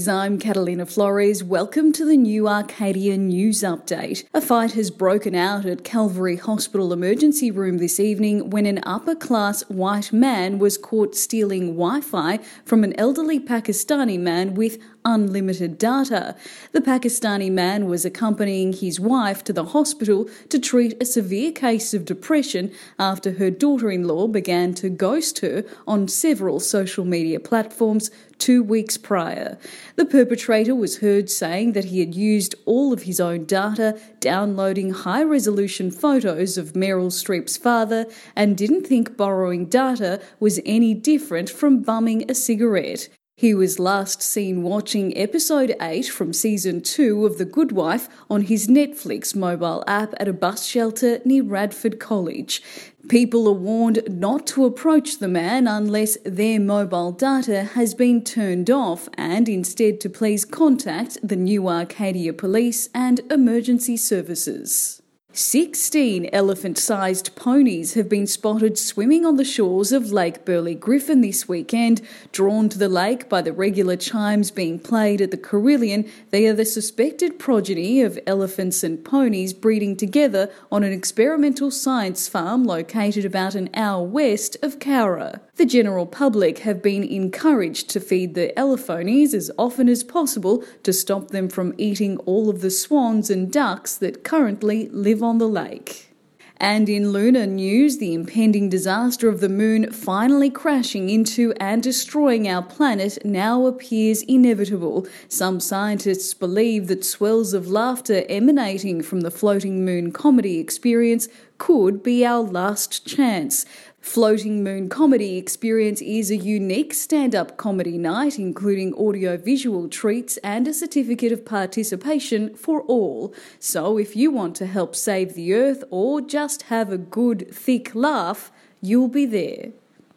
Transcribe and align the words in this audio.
Greetings, 0.00 0.16
I'm 0.16 0.38
Catalina 0.38 0.86
Flores. 0.86 1.44
Welcome 1.44 1.92
to 1.92 2.06
the 2.06 2.16
new 2.16 2.48
Arcadia 2.48 3.18
News 3.18 3.60
Update. 3.60 4.24
A 4.32 4.40
fight 4.40 4.72
has 4.72 4.90
broken 4.90 5.34
out 5.34 5.66
at 5.66 5.84
Calvary 5.84 6.36
Hospital 6.36 6.94
emergency 6.94 7.50
room 7.50 7.76
this 7.76 8.00
evening 8.00 8.48
when 8.48 8.64
an 8.64 8.80
upper 8.84 9.14
class 9.14 9.60
white 9.68 10.10
man 10.10 10.58
was 10.58 10.78
caught 10.78 11.14
stealing 11.14 11.74
Wi 11.74 12.00
Fi 12.00 12.38
from 12.64 12.82
an 12.82 12.98
elderly 12.98 13.38
Pakistani 13.38 14.18
man 14.18 14.54
with 14.54 14.78
unlimited 15.04 15.76
data. 15.76 16.34
The 16.72 16.80
Pakistani 16.80 17.50
man 17.50 17.84
was 17.84 18.06
accompanying 18.06 18.72
his 18.72 18.98
wife 18.98 19.44
to 19.44 19.52
the 19.52 19.66
hospital 19.66 20.30
to 20.48 20.58
treat 20.58 20.96
a 21.00 21.04
severe 21.04 21.52
case 21.52 21.92
of 21.92 22.06
depression 22.06 22.72
after 22.98 23.32
her 23.32 23.50
daughter 23.50 23.90
in 23.90 24.08
law 24.08 24.28
began 24.28 24.72
to 24.74 24.88
ghost 24.88 25.40
her 25.40 25.62
on 25.86 26.08
several 26.08 26.58
social 26.58 27.04
media 27.04 27.38
platforms 27.38 28.10
two 28.40 28.62
weeks 28.62 28.96
prior. 28.96 29.58
The 29.96 30.04
perpetrator 30.04 30.74
was 30.74 30.98
heard 30.98 31.30
saying 31.30 31.72
that 31.72 31.86
he 31.86 32.00
had 32.00 32.14
used 32.14 32.54
all 32.64 32.92
of 32.92 33.02
his 33.02 33.20
own 33.20 33.44
data, 33.44 34.00
downloading 34.18 34.90
high 34.90 35.22
resolution 35.22 35.90
photos 35.90 36.58
of 36.58 36.72
Meryl 36.72 37.12
Streep's 37.12 37.56
father, 37.56 38.06
and 38.34 38.56
didn't 38.56 38.86
think 38.86 39.16
borrowing 39.16 39.66
data 39.66 40.20
was 40.40 40.58
any 40.64 40.94
different 40.94 41.50
from 41.50 41.82
bumming 41.82 42.28
a 42.28 42.34
cigarette. 42.34 43.08
He 43.40 43.54
was 43.54 43.78
last 43.78 44.20
seen 44.20 44.62
watching 44.62 45.16
episode 45.16 45.74
8 45.80 46.08
from 46.08 46.34
season 46.34 46.82
2 46.82 47.24
of 47.24 47.38
The 47.38 47.46
Good 47.46 47.72
Wife 47.72 48.06
on 48.28 48.42
his 48.42 48.66
Netflix 48.66 49.34
mobile 49.34 49.82
app 49.86 50.12
at 50.20 50.28
a 50.28 50.34
bus 50.34 50.66
shelter 50.66 51.20
near 51.24 51.42
Radford 51.42 51.98
College. 51.98 52.62
People 53.10 53.48
are 53.48 53.52
warned 53.52 54.04
not 54.08 54.46
to 54.46 54.64
approach 54.64 55.18
the 55.18 55.26
man 55.26 55.66
unless 55.66 56.16
their 56.24 56.60
mobile 56.60 57.10
data 57.10 57.64
has 57.64 57.92
been 57.92 58.22
turned 58.22 58.70
off 58.70 59.08
and 59.14 59.48
instead 59.48 60.00
to 60.02 60.08
please 60.08 60.44
contact 60.44 61.18
the 61.20 61.34
New 61.34 61.68
Arcadia 61.68 62.32
Police 62.32 62.88
and 62.94 63.18
emergency 63.28 63.96
services. 63.96 64.99
16 65.32 66.28
elephant 66.32 66.76
sized 66.76 67.36
ponies 67.36 67.94
have 67.94 68.08
been 68.08 68.26
spotted 68.26 68.76
swimming 68.76 69.24
on 69.24 69.36
the 69.36 69.44
shores 69.44 69.92
of 69.92 70.10
Lake 70.10 70.44
Burley 70.44 70.74
Griffin 70.74 71.20
this 71.20 71.48
weekend. 71.48 72.02
Drawn 72.32 72.68
to 72.68 72.78
the 72.78 72.88
lake 72.88 73.28
by 73.28 73.40
the 73.40 73.52
regular 73.52 73.96
chimes 73.96 74.50
being 74.50 74.80
played 74.80 75.20
at 75.20 75.30
the 75.30 75.36
Carillon, 75.36 76.10
they 76.30 76.48
are 76.48 76.52
the 76.52 76.64
suspected 76.64 77.38
progeny 77.38 78.02
of 78.02 78.18
elephants 78.26 78.82
and 78.82 79.04
ponies 79.04 79.52
breeding 79.52 79.96
together 79.96 80.50
on 80.72 80.82
an 80.82 80.92
experimental 80.92 81.70
science 81.70 82.28
farm 82.28 82.64
located 82.64 83.24
about 83.24 83.54
an 83.54 83.70
hour 83.72 84.02
west 84.02 84.56
of 84.62 84.80
Cowra. 84.80 85.40
The 85.60 85.66
general 85.66 86.06
public 86.06 86.60
have 86.60 86.80
been 86.80 87.04
encouraged 87.04 87.90
to 87.90 88.00
feed 88.00 88.34
the 88.34 88.58
elephonies 88.58 89.34
as 89.34 89.50
often 89.58 89.90
as 89.90 90.02
possible 90.02 90.64
to 90.84 90.90
stop 90.90 91.32
them 91.32 91.50
from 91.50 91.74
eating 91.76 92.16
all 92.24 92.48
of 92.48 92.62
the 92.62 92.70
swans 92.70 93.28
and 93.28 93.52
ducks 93.52 93.94
that 93.96 94.24
currently 94.24 94.88
live 94.88 95.22
on 95.22 95.36
the 95.36 95.46
lake. 95.46 96.14
And 96.56 96.88
in 96.88 97.10
lunar 97.10 97.46
news, 97.46 97.98
the 97.98 98.14
impending 98.14 98.70
disaster 98.70 99.28
of 99.28 99.40
the 99.40 99.48
moon 99.50 99.92
finally 99.92 100.48
crashing 100.48 101.08
into 101.08 101.52
and 101.58 101.82
destroying 101.82 102.48
our 102.48 102.62
planet 102.62 103.18
now 103.24 103.66
appears 103.66 104.22
inevitable. 104.22 105.06
Some 105.28 105.60
scientists 105.60 106.32
believe 106.34 106.86
that 106.88 107.04
swells 107.04 107.54
of 107.54 107.68
laughter 107.68 108.24
emanating 108.30 109.02
from 109.02 109.22
the 109.22 109.30
floating 109.30 109.84
moon 109.84 110.10
comedy 110.12 110.58
experience 110.58 111.28
could 111.56 112.02
be 112.02 112.24
our 112.24 112.40
last 112.40 113.06
chance. 113.06 113.64
Floating 114.10 114.64
Moon 114.64 114.88
Comedy 114.88 115.36
Experience 115.36 116.02
is 116.02 116.32
a 116.32 116.36
unique 116.36 116.92
stand 116.92 117.32
up 117.32 117.56
comedy 117.56 117.96
night, 117.96 118.40
including 118.40 118.92
audio 118.94 119.36
visual 119.36 119.88
treats 119.88 120.36
and 120.38 120.66
a 120.66 120.74
certificate 120.74 121.30
of 121.30 121.44
participation 121.44 122.52
for 122.56 122.82
all. 122.88 123.32
So, 123.60 123.98
if 123.98 124.16
you 124.16 124.32
want 124.32 124.56
to 124.56 124.66
help 124.66 124.96
save 124.96 125.34
the 125.34 125.54
earth 125.54 125.84
or 125.90 126.20
just 126.20 126.62
have 126.62 126.90
a 126.90 126.98
good, 126.98 127.54
thick 127.54 127.94
laugh, 127.94 128.50
you'll 128.80 129.06
be 129.06 129.26
there. 129.26 129.70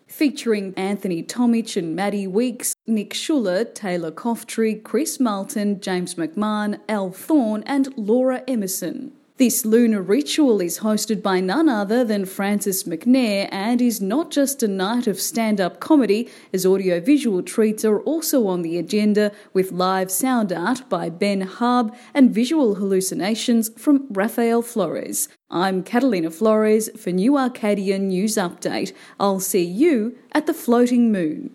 Featuring 0.07 0.73
Anthony 0.75 1.21
Tomich 1.21 1.77
and 1.77 1.95
Maddie 1.95 2.25
Weeks, 2.25 2.73
Nick 2.87 3.11
Schuller, 3.11 3.71
Taylor 3.75 4.11
Coftree, 4.11 4.81
Chris 4.81 5.19
Martin, 5.19 5.79
James 5.79 6.15
McMahon, 6.15 6.79
Al 6.89 7.11
Thorne, 7.11 7.61
and 7.67 7.95
Laura 7.95 8.41
Emerson. 8.47 9.11
This 9.38 9.66
lunar 9.66 10.03
ritual 10.03 10.61
is 10.61 10.79
hosted 10.79 11.23
by 11.23 11.39
none 11.39 11.67
other 11.67 12.03
than 12.05 12.23
Francis 12.25 12.83
McNair 12.83 13.49
and 13.51 13.81
is 13.81 13.99
not 13.99 14.29
just 14.29 14.61
a 14.61 14.67
night 14.67 15.07
of 15.07 15.19
stand 15.19 15.59
up 15.59 15.79
comedy, 15.79 16.29
as 16.53 16.67
audiovisual 16.67 17.41
treats 17.41 17.83
are 17.83 17.99
also 18.01 18.45
on 18.45 18.61
the 18.61 18.77
agenda 18.77 19.31
with 19.51 19.71
live 19.71 20.11
sound 20.11 20.53
art 20.53 20.88
by 20.88 21.09
Ben 21.09 21.41
Hub 21.41 21.95
and 22.13 22.29
visual 22.29 22.75
hallucinations 22.75 23.71
from 23.75 24.05
Rafael 24.11 24.61
Flores. 24.61 25.29
I'm 25.50 25.81
Catalina 25.81 26.29
Flores 26.29 26.91
for 26.95 27.09
New 27.09 27.35
Arcadia 27.35 27.97
News 27.97 28.35
Update. 28.35 28.94
I'll 29.19 29.39
see 29.39 29.63
you 29.63 30.15
at 30.33 30.45
the 30.45 30.53
floating 30.53 31.11
moon. 31.11 31.50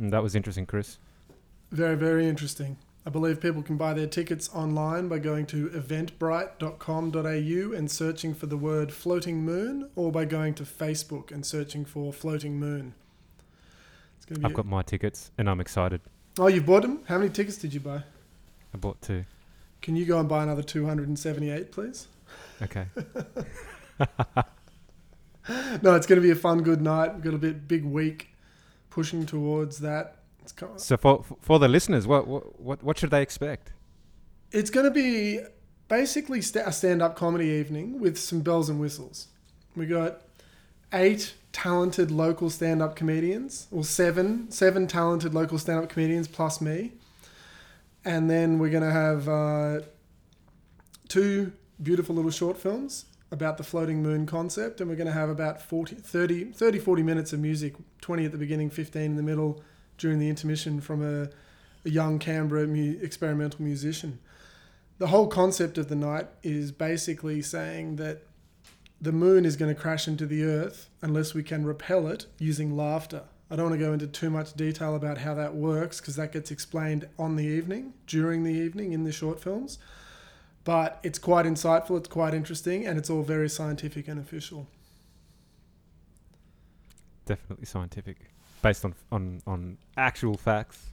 Mm, 0.00 0.12
That 0.12 0.22
was 0.22 0.34
interesting, 0.34 0.64
Chris. 0.64 0.96
Very, 1.70 1.94
very 1.94 2.26
interesting. 2.26 2.78
I 3.08 3.10
believe 3.10 3.40
people 3.40 3.62
can 3.62 3.78
buy 3.78 3.94
their 3.94 4.06
tickets 4.06 4.50
online 4.52 5.08
by 5.08 5.18
going 5.18 5.46
to 5.46 5.70
eventbrite.com.au 5.70 7.74
and 7.74 7.90
searching 7.90 8.34
for 8.34 8.44
the 8.44 8.58
word 8.58 8.92
floating 8.92 9.46
moon 9.46 9.88
or 9.96 10.12
by 10.12 10.26
going 10.26 10.52
to 10.56 10.64
Facebook 10.64 11.32
and 11.32 11.46
searching 11.46 11.86
for 11.86 12.12
floating 12.12 12.60
moon. 12.60 12.92
It's 14.18 14.26
going 14.26 14.42
to 14.42 14.46
I've 14.46 14.52
got 14.52 14.66
my 14.66 14.82
tickets 14.82 15.30
and 15.38 15.48
I'm 15.48 15.58
excited. 15.58 16.02
Oh, 16.38 16.48
you've 16.48 16.66
bought 16.66 16.82
them? 16.82 17.00
How 17.08 17.16
many 17.16 17.30
tickets 17.30 17.56
did 17.56 17.72
you 17.72 17.80
buy? 17.80 18.02
I 18.74 18.76
bought 18.76 19.00
two. 19.00 19.24
Can 19.80 19.96
you 19.96 20.04
go 20.04 20.20
and 20.20 20.28
buy 20.28 20.42
another 20.42 20.62
278, 20.62 21.72
please? 21.72 22.08
Okay. 22.60 22.88
No, 25.80 25.94
it's 25.94 26.06
going 26.06 26.20
to 26.20 26.22
be 26.22 26.30
a 26.30 26.36
fun, 26.36 26.62
good 26.62 26.82
night. 26.82 27.14
We've 27.14 27.24
got 27.24 27.32
a 27.32 27.38
bit 27.38 27.66
big 27.66 27.82
week 27.82 28.36
pushing 28.90 29.24
towards 29.24 29.78
that. 29.78 30.17
So 30.80 30.96
for 30.96 31.24
for 31.40 31.58
the 31.58 31.68
listeners, 31.68 32.06
what 32.06 32.26
what 32.26 32.82
what, 32.82 32.98
should 32.98 33.10
they 33.10 33.22
expect? 33.22 33.72
It's 34.50 34.70
going 34.70 34.86
to 34.86 34.90
be 34.90 35.40
basically 35.88 36.38
a 36.38 36.72
stand-up 36.72 37.16
comedy 37.16 37.46
evening 37.46 38.00
with 38.00 38.18
some 38.18 38.40
bells 38.40 38.68
and 38.68 38.80
whistles. 38.80 39.28
We 39.76 39.86
got 39.86 40.22
eight 40.92 41.34
talented 41.52 42.10
local 42.10 42.50
stand-up 42.50 42.94
comedians, 42.94 43.66
or 43.70 43.84
seven, 43.84 44.50
seven 44.50 44.86
talented 44.86 45.34
local 45.34 45.58
stand-up 45.58 45.88
comedians 45.88 46.28
plus 46.28 46.60
me, 46.60 46.92
and 48.04 48.30
then 48.30 48.58
we're 48.58 48.70
going 48.70 48.82
to 48.82 48.90
have 48.90 49.28
uh, 49.28 49.80
two 51.08 51.52
beautiful 51.82 52.14
little 52.14 52.30
short 52.30 52.56
films 52.58 53.06
about 53.30 53.58
the 53.58 53.64
floating 53.64 54.02
moon 54.02 54.26
concept, 54.26 54.80
and 54.80 54.88
we're 54.88 54.96
going 54.96 55.06
to 55.06 55.12
have 55.12 55.28
about 55.28 55.60
40, 55.60 55.96
30, 55.96 56.44
30, 56.52 56.78
40 56.78 57.02
minutes 57.02 57.32
of 57.32 57.40
music, 57.40 57.74
20 58.00 58.24
at 58.24 58.32
the 58.32 58.38
beginning, 58.38 58.70
15 58.70 59.02
in 59.02 59.16
the 59.16 59.22
middle, 59.22 59.62
during 59.98 60.18
the 60.18 60.28
intermission 60.28 60.80
from 60.80 61.02
a, 61.04 61.28
a 61.84 61.90
young 61.90 62.18
Canberra 62.18 62.66
mu- 62.66 62.98
experimental 63.02 63.62
musician 63.62 64.18
the 64.98 65.06
whole 65.06 65.28
concept 65.28 65.78
of 65.78 65.88
the 65.88 65.94
night 65.94 66.26
is 66.42 66.72
basically 66.72 67.40
saying 67.40 67.96
that 67.96 68.22
the 69.00 69.12
moon 69.12 69.44
is 69.44 69.56
going 69.56 69.72
to 69.72 69.80
crash 69.80 70.08
into 70.08 70.26
the 70.26 70.42
earth 70.42 70.90
unless 71.00 71.34
we 71.34 71.42
can 71.44 71.64
repel 71.64 72.08
it 72.08 72.26
using 72.38 72.76
laughter. 72.76 73.22
I 73.48 73.56
don't 73.56 73.70
want 73.70 73.80
to 73.80 73.86
go 73.86 73.92
into 73.92 74.08
too 74.08 74.28
much 74.28 74.54
detail 74.54 74.96
about 74.96 75.18
how 75.18 75.34
that 75.34 75.54
works 75.54 76.00
because 76.00 76.16
that 76.16 76.32
gets 76.32 76.50
explained 76.50 77.08
on 77.18 77.36
the 77.36 77.44
evening, 77.44 77.94
during 78.06 78.42
the 78.42 78.52
evening 78.52 78.92
in 78.92 79.04
the 79.04 79.12
short 79.12 79.40
films. 79.40 79.78
But 80.64 80.98
it's 81.04 81.18
quite 81.18 81.46
insightful, 81.46 81.96
it's 81.96 82.08
quite 82.08 82.34
interesting, 82.34 82.84
and 82.84 82.98
it's 82.98 83.08
all 83.08 83.22
very 83.22 83.48
scientific 83.48 84.08
and 84.08 84.20
official. 84.20 84.66
Definitely 87.24 87.66
scientific, 87.66 88.32
based 88.62 88.84
on 88.84 88.94
on 89.12 89.42
on 89.46 89.78
actual 89.96 90.36
facts. 90.36 90.86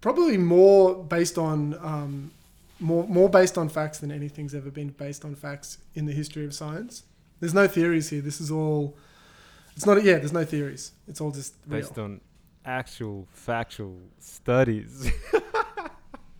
Probably 0.00 0.38
more 0.38 1.02
based 1.04 1.38
on 1.38 1.74
um, 1.80 2.30
more 2.78 3.06
more 3.06 3.28
based 3.28 3.58
on 3.58 3.68
facts 3.68 3.98
than 3.98 4.10
anything's 4.10 4.54
ever 4.54 4.70
been 4.70 4.88
based 4.88 5.24
on 5.24 5.34
facts 5.34 5.78
in 5.94 6.06
the 6.06 6.12
history 6.12 6.44
of 6.44 6.54
science. 6.54 7.04
There's 7.40 7.54
no 7.54 7.66
theories 7.66 8.10
here. 8.10 8.20
This 8.20 8.40
is 8.40 8.50
all. 8.50 8.96
It's 9.76 9.86
not. 9.86 10.02
Yeah, 10.02 10.18
there's 10.18 10.32
no 10.32 10.44
theories. 10.44 10.92
It's 11.08 11.20
all 11.20 11.30
just 11.30 11.54
real. 11.66 11.80
Based 11.80 11.98
on 11.98 12.20
actual 12.64 13.26
factual 13.32 13.98
studies. 14.18 15.10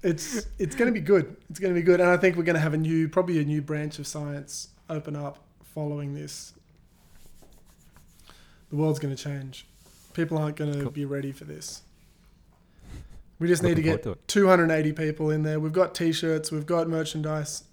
It's 0.03 0.47
it's 0.59 0.75
going 0.75 0.93
to 0.93 0.99
be 0.99 1.05
good. 1.05 1.37
It's 1.51 1.59
going 1.59 1.75
to 1.75 1.79
be 1.79 1.85
good, 1.85 2.01
and 2.01 2.09
I 2.09 2.17
think 2.17 2.37
we're 2.37 2.45
going 2.45 2.55
to 2.55 2.61
have 2.61 2.73
a 2.73 2.79
new, 2.79 3.09
probably 3.09 3.39
a 3.39 3.45
new 3.45 3.61
branch 3.61 3.99
of 3.99 4.07
science 4.07 4.69
open 4.89 5.15
up 5.15 5.39
following 5.63 6.15
this. 6.15 6.55
The 8.71 8.77
world's 8.77 8.99
going 8.99 9.15
to 9.15 9.23
change. 9.23 9.67
People 10.13 10.39
aren't 10.39 10.57
going 10.57 10.73
to 10.73 10.83
Cool. 10.83 10.91
be 10.91 11.05
ready 11.05 11.33
for 11.33 11.45
this. 11.45 11.83
We 13.39 13.49
just 13.49 13.63
need 13.63 13.77
to 13.77 13.83
get 13.83 14.03
to 14.03 14.19
280 14.27 14.93
people 14.93 15.31
in 15.31 15.43
there. 15.45 15.59
We've 15.59 15.73
got 15.73 15.95
t-shirts, 15.95 16.53
we've 16.53 16.67
got 16.67 16.89
merchandise. 16.89 17.65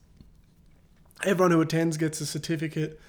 Everyone 1.25 1.51
who 1.51 1.59
attends 1.61 1.97
gets 1.97 2.21
a 2.21 2.25
certificate 2.25 2.99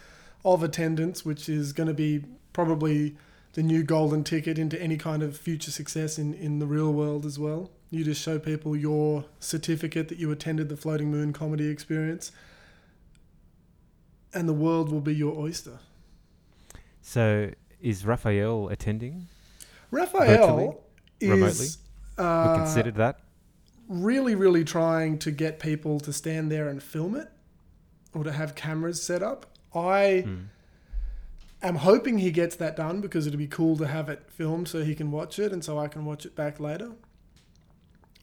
of 0.45 0.63
attendance, 0.63 1.25
which 1.25 1.49
is 1.49 1.73
going 1.73 1.87
to 1.87 1.95
be 1.95 2.25
probably 2.53 3.17
the 3.53 3.63
new 3.63 3.83
golden 3.85 4.25
ticket 4.25 4.59
into 4.59 4.81
any 4.81 4.97
kind 4.97 5.23
of 5.23 5.37
future 5.37 5.71
success 5.71 6.19
in, 6.19 6.35
in 6.35 6.59
the 6.59 6.67
real 6.67 6.93
world 6.93 7.25
as 7.27 7.39
well. 7.39 7.71
You 7.91 8.03
just 8.05 8.23
show 8.23 8.39
people 8.39 8.75
your 8.77 9.25
certificate 9.41 10.09
that 10.09 10.19
you 10.19 10.31
attended 10.31 10.69
the 10.69 10.77
Floating 10.77 11.11
Moon 11.11 11.33
comedy 11.33 11.69
experience, 11.69 12.33
and 14.35 14.49
the 14.49 14.53
world 14.53 14.91
will 14.91 15.01
be 15.01 15.15
your 15.15 15.39
oyster. 15.39 15.79
So 17.03 17.51
is 17.81 18.05
Raphael 18.05 18.69
attending? 18.69 19.29
Raphael 19.91 20.81
is 21.21 21.79
we 22.19 22.25
uh, 22.25 22.57
considered 22.57 22.95
that. 22.97 23.21
really, 23.89 24.35
really 24.35 24.65
trying 24.65 25.19
to 25.21 25.31
get 25.31 25.59
people 25.61 25.99
to 26.01 26.13
stand 26.13 26.51
there 26.53 26.69
and 26.69 26.83
film 26.83 27.15
it 27.15 27.29
or 28.15 28.25
to 28.25 28.33
have 28.33 28.55
cameras 28.55 29.03
set 29.03 29.23
up. 29.23 29.47
I 29.75 30.23
Hmm. 30.27 30.37
am 31.63 31.77
hoping 31.77 32.19
he 32.19 32.31
gets 32.31 32.57
that 32.57 32.77
done 32.77 33.01
because 33.01 33.27
it'd 33.27 33.39
be 33.39 33.47
cool 33.47 33.77
to 33.79 33.87
have 33.87 34.09
it 34.09 34.23
filmed 34.31 34.69
so 34.69 34.83
he 34.85 34.95
can 34.95 35.11
watch 35.11 35.39
it 35.39 35.53
and 35.53 35.65
so 35.65 35.79
I 35.79 35.89
can 35.89 36.05
watch 36.05 36.27
it 36.27 36.35
back 36.35 36.59
later. 36.61 36.93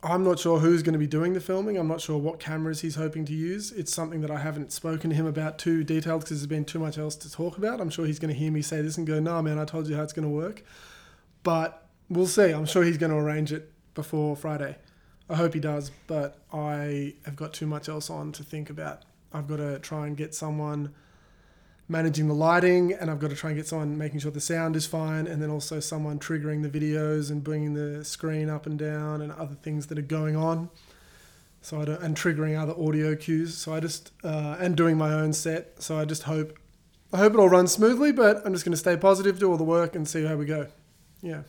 I'm 0.06 0.24
not 0.24 0.38
sure 0.38 0.60
who's 0.60 0.84
going 0.84 0.94
to 0.94 1.00
be 1.00 1.08
doing 1.08 1.34
the 1.34 1.40
filming. 1.40 1.78
I'm 1.78 1.88
not 1.88 2.00
sure 2.00 2.18
what 2.18 2.40
cameras 2.40 2.82
he's 2.82 2.94
hoping 2.96 3.26
to 3.26 3.34
use. 3.34 3.72
It's 3.72 3.92
something 3.92 4.22
that 4.22 4.30
I 4.30 4.38
haven't 4.38 4.72
spoken 4.72 5.10
to 5.10 5.16
him 5.16 5.26
about 5.26 5.58
too 5.58 5.84
detailed 5.84 6.22
because 6.22 6.38
there's 6.40 6.48
been 6.48 6.64
too 6.64 6.78
much 6.78 7.00
else 7.00 7.16
to 7.16 7.32
talk 7.32 7.58
about. 7.58 7.82
I'm 7.82 7.90
sure 7.90 8.06
he's 8.06 8.20
going 8.20 8.32
to 8.32 8.40
hear 8.40 8.52
me 8.52 8.62
say 8.62 8.82
this 8.82 8.98
and 9.00 9.08
go, 9.08 9.20
"No, 9.20 9.42
man, 9.42 9.58
I 9.58 9.66
told 9.66 9.88
you 9.88 9.96
how 9.96 10.04
it's 10.04 10.14
going 10.14 10.28
to 10.28 10.34
work." 10.34 10.64
But 11.42 11.88
we'll 12.08 12.28
see. 12.28 12.52
I'm 12.52 12.68
sure 12.68 12.84
he's 12.84 13.00
going 13.00 13.12
to 13.12 13.18
arrange 13.18 13.52
it 13.52 13.72
before 13.96 14.36
Friday. 14.36 14.78
I 15.28 15.36
hope 15.36 15.56
he 15.56 15.60
does, 15.60 15.90
but 16.06 16.38
I 16.54 17.16
have 17.26 17.36
got 17.36 17.54
too 17.54 17.66
much 17.66 17.90
else 17.90 18.12
on 18.12 18.32
to 18.34 18.44
think 18.44 18.70
about. 18.70 19.02
I've 19.34 19.48
got 19.48 19.58
to 19.58 19.80
try 19.80 20.06
and 20.06 20.16
get 20.16 20.36
someone 20.36 20.94
managing 21.88 22.28
the 22.28 22.34
lighting, 22.34 22.94
and 22.94 23.12
I've 23.12 23.20
got 23.20 23.30
to 23.30 23.36
try 23.36 23.52
and 23.52 23.58
get 23.58 23.68
someone 23.68 23.98
making 23.98 24.20
sure 24.20 24.32
the 24.32 24.42
sound 24.42 24.76
is 24.76 24.88
fine, 24.88 25.28
and 25.28 25.42
then 25.42 25.50
also 25.50 25.80
someone 25.80 26.20
triggering 26.20 26.64
the 26.64 26.70
videos 26.70 27.30
and 27.30 27.44
bringing 27.44 27.74
the 27.74 28.04
screen 28.04 28.50
up 28.50 28.66
and 28.66 28.78
down 28.78 29.22
and 29.22 29.32
other 29.32 29.56
things 29.56 29.88
that 29.88 30.00
are 30.00 30.04
going 30.04 30.36
on. 30.36 30.70
So 31.62 31.82
I 31.82 31.86
don't, 31.86 32.02
and 32.02 32.16
triggering 32.16 32.60
other 32.62 32.74
audio 32.80 33.16
cues. 33.16 33.58
So 33.58 33.74
I 33.74 33.80
just 33.80 34.12
uh, 34.24 34.56
and 34.60 34.76
doing 34.76 34.98
my 34.98 35.14
own 35.14 35.34
set. 35.34 35.82
So 35.82 35.98
I 35.98 36.06
just 36.06 36.24
hope, 36.24 36.60
I 37.12 37.18
hope 37.18 37.34
it 37.34 37.40
all 37.40 37.50
runs 37.50 37.72
smoothly. 37.72 38.12
But 38.12 38.46
I'm 38.46 38.54
just 38.54 38.66
going 38.66 38.74
to 38.74 38.78
stay 38.78 38.96
positive, 38.98 39.40
do 39.40 39.50
all 39.50 39.58
the 39.58 39.64
work, 39.64 39.96
and 39.96 40.08
see 40.08 40.24
how 40.26 40.36
we 40.36 40.46
go. 40.46 40.68
Yeah. 41.24 41.42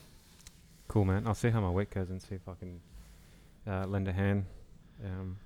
Cool, 0.88 1.04
man. 1.04 1.26
I'll 1.26 1.34
see 1.34 1.50
how 1.50 1.60
my 1.60 1.70
week 1.70 1.90
goes 1.90 2.08
and 2.08 2.22
see 2.22 2.34
if 2.34 2.48
I 2.48 2.54
can 2.54 2.80
uh, 3.66 3.86
lend 3.86 4.08
a 4.08 4.12
hand. 4.12 4.46
Um, 5.04 5.36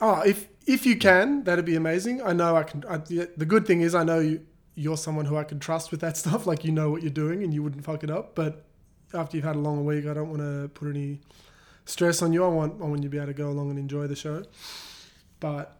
Oh, 0.00 0.20
if 0.22 0.48
if 0.66 0.84
you 0.86 0.96
can, 0.96 1.44
that'd 1.44 1.64
be 1.64 1.76
amazing. 1.76 2.22
I 2.22 2.32
know 2.32 2.56
I 2.56 2.62
can. 2.62 2.84
I, 2.88 2.98
the 2.98 3.46
good 3.46 3.66
thing 3.66 3.80
is, 3.80 3.94
I 3.94 4.04
know 4.04 4.20
you, 4.20 4.44
you're 4.74 4.96
someone 4.96 5.24
who 5.24 5.36
I 5.36 5.44
can 5.44 5.58
trust 5.58 5.90
with 5.90 6.00
that 6.00 6.16
stuff. 6.22 6.46
Like 6.46 6.64
you 6.64 6.72
know 6.72 6.90
what 6.90 7.02
you're 7.02 7.10
doing, 7.10 7.42
and 7.42 7.52
you 7.52 7.62
wouldn't 7.62 7.84
fuck 7.84 8.04
it 8.04 8.10
up. 8.10 8.34
But 8.34 8.64
after 9.14 9.36
you've 9.36 9.44
had 9.44 9.56
a 9.56 9.60
long 9.60 9.84
week, 9.84 10.06
I 10.06 10.14
don't 10.14 10.28
want 10.28 10.40
to 10.40 10.68
put 10.74 10.88
any 10.88 11.20
stress 11.84 12.22
on 12.22 12.32
you. 12.32 12.44
I 12.44 12.48
want 12.48 12.80
I 12.80 12.84
want 12.84 13.02
you 13.02 13.08
to 13.08 13.10
be 13.10 13.16
able 13.16 13.28
to 13.28 13.34
go 13.34 13.48
along 13.50 13.70
and 13.70 13.78
enjoy 13.78 14.06
the 14.06 14.16
show. 14.16 14.44
But 15.40 15.76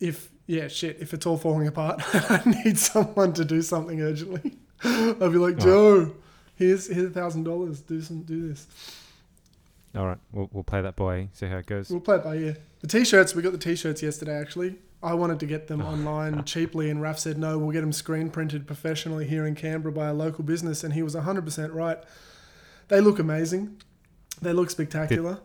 if 0.00 0.30
yeah, 0.46 0.68
shit, 0.68 0.98
if 1.00 1.12
it's 1.12 1.26
all 1.26 1.36
falling 1.36 1.66
apart, 1.66 2.00
I 2.14 2.42
need 2.64 2.78
someone 2.78 3.32
to 3.34 3.44
do 3.44 3.62
something 3.62 4.00
urgently. 4.00 4.56
I'll 4.84 5.30
be 5.30 5.38
like. 5.38 5.58
Joe, 5.58 6.14
here's 6.54 6.86
here's 6.86 7.10
a 7.10 7.14
thousand 7.14 7.44
dollars. 7.44 7.80
Do 7.80 8.00
some 8.00 8.22
do 8.22 8.48
this. 8.48 8.66
All 9.96 10.06
right, 10.06 10.18
we'll, 10.32 10.48
we'll 10.52 10.64
play 10.64 10.82
that 10.82 10.96
by 10.96 11.28
see 11.32 11.46
how 11.46 11.56
it 11.58 11.66
goes. 11.66 11.90
We'll 11.90 12.00
play 12.00 12.16
it 12.16 12.24
by 12.24 12.36
ear. 12.36 12.56
The 12.80 12.86
t-shirts, 12.88 13.34
we 13.34 13.42
got 13.42 13.52
the 13.52 13.58
t-shirts 13.58 14.02
yesterday 14.02 14.38
actually. 14.38 14.76
I 15.02 15.14
wanted 15.14 15.40
to 15.40 15.46
get 15.46 15.66
them 15.68 15.82
Oh. 15.82 15.86
online 15.86 16.44
cheaply 16.52 16.90
and 16.90 17.00
Raf 17.00 17.18
said 17.18 17.38
no, 17.38 17.58
we'll 17.58 17.70
get 17.72 17.80
them 17.82 17.92
screen 17.92 18.30
printed 18.30 18.66
professionally 18.66 19.26
here 19.26 19.46
in 19.46 19.54
Canberra 19.54 19.92
by 19.92 20.08
a 20.08 20.14
local 20.14 20.44
business 20.44 20.82
and 20.84 20.94
he 20.94 21.02
was 21.02 21.14
100% 21.14 21.74
right. 21.74 21.98
They 22.88 23.00
look 23.00 23.18
amazing. 23.18 23.80
They 24.40 24.52
look 24.52 24.70
spectacular. 24.70 25.38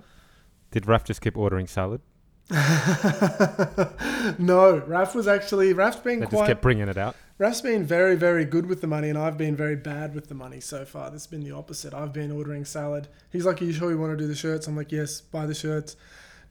Did 0.72 0.86
Raf 0.88 1.04
just 1.04 1.22
keep 1.22 1.38
ordering 1.38 1.68
salad? 1.68 2.02
no, 4.40 4.84
Raf 4.86 5.16
was 5.16 5.28
actually 5.28 5.74
Raf's 5.74 5.98
been 5.98 6.20
They 6.20 6.26
just 6.26 6.46
kept 6.46 6.62
bringing 6.62 6.90
it 6.90 6.98
out. 6.98 7.16
Raf's 7.38 7.62
been 7.62 7.86
very, 7.86 8.16
very 8.16 8.46
good 8.46 8.66
with 8.68 8.82
the 8.82 8.88
money, 8.88 9.10
and 9.10 9.18
I've 9.18 9.38
been 9.38 9.56
very 9.56 9.76
bad 9.76 10.14
with 10.14 10.28
the 10.28 10.36
money 10.36 10.60
so 10.60 10.86
far. 10.86 11.10
This 11.10 11.24
has 11.24 11.28
been 11.28 11.44
the 11.44 11.52
opposite. 11.52 11.94
I've 11.94 12.14
been 12.14 12.32
ordering 12.32 12.66
salad. 12.66 13.08
He's 13.32 13.46
like, 13.46 13.62
Are 13.62 13.66
you 13.66 13.74
sure 13.74 13.90
you 13.90 13.98
want 13.98 14.12
to 14.12 14.18
do 14.18 14.28
the 14.28 14.36
shirts? 14.36 14.68
I'm 14.68 14.76
like, 14.76 14.92
Yes, 14.92 15.22
buy 15.22 15.46
the 15.46 15.56
shirts. 15.56 15.96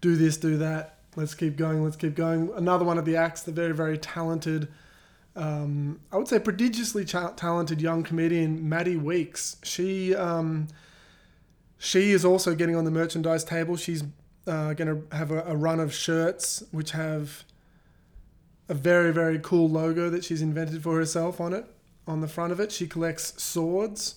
Do 0.01 0.17
this, 0.17 0.37
do 0.37 0.57
that. 0.59 0.97
Let's 1.17 1.35
keep 1.35 1.57
going, 1.57 1.85
let's 1.85 1.97
keep 1.97 2.15
going. 2.15 2.51
Another 2.57 2.85
one 2.85 2.99
of 2.99 3.05
the 3.05 3.17
acts, 3.17 3.43
the 3.43 3.53
very, 3.53 3.75
very 3.75 3.99
talented, 3.99 4.69
um, 5.37 6.01
I 6.11 6.17
would 6.17 6.29
say 6.29 6.39
prodigiously 6.39 7.05
cha- 7.05 7.31
talented 7.31 7.81
young 7.81 8.03
comedian, 8.03 8.69
Maddie 8.69 8.97
Weeks. 8.97 9.57
She, 9.63 10.15
um, 10.15 10.69
she 11.79 12.13
is 12.13 12.25
also 12.25 12.55
getting 12.55 12.77
on 12.77 12.85
the 12.85 12.91
merchandise 12.91 13.45
table. 13.45 13.77
She's 13.77 14.05
uh, 14.51 14.75
going 14.75 14.89
to 14.89 15.17
have 15.17 15.31
a, 15.31 15.43
a 15.45 15.57
run 15.57 15.81
of 15.81 15.95
shirts 15.95 16.63
which 16.73 16.91
have 16.91 17.45
a 18.69 18.75
very 18.75 19.13
very 19.13 19.39
cool 19.39 19.69
logo 19.69 20.11
that 20.11 20.25
she's 20.25 20.43
invented 20.43 20.83
for 20.83 20.97
herself 20.97 21.41
on 21.41 21.53
it 21.53 21.65
on 22.07 22.21
the 22.21 22.29
front 22.29 22.53
of 22.53 22.61
it. 22.61 22.73
She 22.73 22.87
collects 22.87 23.41
swords 23.43 24.17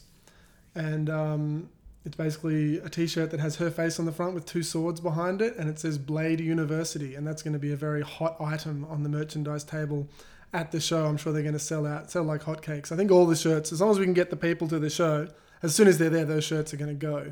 and 0.76 1.10
um, 1.10 1.70
it's 2.06 2.16
basically 2.16 2.80
a 2.80 2.90
t-shirt 2.90 3.32
that 3.32 3.40
has 3.40 3.58
her 3.58 3.70
face 3.70 4.00
on 4.00 4.06
the 4.06 4.12
front 4.12 4.34
with 4.34 4.46
two 4.46 4.64
swords 4.64 5.00
behind 5.00 5.42
it 5.42 5.56
and 5.58 5.70
it 5.70 5.80
says 5.80 5.98
blade 5.98 6.40
university 6.40 7.16
and 7.16 7.26
that's 7.26 7.42
going 7.42 7.54
to 7.54 7.60
be 7.60 7.72
a 7.72 7.78
very 7.78 8.02
hot 8.02 8.36
item 8.42 8.86
on 8.90 9.04
the 9.04 9.10
merchandise 9.10 9.64
table 9.64 10.08
at 10.54 10.72
the 10.72 10.80
show. 10.80 11.06
I'm 11.06 11.18
sure 11.18 11.32
they're 11.32 11.42
going 11.42 11.54
to 11.54 11.60
sell 11.60 11.86
out 11.86 12.12
sell 12.12 12.24
like 12.24 12.42
hotcakes. 12.42 12.92
I 12.92 12.96
think 12.96 13.12
all 13.12 13.26
the 13.26 13.36
shirts 13.36 13.72
as 13.72 13.82
long 13.82 13.92
as 13.92 14.00
we 14.00 14.06
can 14.06 14.14
get 14.14 14.30
the 14.30 14.36
people 14.36 14.68
to 14.70 14.80
the 14.80 14.90
show 14.90 15.28
as 15.62 15.74
soon 15.76 15.88
as 15.88 15.98
they're 15.98 16.10
there 16.10 16.26
those 16.26 16.44
shirts 16.44 16.74
are 16.74 16.78
going 16.78 16.90
to 16.90 17.06
go 17.06 17.32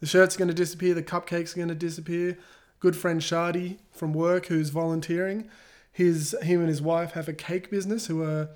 the 0.00 0.06
shirts 0.06 0.34
are 0.34 0.38
going 0.38 0.48
to 0.48 0.54
disappear 0.54 0.94
the 0.94 1.02
cupcakes 1.02 1.52
are 1.52 1.56
going 1.56 1.68
to 1.68 1.74
disappear 1.74 2.38
good 2.80 2.96
friend 2.96 3.20
shardy 3.20 3.78
from 3.92 4.12
work 4.12 4.46
who's 4.46 4.70
volunteering 4.70 5.48
his 5.92 6.34
him 6.42 6.60
and 6.60 6.68
his 6.68 6.82
wife 6.82 7.12
have 7.12 7.28
a 7.28 7.32
cake 7.32 7.70
business 7.70 8.06
who 8.06 8.22
are 8.22 8.48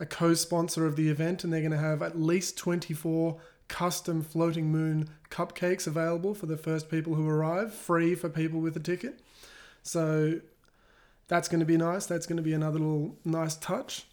a 0.00 0.06
co-sponsor 0.06 0.86
of 0.86 0.96
the 0.96 1.08
event 1.08 1.44
and 1.44 1.52
they're 1.52 1.60
going 1.60 1.70
to 1.70 1.78
have 1.78 2.02
at 2.02 2.18
least 2.18 2.56
24 2.58 3.40
custom 3.68 4.22
floating 4.22 4.70
moon 4.70 5.08
cupcakes 5.30 5.86
available 5.86 6.34
for 6.34 6.46
the 6.46 6.56
first 6.56 6.90
people 6.90 7.14
who 7.14 7.28
arrive 7.28 7.72
free 7.74 8.14
for 8.14 8.28
people 8.28 8.60
with 8.60 8.76
a 8.76 8.80
ticket 8.80 9.20
so 9.82 10.40
that's 11.28 11.48
going 11.48 11.60
to 11.60 11.66
be 11.66 11.76
nice 11.76 12.06
that's 12.06 12.26
going 12.26 12.36
to 12.36 12.42
be 12.42 12.52
another 12.52 12.78
little 12.78 13.16
nice 13.24 13.56
touch 13.56 14.06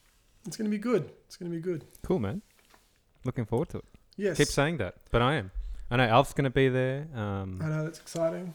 it's 0.47 0.55
going 0.55 0.69
to 0.69 0.75
be 0.75 0.81
good 0.81 1.09
it's 1.27 1.35
going 1.35 1.51
to 1.51 1.55
be 1.55 1.61
good 1.61 1.83
Cool, 2.03 2.19
man. 2.19 2.41
Looking 3.23 3.45
forward 3.45 3.69
to 3.69 3.77
it. 3.79 3.85
yes 4.17 4.37
Keep 4.37 4.47
saying 4.47 4.77
that, 4.77 4.95
but 5.11 5.21
I 5.21 5.35
am. 5.35 5.51
I 5.91 5.97
know 5.97 6.05
Alf's 6.05 6.33
going 6.33 6.45
to 6.45 6.49
be 6.49 6.69
there. 6.69 7.07
Um, 7.13 7.59
i 7.61 7.67
know 7.67 7.83
that's 7.83 7.99
exciting 7.99 8.53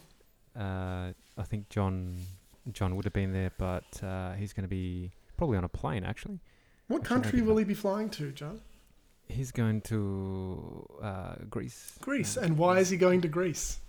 uh, 0.57 1.13
I 1.37 1.43
think 1.43 1.69
John 1.69 2.17
John 2.73 2.95
would 2.95 3.05
have 3.05 3.13
been 3.13 3.31
there, 3.31 3.51
but 3.57 4.03
uh, 4.03 4.33
he's 4.33 4.51
going 4.53 4.63
to 4.63 4.67
be 4.69 5.11
probably 5.37 5.55
on 5.57 5.63
a 5.63 5.69
plane. 5.69 6.03
Actually, 6.03 6.39
what 6.87 7.01
Actually, 7.01 7.15
country 7.21 7.41
will 7.43 7.57
he 7.57 7.63
be 7.63 7.73
flying 7.75 8.09
to 8.09 8.31
john 8.31 8.59
he's 9.29 9.51
going 9.51 9.81
to 9.81 10.87
uh, 11.01 11.35
Greece. 11.49 11.93
greece 12.01 12.37
Um, 12.37 12.43
and 12.43 12.57
why 12.57 12.79
is 12.79 12.89
he 12.89 12.97
going 12.97 13.21
to 13.21 13.27
greece 13.27 13.79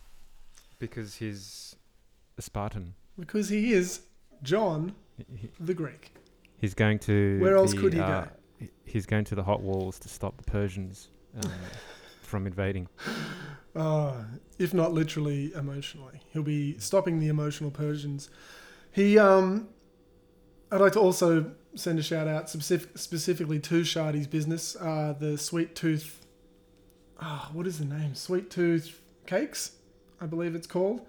Because 0.78 1.14
he's 1.16 1.76
a 2.36 2.42
Spartan. 2.42 2.94
because 3.18 3.48
he 3.48 3.72
is 3.72 4.00
john 4.42 4.94
He- 5.16 5.26
he- 5.36 5.50
the 5.60 5.74
greek 5.74 6.12
He's 6.60 6.74
going 6.74 6.98
to. 7.00 7.38
Where 7.40 7.56
else 7.56 7.70
the, 7.72 7.78
could 7.78 7.92
he 7.94 8.00
uh, 8.00 8.22
go? 8.22 8.28
He's 8.84 9.06
going 9.06 9.24
to 9.26 9.36
the 9.36 9.44
hot 9.44 9.60
walls 9.62 10.00
to 10.00 10.08
stop 10.08 10.36
the 10.36 10.42
Persians 10.42 11.08
um, 11.40 11.52
from 12.28 12.46
invading. 12.46 12.88
Uh, 13.76 14.24
if 14.58 14.74
not 14.74 14.92
literally, 14.92 15.52
emotionally. 15.54 16.20
He'll 16.32 16.42
be 16.42 16.76
stopping 16.78 17.20
the 17.20 17.28
emotional 17.28 17.70
Persians. 17.70 18.28
He, 18.90 19.16
um, 19.16 19.68
I'd 20.72 20.80
like 20.80 20.94
to 20.94 21.00
also 21.00 21.52
send 21.76 21.98
a 21.98 22.02
shout 22.02 22.26
out 22.26 22.50
specific, 22.50 22.98
specifically 22.98 23.60
to 23.60 23.84
Shardy's 23.84 24.26
business, 24.26 24.74
uh, 24.76 25.14
the 25.16 25.38
Sweet 25.38 25.76
Tooth. 25.76 26.26
Ah, 27.20 27.50
what 27.52 27.68
is 27.68 27.78
the 27.78 27.84
name? 27.84 28.16
Sweet 28.16 28.50
Tooth 28.50 29.00
Cakes, 29.26 29.72
I 30.20 30.26
believe 30.26 30.56
it's 30.56 30.66
called. 30.66 31.06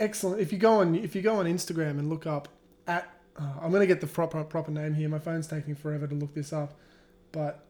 Excellent. 0.00 0.40
If 0.40 0.52
you 0.52 0.58
go 0.58 0.80
on, 0.80 0.94
if 0.94 1.14
you 1.14 1.20
go 1.20 1.36
on 1.36 1.46
Instagram 1.46 1.98
and 1.98 2.08
look 2.08 2.26
up 2.26 2.48
at, 2.86 3.10
uh, 3.36 3.54
I'm 3.60 3.70
gonna 3.70 3.86
get 3.86 4.00
the 4.00 4.06
proper 4.06 4.42
proper 4.42 4.70
name 4.70 4.94
here. 4.94 5.08
My 5.08 5.18
phone's 5.18 5.46
taking 5.46 5.74
forever 5.74 6.06
to 6.06 6.14
look 6.14 6.34
this 6.34 6.52
up, 6.52 6.78
but 7.30 7.66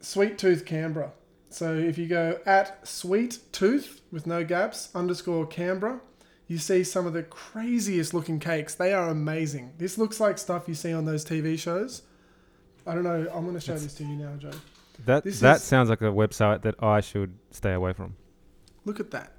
Sweet 0.00 0.38
Tooth 0.38 0.64
Canberra. 0.64 1.12
So 1.50 1.74
if 1.74 1.96
you 1.98 2.06
go 2.06 2.38
at 2.46 2.86
Sweet 2.86 3.38
Tooth 3.52 4.00
with 4.12 4.26
no 4.26 4.44
gaps 4.44 4.90
underscore 4.94 5.46
Canberra, 5.46 6.00
you 6.46 6.58
see 6.58 6.84
some 6.84 7.06
of 7.06 7.12
the 7.12 7.22
craziest 7.22 8.14
looking 8.14 8.38
cakes. 8.38 8.74
They 8.74 8.92
are 8.92 9.08
amazing. 9.08 9.72
This 9.78 9.98
looks 9.98 10.20
like 10.20 10.38
stuff 10.38 10.68
you 10.68 10.74
see 10.74 10.92
on 10.92 11.04
those 11.04 11.24
TV 11.24 11.58
shows. 11.58 12.02
I 12.86 12.94
don't 12.94 13.04
know. 13.04 13.26
I'm 13.34 13.42
going 13.44 13.54
to 13.54 13.60
show 13.60 13.72
It's- 13.72 13.84
this 13.84 13.94
to 13.94 14.04
you 14.04 14.16
now, 14.16 14.34
Joe. 14.36 14.50
That 15.04 15.24
This 15.24 15.40
that 15.40 15.56
is- 15.56 15.62
sounds 15.62 15.88
like 15.90 16.00
a 16.00 16.06
website 16.06 16.62
that 16.62 16.74
I 16.82 17.00
should 17.00 17.34
stay 17.50 17.72
away 17.72 17.92
from. 17.92 18.16
Look 18.84 18.98
at 19.00 19.10
that. 19.10 19.32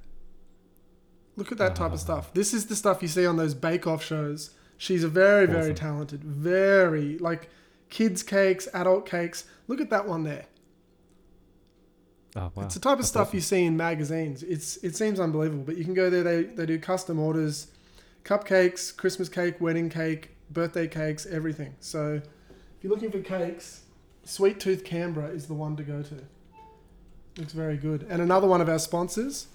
Look 1.35 1.51
at 1.51 1.57
that 1.57 1.75
type 1.75 1.91
Ah. 1.91 1.95
of 1.95 1.99
stuff. 1.99 2.33
This 2.33 2.53
is 2.53 2.65
the 2.67 2.75
stuff 2.75 3.01
you 3.01 3.07
see 3.07 3.25
on 3.25 3.37
those 3.37 3.53
Bake 3.53 3.87
Off 3.87 4.03
shows. 4.03 4.51
She's 4.77 5.03
a 5.03 5.09
very, 5.09 5.45
very 5.45 5.73
talented, 5.73 6.23
very 6.23 7.17
like 7.17 7.49
kids 7.89 8.23
cakes, 8.23 8.67
adult 8.73 9.05
cakes. 9.05 9.45
Look 9.67 9.81
at 9.81 9.89
that 9.89 10.07
one 10.07 10.23
there. 10.23 10.45
Oh 12.35 12.51
wow. 12.53 12.63
It's 12.63 12.75
the 12.75 12.79
type 12.79 12.93
of 12.93 12.99
That's 12.99 13.09
stuff 13.09 13.27
awesome. 13.29 13.37
you 13.37 13.41
see 13.41 13.65
in 13.65 13.75
magazines. 13.75 14.43
It's 14.43 14.77
it 14.77 14.95
seems 14.95 15.19
unbelievable, 15.19 15.63
but 15.63 15.77
you 15.77 15.83
can 15.83 15.93
go 15.93 16.09
there. 16.09 16.23
They 16.23 16.43
they 16.43 16.65
do 16.65 16.79
custom 16.79 17.19
orders, 17.19 17.67
cupcakes, 18.23 18.95
Christmas 18.95 19.29
cake, 19.29 19.59
wedding 19.59 19.89
cake, 19.89 20.35
birthday 20.51 20.87
cakes, 20.87 21.25
everything. 21.25 21.75
So 21.79 22.21
if 22.21 22.83
you're 22.83 22.93
looking 22.93 23.11
for 23.11 23.19
cakes, 23.19 23.81
Sweet 24.23 24.59
Tooth 24.59 24.83
Canberra 24.83 25.29
is 25.29 25.47
the 25.47 25.55
one 25.55 25.75
to 25.77 25.83
go 25.83 26.03
to. 26.03 26.15
Looks 27.37 27.53
very 27.53 27.77
good. 27.77 28.05
And 28.09 28.21
another 28.21 28.47
one 28.47 28.61
of 28.61 28.69
our 28.69 28.79
sponsors, 28.79 29.47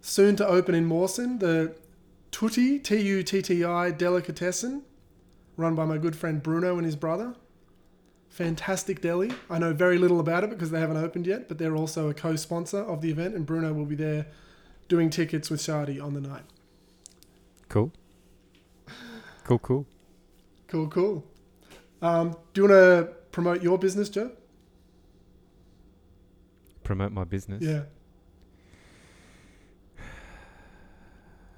soon 0.00 0.36
to 0.36 0.46
open 0.46 0.74
in 0.74 0.84
Mawson, 0.84 1.38
the 1.40 1.74
Tutti 2.30 2.78
T 2.78 3.00
U 3.00 3.22
T 3.22 3.42
T 3.42 3.64
I 3.64 3.90
Delicatessen, 3.90 4.82
run 5.56 5.74
by 5.74 5.84
my 5.84 5.98
good 5.98 6.14
friend 6.14 6.42
Bruno 6.42 6.76
and 6.76 6.86
his 6.86 6.96
brother. 6.96 7.34
Fantastic 8.28 9.00
deli. 9.00 9.32
I 9.50 9.58
know 9.58 9.72
very 9.72 9.98
little 9.98 10.20
about 10.20 10.44
it 10.44 10.50
because 10.50 10.70
they 10.70 10.80
haven't 10.80 10.98
opened 10.98 11.26
yet, 11.26 11.48
but 11.48 11.58
they're 11.58 11.74
also 11.76 12.08
a 12.08 12.14
co-sponsor 12.14 12.78
of 12.78 13.00
the 13.00 13.10
event, 13.10 13.34
and 13.34 13.44
Bruno 13.44 13.72
will 13.72 13.86
be 13.86 13.96
there 13.96 14.26
doing 14.88 15.10
tickets 15.10 15.50
with 15.50 15.60
Shardy 15.60 16.02
on 16.02 16.14
the 16.14 16.20
night. 16.20 16.44
Cool. 17.68 17.92
Cool, 19.44 19.58
cool. 19.58 19.86
Cool, 20.68 20.88
cool. 20.88 21.24
Um, 22.00 22.36
do 22.52 22.62
you 22.62 22.68
want 22.68 22.72
to 22.72 23.08
promote 23.32 23.62
your 23.62 23.78
business, 23.78 24.08
Joe? 24.08 24.30
Promote 26.84 27.12
my 27.12 27.24
business. 27.24 27.62
Yeah. 27.62 27.82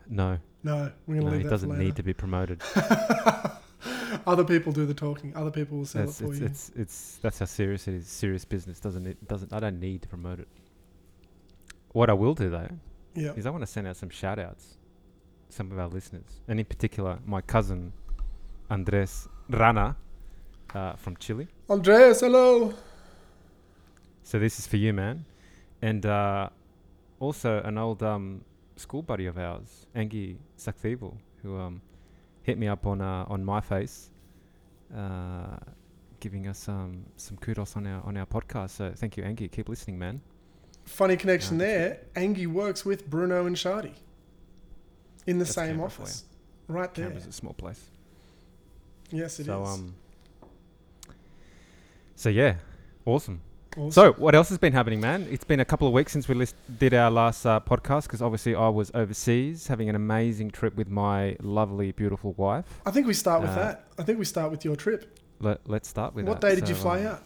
No, 0.09 0.39
No, 0.65 0.91
we're 1.07 1.21
gonna 1.21 1.31
no, 1.31 1.37
leave 1.37 1.47
it 1.47 1.51
doesn't 1.51 1.79
need 1.79 1.95
to 1.97 2.03
be 2.03 2.13
promoted. 2.13 2.61
Other 4.27 4.45
people 4.45 4.73
do 4.73 4.87
the 4.87 4.95
talking. 4.95 5.35
Other 5.37 5.51
people 5.51 5.79
will 5.79 5.87
sell 5.87 6.07
That's 6.07 6.21
it 6.21 6.25
for 6.25 6.31
it's, 6.33 6.41
you. 6.41 6.47
it's 6.47 6.73
it's 6.77 7.19
that's 7.23 7.39
how 7.39 7.47
serious 7.47 7.89
it 7.89 7.95
is. 7.95 8.07
Serious 8.07 8.45
business 8.45 8.81
doesn't 8.81 9.07
it 9.07 9.29
doesn't 9.29 9.53
I 9.53 9.61
don't 9.61 9.81
need 9.81 10.03
to 10.03 10.09
promote 10.09 10.41
it. 10.41 10.49
What 11.93 12.11
I 12.11 12.15
will 12.15 12.35
do 12.35 12.51
though 12.51 12.69
yeah. 13.15 13.33
is 13.35 13.47
I 13.47 13.51
want 13.51 13.63
to 13.63 13.67
send 13.67 13.87
out 13.87 13.97
some 13.97 14.11
shout 14.11 14.39
outs. 14.39 14.77
Some 15.49 15.73
of 15.73 15.79
our 15.81 15.89
listeners, 15.89 16.41
and 16.47 16.61
in 16.61 16.67
particular, 16.67 17.19
my 17.27 17.41
cousin 17.41 17.93
Andres 18.71 19.27
Rana 19.49 19.97
uh, 20.75 20.93
from 20.95 21.17
Chile. 21.17 21.49
Andres, 21.69 22.21
hello. 22.21 22.73
So 24.23 24.39
this 24.39 24.61
is 24.61 24.67
for 24.69 24.77
you, 24.77 24.93
man, 24.93 25.25
and 25.83 26.07
uh, 26.07 26.51
also 27.19 27.61
an 27.65 27.79
old 27.79 28.03
um, 28.05 28.45
school 28.77 29.03
buddy 29.03 29.27
of 29.27 29.39
ours, 29.39 29.87
Angie 29.95 30.39
Sakthevo, 30.57 31.17
who 31.43 31.59
um, 31.59 31.83
hit 32.43 32.59
me 32.59 32.67
up 32.69 32.87
on 32.87 33.01
uh, 33.01 33.25
on 33.29 33.45
my 33.45 33.61
face, 33.61 34.11
uh, 34.97 35.57
giving 36.21 36.49
us 36.49 36.69
um, 36.69 37.05
some 37.17 37.37
kudos 37.39 37.77
on 37.77 37.87
our 37.87 38.03
on 38.05 38.17
our 38.17 38.27
podcast. 38.27 38.71
So 38.71 38.93
thank 38.95 39.17
you, 39.17 39.25
Angie. 39.25 39.49
Keep 39.49 39.69
listening, 39.69 39.99
man. 39.99 40.21
Funny 40.85 41.17
connection 41.17 41.59
Yeah, 41.61 41.67
there. 41.67 42.01
Angie 42.17 42.47
works 42.47 42.85
with 42.85 43.09
Bruno 43.09 43.47
and 43.47 43.55
Shardy 43.57 43.93
in 45.27 45.39
the 45.39 45.47
same 45.47 45.67
Canberra 45.69 45.87
office. 45.87 46.25
Right 46.69 46.93
there. 46.95 47.07
Canberra's 47.07 47.27
a 47.27 47.33
small 47.33 47.53
place. 47.53 47.81
Yes, 49.11 49.39
it 49.39 49.43
is. 49.43 49.47
so 49.47 49.65
um. 49.65 49.95
So 52.17 52.29
yeah, 52.29 52.57
awesome. 53.05 53.41
Awesome. 53.77 53.93
So, 53.93 54.13
what 54.15 54.35
else 54.35 54.49
has 54.49 54.59
been 54.59 54.73
happening, 54.73 55.01
man? 55.01 55.29
It's 55.31 55.45
been 55.45 55.61
a 55.61 55.65
couple 55.65 55.87
of 55.87 55.93
weeks 55.95 56.13
since 56.13 56.27
we 56.27 56.35
list- 56.35 56.57
did 56.79 56.93
our 56.93 57.11
last 57.11 57.47
uh, 57.47 57.61
podcast 57.61 58.05
because 58.05 58.21
obviously 58.21 58.55
I 58.55 58.69
was 58.69 58.91
overseas 58.95 59.69
having 59.69 59.89
an 59.89 59.95
amazing 59.95 60.51
trip 60.51 60.75
with 60.75 60.89
my 60.89 61.37
lovely, 61.41 61.93
beautiful 61.93 62.33
wife. 62.33 62.65
I 62.85 62.91
think 62.91 63.07
we 63.07 63.15
start 63.15 63.43
with 63.43 63.51
uh, 63.51 63.57
that. 63.57 63.85
I 63.97 64.03
think 64.03 64.19
we 64.19 64.25
start 64.25 64.51
with 64.51 64.65
your 64.65 64.75
trip. 64.75 65.19
Let, 65.39 65.61
let's 65.69 65.89
start 65.89 66.15
with 66.15 66.25
that. 66.25 66.31
What 66.31 66.41
that. 66.41 66.49
day 66.49 66.55
did 66.57 66.69
you 66.69 66.75
fly 66.75 67.01
um, 67.01 67.07
out? 67.07 67.23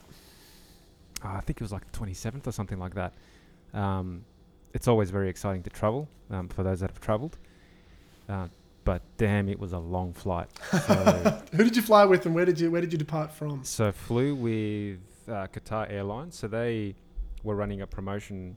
uh, 1.24 1.28
I 1.28 1.40
think 1.40 1.60
it 1.60 1.62
was 1.62 1.72
like 1.72 1.90
the 1.90 1.98
27th 1.98 2.46
or 2.46 2.52
something 2.52 2.78
like 2.78 2.94
that. 2.94 3.14
Um, 3.72 4.24
it's 4.74 4.86
always 4.86 5.10
very 5.10 5.30
exciting 5.30 5.62
to 5.62 5.70
travel 5.70 6.08
um, 6.30 6.48
for 6.48 6.62
those 6.62 6.80
that 6.80 6.90
have 6.90 7.00
traveled. 7.00 7.38
Uh, 8.28 8.48
but 8.84 9.00
damn, 9.16 9.48
it 9.48 9.58
was 9.58 9.72
a 9.72 9.78
long 9.78 10.12
flight. 10.12 10.48
So, 10.86 11.42
Who 11.52 11.64
did 11.64 11.76
you 11.76 11.82
fly 11.82 12.04
with, 12.04 12.26
and 12.26 12.34
where 12.34 12.44
did 12.44 12.60
you 12.60 12.70
where 12.70 12.82
did 12.82 12.92
you 12.92 12.98
depart 12.98 13.32
from? 13.32 13.64
So 13.64 13.92
flew 13.92 14.34
with 14.34 14.98
uh, 15.28 15.47
Qatar 15.52 15.90
Airlines. 15.90 16.37
So 16.37 16.49
they 16.49 16.95
were 17.43 17.54
running 17.57 17.83
a 17.83 17.87
promotion 17.87 18.57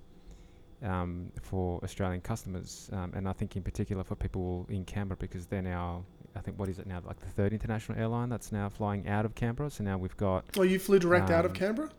um, 0.84 1.32
for 1.42 1.80
Australian 1.84 2.22
customers, 2.22 2.90
um, 2.94 3.12
and 3.16 3.28
I 3.28 3.34
think 3.34 3.56
in 3.56 3.64
particular 3.64 4.04
for 4.04 4.16
people 4.16 4.66
in 4.70 4.86
Canberra 4.86 5.18
because 5.18 5.48
they're 5.48 5.62
now, 5.64 6.06
I 6.36 6.40
think 6.40 6.60
what 6.60 6.70
is 6.70 6.78
it 6.78 6.86
now, 6.86 7.02
like 7.06 7.20
the 7.20 7.26
third 7.28 7.52
international 7.52 7.98
airline 8.00 8.30
that's 8.30 8.52
now 8.52 8.70
flying 8.70 9.08
out 9.08 9.26
of 9.26 9.34
Canberra. 9.34 9.72
So 9.72 9.84
now 9.84 9.98
we've 9.98 10.16
got, 10.18 10.46
Oh, 10.58 10.62
you 10.62 10.78
flew 10.78 11.00
direct 11.00 11.32
out 11.32 11.46
of 11.46 11.52
Um, 11.52 11.58
Canberra. 11.58 11.90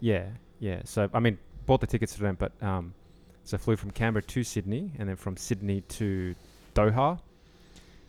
yeah, 0.00 0.26
yeah. 0.60 0.82
So 0.84 1.08
I 1.14 1.20
mean, 1.20 1.38
bought 1.64 1.80
the 1.80 1.86
tickets 1.86 2.14
for 2.14 2.22
them, 2.22 2.36
but 2.38 2.52
um, 2.62 2.92
so 3.44 3.56
flew 3.56 3.76
from 3.76 3.92
Canberra 3.92 4.22
to 4.24 4.44
Sydney, 4.44 4.92
and 4.98 5.08
then 5.08 5.16
from 5.16 5.36
Sydney 5.38 5.80
to 5.80 6.34
Doha, 6.74 7.18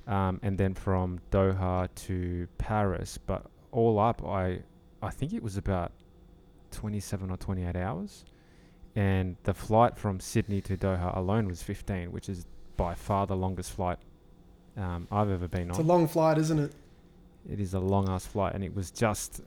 um, 0.05 0.39
and 0.43 0.57
then 0.57 0.73
from 0.73 1.19
Doha 1.31 1.87
to 1.95 2.47
Paris. 2.57 3.17
But 3.17 3.45
all 3.71 3.99
up, 3.99 4.21
I 4.25 4.59
I 5.01 5.09
think 5.09 5.33
it 5.33 5.43
was 5.43 5.57
about 5.57 5.91
27 6.71 7.29
or 7.29 7.37
28 7.37 7.75
hours, 7.75 8.25
and 8.95 9.35
the 9.43 9.53
flight 9.53 9.97
from 9.97 10.19
Sydney 10.19 10.61
to 10.61 10.77
Doha 10.77 11.15
alone 11.15 11.47
was 11.47 11.61
15, 11.63 12.11
which 12.11 12.29
is 12.29 12.45
by 12.77 12.93
far 12.95 13.25
the 13.27 13.35
longest 13.35 13.71
flight 13.71 13.97
um, 14.75 15.07
I've 15.11 15.29
ever 15.29 15.47
been 15.47 15.63
on. 15.63 15.69
It's 15.71 15.79
a 15.79 15.83
long 15.83 16.07
flight, 16.07 16.37
isn't 16.37 16.59
it? 16.59 16.71
It 17.49 17.59
is 17.59 17.73
a 17.73 17.79
long 17.79 18.09
ass 18.09 18.25
flight, 18.25 18.53
and 18.55 18.63
it 18.63 18.75
was 18.75 18.91
just. 18.91 19.41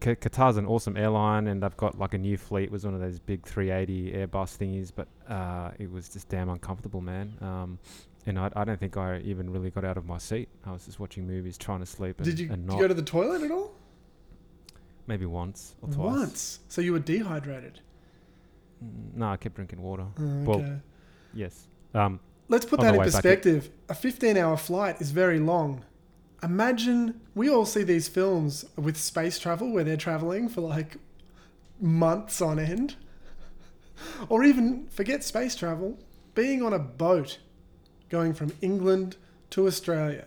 Q- 0.00 0.16
Qatar's 0.16 0.56
an 0.56 0.66
awesome 0.66 0.96
airline, 0.96 1.46
and 1.46 1.62
they've 1.62 1.76
got 1.76 1.98
like 1.98 2.12
a 2.12 2.18
new 2.18 2.36
fleet. 2.36 2.64
It 2.64 2.70
was 2.72 2.84
one 2.84 2.94
of 2.94 3.00
those 3.00 3.18
big 3.18 3.46
380 3.46 4.12
Airbus 4.12 4.58
thingies, 4.58 4.92
but 4.94 5.08
uh, 5.32 5.70
it 5.78 5.90
was 5.90 6.08
just 6.08 6.28
damn 6.28 6.48
uncomfortable, 6.48 7.00
man. 7.00 7.32
Um, 7.40 7.78
and 8.26 8.38
I, 8.38 8.50
I 8.56 8.64
don't 8.64 8.78
think 8.78 8.96
I 8.96 9.18
even 9.20 9.50
really 9.50 9.70
got 9.70 9.84
out 9.84 9.96
of 9.96 10.04
my 10.04 10.18
seat. 10.18 10.48
I 10.64 10.72
was 10.72 10.84
just 10.86 10.98
watching 10.98 11.26
movies, 11.26 11.56
trying 11.56 11.80
to 11.80 11.86
sleep, 11.86 12.18
and, 12.18 12.24
Did 12.24 12.38
you, 12.38 12.50
and 12.52 12.62
did 12.62 12.66
not 12.66 12.74
you 12.76 12.82
go 12.82 12.88
to 12.88 12.94
the 12.94 13.02
toilet 13.02 13.42
at 13.42 13.50
all? 13.50 13.72
Maybe 15.06 15.26
once 15.26 15.74
or 15.82 15.88
twice. 15.88 16.16
Once. 16.16 16.60
So 16.68 16.80
you 16.80 16.92
were 16.92 16.98
dehydrated. 17.00 17.80
Mm, 18.84 19.14
No, 19.16 19.26
I 19.30 19.36
kept 19.36 19.54
drinking 19.56 19.80
water. 19.82 20.06
Oh, 20.18 20.42
Well, 20.44 20.58
okay. 20.60 20.76
Yes. 21.34 21.66
Um, 21.94 22.20
Let's 22.48 22.64
put 22.64 22.80
that 22.80 22.94
in 22.94 23.00
way 23.00 23.06
back, 23.06 23.08
it- 23.08 23.12
perspective. 23.42 23.70
A 23.88 23.94
15 23.94 24.36
hour 24.36 24.56
flight 24.56 25.00
is 25.00 25.10
very 25.10 25.38
long. 25.40 25.84
Imagine 26.42 27.20
we 27.34 27.48
all 27.48 27.64
see 27.66 27.82
these 27.82 28.08
films 28.08 28.64
with 28.76 28.96
space 28.96 29.38
travel 29.38 29.70
where 29.72 29.82
they're 29.84 29.96
traveling 29.96 30.48
for 30.48 30.60
like 30.60 30.96
months 31.80 32.40
on 32.40 32.58
end. 32.58 32.94
Or 34.28 34.44
even 34.44 34.86
forget 34.88 35.24
space 35.24 35.56
travel, 35.56 35.98
being 36.34 36.62
on 36.62 36.72
a 36.74 36.78
boat 36.78 37.38
going 38.10 38.34
from 38.34 38.52
England 38.60 39.16
to 39.50 39.66
Australia 39.66 40.26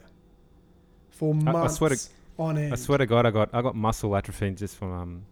for 1.12 1.34
I 1.34 1.38
months 1.52 1.76
swear 1.76 1.92
to- 1.92 2.10
on 2.40 2.58
end. 2.58 2.74
I 2.74 2.76
swear 2.78 2.98
to 2.98 3.06
God, 3.06 3.26
I 3.26 3.32
got 3.32 3.50
I 3.54 3.62
got 3.62 3.76
muscle 3.76 4.16
atrophy 4.16 4.52
just 4.52 4.76
from 4.78 4.92
um, 4.92 5.24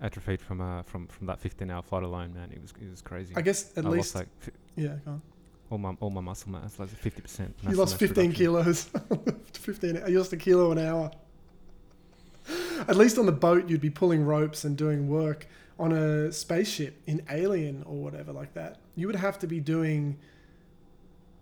atrophied 0.00 0.40
from 0.40 0.60
uh 0.60 0.82
from 0.82 1.06
from 1.08 1.26
that 1.28 1.38
15 1.40 1.70
hour 1.70 1.82
flight 1.82 2.02
alone, 2.02 2.34
man. 2.34 2.50
It 2.52 2.60
was 2.62 2.72
it 2.80 2.90
was 2.90 3.02
crazy. 3.02 3.34
I 3.36 3.42
guess 3.42 3.76
at 3.76 3.84
I 3.86 3.88
least, 3.88 4.14
lost 4.14 4.26
like 4.26 4.28
fi- 4.40 4.52
yeah, 4.76 4.96
go 5.04 5.12
on. 5.12 5.22
all 5.70 5.78
my 5.78 5.96
all 6.00 6.10
my 6.10 6.20
muscle 6.20 6.50
mass, 6.50 6.78
like 6.78 6.88
50 6.88 7.20
percent. 7.22 7.54
You 7.68 7.76
lost 7.76 7.98
15 7.98 8.32
kilos. 8.32 8.88
15, 9.52 10.02
you 10.08 10.18
lost 10.18 10.32
a 10.32 10.36
kilo 10.36 10.72
an 10.72 10.78
hour. 10.78 11.10
At 12.88 12.96
least 12.96 13.18
on 13.18 13.26
the 13.26 13.32
boat, 13.32 13.68
you'd 13.68 13.80
be 13.80 13.90
pulling 13.90 14.24
ropes 14.24 14.64
and 14.64 14.76
doing 14.76 15.08
work. 15.08 15.46
On 15.78 15.92
a 15.92 16.32
spaceship 16.32 17.02
in 17.06 17.20
Alien 17.28 17.82
or 17.82 17.96
whatever 18.02 18.32
like 18.32 18.54
that, 18.54 18.78
you 18.94 19.06
would 19.08 19.16
have 19.16 19.38
to 19.40 19.46
be 19.46 19.60
doing 19.60 20.16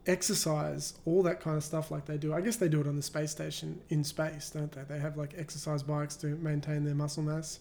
exercise, 0.06 0.94
all 1.04 1.22
that 1.22 1.40
kind 1.40 1.56
of 1.56 1.64
stuff 1.64 1.90
like 1.90 2.04
they 2.06 2.16
do. 2.18 2.32
I 2.34 2.40
guess 2.40 2.56
they 2.56 2.68
do 2.68 2.80
it 2.80 2.86
on 2.86 2.96
the 2.96 3.02
space 3.02 3.30
station 3.30 3.80
in 3.88 4.04
space, 4.04 4.50
don't 4.50 4.70
they? 4.72 4.82
They 4.82 4.98
have 5.00 5.16
like 5.16 5.34
exercise 5.36 5.82
bikes 5.82 6.16
to 6.16 6.26
maintain 6.26 6.84
their 6.84 6.94
muscle 6.94 7.22
mass. 7.22 7.60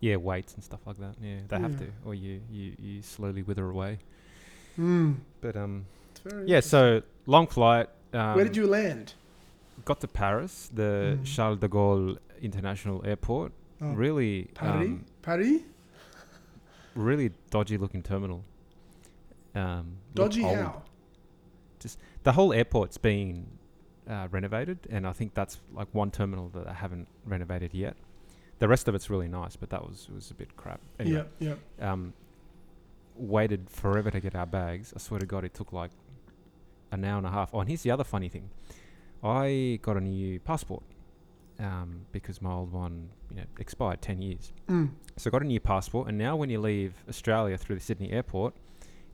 Yeah, 0.00 0.16
weights 0.16 0.54
and 0.54 0.62
stuff 0.62 0.80
like 0.86 0.98
that. 0.98 1.14
Yeah, 1.22 1.36
they 1.48 1.58
have 1.58 1.78
to, 1.78 1.86
or 2.04 2.14
you 2.14 2.40
you 2.50 2.72
you 2.78 3.02
slowly 3.02 3.42
wither 3.42 3.70
away. 3.70 3.98
Hmm. 4.76 5.12
But 5.40 5.56
um, 5.56 5.86
yeah. 6.44 6.60
So 6.60 7.02
long 7.26 7.46
flight. 7.46 7.88
Um, 8.12 8.34
where 8.34 8.44
did 8.44 8.56
you 8.56 8.66
land? 8.66 9.14
got 9.84 10.00
to 10.00 10.08
Paris, 10.08 10.70
the 10.72 11.18
Mm. 11.20 11.24
Charles 11.26 11.58
de 11.58 11.68
Gaulle 11.68 12.16
International 12.40 13.04
Airport? 13.04 13.50
Oh, 13.82 13.92
Really, 13.92 14.44
Paris? 14.54 14.86
um, 14.86 15.04
Paris? 15.20 15.62
really 16.94 17.32
dodgy 17.50 17.76
looking 17.76 18.00
terminal. 18.02 18.44
Um, 19.54 19.96
Dodgy 20.14 20.42
how? 20.42 20.82
the 22.22 22.32
whole 22.32 22.52
airport's 22.52 22.96
been 22.96 23.46
uh, 24.08 24.28
renovated, 24.30 24.78
and 24.90 25.06
I 25.06 25.12
think 25.12 25.34
that's 25.34 25.58
like 25.72 25.88
one 25.92 26.10
terminal 26.10 26.48
that 26.54 26.66
I 26.66 26.72
haven't 26.72 27.08
renovated 27.26 27.74
yet. 27.74 27.96
The 28.58 28.68
rest 28.68 28.88
of 28.88 28.94
it's 28.94 29.10
really 29.10 29.28
nice, 29.28 29.56
but 29.56 29.70
that 29.70 29.82
was 29.82 30.08
was 30.14 30.30
a 30.30 30.34
bit 30.34 30.56
crap. 30.56 30.80
Anyway, 30.98 31.16
Yep, 31.16 31.32
yep. 31.40 31.58
um, 31.80 32.12
waited 33.16 33.68
forever 33.68 34.10
to 34.10 34.20
get 34.20 34.34
our 34.34 34.46
bags. 34.46 34.92
I 34.94 34.98
swear 34.98 35.20
to 35.20 35.26
God, 35.26 35.44
it 35.44 35.54
took 35.54 35.72
like 35.72 35.90
an 36.90 37.04
hour 37.04 37.18
and 37.18 37.26
a 37.26 37.30
half. 37.30 37.50
Oh, 37.52 37.60
and 37.60 37.68
here's 37.68 37.82
the 37.82 37.90
other 37.90 38.04
funny 38.04 38.28
thing: 38.28 38.48
I 39.22 39.78
got 39.82 39.96
a 39.96 40.00
new 40.00 40.40
passport, 40.40 40.82
um, 41.58 42.06
because 42.12 42.40
my 42.40 42.52
old 42.52 42.72
one, 42.72 43.10
you 43.30 43.36
know, 43.36 43.44
expired 43.58 44.00
ten 44.00 44.22
years. 44.22 44.52
Mm. 44.68 44.90
So 45.16 45.28
I 45.28 45.30
got 45.32 45.42
a 45.42 45.46
new 45.46 45.60
passport, 45.60 46.08
and 46.08 46.16
now 46.16 46.36
when 46.36 46.48
you 46.48 46.60
leave 46.60 46.94
Australia 47.08 47.58
through 47.58 47.76
the 47.76 47.82
Sydney 47.82 48.10
airport, 48.12 48.54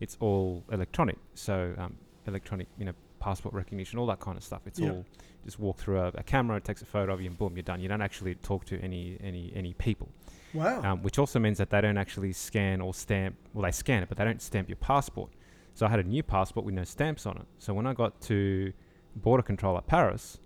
it's 0.00 0.16
all 0.21 0.64
electronic. 0.73 1.16
So 1.35 1.75
um, 1.78 1.95
electronic, 2.26 2.66
you 2.78 2.85
know, 2.87 2.92
passport 3.21 3.54
recognition, 3.54 3.99
all 3.99 4.07
that 4.07 4.21
kind 4.21 4.37
of 4.37 4.42
stuff. 4.45 4.62
It's 4.66 4.78
Yeah. 4.80 4.90
all 4.90 5.04
just 5.45 5.59
walk 5.59 5.78
through 5.78 5.99
a, 5.99 6.09
a 6.09 6.23
camera, 6.23 6.57
it 6.59 6.64
takes 6.64 6.83
a 6.83 6.87
photo 6.87 7.14
of 7.14 7.21
you, 7.23 7.28
and 7.28 7.38
boom, 7.38 7.57
you're 7.57 7.62
done. 7.62 7.80
You 7.80 7.88
don't 7.88 8.02
actually 8.02 8.35
talk 8.37 8.64
to 8.66 8.78
any 8.80 9.16
any 9.23 9.52
any 9.54 9.73
people, 9.75 10.09
Wow. 10.52 10.83
um, 10.83 11.02
which 11.02 11.19
also 11.19 11.38
means 11.38 11.57
that 11.59 11.71
they 11.71 11.80
don't 11.80 11.97
actually 11.99 12.33
scan 12.33 12.80
or 12.83 12.92
stamp. 12.92 13.37
Well, 13.54 13.64
they 13.64 13.71
scan 13.73 14.02
it, 14.02 14.09
but 14.11 14.19
they 14.19 14.25
don't 14.25 14.42
stamp 14.42 14.69
your 14.69 14.76
passport. 14.76 15.30
So 15.75 15.87
I 15.87 15.88
had 15.88 16.00
a 16.00 16.02
new 16.04 16.23
passport 16.23 16.66
with 16.66 16.75
no 16.75 16.85
stamps 16.85 17.25
on 17.26 17.37
it. 17.38 17.47
So 17.59 17.73
when 17.73 17.87
I 17.87 17.95
got 17.95 18.21
to 18.23 18.73
border 19.16 19.42
control 19.42 19.78
at 19.78 19.87
Paris, 19.87 20.38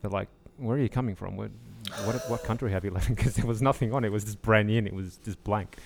they're 0.00 0.10
like, 0.12 0.28
"Where 0.58 0.76
are 0.76 0.80
you 0.80 0.88
coming 0.88 1.16
from? 1.16 1.36
Where, 1.36 1.50
what 2.04 2.14
what 2.30 2.44
country 2.44 2.70
have 2.70 2.84
you 2.84 2.90
left?" 2.92 3.08
Because 3.08 3.34
there 3.38 3.46
was 3.46 3.60
nothing 3.62 3.92
on 3.92 4.04
it. 4.04 4.08
It 4.08 4.12
was 4.12 4.24
just 4.24 4.40
brand 4.42 4.68
new. 4.68 4.78
And 4.78 4.86
it 4.86 4.94
was 4.94 5.16
just 5.24 5.42
blank. 5.42 5.76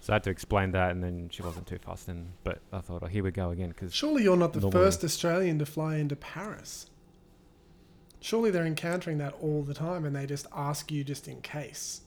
So 0.00 0.12
I 0.12 0.16
had 0.16 0.22
to 0.24 0.30
explain 0.30 0.70
that, 0.72 0.92
and 0.92 1.02
then 1.02 1.28
she 1.30 1.42
wasn't 1.42 1.66
too 1.66 1.78
fussed. 1.78 2.08
And 2.08 2.28
but 2.44 2.60
I 2.72 2.78
thought, 2.80 3.02
oh, 3.02 3.06
here 3.06 3.22
we 3.24 3.30
go 3.30 3.50
again. 3.50 3.68
Because 3.70 3.92
Surely 3.94 4.22
you're 4.22 4.36
not 4.36 4.52
the 4.52 4.60
Normally- 4.60 4.84
first 4.84 5.02
Australian 5.04 5.58
to 5.58 5.66
fly 5.66 5.96
into 5.96 6.16
Paris. 6.16 6.86
Surely 8.20 8.50
they're 8.50 8.66
encountering 8.66 9.18
that 9.18 9.34
all 9.40 9.62
the 9.62 9.74
time 9.74 10.04
and 10.04 10.14
they 10.16 10.26
just 10.26 10.46
ask 10.52 10.90
you 10.90 11.04
just 11.04 11.28
in 11.28 11.40
case. 11.40 12.00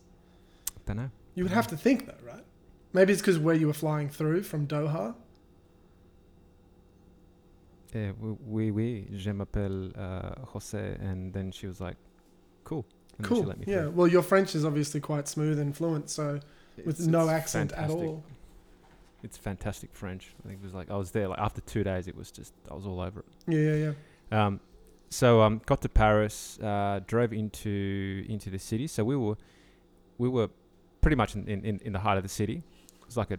don't 0.85 0.97
know. 0.97 1.09
You 1.35 1.43
would 1.45 1.53
have 1.53 1.67
to 1.67 1.77
think 1.77 2.05
though, 2.05 2.17
right? 2.27 2.43
Maybe 2.91 3.13
it's 3.13 3.21
because 3.21 3.39
where 3.39 3.55
you 3.55 3.67
were 3.67 3.73
flying 3.73 4.09
through 4.09 4.43
from 4.43 4.67
Doha. 4.67 5.15
Yeah, 7.93 8.11
oui, 8.19 8.71
oui, 8.71 9.07
je 9.15 9.31
m'appelle 9.31 9.91
uh, 9.97 10.45
Jose, 10.47 10.97
and 11.01 11.33
then 11.33 11.51
she 11.51 11.67
was 11.67 11.81
like, 11.81 11.97
"Cool," 12.63 12.85
and 13.17 13.27
Cool. 13.27 13.45
Yeah. 13.65 13.81
through. 13.83 13.91
Well, 13.91 14.07
your 14.07 14.21
French 14.21 14.55
is 14.55 14.63
obviously 14.63 15.01
quite 15.01 15.27
smooth 15.27 15.59
and 15.59 15.75
fluent, 15.75 16.09
so 16.09 16.39
with 16.77 16.87
It's- 16.99 17.07
no 17.07 17.21
it's 17.23 17.29
accent 17.31 17.71
fantastic. 17.71 17.99
at 17.99 18.05
all. 18.07 18.23
It's 19.23 19.37
fantastic 19.37 19.93
French. 19.93 20.33
I 20.43 20.47
think 20.47 20.61
it 20.61 20.63
was 20.63 20.73
like 20.73 20.89
I 20.89 20.97
was 20.97 21.11
there 21.11 21.27
like 21.27 21.39
after 21.39 21.61
two 21.61 21.83
days. 21.83 22.07
It 22.07 22.15
was 22.15 22.31
just 22.31 22.53
I 22.69 22.73
was 22.73 22.85
all 22.87 22.99
over 22.99 23.19
it. 23.19 23.25
Yeah, 23.47 23.59
yeah, 23.75 23.93
yeah. 24.31 24.45
Um, 24.45 24.59
so 25.09 25.41
um, 25.41 25.61
got 25.65 25.81
to 25.83 25.89
Paris, 25.89 26.57
uh, 26.59 27.01
drove 27.05 27.31
into 27.33 28.25
into 28.27 28.49
the 28.49 28.57
city. 28.57 28.87
So 28.87 29.03
we 29.03 29.15
were 29.15 29.35
we 30.17 30.27
were 30.27 30.49
pretty 31.01 31.15
much 31.15 31.35
in, 31.35 31.47
in, 31.47 31.79
in 31.83 31.93
the 31.93 31.99
heart 31.99 32.17
of 32.17 32.23
the 32.23 32.29
city. 32.29 32.63
It 32.99 33.05
was 33.05 33.17
like 33.17 33.31
a 33.31 33.37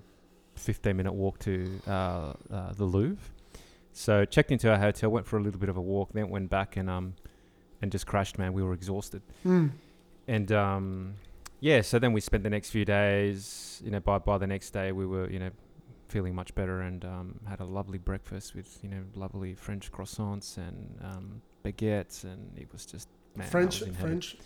15 0.56 0.96
minute 0.96 1.12
walk 1.12 1.38
to 1.40 1.80
uh, 1.86 1.90
uh, 2.52 2.72
the 2.76 2.84
Louvre. 2.84 3.16
So 3.92 4.24
checked 4.24 4.50
into 4.52 4.70
our 4.70 4.78
hotel, 4.78 5.10
went 5.10 5.26
for 5.26 5.36
a 5.38 5.42
little 5.42 5.60
bit 5.60 5.68
of 5.68 5.76
a 5.76 5.80
walk, 5.80 6.10
then 6.12 6.28
went 6.28 6.48
back 6.50 6.76
and 6.76 6.88
um 6.88 7.14
and 7.80 7.90
just 7.90 8.06
crashed. 8.06 8.38
Man, 8.38 8.52
we 8.52 8.62
were 8.62 8.72
exhausted. 8.74 9.22
Mm. 9.44 9.70
And 10.28 10.52
um, 10.52 11.14
yeah, 11.62 11.80
so 11.80 12.00
then 12.00 12.12
we 12.12 12.20
spent 12.20 12.42
the 12.42 12.50
next 12.50 12.70
few 12.70 12.84
days. 12.84 13.80
You 13.84 13.92
know, 13.92 14.00
by 14.00 14.18
by 14.18 14.36
the 14.36 14.48
next 14.48 14.70
day, 14.70 14.90
we 14.90 15.06
were 15.06 15.30
you 15.30 15.38
know 15.38 15.50
feeling 16.08 16.34
much 16.34 16.54
better 16.54 16.82
and 16.82 17.04
um, 17.04 17.38
had 17.48 17.60
a 17.60 17.64
lovely 17.64 17.98
breakfast 17.98 18.54
with 18.56 18.78
you 18.82 18.88
know 18.90 19.02
lovely 19.14 19.54
French 19.54 19.92
croissants 19.92 20.58
and 20.58 20.98
um, 21.02 21.40
baguettes, 21.64 22.24
and 22.24 22.50
it 22.58 22.66
was 22.72 22.84
just 22.84 23.08
man, 23.36 23.46
French, 23.48 23.80
was. 23.80 23.96
French. 23.96 24.36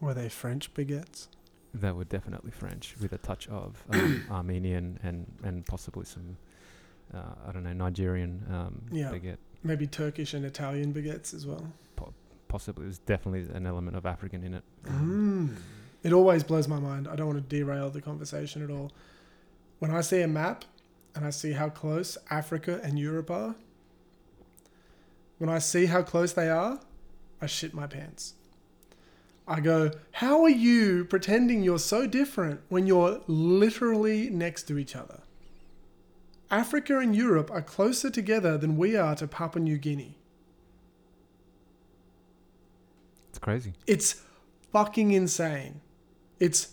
Were 0.00 0.14
they 0.14 0.28
French 0.28 0.72
baguettes? 0.72 1.26
They 1.74 1.90
were 1.90 2.04
definitely 2.04 2.52
French 2.52 2.94
with 3.02 3.12
a 3.12 3.18
touch 3.18 3.48
of 3.48 3.82
um, 3.90 4.24
Armenian 4.30 5.00
and 5.02 5.26
and 5.42 5.66
possibly 5.66 6.04
some 6.04 6.36
uh, 7.12 7.34
I 7.48 7.52
don't 7.52 7.64
know 7.64 7.72
Nigerian 7.72 8.46
um, 8.48 8.82
Yeah. 8.92 9.10
baguette. 9.10 9.38
Maybe 9.64 9.88
Turkish 9.88 10.34
and 10.34 10.44
Italian 10.44 10.94
baguettes 10.94 11.34
as 11.34 11.46
well. 11.46 11.66
Possibly, 12.48 12.84
there's 12.84 12.98
definitely 12.98 13.54
an 13.54 13.66
element 13.66 13.96
of 13.96 14.06
African 14.06 14.42
in 14.42 14.54
it. 14.54 14.64
Mm. 14.84 15.54
It 16.02 16.12
always 16.12 16.42
blows 16.42 16.66
my 16.66 16.78
mind. 16.78 17.08
I 17.08 17.16
don't 17.16 17.26
want 17.26 17.48
to 17.48 17.56
derail 17.56 17.90
the 17.90 18.00
conversation 18.00 18.62
at 18.62 18.70
all. 18.70 18.90
When 19.78 19.90
I 19.90 20.00
see 20.00 20.22
a 20.22 20.28
map 20.28 20.64
and 21.14 21.24
I 21.24 21.30
see 21.30 21.52
how 21.52 21.68
close 21.68 22.16
Africa 22.30 22.80
and 22.82 22.98
Europe 22.98 23.30
are, 23.30 23.54
when 25.38 25.50
I 25.50 25.58
see 25.58 25.86
how 25.86 26.02
close 26.02 26.32
they 26.32 26.48
are, 26.48 26.80
I 27.40 27.46
shit 27.46 27.74
my 27.74 27.86
pants. 27.86 28.34
I 29.48 29.60
go, 29.60 29.90
How 30.12 30.42
are 30.42 30.50
you 30.50 31.04
pretending 31.06 31.62
you're 31.62 31.78
so 31.78 32.06
different 32.06 32.60
when 32.68 32.86
you're 32.86 33.20
literally 33.26 34.30
next 34.30 34.64
to 34.64 34.78
each 34.78 34.94
other? 34.94 35.20
Africa 36.50 36.98
and 36.98 37.14
Europe 37.14 37.50
are 37.50 37.62
closer 37.62 38.10
together 38.10 38.58
than 38.58 38.76
we 38.76 38.96
are 38.96 39.14
to 39.16 39.26
Papua 39.26 39.62
New 39.62 39.78
Guinea. 39.78 40.16
It's 43.30 43.38
crazy. 43.38 43.72
It's 43.86 44.22
fucking 44.72 45.12
insane. 45.12 45.80
It's 46.40 46.68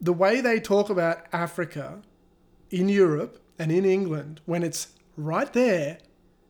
the 0.00 0.12
way 0.12 0.40
they 0.40 0.60
talk 0.60 0.88
about 0.88 1.26
Africa 1.32 2.00
in 2.70 2.88
Europe 2.88 3.40
and 3.58 3.70
in 3.70 3.84
England 3.84 4.40
when 4.46 4.62
it's 4.62 4.88
right 5.16 5.52
there 5.52 5.98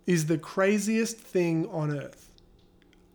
is 0.06 0.26
the 0.26 0.38
craziest 0.38 1.18
thing 1.18 1.66
on 1.68 1.90
earth. 1.90 2.30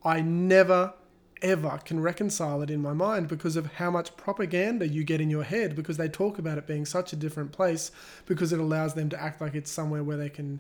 I 0.04 0.22
never 0.22 0.94
ever 1.42 1.80
can 1.86 2.02
reconcile 2.02 2.62
it 2.62 2.70
in 2.70 2.82
my 2.82 2.94
mind 2.94 3.28
because 3.28 3.56
of 3.56 3.74
how 3.74 3.90
much 3.90 4.16
propaganda 4.18 4.88
you 4.88 5.04
get 5.04 5.22
in 5.22 5.30
your 5.30 5.44
head 5.44 5.76
because 5.76 5.98
they 5.98 6.10
talk 6.10 6.38
about 6.38 6.58
it 6.58 6.68
being 6.68 6.86
such 6.86 7.14
a 7.14 7.16
different 7.16 7.52
place 7.52 7.92
because 8.26 8.52
it 8.52 8.60
allows 8.60 8.94
them 8.94 9.10
to 9.10 9.22
act 9.22 9.40
like 9.40 9.56
it's 9.56 9.72
somewhere 9.72 10.04
where 10.04 10.18
they 10.18 10.30
can 10.30 10.60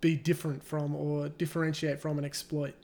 be 0.00 0.16
different 0.16 0.64
from 0.64 0.94
or 0.94 1.28
differentiate 1.28 2.00
from 2.00 2.16
and 2.18 2.26
exploit. 2.26 2.74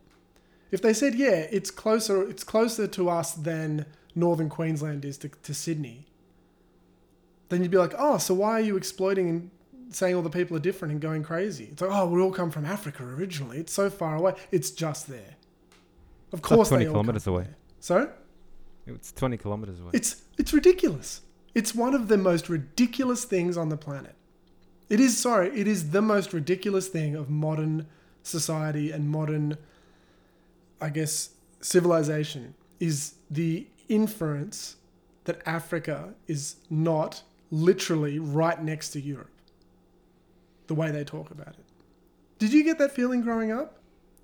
If 0.70 0.80
they 0.80 0.94
said, 0.94 1.14
yeah, 1.14 1.46
it's 1.50 1.70
closer, 1.70 2.28
it's 2.28 2.44
closer 2.44 2.86
to 2.86 3.10
us 3.10 3.32
than 3.32 3.86
northern 4.14 4.48
Queensland 4.48 5.04
is 5.04 5.18
to, 5.18 5.28
to 5.28 5.54
Sydney, 5.54 6.06
then 7.48 7.62
you'd 7.62 7.70
be 7.70 7.78
like, 7.78 7.94
oh, 7.98 8.18
so 8.18 8.34
why 8.34 8.52
are 8.52 8.60
you 8.60 8.76
exploiting 8.76 9.28
and 9.28 9.50
saying 9.94 10.14
all 10.14 10.22
the 10.22 10.30
people 10.30 10.56
are 10.56 10.60
different 10.60 10.92
and 10.92 11.00
going 11.00 11.22
crazy? 11.22 11.68
It's 11.72 11.82
like, 11.82 11.90
oh, 11.92 12.06
we 12.08 12.20
all 12.20 12.32
come 12.32 12.50
from 12.50 12.64
Africa 12.64 13.04
originally. 13.04 13.58
It's 13.58 13.72
so 13.72 13.90
far 13.90 14.16
away. 14.16 14.34
It's 14.50 14.70
just 14.70 15.08
there. 15.08 15.36
Of 16.32 16.38
It's 16.40 16.50
like 16.50 16.56
course, 16.56 16.68
20 16.68 16.84
they 16.84 16.88
all 16.88 16.94
come 16.94 17.04
kilometers 17.04 17.26
away. 17.26 17.42
there. 17.44 17.56
Sorry, 17.80 18.06
It's 18.86 19.12
20 19.12 19.36
kilometers 19.36 19.80
away. 19.80 19.90
it's 19.92 20.22
it's 20.38 20.52
ridiculous. 20.54 21.20
It's 21.54 21.74
one 21.74 21.94
of 21.94 22.08
the 22.08 22.16
most 22.16 22.48
ridiculous 22.48 23.24
things 23.26 23.56
on 23.58 23.68
the 23.68 23.76
planet. 23.76 24.14
It 24.88 24.98
is 25.00 25.18
sorry, 25.18 25.48
it 25.58 25.66
is 25.68 25.90
the 25.90 26.00
most 26.00 26.32
ridiculous 26.32 26.88
thing 26.88 27.14
of 27.14 27.28
modern 27.28 27.86
society 28.22 28.90
and 28.90 29.10
modern 29.10 29.58
I 30.80 30.88
guess 30.88 31.30
civilization 31.60 32.54
is 32.80 33.14
the 33.30 33.66
inference 33.92 34.76
that 35.24 35.40
Africa 35.46 36.14
is 36.26 36.56
not 36.70 37.22
literally 37.50 38.18
right 38.18 38.60
next 38.62 38.90
to 38.90 39.00
Europe. 39.00 39.28
The 40.66 40.74
way 40.74 40.90
they 40.90 41.04
talk 41.04 41.30
about 41.30 41.48
it. 41.48 41.66
Did 42.38 42.52
you 42.52 42.64
get 42.64 42.78
that 42.78 42.92
feeling 42.92 43.20
growing 43.20 43.52
up? 43.52 43.78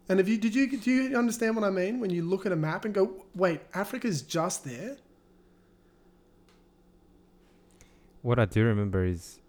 And 0.09 0.19
if 0.21 0.27
you 0.29 0.39
did 0.39 0.55
you 0.55 0.65
do 0.79 0.91
you 0.91 1.17
understand 1.19 1.55
what 1.57 1.65
I 1.65 1.71
mean 1.71 2.01
when 2.01 2.11
you 2.11 2.23
look 2.23 2.47
at 2.47 2.53
a 2.53 2.57
map 2.57 2.85
and 2.87 2.95
go, 2.95 3.05
wait, 3.35 3.61
Africa's 3.75 4.23
just 4.23 4.65
there? 4.65 4.97
What 8.23 8.39
I 8.39 8.47
do 8.47 8.65
remember 8.65 9.05
is 9.05 9.41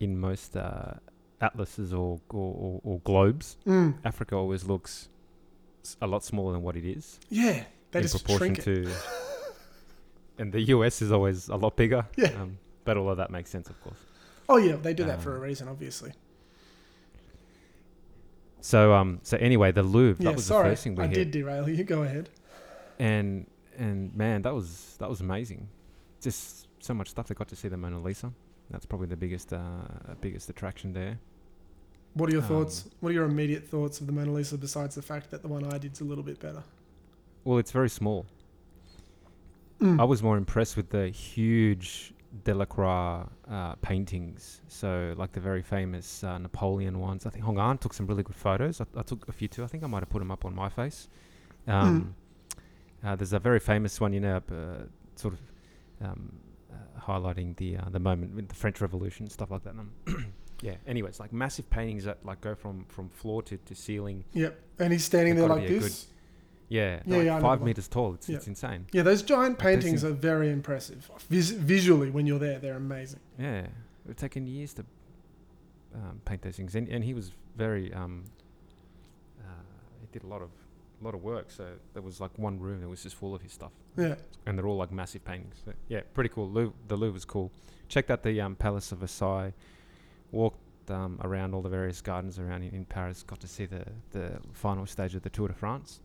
in 0.00 0.18
most 0.18 0.56
uh, 0.56 0.94
atlases 1.40 1.92
or, 1.94 2.20
or, 2.30 2.54
or, 2.64 2.80
or 2.84 3.00
globes, 3.00 3.56
Mm. 3.66 3.94
Africa 4.04 4.34
always 4.34 4.64
looks 4.64 5.08
a 6.00 6.06
lot 6.06 6.22
smaller 6.24 6.52
than 6.52 6.62
what 6.62 6.76
it 6.76 6.84
is 6.84 7.18
Yeah, 7.30 7.64
they 7.92 8.00
in 8.00 8.08
proportion 8.08 8.54
shrink 8.54 8.58
it. 8.58 8.64
to. 8.64 8.92
and 10.38 10.52
the 10.52 10.60
US 10.74 11.00
is 11.02 11.12
always 11.12 11.48
a 11.48 11.56
lot 11.56 11.76
bigger. 11.76 12.06
Yeah. 12.16 12.28
Um, 12.40 12.58
but 12.84 12.96
all 12.96 13.08
of 13.10 13.16
that 13.18 13.30
makes 13.30 13.48
sense, 13.50 13.68
of 13.70 13.80
course. 13.82 13.98
Oh 14.48 14.56
yeah, 14.56 14.76
they 14.76 14.92
do 14.92 15.04
that 15.04 15.22
for 15.22 15.32
a 15.34 15.36
Um, 15.36 15.42
reason, 15.42 15.68
obviously. 15.68 16.12
So 18.60 18.92
um 18.94 19.20
so 19.22 19.36
anyway, 19.38 19.72
the 19.72 19.82
Louvre 19.82 20.22
Yeah, 20.22 20.30
that 20.30 20.36
was 20.36 20.46
sorry, 20.46 20.64
the 20.68 20.70
first 20.72 20.84
thing 20.84 20.94
we 20.94 21.04
I 21.04 21.06
hit, 21.08 21.14
did 21.14 21.30
derail 21.32 21.68
you. 21.68 21.84
Go 21.84 22.02
ahead. 22.02 22.28
and 22.98 23.46
and 23.76 24.14
man, 24.14 24.42
that 24.42 24.54
was 24.54 24.96
that 24.98 25.08
was 25.08 25.20
amazing. 25.20 25.68
Just 26.20 26.68
so 26.80 26.94
much 26.94 27.08
stuff. 27.08 27.26
They 27.28 27.34
got 27.34 27.48
to 27.48 27.56
see 27.56 27.68
the 27.68 27.76
Mona 27.76 28.00
Lisa. 28.00 28.32
That's 28.70 28.86
probably 28.86 29.08
the 29.08 29.16
biggest 29.16 29.52
uh 29.52 29.58
biggest 30.20 30.48
attraction 30.48 30.92
there. 30.92 31.18
What 32.14 32.28
are 32.28 32.32
your 32.32 32.42
Um, 32.42 32.48
thoughts? 32.48 32.88
What 33.00 33.10
are 33.10 33.14
your 33.14 33.24
immediate 33.24 33.66
thoughts 33.66 34.00
of 34.00 34.06
the 34.06 34.12
Mona 34.12 34.32
Lisa 34.32 34.56
besides 34.58 34.94
the 34.94 35.02
fact 35.02 35.30
that 35.30 35.42
the 35.42 35.48
one 35.48 35.64
I 35.64 35.78
did's 35.78 36.00
a 36.00 36.04
little 36.04 36.24
bit 36.24 36.38
better? 36.38 36.62
Well, 37.44 37.58
it's 37.58 37.72
very 37.72 37.90
small. 37.90 38.26
Mm. 39.80 40.00
I 40.00 40.04
was 40.04 40.22
more 40.22 40.36
impressed 40.36 40.76
with 40.76 40.90
the 40.90 41.08
huge 41.08 42.14
Delacroix 42.44 43.26
uh, 43.50 43.74
paintings. 43.76 44.60
So, 44.68 45.14
like 45.16 45.32
the 45.32 45.40
very 45.40 45.62
famous 45.62 46.22
uh, 46.24 46.38
Napoleon 46.38 47.00
ones. 47.00 47.26
I 47.26 47.30
think 47.30 47.44
Hong 47.44 47.58
An 47.58 47.78
took 47.78 47.92
some 47.92 48.06
really 48.06 48.22
good 48.22 48.36
photos. 48.36 48.80
I, 48.80 48.86
I 48.96 49.02
took 49.02 49.28
a 49.28 49.32
few 49.32 49.48
too. 49.48 49.64
I 49.64 49.66
think 49.66 49.82
I 49.82 49.86
might 49.86 50.00
have 50.00 50.10
put 50.10 50.20
them 50.20 50.30
up 50.30 50.44
on 50.44 50.54
my 50.54 50.68
face. 50.68 51.08
Um, 51.66 52.14
uh, 53.04 53.16
there's 53.16 53.32
a 53.32 53.38
very 53.38 53.60
famous 53.60 54.00
one, 54.00 54.12
you 54.12 54.20
know, 54.20 54.36
uh, 54.36 54.84
sort 55.16 55.34
of 55.34 55.40
um, 56.00 56.32
uh, 56.72 57.00
highlighting 57.00 57.56
the 57.56 57.76
uh, 57.76 57.88
the 57.90 58.00
moment 58.00 58.34
with 58.34 58.48
the 58.48 58.54
French 58.54 58.80
Revolution, 58.80 59.28
stuff 59.28 59.50
like 59.50 59.64
that. 59.64 59.74
Yeah. 60.62 60.76
Anyway, 60.86 61.08
it's 61.08 61.18
like 61.18 61.32
massive 61.32 61.68
paintings 61.70 62.04
that 62.04 62.24
like 62.24 62.40
go 62.40 62.54
from 62.54 62.84
from 62.84 63.08
floor 63.08 63.42
to, 63.42 63.56
to 63.56 63.74
ceiling. 63.74 64.24
Yep. 64.32 64.60
And 64.78 64.92
he's 64.92 65.04
standing 65.04 65.34
They've 65.34 65.48
there 65.48 65.56
like 65.56 65.66
this. 65.66 66.06
Yeah, 66.72 67.00
Yeah, 67.04 67.16
like 67.16 67.26
yeah, 67.26 67.40
five 67.40 67.60
meters 67.62 67.86
tall. 67.88 68.14
It's, 68.14 68.28
Yeah. 68.28 68.36
it's 68.36 68.46
insane. 68.48 68.86
Yeah, 68.92 69.02
those 69.02 69.22
giant 69.22 69.58
paintings 69.58 70.04
are 70.04 70.12
very 70.12 70.50
impressive. 70.50 71.10
Vis- 71.28 71.50
visually, 71.50 72.10
when 72.10 72.26
you're 72.26 72.38
there, 72.38 72.58
they're 72.58 72.76
amazing. 72.76 73.20
Yeah, 73.38 73.66
it's 74.08 74.20
taken 74.20 74.46
years 74.46 74.72
to 74.74 74.84
um, 75.94 76.20
paint 76.24 76.40
those 76.42 76.56
things, 76.56 76.74
and, 76.74 76.88
and 76.88 77.04
he 77.04 77.12
was 77.14 77.32
very. 77.56 77.92
Um, 77.92 78.24
uh, 79.40 79.44
he 80.00 80.06
did 80.12 80.22
a 80.24 80.26
lot 80.26 80.40
of 80.42 80.48
a 81.00 81.04
lot 81.04 81.14
of 81.14 81.22
work. 81.22 81.50
So 81.50 81.66
there 81.92 82.02
was 82.02 82.20
like 82.20 82.30
one 82.38 82.58
room 82.58 82.80
that 82.80 82.88
was 82.88 83.02
just 83.02 83.16
full 83.16 83.34
of 83.34 83.42
his 83.42 83.52
stuff, 83.52 83.72
Yeah. 83.96 84.14
and 84.46 84.56
they're 84.56 84.66
all 84.66 84.76
like 84.78 84.92
massive 84.92 85.24
paintings. 85.24 85.56
So, 85.64 85.72
yeah, 85.88 86.00
pretty 86.14 86.30
cool. 86.30 86.48
Louvre, 86.48 86.72
the 86.88 86.96
Louvre 86.96 87.12
was 87.12 87.24
cool. 87.24 87.50
Checked 87.88 88.10
out 88.10 88.22
the 88.22 88.40
um, 88.40 88.54
Palace 88.56 88.92
of 88.92 88.98
Versailles. 88.98 89.52
Walked 90.30 90.90
um, 90.90 91.18
around 91.22 91.54
all 91.54 91.60
the 91.60 91.68
various 91.68 92.00
gardens 92.00 92.38
around 92.38 92.62
in, 92.62 92.70
in 92.74 92.84
Paris. 92.86 93.22
Got 93.22 93.40
to 93.40 93.48
see 93.48 93.66
the 93.66 93.84
the 94.12 94.38
final 94.54 94.86
stage 94.86 95.14
of 95.14 95.22
the 95.22 95.28
Tour 95.30 95.48
de 95.48 95.54
France, 95.54 96.00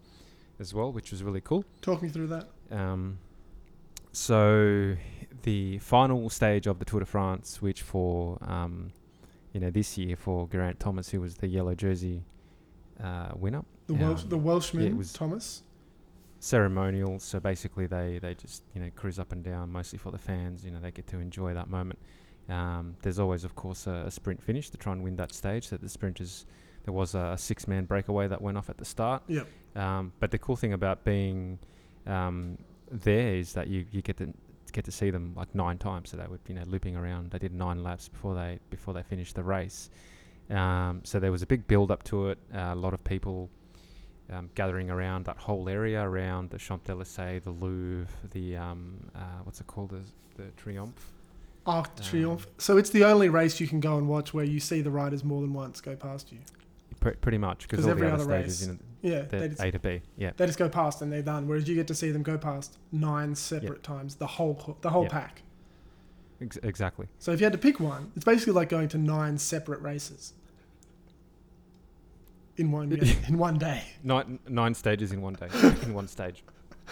as 0.59 0.73
well, 0.73 0.91
which 0.91 1.11
was 1.11 1.23
really 1.23 1.41
cool. 1.41 1.63
Talk 1.81 2.01
me 2.01 2.09
through 2.09 2.27
that. 2.27 2.47
Um, 2.71 3.19
so 4.11 4.95
the 5.43 5.77
final 5.79 6.29
stage 6.29 6.67
of 6.67 6.79
the 6.79 6.85
Tour 6.85 7.01
de 7.01 7.05
France, 7.05 7.61
which 7.61 7.81
for 7.81 8.37
um, 8.41 8.91
you 9.53 9.59
know 9.59 9.69
this 9.69 9.97
year 9.97 10.15
for 10.15 10.47
Geraint 10.47 10.79
Thomas, 10.79 11.09
who 11.09 11.21
was 11.21 11.35
the 11.35 11.47
yellow 11.47 11.75
jersey 11.75 12.23
uh, 13.03 13.29
winner, 13.35 13.63
The 13.87 13.93
Welsh, 13.93 14.23
Um, 14.23 14.29
the 14.29 14.37
Welshman 14.37 14.83
yeah, 14.83 14.89
it 14.89 14.97
was- 14.97 15.13
Thomas. 15.13 15.63
ceremonial. 16.39 17.19
So 17.19 17.39
basically, 17.39 17.87
they 17.87 18.19
they 18.19 18.33
just 18.35 18.63
you 18.73 18.81
know 18.81 18.89
cruise 18.95 19.19
up 19.19 19.31
and 19.31 19.43
down, 19.43 19.71
mostly 19.71 19.99
for 19.99 20.11
the 20.11 20.17
fans. 20.17 20.65
You 20.65 20.71
know, 20.71 20.79
they 20.79 20.91
get 20.91 21.07
to 21.07 21.19
enjoy 21.19 21.53
that 21.53 21.69
moment. 21.69 21.99
Um, 22.49 22.95
there's 23.01 23.19
always, 23.19 23.43
of 23.43 23.55
course, 23.55 23.87
a, 23.87 24.03
a 24.07 24.11
sprint 24.11 24.41
finish 24.41 24.69
to 24.69 24.77
try 24.77 24.93
and 24.93 25.03
win 25.03 25.17
that 25.17 25.33
stage. 25.33 25.67
So 25.67 25.75
the 25.77 25.89
sprinters, 25.89 26.45
there 26.87 26.93
was 26.93 27.15
a, 27.15 27.35
six-man 27.37 27.83
breakaway 27.83 28.29
that 28.29 28.41
went 28.41 28.57
off 28.57 28.69
at 28.69 28.77
the 28.77 28.85
start. 28.85 29.21
Yep. 29.27 29.47
Um, 29.75 30.13
but 30.21 30.31
the 30.31 30.37
cool 30.37 30.55
thing 30.55 30.71
about 30.71 31.03
being 31.03 31.59
um, 32.05 32.57
there 32.89 33.35
is 33.35 33.51
that 33.53 33.67
you, 33.67 33.85
you 33.91 34.01
get 34.01 34.15
to 34.17 34.33
get 34.71 34.85
to 34.85 34.91
see 34.91 35.09
them 35.09 35.33
like 35.35 35.53
nine 35.53 35.77
times. 35.77 36.09
So 36.09 36.17
they 36.17 36.27
were 36.27 36.39
you 36.47 36.55
know 36.55 36.63
looping 36.65 36.95
around. 36.95 37.31
They 37.31 37.39
did 37.39 37.53
nine 37.53 37.83
laps 37.83 38.07
before 38.07 38.35
they 38.35 38.59
before 38.69 38.93
they 38.93 39.03
finished 39.03 39.35
the 39.35 39.43
race. 39.43 39.89
Um, 40.49 41.01
so 41.03 41.19
there 41.19 41.31
was 41.31 41.41
a 41.41 41.45
big 41.45 41.67
build 41.67 41.91
up 41.91 42.03
to 42.03 42.29
it. 42.29 42.37
Uh, 42.55 42.71
a 42.71 42.75
lot 42.75 42.93
of 42.93 43.03
people 43.03 43.49
um, 44.31 44.49
gathering 44.55 44.89
around 44.89 45.25
that 45.25 45.37
whole 45.37 45.67
area 45.67 46.01
around 46.01 46.51
the 46.51 46.57
Champs 46.57 46.89
Elysees, 46.89 47.43
the 47.43 47.51
Louvre, 47.51 48.07
the 48.31 48.55
um, 48.55 48.95
uh, 49.13 49.41
what's 49.43 49.59
it 49.59 49.67
called, 49.67 49.89
the, 49.89 50.01
the 50.41 50.49
Triomphe. 50.51 51.11
Arc 51.65 51.93
de 51.95 52.01
Um, 52.03 52.09
Triomphe. 52.09 52.47
So 52.57 52.77
it's 52.77 52.91
the 52.91 53.03
only 53.03 53.27
race 53.27 53.59
you 53.59 53.67
can 53.67 53.81
go 53.81 53.97
and 53.97 54.07
watch 54.07 54.33
where 54.33 54.45
you 54.45 54.61
see 54.61 54.81
the 54.81 54.91
riders 54.91 55.25
more 55.25 55.41
than 55.41 55.53
once 55.53 55.81
go 55.81 55.97
past 55.97 56.31
you. 56.31 56.39
Pre- 56.99 57.13
pretty 57.13 57.37
much 57.37 57.67
because 57.67 57.85
all 57.85 57.91
every 57.91 58.07
the 58.07 58.13
other 58.13 58.23
other 58.23 58.43
stages, 58.43 58.61
race- 58.61 58.67
you 58.67 58.73
know, 58.73 59.15
Yeah, 59.17 59.21
they 59.23 59.47
just, 59.49 59.61
A 59.61 59.71
to 59.71 59.79
B. 59.79 60.01
Yeah, 60.17 60.31
they 60.35 60.45
just 60.47 60.57
go 60.57 60.67
past 60.69 61.01
and 61.01 61.11
they're 61.11 61.21
done. 61.21 61.47
Whereas 61.47 61.67
you 61.69 61.75
get 61.75 61.87
to 61.87 61.95
see 61.95 62.11
them 62.11 62.23
go 62.23 62.37
past 62.37 62.77
nine 62.91 63.35
separate 63.35 63.83
times, 63.83 64.15
the 64.15 64.25
whole 64.27 64.77
the 64.81 64.89
whole 64.89 65.03
Yeah. 65.03 65.09
pack. 65.09 65.41
ex- 66.41 66.57
exactly. 66.63 67.07
So 67.19 67.31
if 67.31 67.39
you 67.39 67.45
had 67.45 67.53
to 67.53 67.59
pick 67.59 67.79
one, 67.79 68.11
it's 68.15 68.25
basically 68.25 68.53
like 68.53 68.69
going 68.69 68.89
to 68.89 68.97
nine 68.97 69.37
separate 69.37 69.81
races 69.81 70.33
in 72.57 72.71
one 72.71 72.91
in 73.27 73.37
one 73.37 73.57
day. 73.57 73.83
nine 74.03 74.39
nine 74.47 74.73
stages 74.73 75.11
in 75.11 75.21
one 75.21 75.33
day 75.35 75.47
in 75.83 75.93
one 75.93 76.07
stage. 76.07 76.43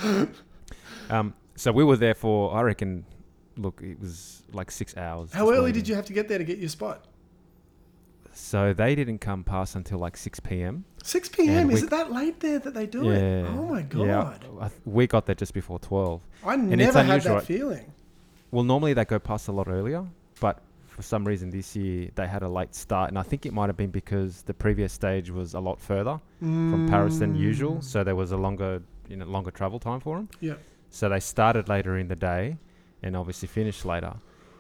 Um, 1.10 1.36
so 1.56 1.72
we 1.72 1.84
were 1.84 1.96
there 1.98 2.16
for 2.16 2.56
I 2.56 2.62
reckon. 2.62 3.06
Look, 3.58 3.80
it 3.84 4.00
was 4.02 4.42
like 4.52 4.70
six 4.72 4.98
hours. 4.98 5.32
How 5.32 5.50
early 5.52 5.72
did 5.72 5.88
you 5.88 5.94
have 5.96 6.06
to 6.08 6.14
get 6.14 6.28
there 6.28 6.40
to 6.40 6.44
get 6.44 6.58
your 6.58 6.68
spot? 6.70 7.06
So 8.38 8.74
they 8.74 8.96
didn't 8.96 9.20
come 9.20 9.44
past 9.44 9.76
until 9.76 9.98
like 10.00 10.18
six 10.18 10.40
p.m. 10.40 10.84
6 11.04 11.30
p.m. 11.30 11.70
And 11.70 11.72
Is 11.72 11.84
it 11.84 11.90
that 11.92 12.12
late 12.12 12.40
there 12.40 12.60
that 12.60 12.74
they 12.74 12.86
do 12.88 13.10
it? 13.12 13.46
Oh 13.48 13.66
my 13.68 13.82
god! 13.84 14.44
Yeah, 14.60 14.70
we 14.86 15.08
got 15.08 15.26
there 15.26 15.36
just 15.36 15.54
before 15.54 15.80
twelve. 15.80 16.22
I 16.44 16.56
it's 16.56 16.62
never 16.64 17.04
had 17.04 17.22
that 17.22 17.34
right? 17.34 17.44
feeling. 17.44 17.94
Well, 18.52 18.64
normally 18.64 18.94
they 18.94 19.06
go 19.06 19.20
past 19.20 19.48
a 19.48 19.52
lot 19.52 19.68
earlier, 19.68 20.06
but 20.40 20.62
for 20.88 21.02
some 21.02 21.26
reason 21.26 21.50
this 21.50 21.76
year 21.76 22.10
they 22.16 22.26
had 22.28 22.42
a 22.44 22.50
late 22.50 22.74
start, 22.76 23.10
and 23.10 23.18
I 23.20 23.24
think 23.24 23.46
it 23.46 23.54
might 23.54 23.68
have 23.68 23.78
been 23.78 23.92
because 23.92 24.42
the 24.44 24.54
previous 24.54 24.92
stage 24.94 25.30
was 25.30 25.54
a 25.54 25.60
lot 25.60 25.80
further 25.80 26.20
from 26.40 26.88
Paris 26.90 27.20
than 27.20 27.36
usual, 27.36 27.76
Mm. 27.76 27.84
so 27.84 28.04
there 28.04 28.16
was 28.16 28.32
a 28.32 28.38
longer, 28.38 28.82
you 29.10 29.18
know, 29.18 29.26
longer 29.26 29.52
travel 29.52 29.80
time 29.80 30.00
for 30.00 30.16
them. 30.18 30.30
Yep. 30.42 30.60
So 30.90 31.10
they 31.10 31.20
started 31.20 31.68
later 31.70 31.98
in 31.98 32.08
the 32.08 32.16
day, 32.16 32.58
and 33.04 33.16
obviously 33.16 33.48
finished 33.48 33.86
later. 33.86 34.14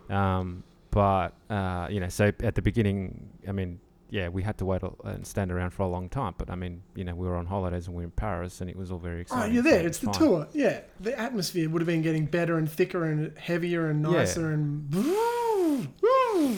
Um, 0.09 0.63
but 0.95 1.29
uh, 1.49 1.87
you 1.93 1.99
know, 1.99 2.09
so 2.09 2.25
at 2.49 2.55
the 2.55 2.61
beginning, 2.61 3.29
I 3.47 3.51
mean, 3.51 3.79
yeah, 4.09 4.29
we 4.29 4.41
had 4.43 4.57
to 4.59 4.65
wait 4.65 4.81
a- 4.81 4.93
and 5.11 5.27
stand 5.27 5.51
around 5.51 5.71
for 5.71 5.83
a 5.83 5.87
long 5.95 6.07
time. 6.09 6.33
But 6.37 6.49
I 6.49 6.55
mean, 6.55 6.83
you 6.95 7.03
know, 7.03 7.13
we 7.21 7.27
were 7.27 7.35
on 7.35 7.47
holidays 7.47 7.87
and 7.87 7.95
we 7.95 8.01
were 8.03 8.05
in 8.05 8.11
Paris, 8.11 8.61
and 8.61 8.69
it 8.69 8.77
was 8.77 8.91
all 8.91 8.99
very 9.09 9.21
exciting. 9.21 9.51
Oh, 9.51 9.53
you're 9.53 9.63
there. 9.71 9.81
it 9.81 9.85
It's 9.87 9.99
the 9.99 10.05
fine. 10.07 10.15
tour. 10.21 10.47
Yeah, 10.53 10.79
the 11.01 11.13
atmosphere 11.19 11.69
would 11.69 11.81
have 11.81 11.87
been 11.95 12.01
getting 12.01 12.25
better 12.27 12.57
and 12.57 12.67
thicker 12.71 13.03
and 13.11 13.37
heavier 13.37 13.89
and 13.89 14.03
Yeah. 14.05 14.11
nicer 14.19 14.51
and 14.53 14.93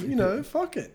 you 0.06 0.15
know, 0.15 0.43
fuck 0.43 0.78
it. 0.78 0.93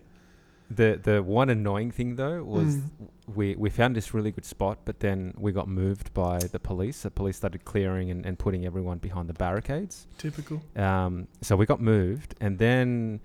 The 0.70 0.98
the 1.02 1.22
one 1.22 1.50
annoying 1.50 1.90
thing 1.90 2.16
though 2.16 2.42
was 2.44 2.76
Mm. 2.76 2.83
We 3.26 3.54
we 3.56 3.70
found 3.70 3.94
this 3.94 4.12
really 4.14 4.30
good 4.30 4.44
spot, 4.44 4.78
but 4.85 5.00
then 5.00 5.35
we 5.37 5.52
got 5.52 5.68
moved 5.68 6.12
by 6.12 6.38
the 6.38 6.58
police. 6.58 7.02
The 7.02 7.11
police 7.11 7.37
started 7.37 7.64
clearing 7.64 8.11
and, 8.11 8.26
and 8.26 8.38
putting 8.38 8.66
everyone 8.66 8.98
behind 8.98 9.28
the 9.28 9.35
barricades. 9.35 10.06
Typical. 10.18 10.62
Um, 10.76 11.28
so 11.40 11.56
we 11.56 11.66
got 11.66 11.80
moved, 11.80 12.35
and 12.40 12.58
then 12.58 13.20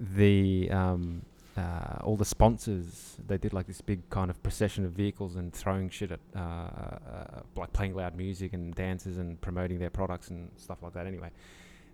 the 0.00 0.70
um, 0.70 1.22
uh, 1.56 1.98
all 2.02 2.16
the 2.16 2.24
sponsors 2.24 3.16
they 3.26 3.38
did 3.38 3.52
like 3.52 3.66
this 3.66 3.80
big 3.80 4.08
kind 4.10 4.30
of 4.30 4.42
procession 4.42 4.84
of 4.84 4.92
vehicles 4.92 5.36
and 5.36 5.52
throwing 5.52 5.88
shit 5.88 6.10
at 6.10 6.20
uh, 6.34 6.40
uh, 6.40 7.40
like 7.54 7.72
playing 7.72 7.94
loud 7.94 8.16
music 8.16 8.52
and 8.52 8.74
dances 8.74 9.18
and 9.18 9.40
promoting 9.40 9.78
their 9.78 9.90
products 9.90 10.28
and 10.28 10.50
stuff 10.56 10.82
like 10.82 10.92
that. 10.92 11.06
Anyway, 11.06 11.30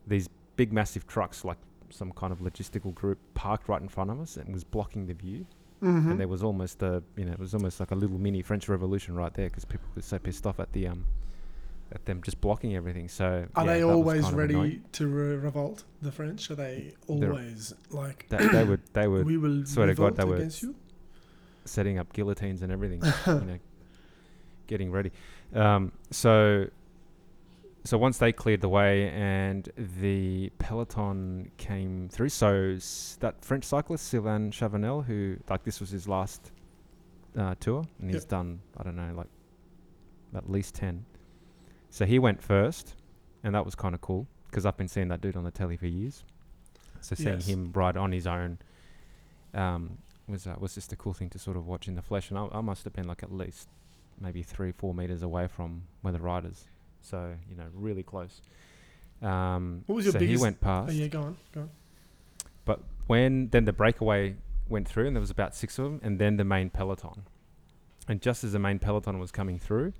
these 0.06 0.28
big 0.56 0.72
massive 0.72 1.06
trucks 1.06 1.44
like 1.44 1.58
some 1.90 2.10
kind 2.12 2.32
of 2.32 2.38
logistical 2.38 2.94
group 2.94 3.18
parked 3.34 3.68
right 3.68 3.82
in 3.82 3.88
front 3.88 4.10
of 4.10 4.18
us 4.18 4.38
and 4.38 4.52
was 4.52 4.64
blocking 4.64 5.06
the 5.06 5.12
view 5.12 5.46
Mm-hmm. 5.82 6.12
and 6.12 6.20
there 6.20 6.28
was 6.28 6.42
almost 6.44 6.80
a 6.82 7.02
you 7.16 7.24
know 7.24 7.32
it 7.32 7.38
was 7.40 7.54
almost 7.54 7.80
like 7.80 7.90
a 7.90 7.94
little 7.96 8.16
mini 8.18 8.40
French 8.42 8.68
Revolution 8.68 9.14
right 9.16 9.34
there 9.34 9.48
because 9.48 9.64
people 9.64 9.88
were 9.96 10.02
so 10.02 10.18
pissed 10.18 10.46
off 10.46 10.60
at 10.60 10.72
the 10.72 10.86
um 10.86 11.04
at 11.92 12.04
them 12.06 12.22
just 12.22 12.40
blocking 12.40 12.74
everything. 12.76 13.08
So 13.08 13.46
Are 13.56 13.66
yeah, 13.66 13.72
they 13.74 13.82
always 13.84 14.30
ready 14.32 14.80
to 14.92 15.06
re- 15.08 15.36
revolt? 15.36 15.84
The 16.00 16.12
French 16.12 16.50
are 16.50 16.54
they 16.54 16.94
They're- 17.08 17.30
always 17.30 17.74
like 17.90 18.26
They, 18.30 18.46
they 18.48 18.64
would 18.64 18.80
they 18.92 19.08
were 19.08 19.22
we 19.24 19.36
will 19.36 19.66
swear 19.66 19.86
to 19.88 19.94
God, 19.94 20.16
they 20.16 20.24
were 20.24 20.36
against 20.36 20.62
you? 20.62 20.74
setting 21.64 21.98
up 21.98 22.12
guillotines 22.12 22.62
and 22.62 22.72
everything, 22.72 23.02
you 23.26 23.32
know, 23.46 23.58
getting 24.68 24.90
ready. 24.90 25.10
Um, 25.54 25.92
so 26.10 26.66
so 27.84 27.98
once 27.98 28.18
they 28.18 28.32
cleared 28.32 28.60
the 28.60 28.68
way 28.68 29.08
and 29.10 29.68
the 29.76 30.50
peloton 30.58 31.50
came 31.56 32.08
through, 32.08 32.28
so 32.28 32.74
s- 32.76 33.16
that 33.20 33.44
French 33.44 33.64
cyclist 33.64 34.06
Sylvain 34.06 34.50
Chavanel, 34.52 35.04
who 35.04 35.36
like 35.48 35.64
this 35.64 35.80
was 35.80 35.90
his 35.90 36.06
last 36.08 36.52
uh, 37.36 37.54
tour, 37.60 37.84
and 38.00 38.10
he's 38.10 38.22
Yep. 38.22 38.28
done 38.28 38.60
I 38.76 38.82
don't 38.84 38.96
know 38.96 39.12
like 39.14 39.26
at 40.34 40.48
least 40.50 40.74
ten. 40.74 41.04
So 41.90 42.06
he 42.06 42.18
went 42.18 42.42
first, 42.42 42.94
and 43.44 43.54
that 43.54 43.64
was 43.64 43.74
kind 43.74 43.94
of 43.94 44.00
cool 44.00 44.26
because 44.48 44.64
I've 44.64 44.76
been 44.76 44.88
seeing 44.88 45.08
that 45.08 45.20
dude 45.20 45.36
on 45.36 45.44
the 45.44 45.50
telly 45.50 45.76
for 45.76 45.86
years. 45.86 46.24
So 47.00 47.14
seeing 47.14 47.34
Yes. 47.34 47.46
him 47.46 47.72
ride 47.74 47.96
on 47.96 48.12
his 48.12 48.26
own 48.26 48.58
um, 49.54 49.98
was 50.28 50.46
uh, 50.46 50.54
was 50.58 50.74
just 50.74 50.92
a 50.92 50.96
cool 50.96 51.12
thing 51.14 51.30
to 51.30 51.38
sort 51.38 51.56
of 51.56 51.66
watch 51.66 51.88
in 51.88 51.94
the 51.96 52.02
flesh, 52.02 52.30
and 52.30 52.38
I, 52.38 52.46
I 52.52 52.60
must 52.60 52.84
have 52.84 52.92
been 52.92 53.06
like 53.08 53.22
at 53.22 53.32
least 53.32 53.68
maybe 54.20 54.42
three 54.42 54.70
four 54.72 54.94
meters 54.94 55.22
away 55.22 55.48
from 55.48 55.82
where 56.02 56.12
the 56.12 56.20
riders, 56.20 56.66
so 57.02 57.34
you 57.50 57.56
know 57.56 57.66
really 57.74 58.02
close. 58.02 58.40
Um, 59.20 59.84
What 59.86 59.96
was 59.96 60.04
your 60.06 60.12
so 60.12 60.18
biggest- 60.18 60.38
he 60.38 60.42
went 60.42 60.58
Oh 60.62 60.64
past 60.64 60.92
yeah, 60.94 61.06
go 61.08 61.20
on, 61.22 61.36
go 61.52 61.60
on. 61.62 61.70
But 62.64 62.80
when 63.06 63.48
then 63.50 63.64
the 63.64 63.72
breakaway 63.72 64.36
went 64.68 64.88
through 64.88 65.06
and 65.08 65.14
there 65.16 65.20
was 65.20 65.30
about 65.30 65.54
six 65.54 65.78
of 65.78 65.84
them 65.84 66.00
and 66.02 66.18
then 66.18 66.36
the 66.36 66.44
main 66.44 66.70
peloton 66.70 67.22
and 68.08 68.20
just 68.22 68.42
as 68.44 68.52
the 68.52 68.58
main 68.58 68.78
peloton 68.78 69.18
was 69.18 69.30
coming 69.30 69.58
through 69.58 69.92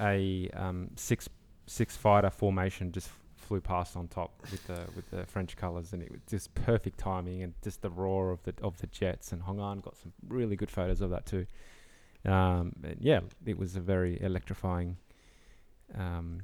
a 0.00 0.48
um, 0.54 0.90
six 0.96 1.28
six 1.66 1.96
fighter 1.96 2.30
formation 2.30 2.92
just 2.92 3.08
f- 3.08 3.20
flew 3.36 3.60
past 3.60 3.96
on 3.96 4.08
top 4.08 4.32
with 4.50 4.66
the 4.66 4.80
with 4.96 5.08
the 5.10 5.24
French 5.26 5.56
colors 5.56 5.92
and 5.92 6.02
it 6.02 6.10
was 6.10 6.20
just 6.28 6.52
perfect 6.54 6.98
timing 6.98 7.42
and 7.42 7.54
just 7.62 7.80
the 7.82 7.90
roar 7.90 8.30
of 8.30 8.42
the 8.42 8.54
of 8.62 8.76
the 8.78 8.86
jets 8.88 9.32
and 9.32 9.42
Hong 9.42 9.60
An 9.60 9.80
got 9.80 9.96
some 9.96 10.12
really 10.28 10.56
good 10.56 10.70
photos 10.70 11.00
of 11.00 11.10
that 11.10 11.26
too 11.26 11.46
um, 12.24 12.72
and 12.82 12.96
yeah 13.00 13.20
it 13.46 13.58
was 13.58 13.76
a 13.76 13.80
very 13.80 14.20
electrifying 14.20 14.96
um, 15.94 16.42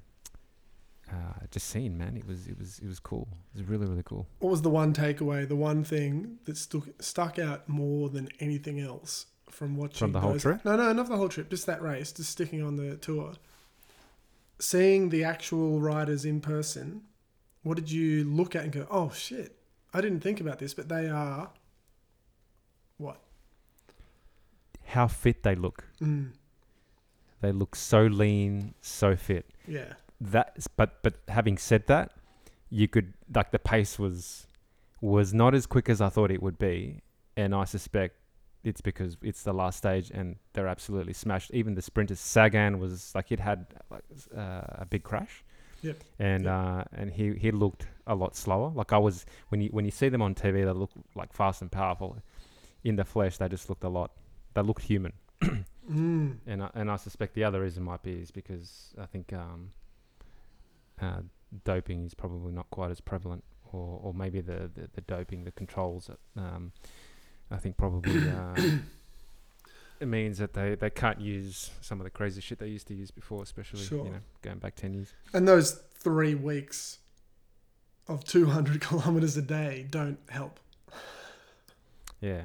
uh, 1.11 1.15
just 1.51 1.69
seen, 1.69 1.99
man 1.99 2.17
it 2.17 2.27
was 2.27 2.47
it 2.47 2.59
was 2.59 2.79
it 2.79 2.87
was 2.89 2.99
cool 3.01 3.29
it 3.55 3.59
was 3.59 3.69
really 3.69 3.87
really 3.87 4.03
cool 4.05 4.27
What 4.39 4.51
was 4.51 4.63
the 4.63 4.71
one 4.71 4.95
takeaway? 4.95 5.47
The 5.47 5.57
one 5.57 5.85
thing 5.85 6.39
that 6.45 6.57
stuck 6.57 6.85
stuck 7.01 7.39
out 7.39 7.69
more 7.69 8.09
than 8.09 8.29
anything 8.41 8.81
else 8.81 9.27
from 9.51 9.77
watching 9.77 10.13
the 10.13 10.21
whole 10.21 10.39
trip? 10.39 10.65
No, 10.65 10.77
no, 10.77 10.93
not 10.93 11.09
the 11.09 11.17
whole 11.17 11.29
trip. 11.29 11.51
Just 11.51 11.67
that 11.67 11.83
race. 11.83 12.13
Just 12.13 12.31
sticking 12.31 12.63
on 12.63 12.77
the 12.77 12.97
tour. 12.97 13.35
Seeing 14.59 15.11
the 15.11 15.25
actual 15.25 15.81
riders 15.81 16.25
in 16.25 16.41
person. 16.41 17.03
What 17.63 17.77
did 17.77 17.91
you 17.91 18.25
look 18.25 18.57
at 18.57 18.65
and 18.65 18.73
go? 18.73 18.87
Oh 18.91 19.11
shit! 19.11 19.57
I 19.93 20.01
didn't 20.01 20.21
think 20.21 20.41
about 20.41 20.59
this, 20.59 20.73
but 20.73 20.89
they 20.89 21.09
are. 21.09 21.51
What? 22.97 23.19
how 24.87 25.09
fit 25.09 25.43
they 25.43 25.55
look 25.55 25.85
Mm. 26.03 26.33
They 27.43 27.53
look 27.53 27.77
so 27.77 28.07
lean, 28.07 28.75
so 28.81 29.15
fit. 29.17 29.47
Yeah. 29.69 29.93
That, 30.21 30.57
but 30.77 31.03
but 31.03 31.15
having 31.29 31.59
said 31.59 31.87
that, 31.89 32.13
you 32.71 32.89
could 32.89 33.13
like 33.35 33.51
the 33.51 33.59
pace 33.59 33.99
was 33.99 34.47
was 35.01 35.35
not 35.35 35.55
as 35.55 35.67
quick 35.67 35.89
as 35.89 36.01
I 36.01 36.09
thought 36.09 36.31
it 36.31 36.41
would 36.43 36.59
be, 36.59 37.01
and 37.37 37.55
I 37.55 37.65
suspect 37.65 38.15
it's 38.65 38.81
because 38.81 39.17
it's 39.23 39.43
the 39.43 39.53
last 39.53 39.79
stage 39.79 40.13
and 40.15 40.37
they're 40.53 40.69
absolutely 40.69 41.13
smashed. 41.13 41.51
Even 41.53 41.75
the 41.75 41.83
sprinters, 41.83 42.21
Sagan 42.21 42.79
was 42.79 43.13
like 43.17 43.33
it 43.33 43.41
had 43.41 43.67
like 43.91 44.05
uh, 44.37 44.63
a 44.85 44.87
big 44.89 45.03
crash. 45.03 45.43
Yep. 45.83 45.97
And 46.21 46.45
Yep. 46.45 46.53
uh, 46.55 46.85
and 46.93 47.11
he 47.11 47.35
he 47.35 47.51
looked 47.51 47.89
a 48.07 48.15
lot 48.15 48.37
slower. 48.37 48.71
Like 48.73 48.93
I 48.93 48.99
was 48.99 49.27
when 49.49 49.61
you 49.61 49.69
when 49.71 49.85
you 49.85 49.91
see 49.91 50.09
them 50.09 50.23
on 50.23 50.37
TV, 50.37 50.65
they 50.65 50.71
look 50.71 50.93
like 51.17 51.33
fast 51.33 51.61
and 51.63 51.71
powerful. 51.73 52.17
In 52.85 52.95
the 52.95 53.05
flesh, 53.05 53.39
they 53.39 53.49
just 53.49 53.69
looked 53.69 53.83
a 53.85 53.89
lot. 53.89 54.13
They 54.55 54.63
looked 54.63 54.83
human. 54.83 55.13
Mm. 55.91 56.37
And 56.47 56.63
I, 56.63 56.71
and 56.75 56.91
I 56.91 56.97
suspect 56.97 57.35
the 57.35 57.45
other 57.45 57.61
reason 57.61 57.83
might 57.83 58.03
be 58.03 58.13
is 58.13 58.31
because 58.31 58.95
I 59.01 59.07
think 59.07 59.33
um, 59.33 59.73
uh, 61.01 61.21
doping 61.65 62.05
is 62.05 62.15
probably 62.15 62.53
not 62.53 62.71
quite 62.71 62.91
as 62.91 63.01
prevalent, 63.01 63.45
or, 63.73 64.01
or 64.03 64.15
maybe 64.15 64.41
the, 64.41 64.71
the, 64.75 64.89
the 64.95 65.01
doping, 65.03 65.45
the 65.45 65.53
controls. 65.53 66.11
Um, 66.37 66.73
I 67.51 67.57
think 67.57 67.77
probably 67.77 68.29
uh, 68.29 68.55
it 70.01 70.07
means 70.07 70.39
that 70.39 70.55
they, 70.55 70.75
they 70.75 70.91
can't 70.91 71.21
use 71.21 71.71
some 71.81 72.01
of 72.01 72.05
the 72.05 72.11
crazy 72.11 72.41
shit 72.41 72.59
they 72.59 72.69
used 72.69 72.87
to 72.89 72.95
use 72.95 73.11
before, 73.11 73.43
especially 73.43 73.85
Sure. 73.85 74.05
you 74.05 74.11
know 74.13 74.21
going 74.43 74.59
back 74.59 74.77
ten 74.77 74.95
years. 74.95 75.13
And 75.33 75.47
those 75.47 75.83
three 75.95 76.35
weeks 76.35 76.99
of 78.09 78.25
200 78.25 78.81
kilometers 78.89 79.37
a 79.37 79.43
day 79.43 79.87
don't 79.89 80.19
help. 80.29 80.59
Yeah, 82.21 82.43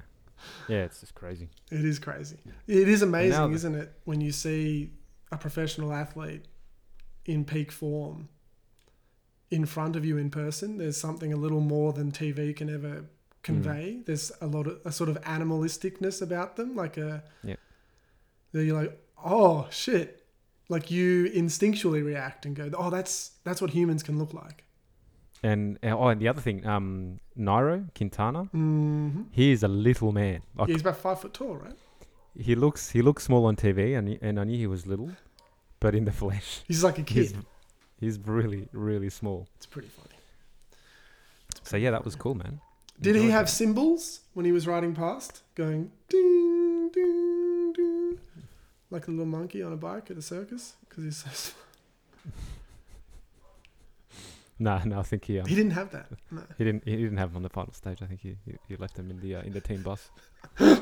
yeah, 0.67 0.83
it's 0.83 0.99
just 0.99 1.15
crazy. 1.15 1.49
It 1.71 1.85
is 1.85 1.99
crazy. 1.99 2.37
It 2.67 2.89
is 2.89 3.01
amazing, 3.01 3.49
the- 3.49 3.55
isn't 3.55 3.75
it, 3.75 3.93
when 4.05 4.21
you 4.21 4.31
see 4.31 4.91
a 5.31 5.37
professional 5.37 5.93
athlete 5.93 6.45
in 7.25 7.43
peak 7.43 7.71
form 7.71 8.29
in 9.49 9.65
front 9.65 9.95
of 9.95 10.05
you 10.05 10.17
in 10.17 10.29
person. 10.29 10.77
There's 10.77 10.99
something 10.99 11.31
a 11.31 11.37
little 11.37 11.61
more 11.61 11.93
than 11.93 12.11
TV 12.11 12.55
can 12.55 12.73
ever 12.73 13.05
convey. 13.43 13.97
Mm. 13.99 14.05
There's 14.05 14.31
a 14.41 14.47
lot 14.47 14.67
of 14.67 14.79
a 14.85 14.91
sort 14.91 15.09
of 15.09 15.19
animalisticness 15.21 16.21
about 16.21 16.55
them, 16.55 16.75
like 16.75 16.97
a 16.97 17.23
yeah. 17.43 17.55
you're 18.53 18.79
like, 18.79 18.99
oh 19.23 19.67
shit, 19.69 20.25
like 20.69 20.91
you 20.91 21.29
instinctually 21.31 22.03
react 22.03 22.45
and 22.45 22.55
go, 22.55 22.69
oh, 22.77 22.89
that's 22.89 23.31
that's 23.43 23.61
what 23.61 23.71
humans 23.71 24.03
can 24.03 24.17
look 24.19 24.33
like. 24.33 24.63
And 25.43 25.77
uh, 25.83 25.89
oh, 25.89 26.07
and 26.07 26.19
the 26.21 26.27
other 26.27 26.41
thing, 26.41 26.65
um, 26.65 27.19
Nairo 27.37 27.85
Quintana, 27.95 28.43
hmm 28.45 29.21
he 29.31 29.51
is 29.51 29.63
a 29.63 29.67
little 29.67 30.11
man. 30.11 30.41
Like 30.55 30.67
Yeah, 30.69 30.73
he's 30.73 30.81
about 30.81 30.97
five 30.97 31.19
foot 31.21 31.33
tall, 31.33 31.55
right? 31.57 31.75
he 32.39 32.55
looks, 32.55 32.89
he 32.91 33.01
looks 33.01 33.23
small 33.23 33.45
on 33.45 33.55
TV, 33.55 33.97
and 33.97 34.17
and 34.21 34.39
I 34.39 34.43
knew 34.45 34.57
he 34.57 34.67
was 34.67 34.85
little, 34.87 35.11
but 35.79 35.93
in 35.95 36.05
the 36.05 36.11
flesh, 36.11 36.61
He's 36.67 36.83
like 36.83 36.97
a 36.99 37.03
kid. 37.03 37.35
he's 37.99 38.17
really 38.19 38.67
really 38.73 39.09
small. 39.09 39.47
It's 39.57 39.65
pretty 39.67 39.89
funny. 39.89 40.15
So 41.63 41.77
yeah, 41.77 41.91
that 41.91 42.03
was 42.05 42.15
cool, 42.15 42.35
man. 42.35 42.59
Did 42.99 43.15
he 43.15 43.29
have 43.29 43.45
that. 43.45 43.51
cymbals 43.51 44.21
when 44.33 44.45
he 44.45 44.51
was 44.51 44.65
riding 44.65 44.95
past, 44.95 45.43
going 45.53 45.91
ding, 46.09 46.89
ding, 46.93 47.73
ding, 47.73 48.17
like 48.89 49.07
a 49.07 49.11
little 49.11 49.25
monkey 49.27 49.61
on 49.61 49.71
a 49.71 49.77
bike 49.77 50.09
at 50.09 50.17
a 50.17 50.21
circus? 50.21 50.73
Because 50.89 51.03
he's 51.03 51.17
so 51.17 51.29
small. 51.33 51.63
No, 54.59 54.79
no, 54.85 54.99
I 54.99 55.03
think 55.03 55.25
he 55.25 55.39
um, 55.39 55.45
He 55.45 55.55
didn't 55.55 55.73
have 55.73 55.91
that. 55.91 56.07
No. 56.31 56.41
he 56.57 56.63
didn't 56.63 56.83
he 56.85 56.95
didn't 56.95 57.17
have 57.17 57.29
him 57.31 57.37
on 57.37 57.43
the 57.43 57.49
final 57.49 57.73
stage. 57.73 58.01
I 58.01 58.05
think 58.05 58.21
he 58.21 58.37
he, 58.45 58.55
he 58.67 58.75
left 58.75 58.97
him 58.97 59.09
in 59.11 59.19
the 59.19 59.35
uh, 59.35 59.41
in 59.43 59.53
the 59.53 59.61
team 59.61 59.81
bus. 59.83 60.09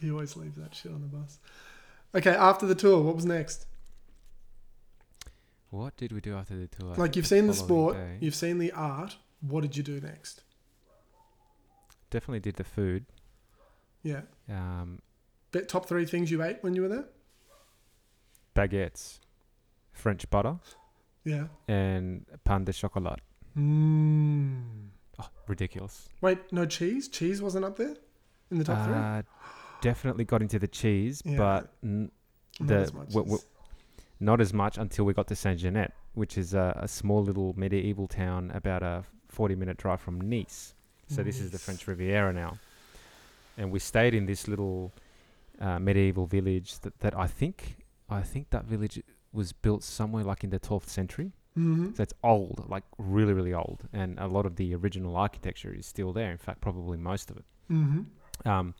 He 0.00 0.10
always 0.10 0.36
leaves 0.36 0.56
that 0.56 0.74
shit 0.74 0.92
on 0.92 1.00
the 1.00 1.06
bus. 1.06 1.38
Okay, 2.14 2.32
after 2.34 2.66
the 2.66 2.74
tour, 2.74 3.00
what 3.02 3.14
was 3.16 3.24
next? 3.24 3.66
What 5.70 5.96
did 5.96 6.12
we 6.12 6.20
do 6.20 6.34
after 6.36 6.56
the 6.56 6.66
tour? 6.66 6.94
Like 6.96 7.16
you've 7.16 7.26
seen 7.26 7.46
the 7.46 7.54
following 7.54 7.68
sport, 7.68 7.94
day. 7.96 8.16
you've 8.20 8.34
seen 8.34 8.58
the 8.58 8.70
art. 8.72 9.16
What 9.40 9.62
did 9.62 9.76
you 9.76 9.82
do 9.82 10.00
next? 10.00 10.42
Definitely 12.10 12.40
did 12.40 12.56
the 12.56 12.64
food. 12.64 13.06
Yeah, 14.02 14.22
Um, 14.48 15.00
Bet 15.52 15.68
top 15.68 15.86
three 15.86 16.04
things 16.04 16.30
you 16.30 16.42
ate 16.42 16.58
when 16.60 16.74
you 16.76 16.82
were 16.82 16.88
there. 16.88 17.06
baguettes, 18.54 19.20
French 19.92 20.28
butter, 20.28 20.58
Yeah. 21.24 21.46
and 21.68 22.26
pain 22.44 22.64
de 22.64 22.72
chocolat. 22.72 23.20
Mm. 23.56 24.88
Oh, 25.18 25.28
ridiculous. 25.46 26.08
Wait, 26.20 26.38
no 26.52 26.66
cheese. 26.66 27.08
Cheese 27.08 27.40
wasn't 27.40 27.64
up 27.64 27.76
there 27.76 27.94
in 28.50 28.58
the 28.58 28.64
top 28.64 28.84
three. 28.84 28.94
Uh, 28.94 29.22
definitely 29.80 30.24
got 30.24 30.42
into 30.42 30.58
the 30.58 30.66
cheese, 30.68 31.22
Yeah. 31.24 31.36
but 31.38 31.72
n- 31.82 32.10
Not 32.60 32.68
the 32.68 32.76
as 32.76 32.92
much. 32.92 33.08
w- 33.10 33.24
w- 33.26 33.42
not 34.20 34.40
as 34.40 34.52
much 34.52 34.76
until 34.78 35.04
we 35.04 35.12
got 35.14 35.26
to 35.28 35.36
Saint 35.36 35.60
Jeannet, 35.60 35.90
which 36.14 36.36
is 36.38 36.52
a, 36.54 36.78
a 36.80 36.88
small 36.88 37.22
little 37.22 37.52
medieval 37.56 38.06
town 38.08 38.50
about 38.54 38.82
a 38.82 39.04
40 39.28 39.54
minute 39.56 39.76
drive 39.76 40.00
from 40.00 40.20
Nice. 40.20 40.74
So 41.08 41.22
this 41.22 41.38
is 41.40 41.50
the 41.50 41.58
French 41.58 41.86
Riviera 41.86 42.32
now. 42.32 42.58
And 43.58 43.70
we 43.70 43.78
stayed 43.78 44.14
in 44.14 44.26
this 44.26 44.48
little 44.48 44.92
uh, 45.60 45.78
medieval 45.78 46.26
village 46.26 46.78
that, 46.80 46.98
that 47.00 47.16
I 47.16 47.26
think 47.26 47.76
I 48.10 48.22
think 48.22 48.50
that 48.50 48.64
village 48.64 49.00
was 49.34 49.52
built 49.52 49.82
somewhere 49.82 50.24
like 50.24 50.44
in 50.44 50.50
the 50.50 50.58
12th 50.60 50.88
century. 50.88 51.32
Mhm. 51.56 51.96
So 51.96 52.02
it's 52.02 52.14
old, 52.22 52.64
like 52.68 52.84
really, 52.98 53.32
really 53.32 53.52
old. 53.54 53.80
And 53.92 54.18
a 54.18 54.26
lot 54.26 54.46
of 54.46 54.56
the 54.56 54.74
original 54.74 55.16
architecture 55.16 55.72
is 55.72 55.86
still 55.86 56.12
there. 56.12 56.30
In 56.32 56.38
fact, 56.38 56.60
probably 56.60 56.96
most 56.98 57.30
of 57.30 57.36
it. 57.36 57.44
Mhm. 57.70 58.06
Um, 58.44 58.74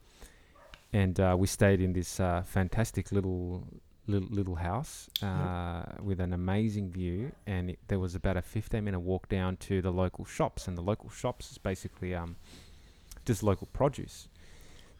and 0.93 1.19
uh, 1.21 1.37
we 1.39 1.47
stayed 1.47 1.81
in 1.81 1.93
this 1.93 2.21
uh, 2.21 2.43
fantastic 2.43 3.13
little 3.13 3.67
little, 4.07 4.29
little 4.29 4.57
house 4.57 5.09
uh, 5.23 5.83
with 6.03 6.21
an 6.21 6.33
amazing 6.35 6.91
view, 6.91 7.33
and 7.47 7.71
it, 7.71 7.79
there 7.89 7.99
was 7.99 8.15
about 8.15 8.37
a 8.37 8.43
15 8.43 8.85
minute 8.85 9.01
walk 9.01 9.29
down 9.31 9.57
to 9.57 9.81
the 9.81 9.91
local 9.91 10.25
shops, 10.27 10.69
and 10.69 10.77
the 10.77 10.83
local 10.83 11.09
shops 11.09 11.51
is 11.53 11.59
basically 11.59 12.15
um, 12.15 12.37
just 13.25 13.43
local 13.43 13.67
produce. 13.73 14.29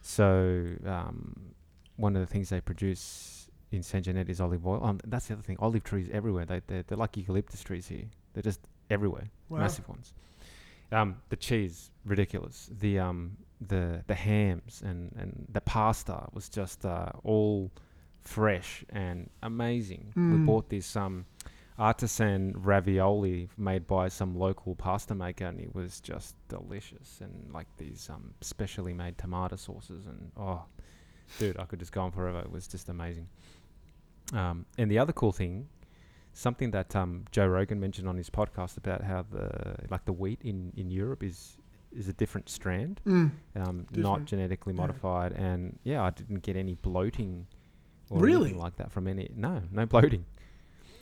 So 0.01 0.65
um, 0.85 1.53
one 1.97 2.15
of 2.15 2.21
the 2.21 2.25
things 2.25 2.49
they 2.49 2.61
produce 2.61 3.44
in 3.75 3.83
Saint 3.83 4.05
Jeannet 4.05 4.29
is 4.29 4.39
olive 4.41 4.65
oil. 4.65 4.83
Um, 4.83 4.99
that's 5.05 5.27
the 5.27 5.33
other 5.35 5.43
thing. 5.43 5.57
Olive 5.59 5.83
trees 5.83 6.09
everywhere. 6.11 6.45
They 6.45 6.61
they're, 6.67 6.83
they're 6.87 6.97
like 6.97 7.15
eucalyptus 7.17 7.63
trees 7.63 7.87
here. 7.87 8.05
They're 8.33 8.43
just 8.43 8.61
everywhere 8.89 9.29
Wow. 9.49 9.59
massive 9.59 9.87
ones. 9.89 10.13
Um, 10.91 11.17
the 11.29 11.35
cheese, 11.35 11.91
ridiculous. 12.05 12.69
The 12.79 12.99
um, 12.99 13.37
the 13.67 14.03
the 14.07 14.15
hams 14.15 14.81
and, 14.85 15.11
and 15.17 15.47
the 15.51 15.61
pasta 15.61 16.27
was 16.33 16.49
just 16.49 16.85
uh, 16.85 17.09
all 17.23 17.71
fresh 18.23 18.83
and 18.89 19.29
amazing. 19.43 20.13
We 20.15 20.37
Mm. 20.37 20.45
bought 20.45 20.69
this 20.69 20.95
um, 20.95 21.25
artisan 21.77 22.53
ravioli 22.57 23.49
made 23.57 23.85
by 23.87 24.07
some 24.07 24.35
local 24.35 24.75
pasta 24.75 25.13
maker, 25.15 25.45
and 25.45 25.59
it 25.59 25.73
was 25.75 25.99
just 25.99 26.35
delicious. 26.47 27.19
And 27.21 27.51
like 27.53 27.67
these 27.77 28.09
um, 28.09 28.33
specially 28.41 28.93
made 28.93 29.17
tomato 29.17 29.55
sauces, 29.55 30.05
and 30.07 30.31
oh, 30.37 30.63
dude, 31.39 31.57
I 31.59 31.65
could 31.65 31.79
just 31.79 31.91
go 31.91 32.01
on 32.01 32.11
forever. 32.11 32.39
It 32.39 32.51
was 32.51 32.67
just 32.67 32.89
amazing. 32.89 33.27
Um, 34.35 34.65
and 34.77 34.91
the 34.91 34.99
other 34.99 35.13
cool 35.13 35.31
thing 35.31 35.67
something 36.33 36.71
that 36.71 36.93
um, 36.95 37.23
Joe 37.31 37.47
Rogan 37.47 37.79
mentioned 37.79 38.09
on 38.09 38.17
his 38.17 38.29
podcast 38.29 38.75
about 38.77 39.01
how 39.03 39.25
the 39.31 39.75
like 39.89 40.03
the 40.05 40.11
wheat 40.13 40.41
in, 40.43 40.73
in 40.75 40.91
Europe 40.91 41.23
is 41.23 41.57
is 41.97 42.09
a 42.09 42.13
different 42.13 42.49
strand, 42.49 42.99
Mm. 43.05 43.31
um, 43.55 43.85
not 43.95 44.25
genetically 44.25 44.73
yeah. 44.73 44.81
modified, 44.81 45.31
and 45.31 45.79
yeah, 45.85 46.03
I 46.03 46.09
didn't 46.09 46.41
get 46.43 46.57
any 46.57 46.73
bloating 46.75 47.47
or 48.09 48.19
Really? 48.19 48.49
anything 48.49 48.59
like 48.61 48.75
that 48.75 48.91
from 48.91 49.07
any. 49.07 49.29
No, 49.33 49.61
no 49.71 49.85
bloating. 49.85 50.25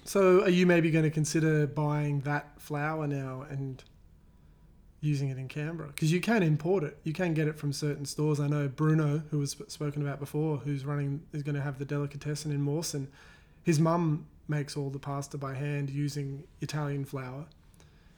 So, 0.05 0.43
are 0.43 0.49
you 0.49 0.67
maybe 0.67 0.91
going 0.91 1.05
to 1.05 1.09
consider 1.09 1.65
buying 1.65 2.19
that 2.21 2.61
flour 2.61 3.07
now 3.07 3.45
and 3.49 3.83
using 5.03 5.29
it 5.29 5.37
in 5.37 5.47
Canberra? 5.47 5.87
Because 5.89 6.11
you 6.11 6.21
can 6.21 6.41
import 6.41 6.83
it. 6.83 6.97
You 7.03 7.11
can 7.13 7.33
get 7.33 7.47
it 7.47 7.57
from 7.59 7.73
certain 7.73 8.05
stores. 8.05 8.39
I 8.39 8.47
know 8.47 8.67
Bruno, 8.69 9.21
who 9.29 9.39
was 9.39 9.51
sp- 9.51 9.69
spoken 9.69 10.01
about 10.01 10.19
before, 10.19 10.57
who's 10.57 10.85
running, 10.85 11.21
is 11.33 11.43
going 11.43 11.55
to 11.55 11.61
have 11.61 11.77
the 11.77 11.85
delicatessen 11.85 12.51
in 12.51 12.61
Mawson. 12.61 13.09
His 13.63 13.79
mum 13.79 14.25
makes 14.47 14.75
all 14.77 14.89
the 14.89 14.99
pasta 14.99 15.37
by 15.37 15.53
hand 15.55 15.89
using 15.89 16.43
Italian 16.61 17.05
flour. 17.05 17.45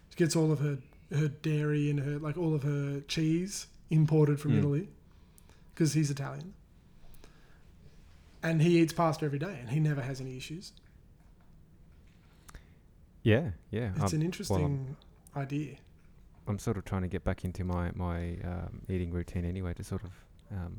She 0.10 0.16
gets 0.16 0.36
all 0.36 0.52
of 0.52 0.60
her 0.60 0.78
her 1.14 1.28
dairy 1.28 1.90
and 1.90 2.00
her 2.00 2.18
like 2.18 2.36
all 2.38 2.56
of 2.56 2.64
her 2.64 3.02
cheese 3.08 3.68
imported 3.92 4.40
from 4.40 4.54
Mm. 4.54 4.60
Italy 4.60 4.88
because 5.74 5.94
he's 5.94 6.10
Italian. 6.10 6.54
And 8.42 8.62
he 8.62 8.80
eats 8.80 8.94
pasta 8.94 9.26
every 9.26 9.40
day, 9.40 9.58
and 9.60 9.70
he 9.72 9.80
never 9.80 10.02
has 10.02 10.22
any 10.22 10.38
issues. 10.38 10.72
Yeah, 13.24 13.52
yeah. 13.72 13.92
It's 14.02 14.14
I'm, 14.14 14.20
an 14.20 14.26
interesting 14.26 14.96
idea. 15.36 15.76
I'm 16.48 16.60
sort 16.60 16.78
of 16.78 16.86
trying 16.86 17.02
to 17.02 17.08
get 17.08 17.24
back 17.24 17.44
into 17.46 17.64
my 17.64 17.92
my 17.96 18.38
um, 18.44 18.82
eating 18.90 19.12
routine 19.12 19.46
anyway 19.46 19.74
to 19.74 19.84
sort 19.84 20.04
of 20.04 20.12
um, 20.52 20.78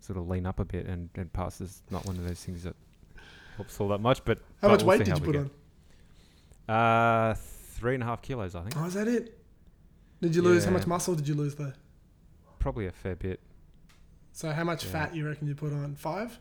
sort 0.00 0.16
of 0.18 0.28
lean 0.28 0.46
up 0.46 0.60
a 0.60 0.64
bit, 0.64 0.86
and, 0.86 1.10
and 1.14 1.32
pasta's 1.32 1.82
not 1.90 2.04
one 2.06 2.16
of 2.16 2.26
those 2.26 2.42
things 2.42 2.62
that 2.64 2.74
helps 3.56 3.78
all 3.80 3.88
that 3.88 4.00
much. 4.00 4.24
But 4.24 4.38
How 4.62 4.68
but 4.68 4.70
much 4.70 4.80
we'll 4.80 4.88
weight 4.98 5.04
did 5.04 5.18
you 5.18 5.24
put 5.24 5.32
go. 5.34 5.50
on? 6.68 6.74
Uh, 6.74 7.34
three 7.34 7.94
and 7.94 8.02
a 8.02 8.06
half 8.06 8.22
kilos, 8.22 8.54
I 8.54 8.62
think. 8.62 8.74
Oh, 8.76 8.84
is 8.86 8.94
that 8.94 9.08
it? 9.08 9.38
Did 10.20 10.34
you 10.34 10.42
lose 10.42 10.64
how 10.64 10.70
much 10.72 10.86
muscle 10.86 11.14
did 11.14 11.28
you 11.28 11.34
lose 11.34 11.54
though? 11.54 11.72
Probably 12.58 12.86
a 12.86 12.92
fair 12.92 13.14
bit, 13.14 13.40
So 14.32 14.50
how 14.52 14.64
much 14.64 14.84
Yeah. 14.84 14.90
fat 14.90 15.14
you 15.14 15.26
reckon 15.26 15.46
you 15.48 15.54
put 15.54 15.72
on? 15.72 15.94
Five? 15.94 16.38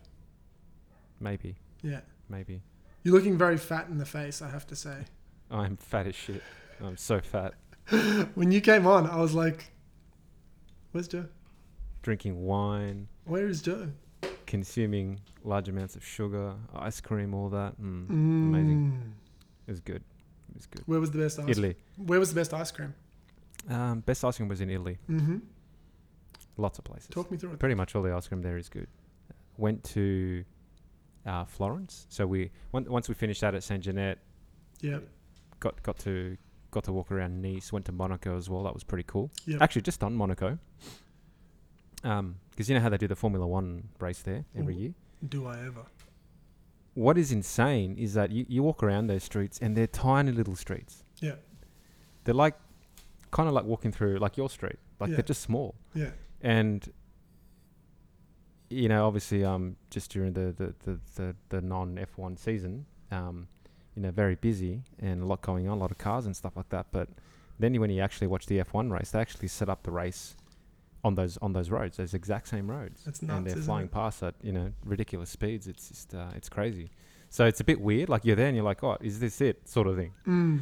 maybe. 1.20 1.56
Yeah. 1.82 2.02
maybe. 2.30 2.62
You're 3.04 3.14
looking 3.16 3.38
very 3.38 3.58
fat 3.58 3.88
in 3.90 3.98
the 3.98 4.06
face, 4.06 4.42
I 4.42 4.50
have 4.50 4.66
to 4.68 4.76
say. 4.76 5.06
I'm 5.50 5.78
fat 5.78 6.08
as 6.08 6.16
shit. 6.16 6.44
I'm 6.82 6.98
so 6.98 7.20
fat. 7.22 7.54
When 8.36 8.52
you 8.52 8.62
came 8.62 8.86
on, 8.88 9.08
I 9.08 9.18
was 9.18 9.34
like, 9.34 9.72
"Where's 10.92 11.08
Joe? 11.08 11.26
Drinking 12.02 12.44
wine, 12.46 13.08
Where 13.26 13.48
is 13.48 13.62
Joe?" 13.62 13.90
consuming 14.46 15.20
large 15.44 15.68
amounts 15.68 15.96
of 15.98 16.06
sugar, 16.06 16.54
ice 16.74 17.02
cream, 17.02 17.34
all 17.34 17.50
that. 17.50 17.80
Mm, 17.82 18.08
Mm. 18.08 18.12
Amazing. 18.50 19.14
It 19.68 19.72
was 19.72 19.80
good. 19.82 20.04
It 20.50 20.56
was 20.56 20.66
good. 20.66 20.84
Where 20.86 21.00
was 21.02 21.12
the 21.12 21.18
best 21.20 21.40
ice? 21.40 21.50
Italy. 21.50 21.76
Where 21.98 22.20
was 22.20 22.30
the 22.34 22.36
best 22.40 22.54
ice 22.54 22.72
cream? 22.72 22.94
Um, 23.70 24.00
best 24.02 24.24
ice 24.24 24.38
cream 24.38 24.48
was 24.48 24.62
in 24.62 24.70
Italy. 24.70 24.98
Mm-hmm. 25.10 25.38
Lots 26.56 26.78
of 26.80 26.86
places. 26.86 27.08
Talk 27.10 27.30
me 27.30 27.38
through 27.38 27.52
it. 27.54 27.60
Pretty 27.60 27.76
much 27.76 27.94
all 27.96 28.02
the 28.02 28.14
ice 28.14 28.28
cream 28.28 28.42
there 28.42 28.58
is 28.58 28.70
good. 28.70 28.88
Went 29.58 29.84
to 29.96 30.46
uh, 31.26 31.44
Florence. 31.46 32.06
So 32.10 32.26
we 32.26 32.52
on- 32.74 32.86
once 32.86 33.10
we 33.10 33.16
finished 33.16 33.42
that 33.42 33.54
at 33.54 33.64
Saint 33.64 33.84
Jeannet, 33.84 34.16
Yeah. 34.82 35.00
got 35.60 35.84
got 35.84 35.98
to 36.00 36.38
got 36.72 36.84
to 36.86 36.92
walk 36.94 37.12
around 37.12 37.42
Nice. 37.42 37.72
Went 37.72 37.86
to 37.86 37.92
Monaco 37.92 38.36
as 38.38 38.50
well. 38.50 38.64
That 38.64 38.74
was 38.74 38.84
pretty 38.84 39.04
cool. 39.08 39.32
Yep. 39.46 39.62
Actually, 39.62 39.82
just 39.84 40.04
on 40.04 40.14
Monaco. 40.16 40.58
Um, 42.04 42.36
because 42.52 42.70
you 42.70 42.76
know 42.76 42.82
how 42.82 42.90
they 42.90 42.98
do 42.98 43.08
the 43.08 43.16
Formula 43.16 43.46
One 43.48 43.90
race 44.00 44.22
there 44.22 44.46
every 44.56 44.76
Mhm. 44.76 44.80
year. 44.80 44.94
Do 45.28 45.46
I 45.48 45.60
ever? 45.66 45.86
What 46.94 47.18
is 47.18 47.32
insane 47.32 47.96
is 47.98 48.14
that 48.16 48.32
you, 48.32 48.46
you 48.48 48.64
walk 48.64 48.82
around 48.84 49.08
those 49.08 49.24
streets 49.24 49.60
and 49.60 49.76
they're 49.76 49.88
tiny 49.88 50.32
little 50.32 50.56
streets. 50.56 51.04
Yeah. 51.20 51.36
They're 52.24 52.34
like 52.36 52.56
kind 53.32 53.48
of 53.48 53.54
like 53.56 53.66
walking 53.66 53.92
through 53.92 54.18
like 54.18 54.38
your 54.38 54.50
street. 54.50 54.78
Like 55.00 55.10
Yeah. 55.10 55.18
they're 55.18 55.24
just 55.24 55.42
small. 55.42 55.76
Yeah. 55.94 56.12
and 56.42 56.92
you 58.70 58.88
know 58.90 59.08
obviously 59.08 59.44
um 59.46 59.76
just 59.90 60.12
during 60.12 60.34
the 60.34 60.52
the 60.58 60.76
the, 60.86 61.00
the, 61.16 61.36
the 61.50 61.62
non 61.62 61.96
F1 61.96 62.38
season 62.38 62.86
um 63.12 63.48
you 63.98 64.04
know 64.04 64.12
very 64.12 64.36
busy 64.36 64.84
and 65.00 65.24
a 65.24 65.26
lot 65.26 65.42
going 65.42 65.68
on 65.68 65.76
a 65.78 65.82
lot 65.82 65.92
of 65.92 65.98
cars 65.98 66.26
and 66.28 66.36
stuff 66.36 66.56
like 66.56 66.70
that 66.70 66.86
but 66.92 67.08
then 67.60 67.74
when 67.82 67.90
you 67.90 68.00
actually 68.08 68.28
watch 68.28 68.46
the 68.46 68.60
F1 68.60 68.92
race 68.92 69.10
they 69.12 69.20
actually 69.20 69.48
set 69.48 69.68
up 69.74 69.82
the 69.84 69.92
race 69.92 70.36
on 71.04 71.16
those 71.16 71.38
on 71.46 71.52
those 71.54 71.70
roads 71.72 71.98
those 71.98 72.14
exact 72.14 72.48
same 72.48 72.70
roads 72.70 73.02
That's 73.06 73.22
and 73.22 73.46
they're 73.46 73.56
flying 73.56 73.88
it? 73.88 73.92
past 73.92 74.22
at 74.22 74.36
you 74.44 74.52
know 74.52 74.72
ridiculous 74.86 75.30
speeds 75.32 75.68
it's 75.68 75.86
just 75.90 76.14
uh, 76.14 76.28
it's 76.36 76.50
crazy 76.50 76.92
so 77.30 77.46
it's 77.46 77.60
a 77.60 77.64
bit 77.64 77.80
weird 77.82 78.08
like 78.08 78.24
you're 78.24 78.36
there 78.36 78.48
and 78.48 78.56
you're 78.56 78.66
like 78.74 78.84
oh 78.84 78.98
is 79.02 79.20
this 79.20 79.42
it 79.42 79.68
sort 79.68 79.88
of 79.88 79.96
thing 79.98 80.14
Mm. 80.28 80.60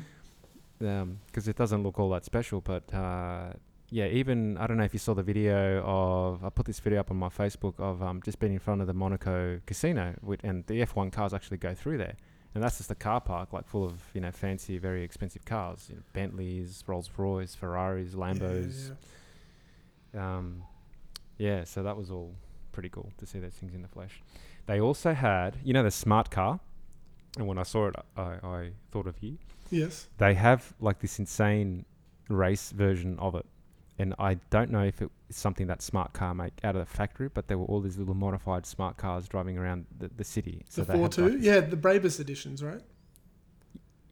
because 1.28 1.48
it 1.48 1.56
doesn't 1.56 1.84
look 1.84 2.00
all 2.00 2.10
that 2.12 2.26
special. 2.26 2.60
But 2.62 2.94
uh, 2.94 3.54
yeah, 3.90 4.08
even 4.08 4.58
I 4.58 4.68
don't 4.68 4.78
know 4.78 4.84
if 4.84 4.94
you 4.94 5.00
saw 5.00 5.14
the 5.14 5.24
video 5.24 5.82
of 5.86 6.44
I 6.44 6.50
put 6.50 6.66
this 6.66 6.80
video 6.80 7.00
up 7.00 7.12
on 7.12 7.18
my 7.18 7.30
Facebook 7.30 7.80
of 7.80 8.02
um, 8.04 8.22
just 8.24 8.40
being 8.40 8.54
in 8.54 8.60
front 8.60 8.82
of 8.82 8.88
the 8.88 8.94
Monaco 8.94 9.62
casino, 9.66 10.16
with, 10.22 10.42
and 10.44 10.66
the 10.68 10.86
F1 10.86 11.12
cars 11.14 11.34
actually 11.34 11.58
go 11.58 11.74
through 11.74 11.98
there, 11.98 12.16
and 12.56 12.64
that's 12.64 12.78
just 12.78 12.90
a 12.90 12.96
car 12.96 13.22
park 13.22 13.54
like 13.54 13.68
full 13.68 13.84
of 13.86 14.02
you 14.14 14.22
know 14.22 14.32
fancy, 14.32 14.78
very 14.80 15.04
expensive 15.04 15.46
cars, 15.46 15.86
you 15.90 15.96
know, 15.98 16.02
Bentleys, 16.14 16.84
Rolls 16.88 17.10
Royce, 17.18 17.54
Ferraris, 17.54 18.16
Lambos. 18.16 18.90
Yeah, 18.90 18.96
yeah. 20.22 20.36
Um, 20.38 20.64
yeah, 21.38 21.64
so 21.66 21.84
that 21.84 21.96
was 21.98 22.10
all 22.10 22.34
pretty 22.72 22.90
cool 22.90 23.12
to 23.18 23.26
see 23.26 23.40
those 23.40 23.54
things 23.54 23.74
in 23.76 23.82
the 23.82 23.88
flesh. 23.88 24.22
They 24.66 24.80
also 24.80 25.14
had, 25.14 25.58
you 25.64 25.74
know, 25.74 25.84
the 25.84 25.92
smart 25.92 26.32
car, 26.32 26.60
and 27.38 27.46
when 27.48 27.58
I 27.58 27.64
saw 27.64 27.88
it, 27.90 27.96
I, 28.18 28.22
I 28.44 28.70
thought 28.92 29.06
of 29.08 29.22
you 29.22 29.38
Yes. 29.70 30.08
they 30.18 30.34
have 30.36 30.74
like 30.80 31.00
this 31.00 31.20
insane 31.20 31.86
race 32.30 32.72
version 32.72 33.20
of 33.20 33.36
it. 33.36 33.46
And 33.98 34.14
I 34.20 34.34
don't 34.50 34.72
know 34.72 34.84
if 34.84 35.02
it's 35.02 35.12
something 35.30 35.68
that 35.68 35.82
Smart 35.82 36.12
Car 36.12 36.34
make 36.36 36.54
out 36.66 36.76
of 36.76 36.86
the 36.86 36.86
factory, 36.94 37.30
but 37.34 37.48
there 37.48 37.58
were 37.58 37.66
all 37.66 37.80
these 37.80 37.98
little 37.98 38.14
modified 38.14 38.66
smart 38.66 38.98
cars 38.98 39.28
driving 39.28 39.58
around 39.58 39.86
the, 39.98 40.10
the 40.10 40.24
city. 40.26 40.66
The 40.74 40.84
they 40.84 40.94
four 40.94 41.08
two. 41.08 41.30
like, 41.30 41.38
yeah, 41.42 41.62
the 41.62 41.78
Brabus 41.78 42.20
editions, 42.20 42.62
right? 42.62 42.82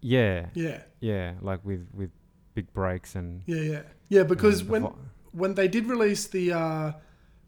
yeah, 0.02 0.48
Yeah. 0.54 0.82
yeah, 1.00 1.34
like 1.42 1.64
with 1.64 1.88
with 1.94 2.12
big 2.54 2.72
brakes 2.74 3.16
and 3.16 3.42
Yeah, 3.46 3.62
yeah. 3.62 3.82
Yeah, 4.10 4.24
because 4.24 4.64
the 4.66 4.72
when 4.72 4.82
vo- 4.84 4.98
when 5.32 5.54
they 5.56 5.68
did 5.68 5.88
release 5.88 6.28
the 6.28 6.52
uh 6.54 6.92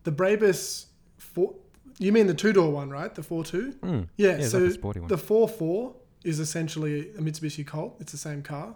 the 0.03 0.11
Brabus 0.11 0.85
four 1.17 1.55
you 1.99 2.11
mean 2.11 2.27
the 2.27 2.33
two 2.33 2.51
door 2.53 2.71
one, 2.71 2.89
right? 2.89 3.13
The 3.13 3.23
four 3.23 3.43
two? 3.43 3.73
Mm, 3.81 4.07
Yeah, 4.17 4.31
it's 4.31 4.51
so 4.51 4.59
like 4.59 4.83
one. 4.83 5.07
the 5.07 5.17
four 5.17 5.47
four 5.47 5.95
is 6.23 6.39
essentially 6.39 7.09
a 7.11 7.21
Mitsubishi 7.21 7.65
Colt. 7.65 7.95
It's 7.99 8.11
the 8.11 8.17
same 8.17 8.41
car. 8.41 8.75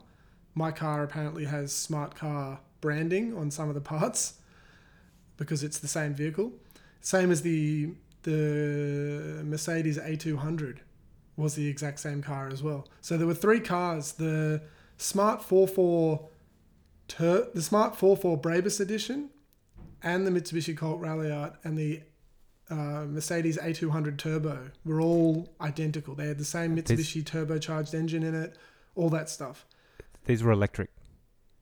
My 0.55 0.71
car 0.71 1.03
apparently 1.03 1.45
has 1.45 1.71
smart 1.73 2.15
car 2.15 2.59
branding 2.81 3.35
on 3.35 3.51
some 3.51 3.69
of 3.69 3.75
the 3.75 3.81
parts 3.81 4.35
because 5.37 5.63
it's 5.63 5.79
the 5.79 5.87
same 5.87 6.13
vehicle. 6.13 6.51
Same 7.01 7.31
as 7.31 7.41
the 7.41 7.91
the 8.23 9.41
Mercedes 9.45 9.97
A200 9.97 10.79
was 11.37 11.55
the 11.55 11.67
exact 11.67 11.99
same 12.01 12.21
car 12.21 12.49
as 12.51 12.61
well. 12.61 12.87
So 13.01 13.17
there 13.17 13.27
were 13.27 13.33
three 13.33 13.61
cars: 13.61 14.13
the 14.13 14.61
Smart 14.97 15.41
44 15.43 16.27
Tur- 17.07 17.47
the 17.53 17.61
Smart 17.61 17.95
44 17.95 18.39
Brabus 18.41 18.79
edition, 18.81 19.29
and 20.03 20.27
the 20.27 20.31
Mitsubishi 20.31 20.75
Colt 20.75 21.01
Ralliart, 21.01 21.55
and 21.63 21.77
the 21.77 22.01
uh, 22.69 23.05
Mercedes 23.07 23.57
A200 23.57 24.17
Turbo 24.17 24.69
were 24.85 25.01
all 25.01 25.49
identical. 25.61 26.13
They 26.13 26.27
had 26.27 26.37
the 26.37 26.45
same 26.45 26.75
These- 26.75 26.83
Mitsubishi 26.83 27.23
turbocharged 27.23 27.93
engine 27.93 28.21
in 28.23 28.35
it, 28.35 28.57
all 28.95 29.09
that 29.09 29.29
stuff. 29.29 29.65
These 30.25 30.43
were 30.43 30.51
electric. 30.51 30.89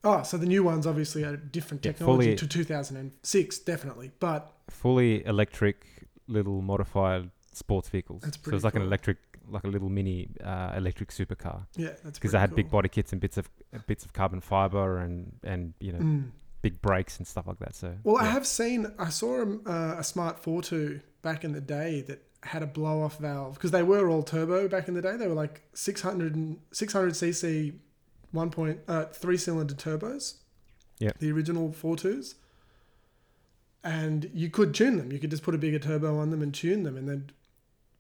Oh, 0.10 0.24
so 0.24 0.38
the 0.38 0.46
new 0.46 0.64
ones 0.64 0.88
obviously 0.88 1.24
are 1.24 1.36
different 1.36 1.86
Yeah, 1.86 1.92
technology 1.92 2.28
fully- 2.28 2.36
to 2.38 2.48
2006, 2.48 3.60
definitely. 3.60 4.12
But 4.20 4.52
fully 4.70 5.26
electric 5.26 5.86
little 6.28 6.62
modified 6.62 7.30
sports 7.54 7.90
vehicles. 7.90 8.22
That's 8.24 8.38
so 8.44 8.56
it's 8.56 8.64
like 8.64 8.76
an 8.76 8.82
electric, 8.84 9.18
like 9.50 9.64
a 9.64 9.68
little 9.76 9.90
mini 9.90 10.30
uh, 10.44 10.74
electric 10.76 11.10
supercar 11.10 11.66
yeah, 11.76 11.94
that's 12.04 12.18
because 12.20 12.32
they 12.34 12.40
had 12.40 12.54
big 12.56 12.70
body 12.70 12.90
kits 12.90 13.12
and 13.14 13.22
bits 13.22 13.38
of 13.38 13.50
bits 13.88 14.04
of 14.06 14.12
carbon 14.14 14.42
fiber 14.42 14.98
and 15.00 15.18
and 15.44 15.74
you 15.80 15.92
know 15.94 16.00
Mm. 16.00 16.32
big 16.62 16.82
brakes 16.82 17.18
and 17.18 17.26
stuff 17.28 17.48
like 17.48 17.60
that. 17.60 17.74
So 17.76 17.90
Well, 18.04 18.18
I 18.18 18.26
have 18.26 18.46
seen, 18.46 18.80
I 19.00 19.10
saw 19.10 19.32
a, 19.44 19.48
uh, 19.76 19.96
a 20.00 20.04
Smart 20.04 20.40
42 20.40 21.00
back 21.22 21.44
in 21.46 21.52
the 21.54 21.62
day 21.62 22.02
that 22.10 22.20
had 22.44 22.62
a 22.64 22.68
blow 22.68 23.02
off 23.04 23.18
valve 23.20 23.54
because 23.56 23.72
they 23.72 23.84
were 23.84 24.10
all 24.10 24.24
turbo 24.24 24.68
back 24.68 24.88
in 24.90 24.94
the 24.94 25.02
day. 25.02 25.16
They 25.18 25.28
were 25.28 25.34
like 25.46 25.62
600 25.74 26.36
and 26.36 26.60
600cc 26.72 27.74
one 28.32 28.50
point 28.50 28.80
uh, 28.88 29.06
three 29.06 29.38
cylinder 29.38 29.74
turbos. 29.74 30.36
Yeah. 31.00 31.12
The 31.20 31.32
original 31.32 31.70
42s. 31.70 32.36
And 33.84 34.30
you 34.34 34.50
could 34.50 34.74
tune 34.74 34.98
them. 34.98 35.12
You 35.12 35.20
could 35.20 35.30
just 35.32 35.44
put 35.44 35.56
a 35.56 35.58
bigger 35.58 35.80
turbo 35.80 36.18
on 36.18 36.32
them 36.32 36.42
and 36.42 36.54
tune 36.54 36.84
them 36.84 36.98
and 36.98 37.08
then 37.08 37.30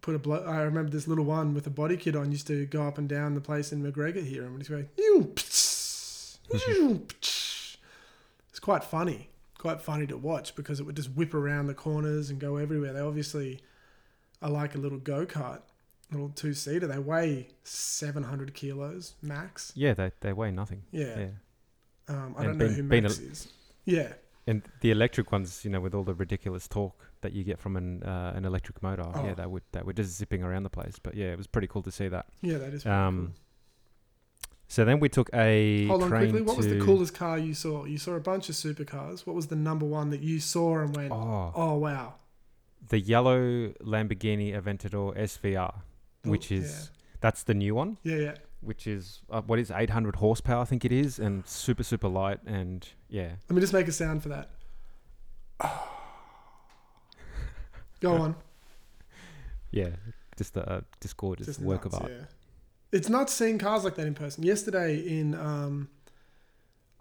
put 0.01 0.15
a 0.15 0.19
blow. 0.19 0.43
I 0.43 0.61
remember 0.61 0.91
this 0.91 1.07
little 1.07 1.23
one 1.23 1.53
with 1.53 1.67
a 1.67 1.69
body 1.69 1.95
kit 1.95 2.15
on 2.15 2.31
used 2.31 2.47
to 2.47 2.65
go 2.65 2.87
up 2.87 2.97
and 2.97 3.07
down 3.07 3.35
the 3.35 3.41
place 3.41 3.71
in 3.71 3.83
Macgregor 3.83 4.21
here 4.21 4.43
and 4.43 4.57
just 4.57 4.69
go, 4.69 4.83
"Ew, 4.97 5.31
pts, 5.35 6.39
it's 8.49 8.59
quite 8.59 8.83
funny 8.83 9.29
quite 9.57 9.81
funny 9.81 10.07
to 10.07 10.17
watch 10.17 10.55
because 10.55 10.79
it 10.79 10.83
would 10.83 10.95
just 10.95 11.09
whip 11.11 11.33
around 11.33 11.67
the 11.67 11.73
corners 11.73 12.29
and 12.29 12.39
go 12.39 12.57
everywhere. 12.57 12.93
They 12.93 12.99
obviously 12.99 13.59
are 14.41 14.49
like 14.49 14.75
a 14.75 14.77
little 14.77 14.99
go 14.99 15.25
kart, 15.25 15.61
little 16.11 16.29
two 16.29 16.53
seater. 16.53 16.87
They 16.87 16.99
weigh 16.99 17.47
seven 17.63 18.23
hundred 18.23 18.53
kilos 18.53 19.15
max. 19.21 19.71
yeah, 19.75 19.93
they 19.93 20.11
they 20.21 20.33
weigh 20.33 20.51
nothing. 20.51 20.83
Yeah, 20.91 21.19
Yeah. 21.19 21.27
Um, 22.09 22.35
I 22.37 22.45
And 22.45 22.57
don't 22.59 22.69
know 22.69 22.73
who 22.73 22.83
Max 22.83 23.19
is. 23.19 23.47
Yeah, 23.83 24.13
And 24.45 24.61
the 24.81 24.91
electric 24.91 25.31
ones, 25.31 25.65
you 25.65 25.69
know, 25.71 25.81
with 25.81 25.93
all 25.93 26.03
the 26.03 26.13
ridiculous 26.13 26.67
torque 26.67 27.11
that 27.21 27.33
you 27.33 27.43
get 27.43 27.59
from 27.59 27.75
an 27.75 28.03
uh, 28.03 28.31
an 28.35 28.45
electric 28.45 28.81
motor, 28.81 29.03
Oh. 29.13 29.25
yeah, 29.25 29.33
that 29.33 29.51
would 29.51 29.63
that 29.73 29.85
would 29.85 29.97
just 29.97 30.15
zipping 30.17 30.41
around 30.43 30.63
the 30.63 30.69
place. 30.69 30.97
But 31.01 31.15
yeah, 31.15 31.31
it 31.33 31.37
was 31.37 31.47
pretty 31.47 31.67
cool 31.67 31.83
to 31.83 31.91
see 31.91 32.07
that. 32.07 32.25
yeah, 32.41 32.57
that 32.59 32.73
is. 32.73 32.83
Pretty 32.83 32.95
Um, 32.95 33.33
So 34.69 34.83
then 34.85 34.99
we 34.99 35.07
took 35.09 35.29
a. 35.33 35.85
Hold 35.87 36.03
on 36.03 36.09
train 36.09 36.21
quickly. 36.31 36.41
What 36.41 36.57
was 36.57 36.67
the 36.67 36.79
coolest 36.79 37.13
car 37.13 37.37
you 37.37 37.53
saw? 37.53 37.85
You 37.85 37.97
saw 37.97 38.13
a 38.15 38.19
bunch 38.19 38.49
of 38.49 38.55
supercars. 38.55 39.25
What 39.25 39.35
was 39.35 39.47
the 39.47 39.55
number 39.55 39.85
one 39.85 40.09
that 40.11 40.21
you 40.21 40.39
saw 40.39 40.79
and 40.79 40.95
went, 40.95 41.11
"Oh, 41.11 41.51
Oh, 41.55 41.75
wow"? 41.77 42.15
the 42.89 42.99
yellow 42.99 43.69
Lamborghini 43.81 44.53
Aventador 44.53 45.15
SVR, 45.17 45.81
which 46.23 46.51
Oh, 46.51 46.55
is 46.55 46.91
that's 47.21 47.43
the 47.43 47.53
new 47.53 47.73
one, 47.75 47.97
Yeah, 48.03 48.15
yeah. 48.17 48.35
which 48.61 48.85
is 48.87 49.21
uh, 49.29 49.41
what 49.41 49.59
is 49.59 49.71
800 49.71 50.17
horsepower, 50.17 50.61
I 50.61 50.65
think 50.65 50.85
it 50.85 50.91
is, 50.91 51.19
and 51.19 51.45
super 51.47 51.83
super 51.83 52.07
light, 52.07 52.39
and 52.45 52.87
yeah, 53.09 53.31
Let 53.49 53.55
me 53.55 53.61
just 53.61 53.73
make 53.73 53.87
a 53.87 53.91
sound 53.91 54.23
for 54.23 54.29
that. 54.29 54.49
Go 57.99 58.13
on. 58.13 58.35
yeah, 59.71 59.89
just 60.37 60.55
a 60.57 60.69
uh, 60.71 60.81
just 61.01 61.17
gorgeous 61.17 61.47
Just 61.47 61.59
work 61.61 61.85
nuts, 61.85 61.95
of 61.95 62.01
art. 62.03 62.11
Yeah. 62.11 62.25
It's 62.91 63.09
not 63.09 63.29
seeing 63.29 63.57
cars 63.57 63.83
like 63.83 63.95
that 63.95 64.07
in 64.07 64.13
person. 64.13 64.43
Yesterday 64.43 64.97
in 64.99 65.33
um, 65.35 65.89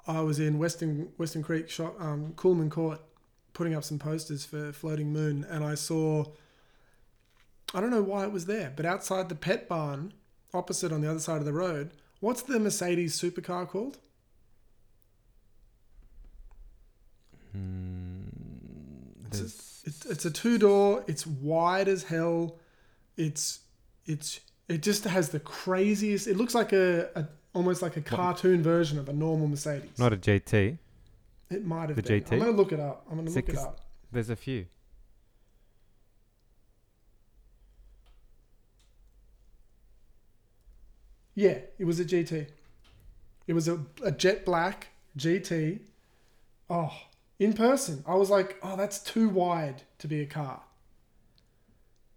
I 0.06 0.20
was 0.22 0.40
in 0.40 0.58
Western 0.58 1.08
Weston 1.18 1.42
Creek 1.42 1.68
shop, 1.68 1.94
um, 2.00 2.32
Cooleman 2.36 2.70
Court, 2.70 3.00
putting 3.52 3.74
up 3.74 3.84
some 3.84 3.98
posters 3.98 4.44
for 4.44 4.72
Floating 4.72 5.12
Moon, 5.12 5.44
and 5.48 5.62
I 5.64 5.74
saw. 5.74 6.24
I 7.74 7.80
don't 7.80 7.90
know 7.90 8.02
why 8.02 8.24
it 8.24 8.32
was 8.32 8.46
there, 8.46 8.72
but 8.74 8.86
outside 8.86 9.28
the 9.28 9.34
pet 9.34 9.68
barn, 9.68 10.12
opposite 10.54 10.92
on 10.92 11.00
the 11.00 11.10
other 11.10 11.18
side 11.20 11.38
of 11.38 11.44
the 11.44 11.52
road, 11.52 11.90
what's 12.20 12.42
the 12.42 12.58
Mercedes 12.58 13.20
supercar 13.20 13.68
called? 13.68 13.98
Mm, 17.56 19.26
It's 19.26 19.40
a- 19.40 19.44
It's, 19.88 20.04
it's 20.06 20.24
a 20.24 20.30
two 20.30 20.58
door. 20.58 21.04
It's 21.06 21.26
wide 21.26 21.86
as 21.88 22.04
hell. 22.04 22.58
It's 23.16 23.60
It's 24.06 24.40
it 24.68 24.82
just 24.82 25.04
has 25.04 25.28
the 25.28 25.38
craziest. 25.40 26.26
It 26.26 26.36
looks 26.36 26.54
like 26.54 26.72
a, 26.72 27.08
a 27.14 27.28
almost 27.54 27.82
like 27.82 27.96
a 27.96 28.00
cartoon 28.00 28.62
version 28.64 28.98
of 28.98 29.08
a 29.08 29.12
normal 29.12 29.46
Mercedes. 29.48 29.96
Not 29.98 30.12
a 30.12 30.16
GT. 30.16 30.78
it 31.50 31.64
might 31.64 31.88
have 31.88 31.96
the 31.96 32.02
been. 32.02 32.22
GT? 32.22 32.32
I'm 32.32 32.38
gonna 32.40 32.50
look 32.50 32.72
it 32.72 32.80
up. 32.80 33.06
I'm 33.10 33.16
gonna 33.18 33.30
look 33.30 33.48
it 33.48 33.56
up. 33.56 33.80
There's 34.10 34.28
a 34.30 34.34
few. 34.36 34.66
Yeah, 41.36 41.58
it 41.78 41.84
was 41.84 42.00
a 42.00 42.04
GT. 42.04 42.48
It 43.46 43.52
was 43.52 43.68
a, 43.68 43.78
a 44.02 44.10
jet 44.10 44.44
black 44.44 44.88
GT. 45.16 45.80
Oh, 46.68 46.92
in 47.38 47.52
person, 47.52 48.02
I 48.08 48.14
was 48.14 48.30
like, 48.30 48.58
oh, 48.62 48.74
that's 48.74 48.98
too 48.98 49.28
wide 49.28 49.82
to 49.98 50.08
be 50.08 50.22
a 50.22 50.26
car. 50.26 50.62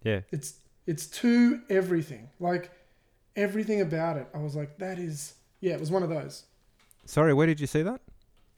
Yeah. 0.02 0.22
It's 0.32 0.54
it's 0.86 1.06
too 1.06 1.60
everything. 1.68 2.30
Like 2.40 2.70
everything 3.36 3.82
about 3.82 4.16
it. 4.16 4.26
I 4.34 4.38
was 4.38 4.56
like, 4.56 4.78
that 4.78 4.98
is 4.98 5.34
yeah, 5.60 5.74
it 5.74 5.80
was 5.80 5.90
one 5.90 6.02
of 6.02 6.08
those. 6.08 6.44
Sorry, 7.04 7.34
where 7.34 7.46
did 7.46 7.60
you 7.60 7.66
see 7.66 7.82
that? 7.82 8.00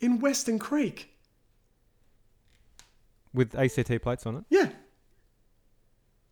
In 0.00 0.20
Weston 0.20 0.58
Creek. 0.58 1.08
With 3.34 3.54
ACT 3.56 4.00
plates 4.02 4.26
on 4.26 4.36
it? 4.36 4.44
Yeah. 4.48 4.68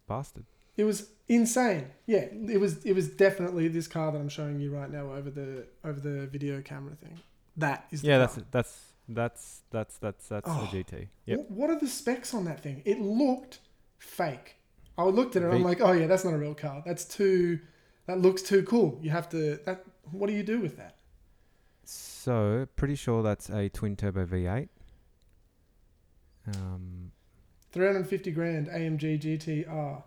Bastard. 0.07 0.45
It 0.76 0.85
was 0.85 1.09
insane. 1.31 1.87
Yeah, 2.07 2.26
it 2.57 2.61
was 2.61 2.85
it 2.85 2.93
was 2.93 3.09
definitely 3.09 3.68
this 3.68 3.87
car 3.89 4.12
that 4.12 4.18
I'm 4.18 4.28
showing 4.28 4.61
you 4.61 4.70
right 4.74 4.91
now 4.91 5.12
over 5.12 5.31
the 5.31 5.66
over 5.85 5.99
the 5.99 6.26
video 6.26 6.61
camera 6.61 6.95
thing. 6.97 7.18
That 7.57 7.87
is 7.91 8.03
the 8.03 8.09
Yeah, 8.09 8.18
car. 8.18 8.26
that's 8.26 8.47
that's 8.51 8.93
that's 9.09 9.61
that's 9.70 9.97
that's 9.99 10.28
that's 10.28 10.49
Oh. 10.51 10.68
a 10.70 10.74
GT. 10.76 11.09
What 11.49 11.70
are 11.70 11.78
the 11.78 11.89
specs 11.89 12.35
on 12.35 12.45
that 12.45 12.61
thing? 12.62 12.83
It 12.85 13.01
looked 13.01 13.61
fake. 13.99 14.57
I 14.99 15.05
looked 15.05 15.37
at 15.37 15.43
it 15.43 15.47
and 15.47 15.55
I'm 15.55 15.62
like, 15.64 15.81
oh 15.81 15.93
yeah, 15.93 16.07
that's 16.07 16.24
not 16.24 16.35
a 16.35 16.39
real 16.39 16.55
car. 16.55 16.83
That's 16.85 17.05
too. 17.07 17.61
That 18.07 18.20
looks 18.20 18.43
too 18.43 18.62
cool. 18.64 18.99
You 19.03 19.11
have 19.11 19.28
to. 19.31 19.57
That. 19.64 19.85
What 20.11 20.26
do 20.26 20.33
you 20.35 20.43
do 20.43 20.61
with 20.61 20.76
that? 20.76 20.97
So 21.85 22.66
pretty 22.76 22.97
sure 22.97 23.22
that's 23.22 23.49
a 23.51 23.68
twin 23.68 23.97
turbo 23.97 24.26
V8. 24.26 24.68
Um, 26.55 27.12
350 27.72 28.31
grand 28.33 28.68
AMG 28.68 29.20
GTR. 29.20 30.03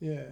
Yeah. 0.00 0.22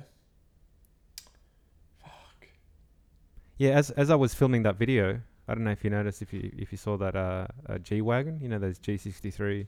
Yeah, 3.65 3.71
as 3.79 3.91
as 3.91 4.11
I 4.11 4.15
was 4.15 4.35
filming 4.35 4.63
that 4.65 4.77
video, 4.77 5.21
I 5.49 5.55
don't 5.55 5.65
know 5.65 5.71
if 5.71 5.85
you 5.85 5.91
noticed 5.91 6.21
if 6.23 6.33
you 6.33 6.51
if 6.57 6.71
you 6.71 6.79
saw 6.79 6.97
that 6.99 7.17
uh, 7.17 7.47
uh 7.69 7.79
G 7.79 8.03
wagon, 8.03 8.39
you 8.41 8.49
know 8.49 8.59
those 8.59 8.79
G63 8.79 9.67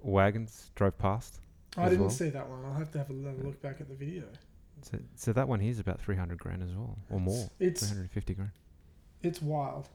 wagons 0.00 0.70
drove 0.74 0.98
past. 0.98 1.40
I 1.76 1.88
didn't 1.88 2.02
well. 2.02 2.10
see 2.10 2.28
that 2.28 2.48
one. 2.48 2.64
I'll 2.64 2.74
have 2.74 2.90
to 2.92 2.98
have 2.98 3.10
a 3.10 3.12
look 3.12 3.60
back 3.62 3.80
at 3.80 3.88
the 3.88 3.94
video. 3.94 4.24
So 4.82 4.98
so 5.14 5.32
that 5.32 5.48
one 5.48 5.60
here's 5.60 5.78
about 5.78 6.00
300 6.00 6.38
grand 6.38 6.62
as 6.62 6.74
well, 6.74 6.98
or 7.10 7.20
more, 7.20 7.48
It's 7.58 7.80
350 7.80 8.34
grand. 8.34 8.50
it's 9.22 9.40
wild. 9.40 9.88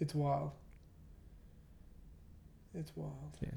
It's 0.00 0.14
wild. 0.14 0.52
It's 2.74 2.92
wild. 2.94 3.36
Yeah. 3.40 3.50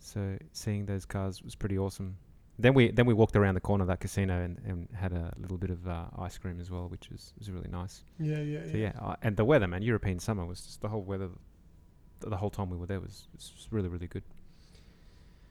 So 0.00 0.38
seeing 0.52 0.86
those 0.86 1.04
cars 1.04 1.42
was 1.42 1.54
pretty 1.54 1.76
awesome. 1.78 2.16
Then 2.60 2.74
we 2.74 2.90
then 2.90 3.06
we 3.06 3.14
walked 3.14 3.36
around 3.36 3.54
the 3.54 3.60
corner 3.60 3.82
of 3.82 3.88
that 3.88 4.00
casino 4.00 4.42
and, 4.42 4.60
and 4.66 4.88
had 4.92 5.12
a 5.12 5.32
little 5.38 5.58
bit 5.58 5.70
of 5.70 5.86
uh, 5.86 6.06
ice 6.18 6.36
cream 6.38 6.58
as 6.60 6.70
well, 6.70 6.88
which 6.88 7.08
was, 7.08 7.32
was 7.38 7.50
really 7.50 7.68
nice. 7.70 8.02
Yeah, 8.18 8.38
yeah, 8.38 8.60
yeah. 8.64 8.72
So 8.72 8.76
yeah, 8.78 8.92
uh, 9.00 9.14
and 9.22 9.36
the 9.36 9.44
weather, 9.44 9.68
man, 9.68 9.82
European 9.82 10.18
summer 10.18 10.44
was 10.44 10.62
just 10.62 10.80
the 10.80 10.88
whole 10.88 11.02
weather. 11.02 11.28
The 12.20 12.36
whole 12.36 12.50
time 12.50 12.68
we 12.68 12.76
were 12.76 12.86
there 12.86 12.98
was, 12.98 13.28
was 13.34 13.68
really 13.70 13.88
really 13.88 14.08
good. 14.08 14.24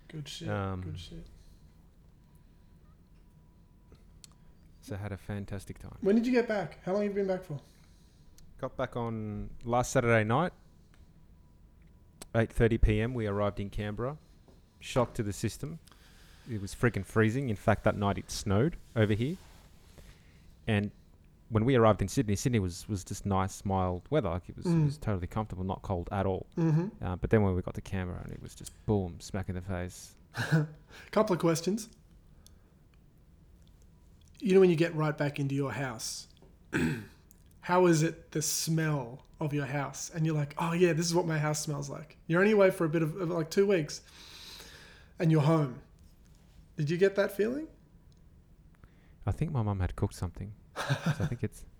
Good 0.10 0.28
shit. 0.28 0.50
Um, 0.50 0.82
good 0.82 1.00
shit. 1.00 1.26
So 4.82 4.96
had 4.96 5.12
a 5.14 5.18
fantastic 5.18 5.80
time. 5.80 5.98
When 6.02 6.16
did 6.16 6.26
you 6.26 6.34
get 6.34 6.48
back? 6.48 6.80
How 6.86 6.94
long 6.94 7.04
have 7.04 7.12
you 7.12 7.16
been 7.16 7.28
back 7.28 7.44
for? 7.44 7.60
Got 8.60 8.76
back 8.76 8.96
on 8.98 9.50
last 9.64 9.92
Saturday 9.92 10.24
night. 10.26 10.52
8:30 12.36 12.82
p.m. 12.82 13.14
We 13.14 13.28
arrived 13.28 13.60
in 13.60 13.70
Canberra. 13.70 14.18
Shock 14.80 15.14
to 15.16 15.24
the 15.24 15.34
system. 15.34 15.80
It 16.50 16.62
was 16.62 16.74
freaking 16.74 17.06
freezing. 17.06 17.50
In 17.50 17.56
fact, 17.56 17.84
that 17.84 17.98
night 17.98 18.18
it 18.18 18.32
snowed 18.32 18.78
over 18.96 19.14
here. 19.14 19.36
And 20.68 20.92
when 21.50 21.66
we 21.66 21.76
arrived 21.76 22.02
in 22.02 22.08
Sydney, 22.08 22.36
Sydney 22.36 22.60
was, 22.60 22.88
was 22.90 23.04
just 23.04 23.26
nice, 23.26 23.64
mild 23.66 24.02
weather. 24.10 24.30
Like 24.30 24.50
it 24.50 24.56
was, 24.58 24.66
Mm. 24.66 24.82
it 24.82 24.86
was 24.86 24.98
totally 24.98 25.28
comfortable, 25.28 25.64
not 25.64 25.82
cold 25.82 26.10
at 26.12 26.26
all. 26.26 26.46
Mm-hmm. 26.58 26.88
Uh, 27.06 27.16
but 27.16 27.30
then 27.30 27.42
when 27.44 27.56
we 27.56 27.62
got 27.62 27.74
to 27.76 27.82
Canberra, 27.82 28.22
and 28.24 28.34
it 28.34 28.42
was 28.42 28.54
just 28.56 28.72
boom, 28.86 29.16
smack 29.20 29.50
in 29.50 29.56
the 29.56 29.62
face. 29.62 30.12
Couple 31.12 31.34
of 31.34 31.40
questions. 31.40 31.90
You 34.40 34.54
know 34.54 34.60
when 34.60 34.70
you 34.70 34.76
get 34.76 34.94
right 34.96 35.18
back 35.18 35.40
into 35.40 35.56
your 35.56 35.72
house, 35.72 36.28
how 37.62 37.88
is 37.88 38.04
it 38.04 38.32
the 38.32 38.42
smell 38.42 39.24
of 39.40 39.54
your 39.54 39.66
house? 39.66 40.12
And 40.14 40.26
you're 40.26 40.36
like, 40.36 40.54
oh 40.58 40.74
yeah, 40.74 40.94
this 40.94 41.06
is 41.06 41.16
what 41.16 41.26
my 41.26 41.40
house 41.40 41.60
smells 41.62 41.90
like. 41.90 42.18
You're 42.28 42.40
only 42.42 42.52
away 42.54 42.70
for 42.70 42.86
a 42.86 42.90
bit 42.90 43.02
of, 43.02 43.20
of 43.20 43.30
like 43.30 43.50
two 43.50 43.66
weeks, 43.66 44.02
and 45.18 45.32
you're 45.32 45.42
home. 45.42 45.80
Did 46.78 46.90
you 46.90 46.98
get 46.98 47.16
that 47.16 47.32
feeling? 47.36 47.68
I 49.26 49.32
think 49.32 49.52
my 49.52 49.62
mum 49.62 49.80
had 49.80 49.96
cooked 49.96 50.16
something. 50.16 50.54
so 50.78 50.84
I 51.08 51.26
think 51.26 51.44
it's. 51.44 51.66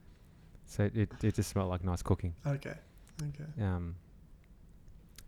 So 0.70 0.84
it, 0.84 1.10
it 1.24 1.34
just 1.36 1.50
smelled 1.52 1.70
like 1.70 1.82
nice 1.86 2.02
cooking. 2.02 2.36
Okay. 2.46 2.74
Okay. 3.24 3.64
Um, 3.64 3.96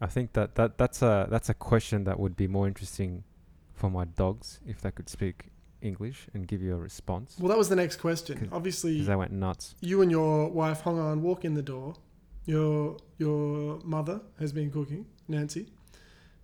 I 0.01 0.07
think 0.07 0.33
that, 0.33 0.55
that 0.55 0.77
that's 0.77 1.01
a 1.01 1.27
that's 1.31 1.47
a 1.47 1.53
question 1.53 2.03
that 2.03 2.19
would 2.19 2.35
be 2.35 2.45
more 2.45 2.67
interesting 2.67 3.23
for 3.73 3.89
my 3.89 4.03
dogs 4.03 4.59
if 4.67 4.81
they 4.81 4.91
could 4.91 5.07
speak 5.07 5.45
English 5.81 6.27
and 6.33 6.45
give 6.45 6.61
you 6.61 6.73
a 6.75 6.77
response 6.77 7.37
Well, 7.39 7.47
that 7.47 7.57
was 7.57 7.69
the 7.69 7.77
next 7.77 8.01
question. 8.01 8.37
'Cause- 8.37 8.49
Obviously, 8.51 8.95
because 8.95 9.07
they 9.07 9.15
went 9.15 9.31
nuts. 9.31 9.75
you 9.79 10.01
and 10.01 10.11
your 10.11 10.49
wife 10.51 10.81
hung 10.81 10.99
on, 10.99 11.21
walk 11.21 11.45
in 11.45 11.53
the 11.53 11.61
door. 11.63 11.93
Your 12.45 12.97
your 13.17 13.79
mother 13.85 14.19
has 14.39 14.51
been 14.51 14.69
cooking, 14.69 15.05
Nancy. 15.29 15.67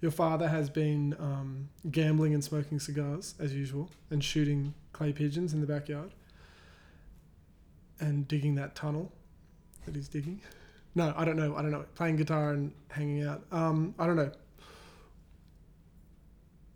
Your 0.02 0.12
father 0.12 0.48
has 0.50 0.70
been 0.70 1.16
um, 1.20 1.70
gambling 1.90 2.34
and 2.34 2.44
smoking 2.44 2.80
cigars 2.80 3.34
as 3.40 3.54
usual, 3.54 3.90
and 4.10 4.24
shooting 4.24 4.74
clay 4.94 5.12
pigeons 5.14 5.54
in 5.54 5.62
the 5.62 5.68
backyard, 5.68 6.12
and 8.00 8.28
digging 8.28 8.56
that 8.56 8.76
tunnel 8.76 9.12
that 9.86 9.96
he's 9.96 10.08
digging. 10.10 10.42
No, 10.94 11.14
I 11.18 11.26
don't 11.26 11.36
know. 11.38 11.56
I 11.56 11.62
don't 11.62 11.72
know. 11.72 11.86
Playing 11.96 12.16
guitar 12.18 12.52
and 12.52 12.72
hanging 12.90 13.24
out. 13.26 13.44
Um, 13.52 13.96
I 14.00 14.06
don't 14.06 14.16
know. 14.16 14.32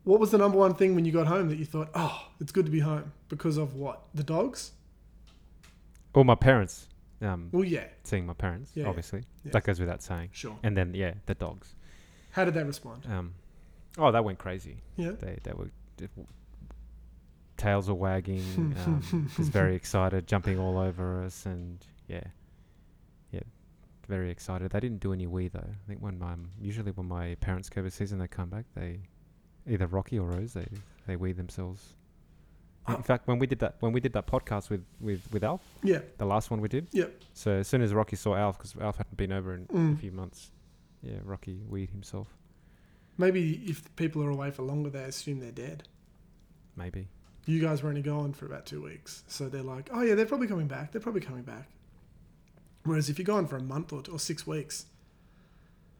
What 0.03 0.20
was 0.20 0.32
the 0.32 0.38
number 0.38 0.57
one 0.57 0.74
thing 0.74 0.95
when 0.95 1.05
you 1.05 1.11
got 1.11 1.28
home 1.28 1.49
that 1.49 1.57
you 1.57 1.65
thought, 1.65 1.89
oh, 1.93 2.28
it's 2.39 2.51
good 2.51 2.65
to 2.65 2.72
be 2.72 2.80
home 2.80 3.11
because 3.28 3.57
of 3.57 3.76
what? 3.76 4.03
The 4.15 4.24
dogs? 4.24 4.72
Or 6.13 6.26
my 6.26 6.36
parents. 6.36 6.88
Um, 7.22 7.49
Well, 7.51 7.65
yeah, 7.65 7.84
seeing 8.03 8.26
my 8.26 8.34
parents, 8.34 8.72
Yeah, 8.74 8.84
yeah. 8.84 8.89
obviously 8.89 9.24
Yes. 9.43 9.53
that 9.53 9.63
goes 9.65 9.80
without 9.80 10.01
saying. 10.01 10.30
sure. 10.32 10.57
And 10.63 10.76
then 10.76 10.93
yeah, 10.93 11.15
the 11.26 11.36
dogs. 11.36 11.76
How 12.32 12.45
did 12.45 12.53
they 12.53 12.63
respond? 12.63 13.05
Um, 13.09 13.34
oh, 13.97 14.11
that 14.11 14.23
went 14.23 14.39
crazy. 14.39 14.77
Yeah. 14.97 15.11
They 15.19 15.39
they 15.43 15.51
were. 15.53 15.69
w- 15.97 16.27
Tails 17.57 17.89
were 17.89 17.93
wagging, 17.95 18.39
um, 18.86 19.30
just 19.36 19.51
very 19.51 19.75
excited, 19.75 20.27
jumping 20.27 20.57
all 20.57 20.77
over 20.77 21.21
us, 21.25 21.45
and 21.45 21.86
yeah, 22.07 22.23
yeah, 23.32 23.41
very 24.07 24.32
excited. 24.32 24.71
They 24.71 24.80
didn't 24.80 25.01
do 25.01 25.11
any 25.11 25.27
wee 25.27 25.49
though. 25.49 25.59
I 25.59 25.88
think 25.88 25.99
when 26.01 26.17
my 26.17 26.36
usually 26.61 26.91
when 26.91 27.09
my 27.09 27.36
parents 27.41 27.67
go 27.67 27.82
overseas 27.82 28.13
and 28.13 28.21
they 28.21 28.30
come 28.30 28.47
back, 28.49 28.63
they 28.75 29.01
either 29.67 29.88
Rocky 29.88 30.17
or 30.17 30.27
Rose 30.27 30.53
they 30.53 30.67
they 31.05 31.17
wee 31.17 31.34
themselves. 31.34 31.95
In 32.88 32.95
Oh. 32.95 33.01
fact, 33.01 33.27
when 33.27 33.39
we 33.39 33.45
did 33.45 33.59
that 33.59 33.75
when 33.82 33.91
we 33.91 33.99
did 33.99 34.13
that 34.13 34.25
podcast 34.25 34.69
with 34.69 34.86
with 35.01 35.30
with 35.34 35.43
Alf, 35.43 35.59
Yeah. 35.84 35.99
the 36.17 36.25
last 36.25 36.49
one 36.51 36.61
we 36.61 36.69
did. 36.69 36.88
Yep. 36.93 37.23
So 37.34 37.51
as 37.51 37.67
soon 37.67 37.82
as 37.82 37.93
Rocky 37.93 38.15
saw 38.15 38.36
Alf, 38.38 38.57
because 38.57 38.73
Alf 38.80 38.95
hadn't 38.95 39.17
been 39.17 39.34
over 39.34 39.53
in 39.53 39.63
a 39.69 39.73
Mm. 39.73 39.99
few 39.99 40.13
months, 40.13 40.51
yeah, 41.01 41.17
Rocky 41.23 41.61
weed 41.69 41.89
himself. 41.89 42.27
Maybe 43.17 43.61
if 43.65 43.93
people 43.95 44.23
are 44.23 44.29
away 44.29 44.51
for 44.51 44.63
longer, 44.63 44.89
they 44.89 45.03
assume 45.03 45.39
they're 45.39 45.51
dead. 45.51 45.83
Maybe. 46.75 47.07
You 47.45 47.59
guys 47.61 47.81
were 47.83 47.89
only 47.89 48.01
gone 48.01 48.33
for 48.33 48.45
about 48.45 48.65
two 48.65 48.81
weeks, 48.81 49.23
so 49.27 49.49
they're 49.49 49.63
like, 49.63 49.89
"Oh 49.91 50.01
yeah, 50.01 50.15
they're 50.15 50.25
probably 50.25 50.47
coming 50.47 50.67
back. 50.67 50.91
They're 50.91 51.01
probably 51.01 51.21
coming 51.21 51.43
back." 51.43 51.67
Whereas 52.83 53.09
if 53.09 53.17
you're 53.19 53.25
gone 53.25 53.47
for 53.47 53.57
a 53.57 53.61
month 53.61 53.91
or, 53.91 54.03
or 54.11 54.19
six 54.19 54.45
weeks, 54.47 54.85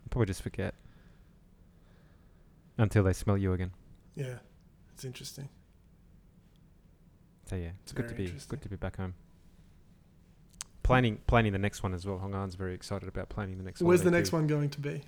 Probably 0.10 0.28
just 0.28 0.42
forget 0.42 0.74
until 2.78 3.04
they 3.04 3.14
smell 3.14 3.38
you 3.38 3.54
again. 3.54 3.72
yeah, 4.16 4.36
it's 4.94 5.04
interesting. 5.06 5.50
So 7.50 7.56
yeah, 7.56 7.70
it's 7.84 7.92
It's 7.92 7.92
good 7.94 8.10
to 8.10 8.16
be 8.16 8.34
good 8.48 8.62
to 8.62 8.70
be 8.70 8.76
back 8.76 8.98
home. 8.98 9.14
Planning 10.90 11.20
planning 11.28 11.52
the 11.54 11.60
next 11.60 11.84
one 11.84 11.94
as 11.94 12.08
well. 12.08 12.18
Hong 12.18 12.34
An's 12.34 12.56
very 12.56 12.74
excited 12.74 13.08
about 13.08 13.30
planning 13.30 13.60
the 13.60 13.64
next 13.64 13.80
one. 13.80 13.90
Where's 13.90 14.02
the 14.02 14.10
next 14.10 14.32
one 14.32 14.48
going 14.48 14.72
to 14.72 14.80
be? 14.80 15.04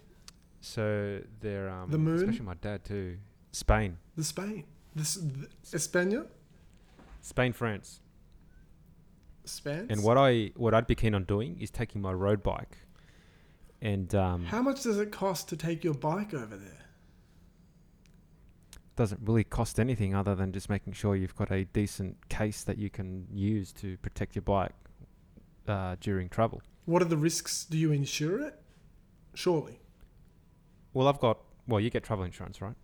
So 0.59 1.21
they're 1.39 1.71
um 1.71 1.89
The 1.89 1.97
moon? 1.97 2.17
especially 2.19 2.45
my 2.45 2.53
dad 2.53 2.85
too. 2.85 3.17
Spain, 3.51 3.97
The 4.15 4.23
Spain, 4.23 4.65
this 4.95 5.15
the, 5.15 5.47
España, 5.75 6.27
Spain, 7.21 7.51
France. 7.51 7.99
Spain. 9.45 9.87
And 9.89 10.03
what 10.03 10.19
I 10.19 10.51
what 10.55 10.75
I'd 10.75 10.85
be 10.85 10.93
keen 10.93 11.15
on 11.15 11.23
doing 11.23 11.57
is 11.59 11.71
taking 11.71 11.99
my 11.99 12.13
road 12.13 12.43
bike, 12.43 12.77
and 13.81 14.13
um, 14.13 14.45
How 14.45 14.61
much 14.61 14.83
does 14.83 14.99
it 14.99 15.11
cost 15.11 15.49
to 15.49 15.57
take 15.57 15.83
your 15.83 15.95
bike 15.95 16.31
over 16.35 16.57
there? 16.57 16.77
doesn't 18.95 19.21
really 19.23 19.43
cost 19.43 19.79
anything 19.79 20.13
other 20.13 20.35
than 20.35 20.51
just 20.51 20.69
making 20.69 20.93
sure 20.93 21.15
you've 21.15 21.35
got 21.35 21.49
a 21.51 21.65
decent 21.65 22.29
case 22.29 22.63
that 22.65 22.77
you 22.77 22.91
can 22.91 23.25
use 23.33 23.71
to 23.71 23.97
protect 23.97 24.35
your 24.35 24.43
bike 24.43 24.75
uh, 25.67 25.95
during 25.99 26.29
travel. 26.29 26.61
What 26.85 27.01
are 27.01 27.05
the 27.05 27.17
risks? 27.17 27.65
Do 27.65 27.77
you 27.77 27.91
insure 27.91 28.39
it? 28.41 28.59
Surely. 29.33 29.79
Well, 30.93 31.07
I've 31.07 31.19
got 31.19 31.39
well, 31.67 31.79
you 31.79 31.89
get 31.89 32.03
travel 32.03 32.25
insurance, 32.25 32.61
right? 32.61 32.75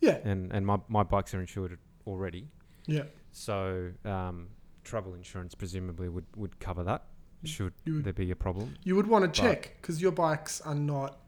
Yeah. 0.00 0.18
And 0.24 0.52
and 0.52 0.66
my 0.66 0.78
my 0.88 1.02
bikes 1.02 1.32
are 1.34 1.40
insured 1.40 1.78
already, 2.06 2.48
Yeah. 2.86 3.04
so 3.32 3.90
um, 4.04 4.48
travel 4.84 5.14
insurance 5.14 5.54
presumably 5.54 6.08
would 6.08 6.26
would 6.36 6.58
cover 6.60 6.82
that. 6.84 7.04
Should 7.44 7.72
would- 7.86 8.04
there 8.04 8.12
be 8.12 8.30
a 8.30 8.36
problem? 8.36 8.74
You 8.84 8.96
would 8.96 9.06
want 9.06 9.24
to 9.32 9.40
check 9.40 9.76
because 9.80 10.02
your 10.02 10.12
bikes 10.12 10.60
are 10.62 10.74
not 10.74 11.18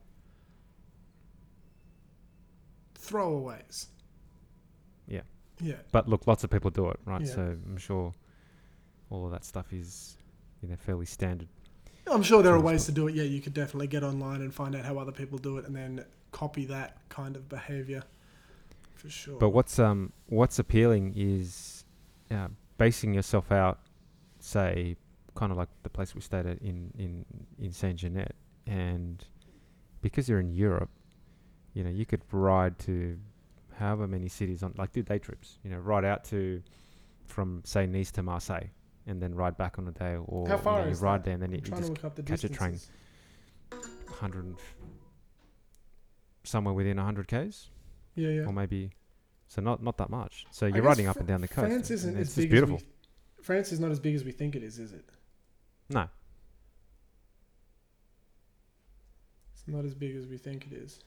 throwaways. 2.94 3.86
Yeah. 5.06 5.22
Yeah. 5.60 5.76
But 5.92 6.08
look, 6.08 6.26
lots 6.26 6.44
of 6.44 6.50
people 6.50 6.70
do 6.70 6.88
it, 6.90 6.98
right? 7.04 7.22
Yeah. 7.22 7.34
So 7.34 7.42
I'm 7.42 7.76
sure 7.76 8.14
all 9.10 9.24
of 9.26 9.32
that 9.32 9.44
stuff 9.44 9.72
is 9.72 10.16
you 10.62 10.68
know 10.68 10.76
fairly 10.76 11.06
standard. 11.06 11.48
I'm 12.10 12.22
sure 12.22 12.42
there 12.42 12.54
are 12.54 12.60
ways 12.60 12.86
to 12.86 12.92
do 12.92 13.08
it. 13.08 13.14
Yeah, 13.14 13.22
you 13.22 13.40
could 13.40 13.54
definitely 13.54 13.86
get 13.86 14.02
online 14.02 14.40
and 14.40 14.52
find 14.52 14.74
out 14.74 14.84
how 14.84 14.98
other 14.98 15.12
people 15.12 15.38
do 15.38 15.58
it 15.58 15.66
and 15.66 15.76
then 15.76 16.04
copy 16.32 16.64
that 16.66 16.96
kind 17.08 17.36
of 17.36 17.48
behavior. 17.48 18.02
For 18.94 19.08
sure. 19.08 19.38
But 19.38 19.50
what's 19.50 19.78
um 19.78 20.12
what's 20.26 20.58
appealing 20.58 21.14
is 21.16 21.84
uh, 22.30 22.48
basing 22.78 23.14
yourself 23.14 23.50
out, 23.50 23.78
say, 24.38 24.96
kind 25.34 25.52
of 25.52 25.58
like 25.58 25.68
the 25.82 25.88
place 25.88 26.14
we 26.14 26.20
stayed 26.20 26.46
at 26.46 26.58
in 26.58 26.92
in 26.98 27.24
in 27.58 27.72
Saint 27.72 28.00
Jeannet, 28.00 28.32
and 28.66 29.24
because 30.02 30.28
you're 30.28 30.40
in 30.40 30.52
Europe, 30.52 30.90
you 31.74 31.84
know 31.84 31.90
you 31.90 32.04
could 32.04 32.22
ride 32.32 32.78
to 32.80 33.18
however 33.78 34.06
many 34.06 34.28
cities 34.28 34.62
on 34.62 34.74
like 34.76 34.92
do 34.92 35.02
day 35.02 35.18
trips. 35.18 35.58
You 35.64 35.70
know, 35.70 35.78
ride 35.78 36.04
out 36.04 36.24
to 36.24 36.62
from 37.24 37.62
say 37.64 37.86
Nice 37.86 38.10
to 38.12 38.22
Marseille, 38.22 38.68
and 39.10 39.20
then 39.20 39.34
ride 39.34 39.56
back 39.58 39.78
on 39.78 39.86
a 39.88 39.90
day, 39.92 40.16
or 40.24 40.48
How 40.48 40.56
you, 40.56 40.62
know, 40.64 40.84
you 40.84 40.90
is 40.90 41.00
ride 41.00 41.20
that? 41.20 41.24
there 41.24 41.34
and 41.34 41.42
then 41.42 41.50
you, 41.50 41.56
you 41.56 41.62
just 41.76 41.88
look 41.90 42.04
up 42.04 42.14
the 42.14 42.22
catch 42.22 42.44
a 42.44 42.48
train. 42.48 42.78
hundred 44.20 44.54
f- 44.56 44.74
somewhere 46.44 46.72
within 46.74 46.96
hundred 46.98 47.28
k's, 47.28 47.68
Yeah, 48.14 48.28
yeah. 48.28 48.42
or 48.42 48.52
maybe. 48.52 48.90
So 49.48 49.60
not 49.60 49.82
not 49.82 49.96
that 49.98 50.10
much. 50.10 50.46
So 50.52 50.66
you're 50.66 50.82
riding 50.82 51.06
up 51.08 51.14
Fr- 51.14 51.20
and 51.20 51.28
down 51.28 51.40
the 51.40 51.48
coast. 51.48 51.66
France 51.68 51.90
isn't 51.90 52.10
and 52.10 52.20
as 52.20 52.38
it's 52.38 52.46
beautiful. 52.46 52.76
as 52.76 52.82
we. 52.82 53.42
France 53.44 53.72
is 53.72 53.80
not 53.80 53.90
as 53.90 53.98
big 53.98 54.14
as 54.14 54.24
we 54.24 54.32
think 54.32 54.54
it 54.54 54.62
is, 54.62 54.78
is 54.78 54.92
it? 54.92 55.04
No. 55.88 56.06
It's 59.54 59.66
not 59.66 59.84
as 59.84 59.94
big 59.94 60.14
as 60.16 60.26
we 60.26 60.36
think 60.38 60.66
it 60.70 60.74
is. 60.76 61.00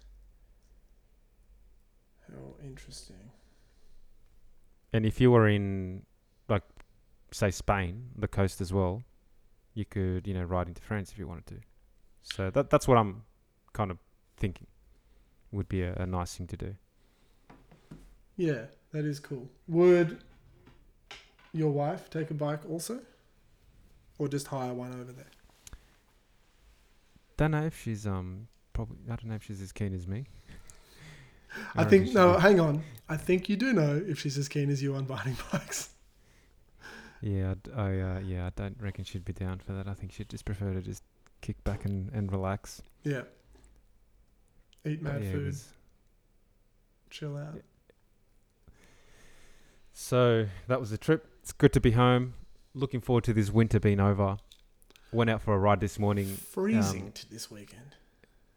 How 2.28 2.56
interesting. 2.64 3.32
And 4.92 5.06
if 5.06 5.20
you 5.22 5.32
were 5.32 5.48
in, 5.48 6.04
like, 6.50 6.64
say 7.34 7.52
Spain, 7.52 8.10
the 8.18 8.28
coast 8.28 8.62
as 8.62 8.72
well, 8.72 9.04
you 9.74 9.86
could, 9.86 10.28
you 10.28 10.34
know, 10.34 10.44
ride 10.44 10.68
into 10.68 10.82
France 10.82 11.12
if 11.12 11.18
you 11.18 11.28
wanted 11.28 11.48
to. 11.48 11.56
So 12.22 12.50
that 12.52 12.70
that's 12.70 12.88
what 12.88 12.98
I'm 12.98 13.24
kind 13.74 13.92
of 13.92 13.98
thinking 14.38 14.68
would 15.52 15.68
be 15.70 15.82
a, 15.84 15.94
a 15.96 16.06
nice 16.06 16.36
thing 16.36 16.48
to 16.48 16.58
do. 16.58 16.76
Yeah, 18.38 18.66
that 18.92 19.06
is 19.06 19.20
cool. 19.20 19.48
Would 19.68 20.24
your 21.54 21.72
wife 21.72 22.10
take 22.10 22.32
a 22.32 22.34
bike 22.34 22.62
also? 22.70 23.00
Or 24.20 24.28
just 24.28 24.48
hire 24.48 24.74
one 24.74 24.94
over 24.94 25.12
there? 25.12 25.26
Don't 27.38 27.52
know 27.52 27.64
if 27.64 27.80
she's 27.82 28.06
um 28.06 28.48
probably 28.74 28.98
I 29.08 29.16
don't 29.16 29.26
know 29.26 29.36
if 29.36 29.44
she's 29.44 29.62
as 29.62 29.72
keen 29.72 29.94
as 29.94 30.08
me. 30.08 30.26
I 31.76 31.84
think 31.84 32.14
no. 32.14 32.38
Hang 32.38 32.60
on. 32.60 32.84
I 33.10 33.18
think 33.18 33.50
you 33.50 33.56
do 33.56 33.74
know 33.74 34.02
if 34.08 34.20
she's 34.20 34.38
as 34.38 34.48
keen 34.48 34.70
as 34.70 34.82
you 34.82 34.96
on 34.96 35.06
riding 35.06 35.38
bikes. 35.52 35.90
Yeah, 37.24 37.54
I 37.74 37.82
I, 37.82 38.00
uh, 38.02 38.20
yeah, 38.20 38.48
I 38.48 38.50
don't 38.54 38.76
reckon 38.82 39.06
she'd 39.06 39.24
be 39.24 39.32
down 39.32 39.60
for 39.60 39.72
that. 39.72 39.88
I 39.88 39.94
think 39.94 40.12
she'd 40.12 40.28
just 40.28 40.44
prefer 40.44 40.74
to 40.74 40.82
just 40.82 41.04
kick 41.40 41.64
back 41.64 41.86
and, 41.86 42.12
and 42.12 42.30
relax. 42.30 42.82
Yeah. 43.04 43.22
Eat 44.86 45.02
mad 45.02 45.24
yeah, 45.24 45.32
food, 45.32 45.56
chill 47.10 47.38
out. 47.38 47.62
So 49.94 50.48
that 50.68 50.82
was 50.82 50.90
the 50.90 50.98
trip. 50.98 51.26
It's 51.42 51.54
good 51.54 51.72
to 51.72 51.80
be 51.80 51.92
home. 51.92 52.34
Looking 52.76 53.00
forward 53.00 53.24
to 53.26 53.34
this 53.34 53.50
winter 53.50 53.80
being 53.80 54.02
over. 54.02 54.36
Went 55.14 55.30
out 55.30 55.42
for 55.42 55.54
a 55.54 55.58
ride 55.58 55.80
this 55.80 55.98
morning 55.98 56.26
Freezing 56.26 57.04
um, 57.04 57.12
to 57.14 57.30
this 57.30 57.50
weekend. 57.50 57.96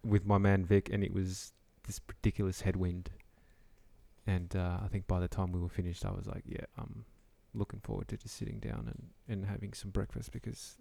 with 0.02 0.26
my 0.26 0.38
man 0.38 0.64
Vic, 0.64 0.88
and 0.90 1.04
it 1.04 1.14
was 1.14 1.52
this 1.86 2.00
ridiculous 2.08 2.62
headwind. 2.62 3.10
And 4.26 4.56
uh, 4.56 4.78
I 4.82 4.88
think 4.88 5.06
by 5.06 5.20
the 5.20 5.28
time 5.28 5.52
we 5.52 5.60
were 5.60 5.68
finished, 5.68 6.04
I 6.04 6.10
was 6.10 6.26
like, 6.26 6.42
"Yeah, 6.46 6.64
I'm 6.76 7.04
looking 7.56 7.80
forward 7.80 8.08
to 8.08 8.16
just 8.16 8.36
sitting 8.36 8.58
down 8.58 8.86
and, 8.86 9.08
and 9.28 9.46
having 9.46 9.72
some 9.72 9.90
breakfast 9.90 10.30
because 10.32 10.76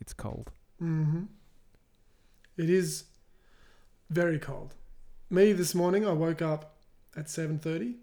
it's- 0.00 0.12
cold." 0.12 0.50
Mm-hmm. 0.82 1.24
It 2.56 2.70
is 2.70 3.04
very 4.10 4.38
cold. 4.38 4.74
Me 5.30 5.52
this 5.52 5.74
morning, 5.74 6.06
I 6.06 6.12
woke 6.12 6.42
up 6.42 6.76
at 7.16 7.30
seven 7.30 7.58
thirty. 7.58 7.96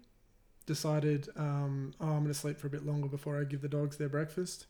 Decided, 0.66 1.28
um, 1.36 1.92
oh, 2.00 2.06
I'm 2.06 2.24
going 2.24 2.26
to 2.26 2.34
sleep 2.34 2.58
for 2.58 2.66
a 2.66 2.70
bit 2.70 2.84
longer 2.84 3.06
before 3.06 3.40
I 3.40 3.44
give 3.44 3.60
the 3.60 3.68
dogs 3.68 3.98
their 3.98 4.08
breakfast. 4.08 4.66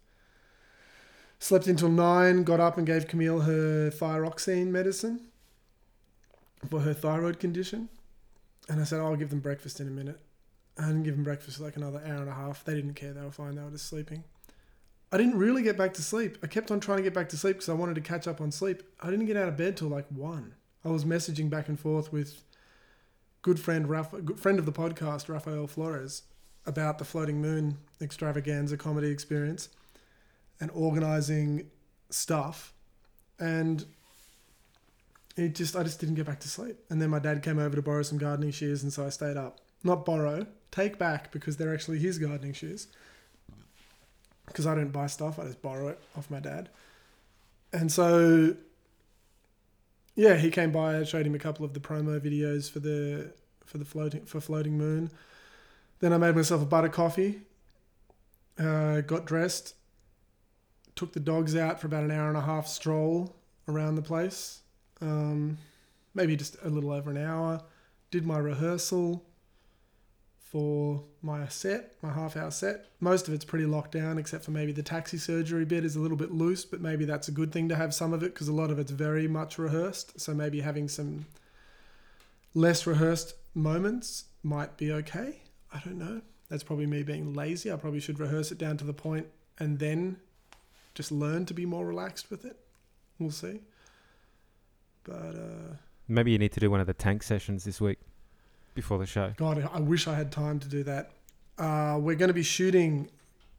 Slept 1.38 1.66
until 1.66 1.88
nine. 1.88 2.44
Got 2.44 2.60
up 2.60 2.76
and 2.76 2.86
gave 2.86 3.06
Camille 3.08 3.40
her 3.40 3.90
thyroxine 3.90 4.66
medicine 4.66 5.28
for 6.68 6.80
her 6.80 6.92
thyroid 6.92 7.38
condition. 7.40 7.88
And 8.68 8.78
I 8.78 8.84
said, 8.84 9.00
I'll 9.00 9.16
give 9.16 9.30
them 9.30 9.40
breakfast 9.40 9.80
in 9.80 9.86
a 9.86 9.90
minute. 9.90 10.20
I 10.78 10.86
didn't 10.86 11.04
give 11.04 11.14
them 11.14 11.24
breakfast 11.24 11.58
for 11.58 11.64
like 11.64 11.76
another 11.76 12.02
hour 12.04 12.20
and 12.20 12.28
a 12.28 12.34
half. 12.34 12.64
They 12.64 12.74
didn't 12.74 12.94
care. 12.94 13.12
They 13.12 13.22
were 13.22 13.30
fine. 13.30 13.54
They 13.54 13.62
were 13.62 13.70
just 13.70 13.88
sleeping. 13.88 14.24
I 15.12 15.16
didn't 15.16 15.38
really 15.38 15.62
get 15.62 15.78
back 15.78 15.94
to 15.94 16.02
sleep. 16.02 16.36
I 16.42 16.46
kept 16.46 16.70
on 16.70 16.80
trying 16.80 16.98
to 16.98 17.02
get 17.02 17.14
back 17.14 17.28
to 17.30 17.36
sleep 17.36 17.56
because 17.56 17.68
I 17.68 17.74
wanted 17.74 17.94
to 17.94 18.00
catch 18.00 18.26
up 18.26 18.40
on 18.40 18.50
sleep. 18.50 18.82
I 19.00 19.10
didn't 19.10 19.26
get 19.26 19.36
out 19.36 19.48
of 19.48 19.56
bed 19.56 19.76
till 19.76 19.88
like 19.88 20.06
one. 20.08 20.54
I 20.84 20.88
was 20.88 21.04
messaging 21.04 21.48
back 21.48 21.68
and 21.68 21.78
forth 21.78 22.12
with 22.12 22.42
good 23.42 23.60
friend 23.60 23.88
good 24.24 24.40
friend 24.40 24.58
of 24.58 24.66
the 24.66 24.72
podcast, 24.72 25.28
Rafael 25.28 25.66
Flores, 25.66 26.24
about 26.66 26.98
the 26.98 27.04
Floating 27.04 27.40
Moon 27.40 27.78
extravaganza 28.00 28.76
comedy 28.76 29.10
experience 29.10 29.68
and 30.60 30.70
organizing 30.74 31.70
stuff. 32.10 32.72
And 33.38 33.84
it 35.36 35.54
just 35.54 35.76
I 35.76 35.82
just 35.82 36.00
didn't 36.00 36.16
get 36.16 36.26
back 36.26 36.40
to 36.40 36.48
sleep. 36.48 36.76
And 36.90 37.00
then 37.00 37.10
my 37.10 37.20
dad 37.20 37.42
came 37.42 37.58
over 37.58 37.76
to 37.76 37.82
borrow 37.82 38.02
some 38.02 38.18
gardening 38.18 38.50
shears 38.50 38.82
and 38.82 38.92
so 38.92 39.06
I 39.06 39.10
stayed 39.10 39.36
up. 39.36 39.60
Not 39.84 40.04
borrow, 40.04 40.46
take 40.70 40.98
back 40.98 41.30
because 41.32 41.56
they're 41.56 41.72
actually 41.72 41.98
his 41.98 42.18
gardening 42.18 42.52
shoes. 42.52 42.88
because 44.46 44.66
I 44.66 44.74
don't 44.74 44.92
buy 44.92 45.06
stuff. 45.06 45.38
I 45.38 45.44
just 45.44 45.62
borrow 45.62 45.88
it 45.88 46.00
off 46.16 46.30
my 46.30 46.40
dad. 46.40 46.68
And 47.72 47.90
so, 47.90 48.56
yeah, 50.14 50.36
he 50.36 50.50
came 50.50 50.72
by. 50.72 50.98
I 50.98 51.04
showed 51.04 51.26
him 51.26 51.34
a 51.34 51.38
couple 51.38 51.64
of 51.64 51.74
the 51.74 51.80
promo 51.80 52.18
videos 52.20 52.70
for 52.70 52.80
the 52.80 53.32
for 53.64 53.78
the 53.78 53.84
floating 53.84 54.24
for 54.24 54.40
floating 54.40 54.78
moon. 54.78 55.10
Then 56.00 56.12
I 56.12 56.18
made 56.18 56.36
myself 56.36 56.62
a 56.62 56.66
butter 56.66 56.88
coffee. 56.88 57.42
Uh, 58.58 59.00
got 59.02 59.26
dressed. 59.26 59.74
Took 60.94 61.12
the 61.12 61.20
dogs 61.20 61.54
out 61.54 61.80
for 61.80 61.88
about 61.88 62.04
an 62.04 62.10
hour 62.10 62.28
and 62.28 62.38
a 62.38 62.42
half 62.42 62.66
stroll 62.66 63.36
around 63.68 63.96
the 63.96 64.02
place. 64.02 64.60
Um, 65.02 65.58
maybe 66.14 66.36
just 66.36 66.56
a 66.62 66.70
little 66.70 66.92
over 66.92 67.10
an 67.10 67.18
hour. 67.18 67.62
Did 68.10 68.24
my 68.24 68.38
rehearsal 68.38 69.25
for 70.56 71.02
my 71.20 71.46
set, 71.48 71.92
my 72.00 72.10
half 72.10 72.34
hour 72.34 72.50
set. 72.50 72.86
Most 72.98 73.28
of 73.28 73.34
it's 73.34 73.44
pretty 73.44 73.66
locked 73.66 73.92
down, 73.92 74.16
except 74.16 74.42
for 74.42 74.52
maybe 74.52 74.72
the 74.72 74.82
taxi 74.82 75.18
surgery 75.18 75.66
bit 75.66 75.84
is 75.84 75.96
a 75.96 76.00
little 76.00 76.16
bit 76.16 76.30
loose, 76.30 76.64
but 76.64 76.80
maybe 76.80 77.04
that's 77.04 77.28
a 77.28 77.30
good 77.30 77.52
thing 77.52 77.68
to 77.68 77.76
have 77.76 77.92
some 77.92 78.14
of 78.14 78.22
it 78.22 78.32
because 78.32 78.48
a 78.48 78.54
lot 78.54 78.70
of 78.70 78.78
it's 78.78 78.90
very 78.90 79.28
much 79.28 79.58
rehearsed. 79.58 80.18
So 80.18 80.32
maybe 80.32 80.62
having 80.62 80.88
some 80.88 81.26
less 82.54 82.86
rehearsed 82.86 83.34
moments 83.54 84.24
might 84.42 84.78
be 84.78 84.92
okay. 84.92 85.42
I 85.74 85.80
don't 85.84 85.98
know. 85.98 86.22
That's 86.48 86.62
probably 86.62 86.86
me 86.86 87.02
being 87.02 87.34
lazy. 87.34 87.70
I 87.70 87.76
probably 87.76 88.00
should 88.00 88.18
rehearse 88.18 88.50
it 88.50 88.56
down 88.56 88.78
to 88.78 88.84
the 88.86 88.94
point 88.94 89.26
and 89.58 89.78
then 89.78 90.16
just 90.94 91.12
learn 91.12 91.44
to 91.44 91.52
be 91.52 91.66
more 91.66 91.84
relaxed 91.84 92.30
with 92.30 92.46
it. 92.46 92.58
We'll 93.18 93.30
see. 93.30 93.60
But 95.04 95.34
uh, 95.36 95.74
Maybe 96.08 96.32
you 96.32 96.38
need 96.38 96.52
to 96.52 96.60
do 96.60 96.70
one 96.70 96.80
of 96.80 96.86
the 96.86 96.94
tank 96.94 97.22
sessions 97.24 97.64
this 97.64 97.78
week 97.78 97.98
before 98.76 98.98
the 98.98 99.06
show. 99.06 99.32
God, 99.36 99.68
I 99.72 99.80
wish 99.80 100.06
I 100.06 100.14
had 100.14 100.30
time 100.30 100.60
to 100.60 100.68
do 100.68 100.84
that. 100.84 101.10
Uh, 101.58 101.98
we're 102.00 102.14
going 102.14 102.28
to 102.28 102.34
be 102.34 102.44
shooting 102.44 103.10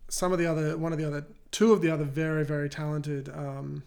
some 0.07 0.32
of 0.32 0.39
the 0.39 0.45
other, 0.45 0.78
one 0.78 0.93
of 0.93 0.97
the 0.97 1.05
other, 1.05 1.26
two 1.51 1.74
of 1.74 1.82
the 1.82 1.89
other 1.89 2.05
very, 2.05 2.45
very 2.45 2.70
talented. 2.70 3.28
Um, 3.28 3.84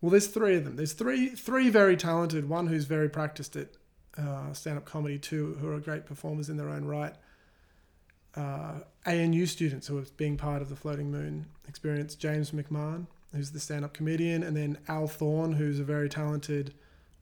well, 0.00 0.10
there's 0.10 0.28
three 0.28 0.54
of 0.56 0.64
them. 0.64 0.76
There's 0.76 0.92
three, 0.92 1.30
three 1.30 1.70
very 1.70 1.96
talented. 1.96 2.48
One 2.48 2.68
who's 2.68 2.84
very 2.84 3.08
practiced 3.08 3.56
at 3.56 3.68
uh, 4.16 4.52
stand-up 4.52 4.84
comedy. 4.84 5.18
Two 5.18 5.56
who 5.60 5.72
are 5.72 5.80
great 5.80 6.06
performers 6.06 6.48
in 6.48 6.56
their 6.56 6.68
own 6.68 6.84
right. 6.84 7.14
Uh, 8.36 8.80
ANU 9.06 9.46
students 9.46 9.88
who 9.88 9.98
are 9.98 10.04
being 10.16 10.36
part 10.36 10.62
of 10.62 10.68
the 10.68 10.76
Floating 10.76 11.10
Moon 11.10 11.46
experience. 11.66 12.14
James 12.14 12.52
McMahon, 12.52 13.06
who's 13.34 13.50
the 13.50 13.58
stand-up 13.58 13.94
comedian, 13.94 14.44
and 14.44 14.56
then 14.56 14.78
Al 14.86 15.08
Thorne, 15.08 15.54
who's 15.54 15.80
a 15.80 15.84
very 15.84 16.08
talented 16.08 16.74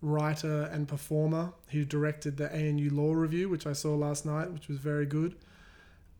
writer 0.02 0.62
and 0.72 0.86
performer 0.86 1.52
who 1.68 1.84
directed 1.84 2.36
the 2.36 2.52
ANU 2.52 2.90
Law 2.90 3.12
Revue, 3.12 3.48
which 3.48 3.66
I 3.66 3.72
saw 3.72 3.94
last 3.94 4.26
night, 4.26 4.52
which 4.52 4.68
was 4.68 4.78
very 4.78 5.06
good. 5.06 5.36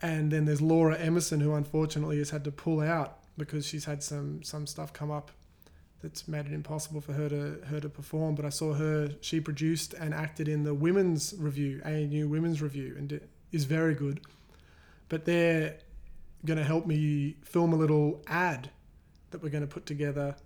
And 0.03 0.31
then 0.31 0.45
there's 0.45 0.61
Laura 0.61 0.97
Emerson, 0.99 1.41
who 1.41 1.55
unfortunately 1.55 2.18
has 2.18 2.31
had 2.31 2.45
to 2.45 2.53
pull 2.53 2.81
out 2.81 3.18
because 3.39 3.66
she's 3.66 3.85
had 3.85 4.03
some 4.03 4.43
some 4.43 4.66
stuff 4.66 4.93
come 4.93 5.11
up 5.11 5.31
that's 6.03 6.29
made 6.29 6.47
it 6.47 6.53
impossible 6.53 7.01
for 7.01 7.12
her 7.12 7.29
to 7.29 7.59
her 7.66 7.81
to 7.81 7.89
perform. 7.89 8.35
But 8.35 8.45
I 8.45 8.51
saw 8.51 8.74
her; 8.74 9.11
she 9.20 9.41
produced 9.41 9.95
and 9.95 10.12
acted 10.12 10.49
in 10.49 10.64
the 10.64 10.74
women's 10.74 11.35
review, 11.39 11.81
ANU 11.85 12.29
Women's 12.29 12.61
Revue, 12.61 12.95
and 12.99 13.12
it 13.12 13.29
is 13.53 13.64
very 13.64 13.95
good. 13.95 14.20
But 15.09 15.24
they're 15.24 15.79
going 16.45 16.59
to 16.59 16.64
help 16.64 16.87
me 16.87 17.37
film 17.43 17.72
a 17.72 17.77
little 17.77 18.22
ad 18.27 18.70
that 19.31 19.43
we're 19.43 19.49
going 19.49 19.66
to 19.66 19.72
put 19.72 19.87
together 19.87 20.37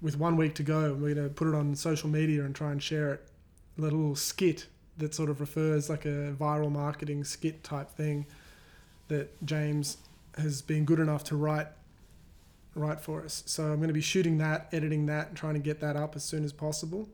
with 0.00 0.18
one 0.18 0.36
week 0.36 0.54
to 0.56 0.62
go. 0.62 0.94
We're 0.94 1.14
going 1.14 1.28
to 1.28 1.34
put 1.34 1.48
it 1.48 1.54
on 1.54 1.74
social 1.74 2.08
media 2.08 2.44
and 2.44 2.54
try 2.54 2.72
and 2.72 2.82
share 2.82 3.14
it. 3.14 3.28
A 3.78 3.80
little 3.80 4.16
skit 4.16 4.66
that 4.98 5.14
sort 5.14 5.28
of 5.28 5.40
refers 5.40 5.90
like 5.90 6.04
a 6.04 6.34
viral 6.38 6.70
marketing 6.70 7.24
skit 7.24 7.62
type 7.62 7.90
thing 7.90 8.26
that 9.08 9.44
James 9.44 9.98
has 10.38 10.62
been 10.62 10.84
good 10.84 10.98
enough 10.98 11.24
to 11.24 11.36
write 11.36 11.68
write 12.74 13.00
for 13.00 13.24
us. 13.24 13.42
So 13.46 13.64
I'm 13.64 13.76
going 13.76 13.88
to 13.88 13.94
be 13.94 14.02
shooting 14.02 14.38
that, 14.38 14.68
editing 14.70 15.06
that, 15.06 15.28
and 15.28 15.36
trying 15.36 15.54
to 15.54 15.60
get 15.60 15.80
that 15.80 15.96
up 15.96 16.14
as 16.14 16.22
soon 16.24 16.44
as 16.44 16.52
possible. 16.52 17.08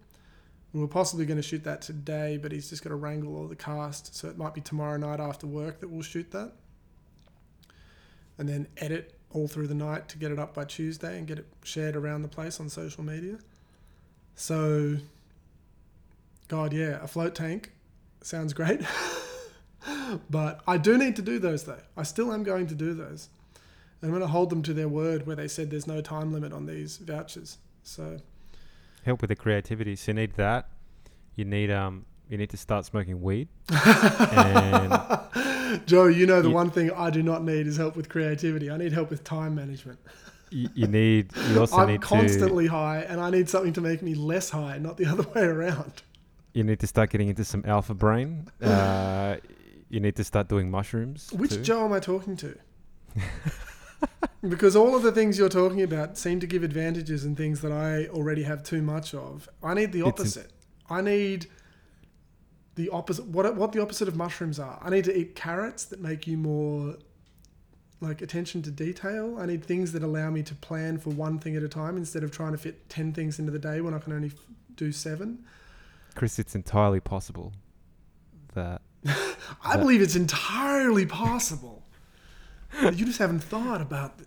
We 0.72 0.80
were 0.80 0.88
possibly 0.88 1.24
going 1.24 1.36
to 1.36 1.42
shoot 1.42 1.64
that 1.64 1.82
today, 1.82 2.36
but 2.36 2.50
he's 2.50 2.68
just 2.68 2.82
got 2.82 2.90
to 2.90 2.96
wrangle 2.96 3.36
all 3.36 3.46
the 3.46 3.54
cast. 3.54 4.16
So 4.16 4.28
it 4.28 4.36
might 4.36 4.54
be 4.54 4.60
tomorrow 4.60 4.96
night 4.96 5.20
after 5.20 5.46
work 5.46 5.80
that 5.80 5.88
we'll 5.88 6.02
shoot 6.02 6.30
that. 6.32 6.52
And 8.38 8.48
then 8.48 8.66
edit 8.78 9.14
all 9.32 9.48
through 9.48 9.66
the 9.66 9.74
night 9.74 10.08
to 10.08 10.18
get 10.18 10.30
it 10.30 10.38
up 10.38 10.54
by 10.54 10.64
Tuesday 10.64 11.18
and 11.18 11.26
get 11.26 11.38
it 11.38 11.46
shared 11.64 11.96
around 11.96 12.22
the 12.22 12.28
place 12.28 12.60
on 12.60 12.68
social 12.68 13.02
media. 13.02 13.38
So, 14.34 14.96
God, 16.48 16.72
yeah, 16.72 17.02
a 17.02 17.06
float 17.06 17.34
tank 17.34 17.72
sounds 18.20 18.52
great. 18.52 18.80
but 20.30 20.60
I 20.66 20.76
do 20.78 20.98
need 20.98 21.16
to 21.16 21.22
do 21.22 21.38
those 21.38 21.64
though. 21.64 21.80
I 21.96 22.02
still 22.02 22.32
am 22.32 22.42
going 22.42 22.66
to 22.68 22.74
do 22.74 22.94
those. 22.94 23.28
And 24.00 24.10
I'm 24.10 24.18
going 24.18 24.26
to 24.26 24.32
hold 24.32 24.50
them 24.50 24.62
to 24.64 24.74
their 24.74 24.88
word 24.88 25.26
where 25.26 25.36
they 25.36 25.48
said 25.48 25.70
there's 25.70 25.86
no 25.86 26.00
time 26.00 26.32
limit 26.32 26.52
on 26.52 26.66
these 26.66 26.96
vouchers. 26.96 27.58
So 27.84 28.18
help 29.04 29.20
with 29.20 29.28
the 29.28 29.36
creativity. 29.36 29.96
So 29.96 30.10
you 30.10 30.14
need 30.14 30.34
that. 30.34 30.68
You 31.36 31.44
need 31.44 31.70
um 31.70 32.04
you 32.28 32.38
need 32.38 32.50
to 32.50 32.56
start 32.56 32.84
smoking 32.84 33.20
weed. 33.20 33.48
and 33.70 34.92
Joe, 35.86 36.06
you 36.06 36.26
know 36.26 36.42
the 36.42 36.48
you, 36.48 36.54
one 36.54 36.70
thing 36.70 36.90
I 36.90 37.10
do 37.10 37.22
not 37.22 37.44
need 37.44 37.66
is 37.66 37.76
help 37.76 37.96
with 37.96 38.08
creativity. 38.08 38.70
I 38.70 38.76
need 38.76 38.92
help 38.92 39.10
with 39.10 39.24
time 39.24 39.54
management. 39.54 39.98
You, 40.50 40.68
you 40.74 40.86
need. 40.86 41.30
You 41.50 41.60
also 41.60 41.76
I'm 41.76 41.88
need 41.88 42.02
constantly 42.02 42.66
high, 42.66 43.00
and 43.00 43.20
I 43.20 43.30
need 43.30 43.48
something 43.48 43.72
to 43.74 43.80
make 43.80 44.02
me 44.02 44.14
less 44.14 44.50
high, 44.50 44.78
not 44.78 44.96
the 44.96 45.06
other 45.06 45.22
way 45.34 45.42
around. 45.42 46.02
You 46.52 46.64
need 46.64 46.80
to 46.80 46.86
start 46.86 47.10
getting 47.10 47.28
into 47.28 47.44
some 47.44 47.64
alpha 47.66 47.94
brain. 47.94 48.48
Uh, 48.62 49.36
you 49.88 50.00
need 50.00 50.16
to 50.16 50.24
start 50.24 50.48
doing 50.48 50.70
mushrooms. 50.70 51.30
Which 51.32 51.50
too. 51.50 51.62
Joe 51.62 51.84
am 51.84 51.92
I 51.92 52.00
talking 52.00 52.34
to? 52.38 52.56
because 54.48 54.74
all 54.74 54.96
of 54.96 55.02
the 55.02 55.12
things 55.12 55.38
you're 55.38 55.50
talking 55.50 55.82
about 55.82 56.16
seem 56.16 56.40
to 56.40 56.46
give 56.46 56.62
advantages 56.62 57.24
and 57.24 57.36
things 57.36 57.60
that 57.60 57.72
I 57.72 58.06
already 58.06 58.42
have 58.44 58.62
too 58.62 58.80
much 58.80 59.14
of. 59.14 59.50
I 59.62 59.74
need 59.74 59.92
the 59.92 60.02
opposite. 60.02 60.50
I 60.88 61.02
need 61.02 61.46
the 62.74 62.88
opposite. 62.90 63.26
What 63.26 63.54
what 63.56 63.72
the 63.72 63.82
opposite 63.82 64.08
of 64.08 64.16
mushrooms 64.16 64.58
are? 64.58 64.78
I 64.82 64.90
need 64.90 65.04
to 65.04 65.16
eat 65.16 65.34
carrots 65.36 65.84
that 65.86 66.00
make 66.00 66.26
you 66.26 66.36
more 66.36 66.96
like 68.00 68.20
attention 68.22 68.62
to 68.62 68.70
detail. 68.70 69.36
I 69.38 69.46
need 69.46 69.64
things 69.64 69.92
that 69.92 70.02
allow 70.02 70.30
me 70.30 70.42
to 70.44 70.54
plan 70.54 70.98
for 70.98 71.10
one 71.10 71.38
thing 71.38 71.54
at 71.56 71.62
a 71.62 71.68
time 71.68 71.96
instead 71.96 72.24
of 72.24 72.30
trying 72.32 72.52
to 72.52 72.58
fit 72.58 72.88
ten 72.88 73.12
things 73.12 73.38
into 73.38 73.52
the 73.52 73.58
day 73.58 73.80
when 73.80 73.94
I 73.94 73.98
can 73.98 74.12
only 74.12 74.28
f- 74.28 74.34
do 74.76 74.90
seven. 74.92 75.44
Chris, 76.14 76.38
it's 76.38 76.54
entirely 76.54 77.00
possible 77.00 77.52
that. 78.54 78.82
I 79.04 79.76
that 79.76 79.78
believe 79.80 80.00
it's 80.02 80.16
entirely 80.16 81.06
possible. 81.06 81.82
you 82.82 83.04
just 83.04 83.18
haven't 83.18 83.40
thought 83.40 83.80
about 83.80 84.14
it. 84.20 84.26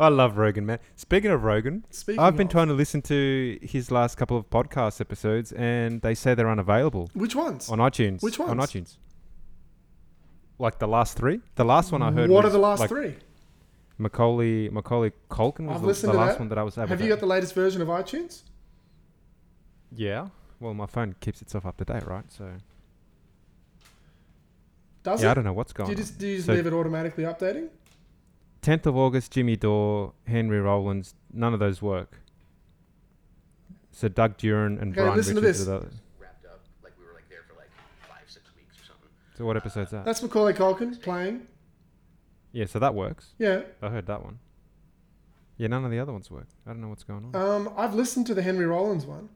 I 0.00 0.08
love 0.08 0.38
Rogan, 0.38 0.64
man. 0.64 0.78
Speaking 0.94 1.30
of 1.30 1.42
Rogan, 1.42 1.84
Speaking 1.90 2.20
I've 2.20 2.36
been 2.36 2.46
of, 2.46 2.52
trying 2.52 2.68
to 2.68 2.74
listen 2.74 3.02
to 3.02 3.58
his 3.62 3.90
last 3.90 4.16
couple 4.16 4.36
of 4.36 4.48
podcast 4.48 5.00
episodes, 5.00 5.50
and 5.52 6.00
they 6.02 6.14
say 6.14 6.34
they're 6.34 6.48
unavailable 6.50 7.10
Which 7.14 7.34
ones? 7.34 7.68
on 7.68 7.78
iTunes. 7.78 8.22
Which 8.22 8.38
ones? 8.38 8.50
On 8.52 8.58
iTunes. 8.58 8.96
Like 10.60 10.78
the 10.78 10.86
last 10.88 11.16
three. 11.16 11.40
The 11.56 11.64
last 11.64 11.90
one 11.92 12.02
I 12.02 12.12
heard. 12.12 12.30
What 12.30 12.44
was 12.44 12.52
are 12.52 12.56
the 12.56 12.62
last 12.62 12.80
like 12.80 12.88
three? 12.88 13.16
Macaulay 13.98 14.68
Macaulay 14.68 15.10
Culkin 15.28 15.66
was 15.66 15.76
I've 15.76 15.80
the, 15.82 15.86
listened 15.88 16.10
the 16.10 16.12
to 16.14 16.18
last 16.18 16.32
that. 16.34 16.38
one 16.40 16.48
that 16.50 16.58
I 16.58 16.62
was 16.62 16.78
able 16.78 16.86
Have 16.88 17.00
you 17.00 17.08
got 17.08 17.18
the 17.18 17.26
latest 17.26 17.54
version 17.54 17.82
of 17.82 17.88
iTunes? 17.88 18.42
yeah. 19.94 20.28
Well, 20.60 20.74
my 20.74 20.86
phone 20.86 21.14
keeps 21.20 21.40
itself 21.42 21.64
up 21.66 21.76
to 21.78 21.84
date, 21.84 22.04
right? 22.06 22.24
So 22.32 22.48
Does 25.04 25.22
yeah, 25.22 25.30
I 25.30 25.34
don't 25.34 25.44
know 25.44 25.52
what's 25.52 25.72
going. 25.72 25.86
Do 25.88 25.92
you 25.92 25.96
on. 25.96 26.02
just 26.02 26.18
do 26.18 26.26
you 26.26 26.36
just 26.36 26.46
So- 26.46 26.52
leave 26.54 26.66
it 26.66 26.72
automatically 26.72 27.24
updating? 27.24 27.68
10th 28.62 28.86
of 28.86 28.96
August, 28.96 29.32
Jimmy 29.32 29.56
Dore, 29.56 30.12
Henry 30.26 30.60
Rollins, 30.60 31.14
none 31.32 31.54
of 31.54 31.60
those 31.60 31.80
work. 31.80 32.20
So 33.90 34.08
Doug 34.08 34.36
Duran 34.36 34.78
and 34.78 34.92
Okay, 34.92 35.02
Brian 35.02 35.16
listen 35.16 35.34
to 35.36 35.40
Richards 35.40 35.66
this. 35.66 35.68
are 35.68 35.88
wrapped 36.18 36.44
up. 36.46 36.60
Like 36.82 36.92
we 36.98 37.04
were 37.04 37.14
like 37.14 37.28
there 37.28 37.42
for 37.48 37.54
like 37.56 37.70
five, 38.08 38.28
six 38.28 38.46
weeks 38.56 38.76
or 38.80 38.84
something. 38.84 39.08
So 39.36 39.44
what 39.44 39.56
episode's 39.56 39.90
that? 39.90 40.04
That's 40.04 40.22
Macaulay 40.22 40.52
Culkin 40.54 41.00
playing. 41.02 41.46
yeah, 42.52 42.66
so 42.66 42.78
that 42.78 42.94
works. 42.94 43.34
Yeah. 43.38 43.62
I 43.82 43.88
heard 43.88 44.06
that 44.06 44.22
one. 44.24 44.38
Yeah, 45.56 45.66
none 45.66 45.84
of 45.84 45.90
the 45.90 45.98
other 45.98 46.12
ones 46.12 46.30
work. 46.30 46.46
I 46.66 46.70
don't 46.70 46.80
know 46.80 46.88
what's 46.88 47.02
going 47.02 47.32
on. 47.34 47.36
Um, 47.36 47.72
I've 47.76 47.94
listened 47.94 48.26
to 48.28 48.34
the 48.34 48.42
Henry 48.42 48.66
Rollins 48.66 49.04
one. 49.04 49.28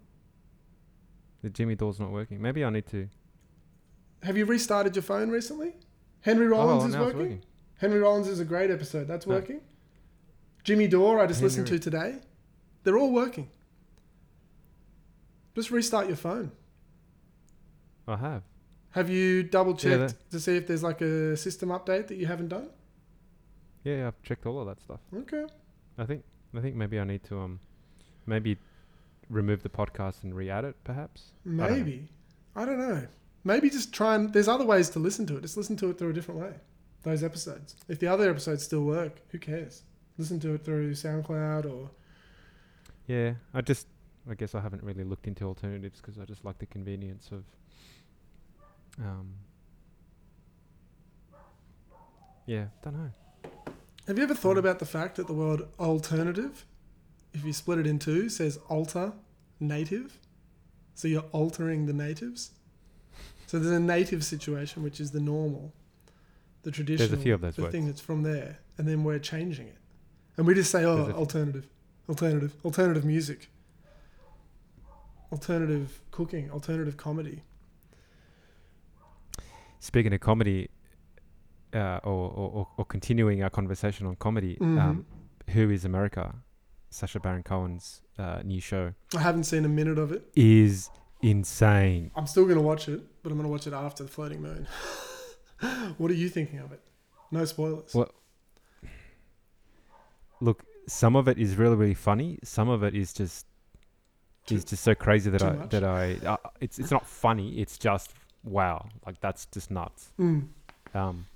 the 1.43 1.51
Jimmy 1.51 1.75
Dore's 1.75 1.99
not 1.99 2.11
working. 2.13 2.41
Maybe 2.41 2.65
I 2.65 2.71
need 2.71 2.87
to. 2.89 3.09
Have 4.23 4.37
you 4.37 4.45
restarted 4.45 4.95
your 4.95 5.03
phone 5.03 5.31
recently? 5.31 5.75
Henry 6.21 6.47
Rollins 6.47 6.85
oh, 6.85 6.87
is 6.87 6.95
now 6.95 7.05
it's 7.07 7.15
working. 7.17 7.43
Henry 7.83 7.99
Rollins 7.99 8.29
is 8.29 8.39
a 8.39 8.45
great 8.45 8.71
episode. 8.71 9.09
That's 9.09 9.27
No. 9.27 9.35
working. 9.35 9.61
Jimmy 10.63 10.87
Dore, 10.87 11.19
I 11.19 11.27
just 11.27 11.43
listened 11.43 11.67
to 11.67 11.81
today. 11.81 12.21
They're 12.85 12.97
all 12.97 13.13
working. 13.13 13.51
Just 15.57 15.73
restart 15.73 16.07
your 16.07 16.15
phone. 16.17 16.53
I 18.07 18.17
have. 18.17 18.45
Have 18.91 19.11
you 19.11 19.43
double 19.43 19.73
Yeah, 19.73 20.07
checked 20.07 20.31
to 20.31 20.39
see 20.39 20.57
if 20.57 20.69
there's 20.69 20.85
like 20.85 21.01
a 21.01 21.37
system 21.37 21.71
update 21.71 22.07
that 22.07 22.15
you 22.15 22.27
haven't 22.27 22.49
done? 22.49 22.71
Yeah, 23.83 24.07
I've 24.07 24.23
checked 24.23 24.47
all 24.47 24.61
of 24.61 24.67
that 24.69 24.81
stuff. 24.81 25.01
Okay. 25.13 25.45
I 25.99 26.05
think. 26.07 26.23
I 26.55 26.61
think 26.61 26.77
maybe 26.77 27.01
I 27.01 27.05
need 27.05 27.25
to 27.25 27.39
um, 27.41 27.59
maybe 28.27 28.59
remove 29.29 29.65
the 29.65 29.71
podcast 29.71 30.23
and 30.23 30.33
re-add 30.37 30.65
it, 30.65 30.77
perhaps. 30.85 31.33
I 31.45 31.49
don't 31.49 31.57
know. 31.57 31.69
Maybe. 31.69 32.09
I 32.55 32.65
don't 32.65 32.79
know. 32.79 33.07
Maybe 33.43 33.71
just 33.71 33.93
try 33.93 34.15
and. 34.15 34.33
There's 34.33 34.47
other 34.49 34.65
ways 34.65 34.89
to 34.91 35.01
listen 35.01 35.27
to 35.27 35.37
it. 35.37 35.41
Just 35.41 35.57
listen 35.57 35.77
to 35.79 35.91
it 35.91 35.99
through 35.99 36.11
a 36.11 36.13
different 36.13 36.41
way. 36.41 36.53
Those 37.03 37.25
episodes. 37.25 37.75
If 37.89 37.99
the 37.99 38.07
other 38.07 38.31
episodes 38.31 38.63
still 38.63 38.83
work, 38.85 39.21
who 39.31 39.39
cares? 39.39 39.83
Listen 40.19 40.39
to 40.41 40.55
it 40.55 40.65
through 40.65 40.93
SoundCloud 40.93 41.65
or. 41.71 41.91
Yeah, 43.07 43.35
I 43.55 43.61
just. 43.61 43.87
I 44.31 44.35
guess 44.35 44.55
I 44.55 44.61
haven't 44.61 44.85
really 44.85 45.03
looked 45.03 45.27
into 45.27 45.45
alternatives 45.45 46.01
because 46.01 46.17
I 46.17 46.25
just 46.25 46.45
like 46.45 46.59
the 46.59 46.67
convenience 46.67 47.31
of. 47.33 47.45
Um. 49.05 49.35
Yeah, 52.47 52.67
don't 52.83 52.95
know. 52.97 53.11
Have 54.07 54.19
you 54.19 54.25
ever 54.25 54.35
thought 54.35 54.57
Mm. 54.57 54.61
about 54.61 54.79
the 54.79 54.87
fact 54.87 55.17
that 55.17 55.27
the 55.27 55.33
word 55.33 55.63
alternative, 55.79 56.65
if 57.33 57.45
you 57.45 57.53
split 57.53 57.79
it 57.79 57.87
in 57.87 57.99
two, 57.99 58.29
says 58.29 58.59
alter 58.69 59.13
native? 59.61 60.19
So 60.95 61.09
you're 61.09 61.25
altering 61.33 61.87
the 61.87 61.93
natives? 61.93 62.51
So 63.47 63.59
there's 63.59 63.73
a 63.73 63.81
native 63.81 64.25
situation, 64.25 64.83
which 64.83 65.01
is 65.01 65.13
the 65.13 65.21
normal, 65.21 65.73
the 66.63 66.71
traditional, 66.71 67.19
few 67.21 67.35
of 67.35 67.41
those 67.41 67.57
the 67.57 67.63
words. 67.63 67.73
thing 67.73 67.87
that's 67.87 68.01
from 68.01 68.23
there, 68.23 68.59
and 68.79 68.87
then 68.89 69.05
we're 69.05 69.19
changing 69.19 69.67
it. 69.69 69.77
And 70.37 70.47
we 70.47 70.55
just 70.55 70.71
say, 70.71 70.85
oh, 70.85 70.97
There's 70.97 71.09
a 71.09 71.15
alternative, 71.15 71.69
alternative, 72.09 72.55
alternative 72.65 73.05
music, 73.05 73.51
alternative 75.31 76.01
cooking, 76.11 76.51
alternative 76.51 76.97
comedy. 76.97 77.43
Speaking 79.81 80.13
of 80.15 80.21
comedy, 80.21 80.71
uh, 81.75 81.99
or, 82.05 82.31
or, 82.31 82.69
or, 82.77 82.85
continuing 82.85 83.43
our 83.43 83.51
conversation 83.51 84.07
on 84.07 84.15
comedy, 84.17 84.57
Mhm. 84.61 84.81
um, 84.81 85.07
Who 85.51 85.71
is 85.71 85.85
America? 85.85 86.37
Sacha 86.91 87.19
Baron 87.19 87.43
Cohen's 87.43 88.03
uh, 88.19 88.43
new 88.45 88.61
show 88.61 88.93
I 89.17 89.21
haven't 89.21 89.45
seen 89.45 89.65
a 89.65 89.69
minute 89.69 89.99
of 89.99 90.13
it. 90.13 90.31
is 90.37 90.91
insane. 91.23 92.11
I'm 92.15 92.27
still 92.27 92.45
going 92.45 92.57
to 92.59 92.63
watch 92.63 92.89
it, 92.89 93.01
but 93.23 93.31
I'm 93.33 93.39
going 93.39 93.49
to 93.49 93.51
watch 93.53 93.67
it 93.67 93.73
after 93.73 94.03
the 94.05 94.11
floating 94.11 94.41
moon. 94.43 94.69
what 95.99 96.11
are 96.11 96.15
you 96.15 96.29
thinking 96.29 96.59
of 96.59 96.73
it? 96.73 96.81
No 97.31 97.45
spoilers. 97.45 97.95
Well, 97.95 98.11
Look, 100.41 100.65
some 100.89 101.15
of 101.15 101.29
it 101.29 101.39
is 101.39 101.57
really 101.57 101.77
really 101.77 101.95
funny. 101.95 102.39
Some 102.43 102.69
of 102.69 102.83
it 102.83 102.95
is 102.95 103.13
just 103.13 103.47
is 104.51 104.65
just 104.65 104.83
so 104.83 104.95
crazy 104.95 105.31
that 105.31 105.43
I 105.43 105.53
much? 105.53 105.71
that 105.71 105.85
I 105.85 106.17
uh, 106.27 106.37
it's 106.61 106.79
it's 106.79 106.91
not 106.91 107.07
funny. 107.07 107.61
It's 107.61 107.79
just 107.79 108.13
wow, 108.43 108.89
like 109.07 109.21
that's 109.21 109.47
just 109.47 109.71
nuts. 109.71 110.11
Mm. 110.19 110.49
Um, 110.95 111.27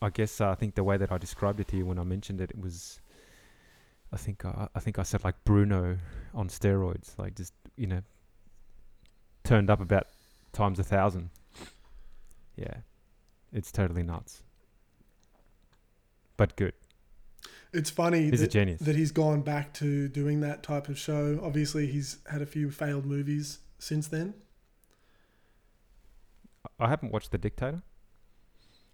I 0.00 0.10
guess 0.10 0.40
uh, 0.40 0.50
I 0.50 0.54
think 0.54 0.76
the 0.76 0.84
way 0.84 0.96
that 0.96 1.10
I 1.10 1.18
described 1.18 1.58
it 1.58 1.68
to 1.68 1.76
you 1.76 1.84
when 1.84 1.98
I 1.98 2.04
mentioned 2.04 2.40
it, 2.40 2.50
it 2.50 2.60
was, 2.60 3.00
I 4.12 4.16
think 4.16 4.44
uh, 4.44 4.68
I 4.74 4.80
think 4.80 4.98
I 4.98 5.02
said 5.02 5.24
like 5.24 5.34
Bruno 5.44 5.98
on 6.32 6.48
steroids, 6.48 7.18
like 7.18 7.34
just 7.34 7.52
you 7.76 7.88
know, 7.88 8.02
turned 9.42 9.68
up 9.68 9.80
about 9.80 10.06
times 10.52 10.78
a 10.78 10.84
thousand. 10.84 11.30
Yeah, 12.56 12.78
it's 13.52 13.70
totally 13.70 14.02
nuts, 14.02 14.42
but 16.36 16.56
good. 16.56 16.74
It's 17.72 17.90
funny 17.90 18.30
He's 18.30 18.40
that, 18.40 18.78
that 18.80 18.96
he's 18.96 19.12
gone 19.12 19.42
back 19.42 19.74
to 19.74 20.08
doing 20.08 20.40
that 20.40 20.62
type 20.62 20.88
of 20.88 20.98
show. 20.98 21.38
Obviously, 21.42 21.86
he's 21.86 22.18
had 22.30 22.40
a 22.40 22.46
few 22.46 22.70
failed 22.70 23.04
movies 23.04 23.58
since 23.78 24.08
then. 24.08 24.34
I 26.80 26.88
haven't 26.88 27.12
watched 27.12 27.30
The 27.30 27.38
Dictator. 27.38 27.82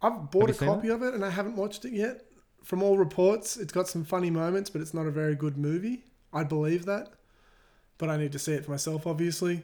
I've 0.02 0.30
bought 0.30 0.48
you 0.48 0.54
a 0.54 0.58
copy 0.58 0.88
of 0.88 1.02
it 1.02 1.14
and 1.14 1.24
I 1.24 1.30
haven't 1.30 1.56
watched 1.56 1.84
it 1.84 1.92
yet. 1.92 2.24
From 2.62 2.82
all 2.82 2.98
reports, 2.98 3.56
it's 3.56 3.72
got 3.72 3.88
some 3.88 4.04
funny 4.04 4.30
moments, 4.30 4.70
but 4.70 4.80
it's 4.80 4.94
not 4.94 5.06
a 5.06 5.10
very 5.10 5.34
good 5.34 5.56
movie. 5.56 6.04
I 6.32 6.44
believe 6.44 6.84
that. 6.86 7.10
But 7.96 8.10
I 8.10 8.16
need 8.16 8.32
to 8.32 8.38
see 8.38 8.52
it 8.52 8.64
for 8.64 8.72
myself, 8.72 9.06
obviously. 9.06 9.62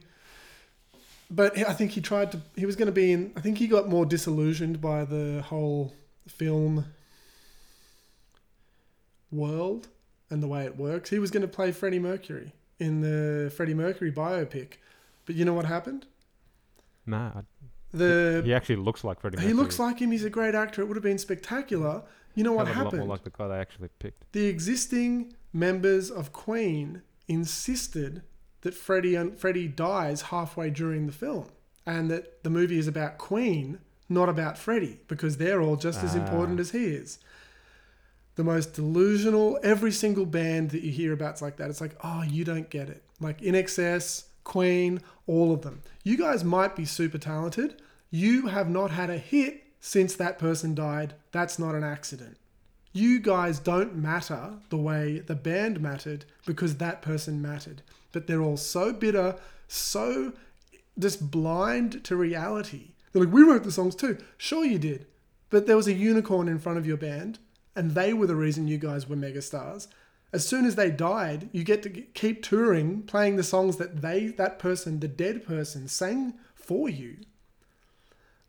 But 1.33 1.57
I 1.57 1.73
think 1.73 1.91
he 1.91 2.01
tried 2.01 2.31
to. 2.33 2.41
He 2.57 2.65
was 2.65 2.75
going 2.75 2.87
to 2.87 2.91
be 2.91 3.11
in. 3.13 3.31
I 3.37 3.39
think 3.41 3.57
he 3.57 3.67
got 3.67 3.87
more 3.87 4.05
disillusioned 4.05 4.81
by 4.81 5.05
the 5.05 5.41
whole 5.47 5.93
film 6.27 6.85
world 9.31 9.87
and 10.29 10.41
the 10.43 10.47
way 10.47 10.65
it 10.65 10.77
works. 10.77 11.09
He 11.09 11.19
was 11.19 11.31
going 11.31 11.41
to 11.41 11.47
play 11.47 11.71
Freddie 11.71 11.99
Mercury 11.99 12.51
in 12.79 13.01
the 13.01 13.49
Freddie 13.55 13.73
Mercury 13.73 14.11
biopic. 14.11 14.73
But 15.25 15.35
you 15.35 15.45
know 15.45 15.53
what 15.53 15.65
happened? 15.65 16.05
Nah, 17.05 17.27
I- 17.35 17.41
The 17.93 18.41
he 18.45 18.53
actually 18.53 18.77
looks 18.77 19.03
like 19.03 19.19
Freddie. 19.21 19.39
he 19.41 19.53
looks 19.53 19.79
like 19.79 19.99
him. 19.99 20.11
He's 20.11 20.23
a 20.25 20.29
great 20.29 20.55
actor. 20.55 20.81
It 20.81 20.85
would 20.87 20.97
have 20.97 21.03
been 21.03 21.17
spectacular. 21.17 22.03
You 22.35 22.43
know 22.43 22.53
what 22.53 22.67
of 22.69 22.75
a 22.77 22.83
lot 22.83 22.93
more 22.93 23.05
like 23.07 23.23
the 23.23 23.29
guy 23.29 23.47
they 23.49 23.55
actually 23.59 23.89
picked. 23.99 24.31
the 24.31 24.47
existing 24.47 25.33
members 25.53 26.09
of 26.09 26.31
Queen 26.31 27.01
insisted 27.27 28.21
that 28.61 28.73
Freddie 28.73 29.15
and 29.15 29.37
Freddie 29.37 29.67
dies 29.67 30.23
halfway 30.23 30.69
during 30.69 31.07
the 31.07 31.11
film, 31.13 31.47
and 31.85 32.09
that 32.11 32.43
the 32.43 32.49
movie 32.49 32.77
is 32.77 32.87
about 32.87 33.17
Queen, 33.17 33.79
not 34.09 34.29
about 34.29 34.57
Freddie, 34.57 34.99
because 35.07 35.37
they're 35.37 35.61
all 35.61 35.75
just 35.75 36.03
as 36.03 36.15
Ah. 36.15 36.19
important 36.19 36.59
as 36.59 36.71
he 36.71 36.85
is. 36.85 37.19
The 38.35 38.43
most 38.43 38.73
delusional. 38.73 39.59
Every 39.63 39.91
single 39.91 40.25
band 40.25 40.71
that 40.71 40.81
you 40.83 40.91
hear 40.91 41.13
about's 41.13 41.41
like 41.41 41.57
that. 41.57 41.69
It's 41.69 41.81
like, 41.81 41.95
oh, 42.03 42.23
you 42.23 42.43
don't 42.45 42.69
get 42.69 42.89
it. 42.89 43.03
Like 43.19 43.41
INXS, 43.41 44.25
Queen, 44.43 45.01
all 45.27 45.53
of 45.53 45.61
them. 45.61 45.81
You 46.03 46.17
guys 46.17 46.43
might 46.43 46.75
be 46.75 46.85
super 46.85 47.17
talented. 47.17 47.81
You 48.09 48.47
have 48.47 48.69
not 48.69 48.91
had 48.91 49.09
a 49.09 49.17
hit 49.17 49.63
since 49.79 50.15
that 50.15 50.39
person 50.39 50.73
died. 50.75 51.13
That's 51.31 51.59
not 51.59 51.75
an 51.75 51.83
accident. 51.83 52.37
You 52.93 53.19
guys 53.19 53.59
don't 53.59 53.95
matter 53.95 54.53
the 54.69 54.77
way 54.77 55.19
the 55.19 55.35
band 55.35 55.79
mattered 55.79 56.25
because 56.45 56.77
that 56.77 57.01
person 57.01 57.41
mattered. 57.41 57.81
But 58.11 58.27
they're 58.27 58.41
all 58.41 58.57
so 58.57 58.93
bitter, 58.93 59.35
so 59.67 60.33
just 60.99 61.31
blind 61.31 62.03
to 62.05 62.15
reality. 62.15 62.91
They're 63.11 63.23
like, 63.23 63.33
we 63.33 63.43
wrote 63.43 63.63
the 63.63 63.71
songs 63.71 63.95
too. 63.95 64.17
Sure, 64.37 64.65
you 64.65 64.79
did. 64.79 65.07
But 65.49 65.67
there 65.67 65.77
was 65.77 65.87
a 65.87 65.93
unicorn 65.93 66.47
in 66.47 66.59
front 66.59 66.77
of 66.77 66.85
your 66.85 66.97
band, 66.97 67.39
and 67.75 67.91
they 67.91 68.13
were 68.13 68.27
the 68.27 68.35
reason 68.35 68.67
you 68.67 68.77
guys 68.77 69.07
were 69.07 69.15
megastars. 69.15 69.87
As 70.33 70.47
soon 70.47 70.65
as 70.65 70.75
they 70.75 70.89
died, 70.89 71.49
you 71.51 71.63
get 71.63 71.83
to 71.83 71.89
keep 71.89 72.41
touring, 72.41 73.03
playing 73.03 73.35
the 73.35 73.43
songs 73.43 73.77
that 73.77 74.01
they, 74.01 74.27
that 74.27 74.59
person, 74.59 74.99
the 74.99 75.09
dead 75.09 75.45
person, 75.45 75.87
sang 75.89 76.35
for 76.55 76.87
you. 76.87 77.17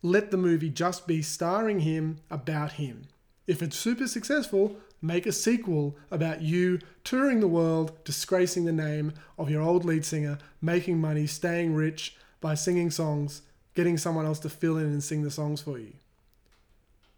Let 0.01 0.31
the 0.31 0.37
movie 0.37 0.71
just 0.71 1.07
be 1.07 1.23
starring 1.23 1.81
him 1.81 2.19
about 2.31 2.73
him. 2.73 3.09
If 3.49 3.63
it's 3.63 3.77
super 3.77 4.07
successful, 4.07 4.77
make 5.03 5.27
a 5.27 5.33
sequel 5.33 5.97
about 6.11 6.41
you 6.41 6.79
touring 7.03 7.41
the 7.41 7.49
world, 7.49 7.93
disgracing 8.05 8.65
the 8.65 8.73
name 8.73 9.13
of 9.37 9.51
your 9.51 9.61
old 9.61 9.85
lead 9.85 10.05
singer, 10.05 10.39
making 10.63 11.01
money, 11.01 11.27
staying 11.27 11.75
rich 11.75 12.17
by 12.41 12.55
singing 12.55 12.91
songs, 12.91 13.43
getting 13.75 13.99
someone 13.99 14.25
else 14.25 14.39
to 14.39 14.49
fill 14.49 14.79
in 14.79 14.87
and 14.87 15.03
sing 15.03 15.23
the 15.23 15.31
songs 15.31 15.61
for 15.61 15.79
you. 15.79 15.93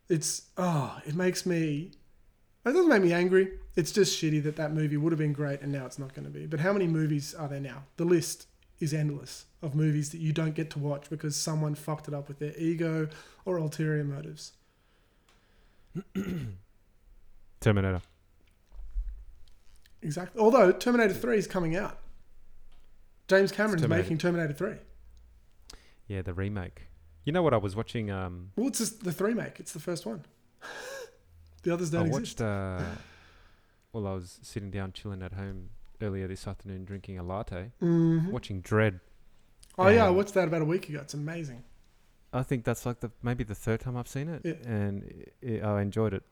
It's, 0.09 0.43
oh, 0.57 0.99
it 1.07 1.14
makes 1.14 1.45
me, 1.45 1.93
it 2.64 2.72
doesn't 2.72 2.89
make 2.89 3.03
me 3.03 3.12
angry. 3.12 3.59
It's 3.76 3.93
just 3.93 4.20
shitty 4.20 4.43
that 4.45 4.57
that 4.57 4.72
movie 4.72 4.97
would 4.97 5.12
have 5.12 5.18
been 5.18 5.32
great 5.32 5.61
and 5.61 5.70
now 5.70 5.85
it's 5.85 5.99
not 5.99 6.14
going 6.14 6.24
to 6.24 6.30
be. 6.30 6.47
But 6.47 6.61
how 6.61 6.72
many 6.72 6.87
movies 6.87 7.35
are 7.35 7.49
there 7.49 7.61
now? 7.61 7.85
The 7.97 8.05
list 8.05 8.47
is 8.80 8.95
endless 8.95 9.47
of 9.62 9.74
movies 9.74 10.11
that 10.11 10.20
you 10.20 10.32
don't 10.32 10.55
get 10.55 10.70
to 10.70 10.78
watch 10.78 11.09
because 11.11 11.37
someone 11.37 11.74
fucked 11.74 12.09
it 12.09 12.14
up 12.14 12.28
with 12.28 12.39
their 12.39 12.57
ego 12.57 13.09
or 13.45 13.57
ulterior 13.57 14.05
motives. 14.05 14.53
Terminator. 17.64 18.02
Exactly. 20.02 20.40
Although 20.40 20.72
Terminator 20.72 21.14
3 21.14 21.38
is 21.38 21.46
coming 21.46 21.74
out. 21.76 21.98
James 23.26 23.50
Cameron's 23.50 23.80
Terminator. 23.82 24.02
making 24.02 24.18
Terminator 24.18 24.52
3. 24.52 24.74
Yeah, 26.06 26.20
the 26.22 26.34
remake. 26.34 26.88
You 27.24 27.32
know 27.32 27.42
what 27.42 27.54
I 27.54 27.56
was 27.56 27.74
watching? 27.74 28.10
Um, 28.10 28.50
Well, 28.56 28.68
it's 28.68 28.78
just 28.78 29.02
the 29.02 29.12
3 29.12 29.32
make. 29.32 29.58
It's 29.58 29.72
the 29.72 29.80
first 29.80 30.04
one. 30.04 30.24
the 31.62 31.72
others 31.72 31.90
don't 31.90 32.02
I 32.02 32.06
exist. 32.18 32.40
watched. 32.40 32.42
Uh, 32.42 32.82
well, 33.94 34.06
I 34.06 34.12
was 34.12 34.38
sitting 34.42 34.70
down 34.70 34.92
chilling 34.92 35.22
at 35.22 35.32
home 35.32 35.70
earlier 36.02 36.28
this 36.28 36.46
afternoon, 36.46 36.84
drinking 36.84 37.18
a 37.18 37.22
latte, 37.22 37.72
Mhm. 37.80 38.30
watching 38.30 38.60
Dredd. 38.60 39.00
Oh, 39.78 39.88
yeah, 39.88 40.04
I 40.06 40.10
watched 40.10 40.34
that 40.34 40.46
about 40.48 40.60
a 40.60 40.66
week 40.66 40.88
ago. 40.90 41.00
It's 41.00 41.14
amazing. 41.14 41.64
I 42.32 42.42
think 42.42 42.64
that's 42.64 42.84
like 42.84 43.00
the 43.00 43.10
maybe 43.22 43.42
the 43.44 43.54
third 43.54 43.80
time 43.80 43.96
I've 43.96 44.08
seen 44.08 44.28
it, 44.28 44.42
Yeah. 44.44 44.68
and 44.70 45.24
i 45.42 45.60
I 45.60 45.80
enjoyed 45.82 46.12
it 46.12 46.24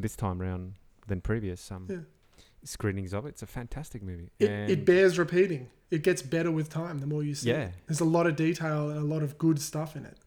this 0.00 0.16
time 0.16 0.40
round 0.40 0.74
than 1.06 1.20
previous 1.20 1.70
um, 1.70 1.86
Yeah. 1.88 1.96
screenings 2.64 3.12
of 3.14 3.26
it. 3.26 3.30
It's 3.30 3.42
a 3.42 3.46
fantastic 3.46 4.02
movie. 4.02 4.30
It, 4.38 4.50
it 4.50 4.84
bears 4.84 5.18
repeating. 5.18 5.70
It 5.90 6.02
gets 6.02 6.20
better 6.22 6.50
with 6.50 6.68
time 6.68 6.98
the 6.98 7.06
more 7.06 7.22
you 7.22 7.34
see 7.34 7.50
Yeah. 7.50 7.66
it. 7.68 7.72
There's 7.86 8.00
a 8.00 8.04
lot 8.04 8.26
of 8.26 8.36
detail 8.36 8.90
and 8.90 8.98
a 8.98 9.04
lot 9.04 9.22
of 9.22 9.38
good 9.38 9.60
stuff 9.60 9.96
in 9.96 10.04
it. 10.04 10.18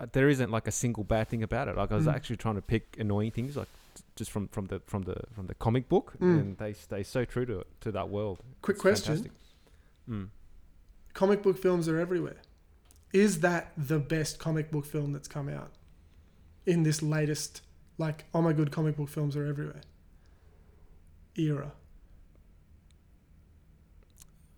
uh, 0.00 0.06
there 0.12 0.28
isn't 0.28 0.50
like 0.50 0.66
a 0.66 0.72
single 0.72 1.04
bad 1.04 1.28
thing 1.28 1.42
about 1.44 1.68
it. 1.68 1.76
Like 1.76 1.92
I 1.92 1.94
was 1.96 2.06
Mm. 2.06 2.14
actually 2.14 2.36
trying 2.38 2.56
to 2.56 2.62
pick 2.62 2.96
annoying 2.98 3.30
things, 3.30 3.56
like 3.56 3.68
just 4.16 4.30
from, 4.32 4.48
from 4.48 4.66
the 4.66 4.80
from 4.86 5.02
the 5.02 5.14
from 5.32 5.46
the 5.46 5.54
comic 5.54 5.88
book, 5.88 6.14
Mm. 6.18 6.40
and 6.40 6.58
they 6.58 6.72
stay 6.72 7.02
so 7.04 7.24
true 7.24 7.46
to 7.46 7.64
to 7.82 7.92
that 7.92 8.08
world. 8.08 8.40
Quick 8.62 8.76
It's 8.76 8.82
question. 8.82 9.30
Mm. 10.08 10.28
Comic 11.14 11.42
book 11.42 11.56
films 11.58 11.88
are 11.88 11.98
everywhere. 12.00 12.38
Is 13.12 13.40
that 13.40 13.72
the 13.76 13.98
best 13.98 14.38
comic 14.38 14.70
book 14.72 14.86
film 14.86 15.12
that's 15.12 15.28
come 15.28 15.48
out 15.48 15.70
in 16.66 16.82
this 16.82 17.02
latest, 17.02 17.60
like, 17.98 18.24
oh 18.34 18.42
my 18.42 18.52
good, 18.52 18.70
comic 18.72 18.96
book 18.96 19.08
films 19.08 19.36
are 19.36 19.46
everywhere 19.46 19.80
era? 21.36 21.72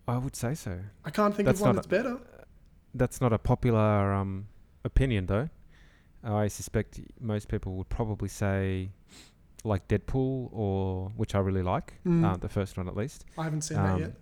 I 0.07 0.17
would 0.17 0.35
say 0.35 0.53
so. 0.53 0.79
I 1.03 1.09
can't 1.09 1.35
think 1.35 1.45
That's 1.47 1.59
of 1.59 1.65
one 1.67 1.75
that's 1.75 1.87
better. 1.87 2.19
That's 2.93 3.19
not 3.21 3.33
a 3.33 3.37
popular 3.37 4.13
um, 4.13 4.47
opinion, 4.83 5.25
though. 5.25 5.49
I 6.23 6.47
suspect 6.47 6.99
most 7.19 7.49
people 7.49 7.73
would 7.75 7.89
probably 7.89 8.29
say 8.29 8.91
like 9.63 9.87
Deadpool, 9.87 10.49
or 10.51 11.09
which 11.15 11.33
I 11.33 11.39
really 11.39 11.63
like, 11.63 11.93
Mm. 12.05 12.23
uh, 12.23 12.37
the 12.37 12.49
first 12.49 12.77
one 12.77 12.87
at 12.87 12.95
least. 12.95 13.25
I 13.37 13.43
haven't 13.43 13.61
seen 13.61 13.77
that 13.77 13.93
Um, 13.95 13.99
yet. 14.01 14.15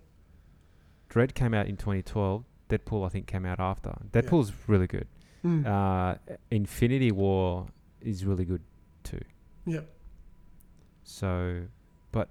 Dredd 1.10 1.34
came 1.34 1.52
out 1.52 1.66
in 1.66 1.76
2012. 1.76 2.44
Deadpool, 2.70 3.04
I 3.04 3.10
think, 3.10 3.26
came 3.26 3.44
out 3.44 3.60
after. 3.60 3.94
Deadpool's 4.10 4.52
really 4.66 4.86
good. 4.86 5.06
Mm. 5.44 5.66
Uh, 5.66 6.16
Infinity 6.50 7.12
War 7.12 7.66
is 8.00 8.24
really 8.24 8.46
good 8.46 8.62
too. 9.04 9.20
Yep. 9.66 9.88
So 11.04 11.62
but. 12.12 12.30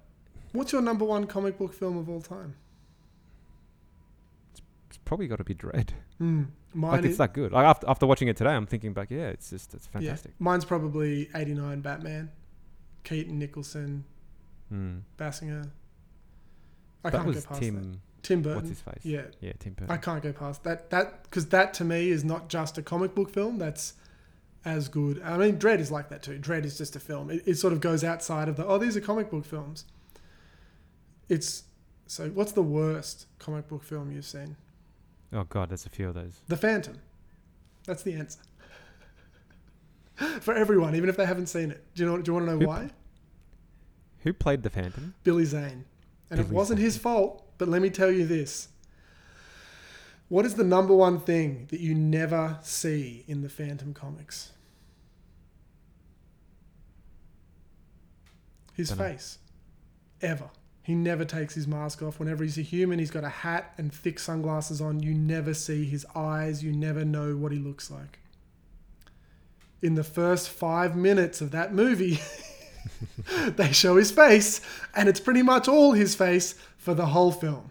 What's 0.52 0.72
your 0.72 0.82
number 0.82 1.04
one 1.04 1.26
comic 1.26 1.58
book 1.58 1.72
film 1.72 1.96
of 1.96 2.08
all 2.08 2.20
time? 2.20 2.54
it's 4.88 4.98
probably 5.04 5.26
got 5.26 5.36
to 5.38 5.44
be 5.44 5.54
Dredd. 5.54 5.90
Mm. 6.20 6.46
Mine 6.74 6.90
like 6.92 7.04
it's 7.04 7.18
that 7.18 7.32
good. 7.34 7.52
Like 7.52 7.64
after 7.66 7.88
after 7.88 8.06
watching 8.06 8.28
it 8.28 8.36
today, 8.36 8.50
I'm 8.50 8.66
thinking 8.66 8.92
back. 8.92 9.10
Yeah, 9.10 9.28
it's 9.28 9.50
just 9.50 9.74
it's 9.74 9.88
yeah, 9.92 10.00
fantastic. 10.00 10.32
mine's 10.38 10.64
probably 10.64 11.28
89 11.34 11.80
Batman. 11.80 12.30
Keaton, 13.04 13.38
Nicholson, 13.38 14.04
Mm. 14.72 15.02
Basinger. 15.18 15.70
I 17.04 17.10
That 17.10 17.22
can't 17.22 17.34
go 17.34 17.40
past 17.42 17.60
Tim. 17.60 17.92
that. 17.92 17.98
Tim 18.22 18.40
Burton. 18.42 18.56
What's 18.56 18.68
his 18.70 18.80
face? 18.80 19.00
Yeah, 19.04 19.22
Yeah, 19.40 19.52
Tim 19.58 19.74
Burton. 19.74 19.90
I 19.94 19.98
can't 19.98 20.22
go 20.22 20.32
past 20.32 20.64
that. 20.64 20.88
That 20.90 21.24
because 21.24 21.46
that 21.50 21.74
to 21.74 21.84
me 21.84 22.08
is 22.08 22.24
not 22.24 22.48
just 22.48 22.78
a 22.78 22.82
comic 22.82 23.14
book 23.14 23.28
film. 23.30 23.58
That's 23.58 23.92
as 24.64 24.88
good. 24.88 25.20
I 25.22 25.36
mean, 25.36 25.58
Dredd 25.58 25.78
is 25.78 25.90
like 25.90 26.08
that 26.08 26.22
too. 26.22 26.38
Dredd 26.38 26.64
is 26.64 26.78
just 26.78 26.96
a 26.96 27.00
film. 27.00 27.30
It, 27.30 27.42
it 27.46 27.54
sort 27.56 27.72
of 27.72 27.80
goes 27.80 28.02
outside 28.04 28.48
of 28.48 28.56
the 28.56 28.66
oh, 28.66 28.78
these 28.78 28.96
are 28.96 29.00
comic 29.00 29.30
book 29.30 29.44
films. 29.44 29.84
It's 31.28 31.64
so. 32.06 32.28
What's 32.30 32.52
the 32.52 32.62
worst 32.62 33.26
comic 33.38 33.68
book 33.68 33.82
film 33.82 34.10
you've 34.12 34.24
seen? 34.24 34.56
Oh 35.32 35.44
god, 35.44 35.70
there's 35.70 35.86
a 35.86 35.90
few 35.90 36.08
of 36.08 36.14
those. 36.14 36.40
The 36.48 36.56
Phantom. 36.56 36.98
That's 37.86 38.02
the 38.02 38.14
answer. 38.14 38.40
For 40.40 40.54
everyone, 40.54 40.94
even 40.94 41.08
if 41.08 41.16
they 41.16 41.26
haven't 41.26 41.46
seen 41.46 41.70
it. 41.70 41.84
Do 41.94 42.02
you 42.04 42.08
know? 42.10 42.18
Do 42.22 42.30
you 42.30 42.34
want 42.34 42.46
to 42.46 42.52
know 42.52 42.58
Who- 42.60 42.66
why? 42.66 42.90
Who 44.20 44.32
played 44.32 44.62
the 44.62 44.70
Phantom? 44.70 45.14
Billy 45.22 45.44
Zane. 45.44 45.84
And 46.30 46.40
it 46.40 46.48
wasn't 46.48 46.78
Zane. 46.78 46.84
his 46.86 46.96
fault, 46.96 47.44
but 47.58 47.68
let 47.68 47.82
me 47.82 47.90
tell 47.90 48.10
you 48.10 48.26
this. 48.26 48.68
What 50.28 50.46
is 50.46 50.54
the 50.54 50.64
number 50.64 50.94
one 50.94 51.20
thing 51.20 51.66
that 51.70 51.80
you 51.80 51.94
never 51.94 52.58
see 52.62 53.24
in 53.28 53.42
the 53.42 53.48
Phantom 53.48 53.92
comics? 53.92 54.52
His 58.72 58.88
Dunno. 58.88 59.04
face. 59.04 59.38
Ever. 60.20 60.50
He 60.82 60.94
never 60.94 61.24
takes 61.24 61.54
his 61.54 61.66
mask 61.66 62.02
off. 62.02 62.18
Whenever 62.18 62.42
he's 62.42 62.58
a 62.58 62.62
human, 62.62 62.98
he's 62.98 63.10
got 63.10 63.24
a 63.24 63.28
hat 63.28 63.72
and 63.78 63.92
thick 63.92 64.18
sunglasses 64.18 64.80
on. 64.80 65.00
You 65.00 65.14
never 65.14 65.54
see 65.54 65.84
his 65.84 66.04
eyes. 66.14 66.62
You 66.62 66.72
never 66.72 67.04
know 67.04 67.36
what 67.36 67.52
he 67.52 67.58
looks 67.58 67.90
like. 67.90 68.18
In 69.80 69.94
the 69.94 70.04
first 70.04 70.48
five 70.48 70.96
minutes 70.96 71.40
of 71.40 71.50
that 71.52 71.72
movie, 71.74 72.18
they 73.56 73.72
show 73.72 73.96
his 73.96 74.10
face, 74.10 74.60
and 74.94 75.08
it's 75.08 75.20
pretty 75.20 75.42
much 75.42 75.68
all 75.68 75.92
his 75.92 76.14
face 76.14 76.54
for 76.76 76.94
the 76.94 77.06
whole 77.06 77.32
film. 77.32 77.70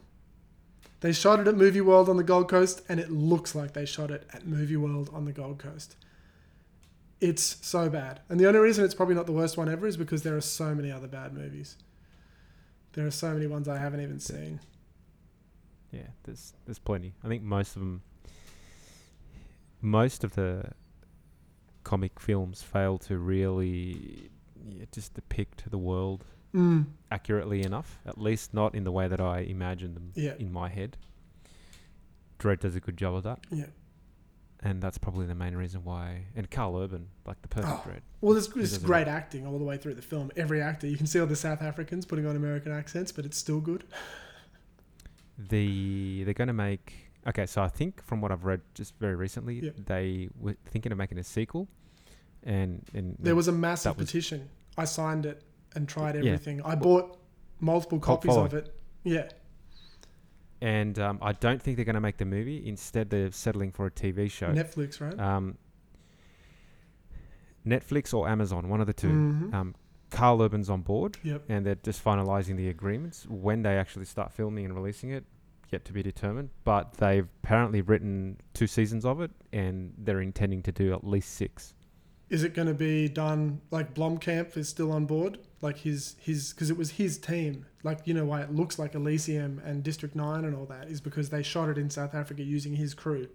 They 1.04 1.12
shot 1.12 1.42
it 1.42 1.50
at 1.50 1.58
Movie 1.58 1.82
World 1.82 2.08
on 2.08 2.16
the 2.16 2.24
Gold 2.24 2.48
Coast, 2.48 2.82
and 2.88 2.98
it 2.98 3.12
looks 3.12 3.54
like 3.54 3.74
they 3.74 3.86
shot 3.86 4.10
it 4.10 4.26
at 4.32 4.48
Movie 4.48 4.78
World 4.78 5.10
on 5.12 5.26
the 5.26 5.34
Gold 5.34 5.60
Coast. 5.60 5.98
It's 7.20 7.58
so 7.62 7.90
bad. 7.90 8.22
And 8.30 8.40
the 8.40 8.48
only 8.48 8.62
reason 8.62 8.86
it's 8.86 8.94
probably 8.94 9.14
not 9.14 9.26
the 9.26 9.34
worst 9.34 9.58
one 9.58 9.68
ever 9.68 9.86
is 9.86 9.98
because 9.98 10.24
there 10.24 10.38
are 10.38 10.40
so 10.40 10.74
many 10.74 10.94
other 10.94 11.08
bad 11.08 11.34
movies. 11.34 11.76
There 12.94 13.06
are 13.06 13.12
so 13.12 13.34
many 13.34 13.48
ones 13.48 13.68
I 13.68 13.80
haven't 13.80 14.00
even 14.00 14.22
seen. 14.22 14.62
Yeah, 15.92 16.08
there's 16.24 16.54
there's 16.64 16.80
plenty. 16.80 17.16
I 17.22 17.28
think 17.28 17.44
most 17.44 17.76
of 17.76 17.82
them, 17.82 18.02
most 19.82 20.24
of 20.24 20.36
the 20.36 20.72
comic 21.84 22.18
films 22.18 22.62
fail 22.62 22.98
to 23.00 23.18
really 23.18 24.30
yeah, 24.66 24.86
just 24.94 25.16
depict 25.16 25.70
the 25.70 25.78
world 25.78 26.24
Mm. 26.54 26.86
accurately 27.12 27.64
enough. 27.64 28.00
At 28.06 28.18
least 28.20 28.54
not 28.54 28.76
in 28.76 28.84
the 28.84 28.92
way 28.92 29.08
that 29.08 29.20
I 29.20 29.40
imagine 29.40 29.94
them 29.96 30.12
Yeah. 30.16 30.36
in 30.38 30.52
my 30.52 30.70
head. 30.70 30.98
Dredd 32.40 32.60
does 32.60 32.76
a 32.76 32.80
good 32.80 32.98
job 32.98 33.16
of 33.16 33.24
that, 33.24 33.40
Yeah. 33.50 33.68
and 34.62 34.82
that's 34.82 34.98
probably 34.98 35.26
the 35.26 35.34
main 35.36 35.56
reason 35.56 35.84
why. 35.84 36.26
And 36.36 36.50
Karl 36.52 36.78
Urban, 36.78 37.08
like 37.26 37.42
the 37.42 37.48
perfect 37.48 37.74
Oh. 37.74 37.90
Dredd. 37.90 38.02
Well, 38.22 38.34
there's, 38.34 38.48
He 38.48 38.54
there's 38.60 38.74
does 38.74 38.84
a 38.84 38.86
great 38.86 39.08
acting 39.08 39.48
all 39.48 39.58
the 39.58 39.64
way 39.66 39.78
through 39.78 39.96
the 39.96 40.02
film. 40.02 40.30
Every 40.36 40.62
actor, 40.62 40.86
you 40.88 40.98
can 40.98 41.08
see 41.08 41.20
all 41.20 41.26
the 41.28 41.36
South 41.36 41.62
Africans 41.62 42.06
putting 42.06 42.26
on 42.28 42.36
American 42.36 42.72
accents, 42.72 43.12
but 43.12 43.26
it's 43.26 43.38
still 43.38 43.60
good. 43.62 43.84
The 45.38 46.24
they're 46.26 46.34
going 46.36 46.48
to 46.48 46.54
make 46.54 46.94
okay. 47.28 47.48
So 47.48 47.62
I 47.64 47.68
think 47.68 48.04
from 48.04 48.22
what 48.22 48.32
I've 48.32 48.46
read 48.46 48.62
just 48.76 48.94
very 49.00 49.16
recently, 49.16 49.60
Yeah. 49.66 49.72
they 49.86 50.30
were 50.40 50.56
thinking 50.66 50.92
of 50.92 50.98
making 51.00 51.18
a 51.18 51.24
sequel, 51.24 51.68
and 52.44 52.84
and 52.94 53.18
There 53.20 53.36
was 53.36 53.48
a 53.48 53.52
massive 53.52 53.94
That 53.96 53.98
was- 54.00 54.06
petition. 54.08 54.50
I 54.78 54.86
signed 54.86 55.26
it 55.26 55.44
and 55.76 55.88
tried 55.88 56.16
Yeah. 56.16 56.32
everything. 56.34 56.62
I 56.64 56.76
bought 56.76 57.18
multiple 57.60 58.00
copies 58.00 58.36
of 58.36 58.54
it. 58.54 58.74
Yeah. 59.04 59.30
and 60.62 60.98
um, 60.98 61.20
I 61.22 61.34
don't 61.34 61.62
think 61.62 61.76
they're 61.76 61.84
going 61.84 61.96
to 61.96 62.00
make 62.02 62.16
the 62.18 62.24
movie. 62.26 62.66
Instead, 62.66 63.10
they're 63.10 63.32
settling 63.32 63.72
for 63.74 63.86
a 63.86 63.92
TV 63.92 64.32
show. 64.32 64.48
Netflix, 64.48 65.02
right? 65.02 65.20
um, 65.20 65.58
Netflix 67.66 68.14
or 68.14 68.28
Amazon, 68.30 68.70
one 68.70 68.80
of 68.82 68.88
the 68.88 68.94
2 68.94 69.08
Mhm. 69.08 69.54
Um, 69.54 69.76
Karl 70.10 70.42
Urban's 70.42 70.70
on 70.70 70.82
board, 70.82 71.18
Yep. 71.24 71.44
and 71.50 71.66
they're 71.66 71.76
just 71.76 72.04
finalising 72.04 72.56
the 72.56 72.70
agreements. 72.70 73.26
When 73.28 73.64
they 73.64 73.78
actually 73.78 74.06
start 74.06 74.32
filming 74.32 74.64
and 74.66 74.76
releasing 74.76 75.10
it, 75.10 75.26
yet 75.72 75.84
to 75.86 75.94
be 75.94 76.04
determined. 76.04 76.50
But 76.64 76.94
they've 76.94 77.28
apparently 77.44 77.82
written 77.82 78.38
two 78.54 78.68
seasons 78.68 79.06
of 79.06 79.22
it, 79.22 79.32
and 79.52 79.94
they're 79.98 80.22
intending 80.22 80.62
to 80.64 80.72
do 80.72 80.94
at 80.94 81.04
least 81.06 81.32
six. 81.34 81.74
Is 82.34 82.44
it 82.44 82.56
going 82.56 82.68
to 82.68 82.74
be 82.74 83.08
done 83.08 83.62
like 83.70 83.94
Blomkamp 83.94 84.58
is 84.58 84.68
still 84.68 84.92
on 84.92 85.06
board? 85.06 85.38
Like 85.62 85.78
his 85.78 86.16
his 86.20 86.52
because 86.52 86.72
it 86.72 86.78
was 86.78 86.90
his 86.90 87.20
team. 87.20 87.68
Like 87.84 88.00
you 88.06 88.14
know 88.16 88.26
why 88.26 88.42
it 88.42 88.52
looks 88.52 88.80
like 88.80 88.96
Elysium 88.96 89.62
and 89.64 89.84
District 89.84 90.16
Nine 90.16 90.44
and 90.44 90.56
all 90.56 90.66
that 90.66 90.90
is 90.90 91.00
because 91.00 91.30
they 91.30 91.44
shot 91.44 91.70
it 91.70 91.78
in 91.78 91.92
South 91.92 92.16
Africa 92.16 92.42
using 92.42 92.76
his 92.76 92.96
crew. 92.96 93.28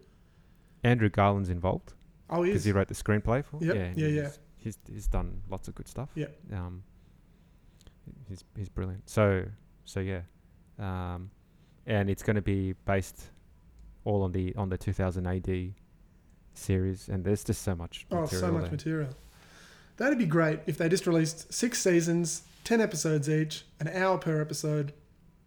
Andrew 0.82 1.08
Garland's 1.08 1.48
involved 1.48 1.92
Oh, 2.28 2.42
he 2.42 2.50
because 2.50 2.64
he 2.64 2.72
wrote 2.72 2.88
the 2.88 2.94
screenplay 2.94 3.44
for. 3.44 3.62
Yep, 3.62 3.76
and 3.76 3.96
yeah, 3.96 4.08
yeah. 4.08 4.22
he's, 4.22 4.38
He's 4.56 4.78
he's 4.92 5.06
done 5.06 5.42
lots 5.48 5.68
of 5.68 5.76
good 5.76 5.86
stuff. 5.86 6.10
Yeah. 6.16 6.26
Um, 6.52 6.82
he's 8.28 8.42
he's 8.56 8.68
brilliant. 8.68 9.08
So 9.08 9.44
so 9.84 10.00
yeah, 10.00 10.22
um, 10.80 11.30
and 11.86 12.10
it's 12.10 12.24
going 12.24 12.34
to 12.36 12.42
be 12.42 12.72
based 12.84 13.30
all 14.04 14.22
on 14.24 14.32
the 14.32 14.54
on 14.56 14.68
the 14.68 14.76
2000 14.76 15.24
AD 15.24 15.74
series, 16.58 17.08
and 17.08 17.24
there's 17.24 17.44
just 17.44 17.62
so 17.62 17.74
much. 17.74 18.06
Oh, 18.10 18.26
so 18.26 18.52
much 18.52 18.62
there. 18.62 18.70
material. 18.70 19.10
That'd 19.96 20.18
be 20.18 20.26
great 20.26 20.60
if 20.66 20.78
they 20.78 20.88
just 20.88 21.06
released 21.06 21.52
six 21.52 21.80
seasons, 21.80 22.42
ten 22.64 22.80
episodes 22.80 23.28
each, 23.28 23.64
an 23.80 23.88
hour 23.88 24.18
per 24.18 24.40
episode, 24.40 24.92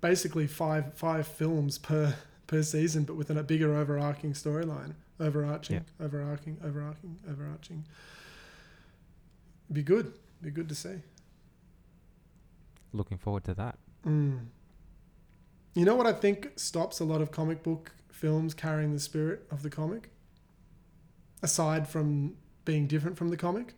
basically 0.01 0.47
five 0.47 0.93
five 0.93 1.27
films 1.27 1.77
per 1.77 2.15
per 2.47 2.63
season, 2.63 3.03
but 3.03 3.15
with 3.15 3.29
a 3.29 3.43
bigger 3.43 3.75
overarching 3.75 4.33
storyline, 4.33 4.93
overarching, 5.19 5.85
overarching, 6.01 6.57
overarching, 6.63 7.17
overarching. 7.29 7.85
Be 9.71 9.83
good. 9.83 10.13
Be 10.41 10.51
good 10.51 10.67
to 10.69 10.75
see. 10.75 10.95
Looking 12.93 13.17
forward 13.17 13.45
to 13.45 13.53
that. 13.53 13.77
Mm. 14.05 14.47
You 15.73 15.85
know 15.85 15.95
what 15.95 16.07
I 16.07 16.11
think 16.11 16.49
stops 16.57 16.99
a 16.99 17.05
lot 17.05 17.21
of 17.21 17.31
comic 17.31 17.63
book 17.63 17.93
films 18.11 18.53
carrying 18.53 18.91
the 18.91 18.99
spirit 18.99 19.45
of 19.49 19.63
the 19.63 19.69
comic? 19.69 20.09
Aside 21.41 21.87
from 21.87 22.35
being 22.65 22.87
different 22.87 23.17
from 23.17 23.29
the 23.29 23.37
comic? 23.37 23.73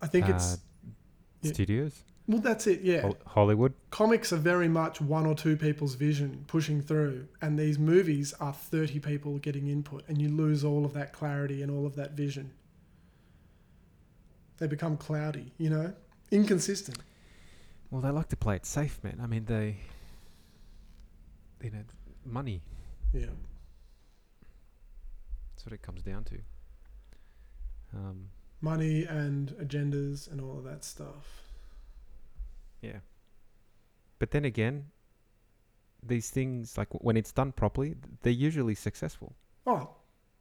I 0.00 0.06
think 0.06 0.28
it's. 0.28 0.54
Uh, 0.54 0.56
yeah. 1.42 1.52
studios, 1.52 2.04
Well, 2.28 2.40
that's 2.40 2.66
it, 2.66 2.82
yeah. 2.82 3.10
Hollywood. 3.26 3.74
Comics 3.90 4.32
are 4.32 4.36
very 4.36 4.68
much 4.68 5.00
one 5.00 5.26
or 5.26 5.34
two 5.34 5.56
people's 5.56 5.94
vision 5.94 6.44
pushing 6.46 6.80
through, 6.80 7.26
and 7.40 7.58
these 7.58 7.78
movies 7.78 8.32
are 8.40 8.52
30 8.52 9.00
people 9.00 9.38
getting 9.38 9.66
input, 9.68 10.04
and 10.08 10.22
you 10.22 10.28
lose 10.28 10.64
all 10.64 10.84
of 10.84 10.92
that 10.94 11.12
clarity 11.12 11.62
and 11.62 11.70
all 11.70 11.84
of 11.84 11.96
that 11.96 12.12
vision. 12.12 12.52
They 14.58 14.68
become 14.68 14.96
cloudy, 14.96 15.52
you 15.58 15.70
know? 15.70 15.92
Inconsistent. 16.30 16.98
Well, 17.90 18.00
they 18.00 18.10
like 18.10 18.28
to 18.28 18.36
play 18.36 18.56
it 18.56 18.64
safe, 18.64 19.02
man. 19.02 19.18
I 19.22 19.26
mean, 19.26 19.44
they, 19.44 19.76
you 21.62 21.70
know, 21.70 21.82
money. 22.24 22.62
Yeah. 23.12 23.26
That's 25.62 25.70
what 25.70 25.74
it 25.74 25.82
comes 25.82 26.02
down 26.02 26.24
to. 26.24 26.38
Um, 27.94 28.30
Money 28.60 29.04
and 29.04 29.50
agendas 29.60 30.28
and 30.30 30.40
all 30.40 30.58
of 30.58 30.64
that 30.64 30.84
stuff. 30.84 31.42
yeah. 32.80 32.98
But 34.18 34.32
then 34.32 34.44
again, 34.44 34.86
these 36.02 36.30
things, 36.30 36.76
like 36.76 36.88
when 36.90 37.16
it's 37.16 37.30
done 37.30 37.52
properly, 37.52 37.94
they're 38.22 38.32
usually 38.32 38.74
successful. 38.74 39.34
Oh, 39.64 39.90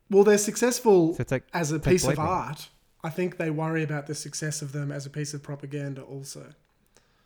well, 0.10 0.24
they're 0.24 0.38
successful 0.40 1.14
So 1.14 1.24
like, 1.30 1.44
as 1.54 1.72
a 1.72 1.80
piece 1.80 2.08
of 2.08 2.18
art. 2.18 2.70
I 3.04 3.10
think 3.12 3.38
they 3.38 3.52
worry 3.52 3.84
about 3.84 4.08
the 4.08 4.16
success 4.16 4.64
of 4.64 4.72
them 4.72 4.92
as 4.92 5.06
a 5.06 5.10
piece 5.12 5.36
of 5.36 5.44
propaganda, 5.44 6.02
also. 6.02 6.54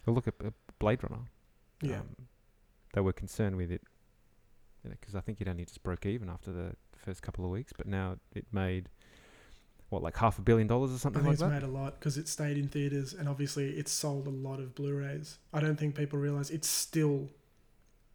well, 0.05 0.15
look 0.15 0.27
at 0.27 0.33
uh, 0.45 0.49
Blade 0.79 1.01
Runner. 1.03 1.23
Yeah. 1.81 1.99
Um, 1.99 2.09
they 2.93 3.01
were 3.01 3.13
concerned 3.13 3.55
with 3.55 3.71
it 3.71 3.81
because 4.89 5.15
I 5.15 5.21
think 5.21 5.41
it 5.41 5.47
only 5.47 5.65
just 5.65 5.81
broke 5.83 6.05
even 6.05 6.29
after 6.29 6.51
the 6.51 6.75
first 7.05 7.21
couple 7.21 7.45
of 7.45 7.51
weeks, 7.51 7.71
but 7.75 7.87
now 7.87 8.17
it 8.33 8.45
made 8.51 8.89
what 9.89 10.01
like 10.01 10.17
half 10.17 10.39
a 10.39 10.41
billion 10.41 10.67
dollars 10.67 10.91
or 10.91 10.95
I 10.95 10.97
something 10.97 11.21
think 11.21 11.27
like 11.27 11.33
it's 11.33 11.41
that. 11.41 11.49
made 11.49 11.63
a 11.63 11.67
lot 11.67 11.99
because 11.99 12.17
it 12.17 12.27
stayed 12.27 12.57
in 12.57 12.67
theaters 12.67 13.13
and 13.13 13.29
obviously 13.29 13.69
it's 13.71 13.91
sold 13.91 14.25
a 14.27 14.31
lot 14.31 14.59
of 14.59 14.73
Blu-rays. 14.75 15.37
I 15.53 15.59
don't 15.59 15.77
think 15.77 15.95
people 15.95 16.17
realize 16.19 16.49
it's 16.49 16.67
still 16.67 17.29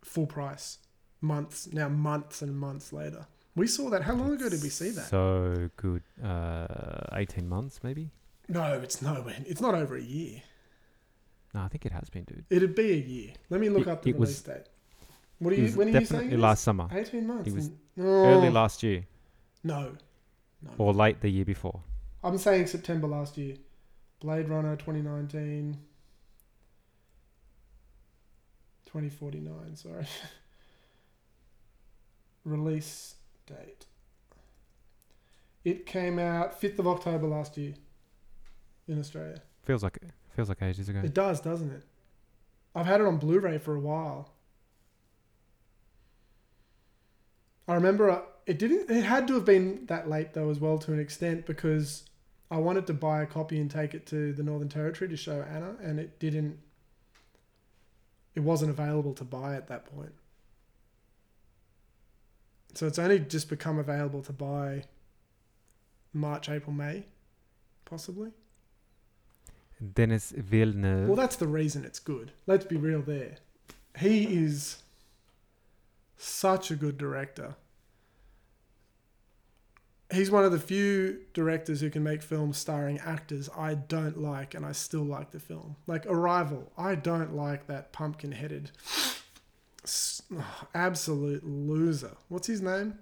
full 0.03 0.27
price 0.27 0.79
months 1.21 1.69
now, 1.73 1.89
months 1.89 2.43
and 2.43 2.59
months 2.59 2.93
later. 2.93 3.27
We 3.57 3.67
saw 3.67 3.91
that. 3.91 4.03
How 4.03 4.15
long 4.15 4.33
ago 4.33 4.49
did 4.49 4.63
we 4.63 4.69
see 4.69 4.91
that? 4.91 5.09
So 5.09 5.71
good. 5.77 6.03
Uh, 6.23 6.67
eighteen 7.13 7.49
months 7.49 7.81
maybe. 7.83 8.11
no, 8.49 8.75
it's 8.83 9.01
nowhere. 9.03 9.37
It's 9.47 9.61
not 9.61 9.75
over 9.75 9.97
a 9.97 10.03
year. 10.03 10.43
No, 11.55 11.63
I 11.63 11.69
think 11.69 11.85
it 11.85 11.91
has 11.93 12.09
been, 12.11 12.25
dude. 12.25 12.45
It'd 12.49 12.77
be 12.77 12.93
a 12.93 12.97
year. 12.97 13.31
Let 13.49 13.61
me 13.61 13.69
look 13.69 13.83
It- 13.83 13.89
up 13.89 14.03
the 14.03 14.11
it 14.11 14.17
was- 14.17 14.29
release 14.47 14.63
date. 14.65 14.67
What 15.41 15.53
are 15.53 15.57
you? 15.57 15.69
When 15.73 15.89
are 15.89 15.91
you 16.01 16.07
saying? 16.07 16.21
definitely 16.21 16.37
last 16.37 16.63
summer, 16.63 16.87
Eighteen 16.93 17.27
months. 17.27 17.49
It 17.49 17.55
was 17.55 17.71
early 18.01 18.49
Oh, 18.49 18.53
last 18.53 18.83
year, 18.83 19.07
No, 19.63 19.97
no. 20.63 20.71
or 20.79 20.93
late 20.93 21.21
the 21.21 21.29
year 21.29 21.45
before. 21.45 21.81
I'm 22.23 22.39
saying 22.39 22.67
September 22.67 23.07
last 23.07 23.39
year. 23.39 23.57
Blade 24.21 24.49
Runner 24.49 24.77
2019. 24.77 25.79
2049, 28.87 29.77
sorry. 29.77 30.07
Release 32.45 33.15
date. 33.47 33.87
It 35.65 35.87
came 35.87 36.19
out 36.19 36.61
5th 36.61 36.79
of 36.79 36.89
October 36.89 37.27
last 37.27 37.57
year 37.57 37.75
in 38.89 38.99
Australia. 38.99 39.43
Feels 39.65 39.83
like 39.83 39.99
feels 40.35 40.49
like 40.49 40.63
ages 40.63 40.89
ago. 40.89 41.01
It 41.05 41.15
does, 41.15 41.41
doesn't 41.41 41.71
it? 41.71 41.85
I've 42.75 42.87
had 42.87 43.01
it 43.01 43.07
on 43.07 43.19
Blu 43.19 43.39
ray 43.41 43.59
for 43.59 43.75
a 43.75 43.81
while. 43.81 44.33
I 47.71 47.75
remember 47.75 48.11
uh, 48.11 48.23
it 48.47 48.59
didn't. 48.59 48.91
It 48.91 49.05
had 49.05 49.29
to 49.29 49.35
have 49.35 49.45
been 49.45 49.87
that 49.87 50.11
late 50.11 50.35
though, 50.35 50.51
as 50.51 50.59
well, 50.59 50.77
to 50.79 50.93
an 50.93 50.99
extent, 50.99 51.47
because 51.47 52.03
I 52.51 52.57
wanted 52.57 52.89
to 52.89 52.95
buy 52.95 53.23
a 53.23 53.27
copy 53.27 53.61
and 53.61 53.71
take 53.71 53.95
it 53.95 54.07
to 54.07 54.33
the 54.33 54.43
Northern 54.43 54.69
Territory 54.69 55.09
to 55.09 55.17
show 55.17 55.43
Anna, 55.43 55.77
and 55.81 56.01
it 56.01 56.19
didn't. 56.19 56.59
It 58.35 58.41
wasn't 58.41 58.73
available 58.73 59.15
to 59.15 59.23
buy 59.23 59.55
at 59.55 59.69
that 59.69 59.87
point. 59.87 60.13
So 62.75 62.89
it's 62.89 62.99
only 62.99 63.21
just 63.21 63.49
become 63.49 63.79
available 63.79 64.23
to 64.23 64.33
buy. 64.33 64.85
March, 66.13 66.49
April, 66.49 66.73
May, 66.73 67.05
possibly. 67.85 68.33
Denis 69.95 70.33
Villeneuve. 70.37 71.07
Well, 71.07 71.17
that's 71.17 71.37
the 71.37 71.47
reason 71.47 71.85
it's 71.85 72.01
good. 72.01 72.33
Let's 72.49 72.65
be 72.65 72.77
real 72.77 73.01
there. 73.01 73.37
He 73.97 74.25
is 74.25 74.83
such 76.23 76.71
a 76.71 76.77
good 76.77 76.99
director. 76.99 77.57
He's 80.13 80.31
one 80.31 80.45
of 80.45 80.51
the 80.51 80.59
few 80.59 81.21
directors 81.35 81.81
who 81.81 81.89
can 81.89 82.03
make 82.03 82.21
films 82.21 82.59
starring 82.59 82.99
actors 82.99 83.49
I 83.57 83.75
don't 83.75 84.21
like 84.21 84.55
and 84.55 84.67
I 84.67 84.73
still 84.73 85.05
like 85.05 85.31
the 85.31 85.39
film. 85.39 85.77
Like 85.87 86.05
Arrival, 86.07 86.73
I 86.77 86.97
don't 86.97 87.37
like 87.37 87.69
that 87.69 87.93
pumpkin 87.93 88.33
headed 88.33 88.73
absolute 90.75 91.45
loser. 91.45 92.17
What's 92.29 92.47
his 92.47 92.61
name? 92.61 92.99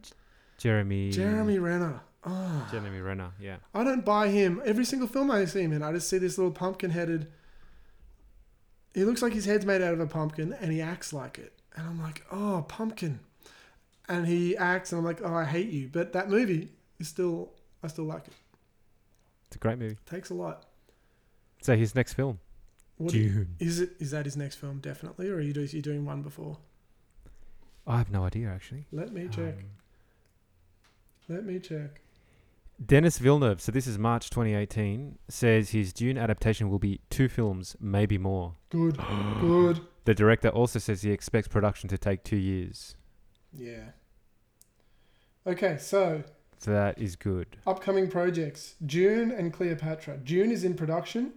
Jeremy. 0.58 1.10
Jeremy 1.10 1.58
Renner. 1.58 2.00
Oh. 2.24 2.68
Jeremy 2.70 3.00
Renner. 3.00 3.32
Yeah. 3.40 3.56
I 3.74 3.84
don't 3.84 4.04
buy 4.04 4.28
him. 4.28 4.60
Every 4.64 4.84
single 4.84 5.08
film 5.08 5.30
I 5.30 5.44
see 5.44 5.62
him 5.62 5.72
in, 5.72 5.82
I 5.82 5.92
just 5.92 6.08
see 6.08 6.18
this 6.18 6.38
little 6.38 6.52
pumpkin 6.52 6.90
headed. 6.90 7.28
He 8.94 9.04
looks 9.04 9.22
like 9.22 9.32
his 9.32 9.44
head's 9.44 9.66
made 9.66 9.82
out 9.82 9.94
of 9.94 10.00
a 10.00 10.06
pumpkin 10.06 10.52
and 10.52 10.72
he 10.72 10.80
acts 10.80 11.12
like 11.12 11.38
it. 11.38 11.57
And 11.79 11.87
I'm 11.87 12.03
like, 12.03 12.24
oh, 12.33 12.64
pumpkin. 12.66 13.20
And 14.09 14.26
he 14.26 14.57
acts 14.57 14.91
and 14.91 14.99
I'm 14.99 15.05
like, 15.05 15.20
oh, 15.22 15.33
I 15.33 15.45
hate 15.45 15.70
you. 15.70 15.89
But 15.93 16.12
that 16.12 16.29
movie 16.29 16.70
is 16.99 17.07
still, 17.07 17.53
I 17.85 17.87
still 17.87 18.07
like 18.07 18.26
it. 18.26 18.33
It's 19.47 19.57
a 19.57 19.59
great 19.61 19.79
movie. 19.79 19.97
Takes 20.05 20.31
a 20.31 20.35
lot. 20.35 20.64
So 21.62 21.76
his 21.76 21.95
next 21.95 22.14
film. 22.14 22.41
What 22.97 23.12
Dune. 23.12 23.55
is 23.61 23.79
it? 23.79 23.93
Is 24.01 24.11
that 24.11 24.24
his 24.24 24.37
next 24.37 24.57
film, 24.57 24.81
definitely? 24.81 25.29
Or 25.29 25.37
are 25.37 25.41
you, 25.41 25.53
do, 25.53 25.61
you 25.61 25.81
doing 25.81 26.05
one 26.05 26.22
before? 26.22 26.59
I 27.87 27.99
have 27.99 28.11
no 28.11 28.24
idea 28.24 28.49
actually. 28.49 28.87
Let 28.91 29.12
me 29.12 29.29
check. 29.29 29.55
Um, 29.55 29.64
Let 31.29 31.45
me 31.45 31.61
check. 31.61 32.01
Denis 32.85 33.18
Villeneuve, 33.18 33.61
so 33.61 33.72
this 33.72 33.87
is 33.87 33.99
March 33.99 34.31
2018, 34.31 35.18
says 35.29 35.70
his 35.70 35.93
Dune 35.93 36.16
adaptation 36.16 36.70
will 36.70 36.79
be 36.79 37.01
two 37.11 37.29
films, 37.29 37.76
maybe 37.81 38.18
more. 38.18 38.55
Good. 38.70 38.99
Good. 39.41 39.81
The 40.09 40.14
director 40.14 40.48
also 40.48 40.78
says 40.78 41.02
he 41.02 41.11
expects 41.11 41.48
production 41.48 41.86
to 41.90 41.98
take 41.98 42.24
two 42.24 42.38
years. 42.38 42.96
Yeah. 43.52 43.90
Okay, 45.46 45.76
so 45.78 46.24
So 46.56 46.70
that 46.70 46.98
is 46.98 47.14
good. 47.14 47.59
Upcoming 47.66 48.09
projects 48.09 48.76
Dune 48.86 49.30
and 49.30 49.52
Cleopatra. 49.52 50.16
Dune 50.16 50.50
is 50.50 50.64
in 50.64 50.76
production. 50.76 51.34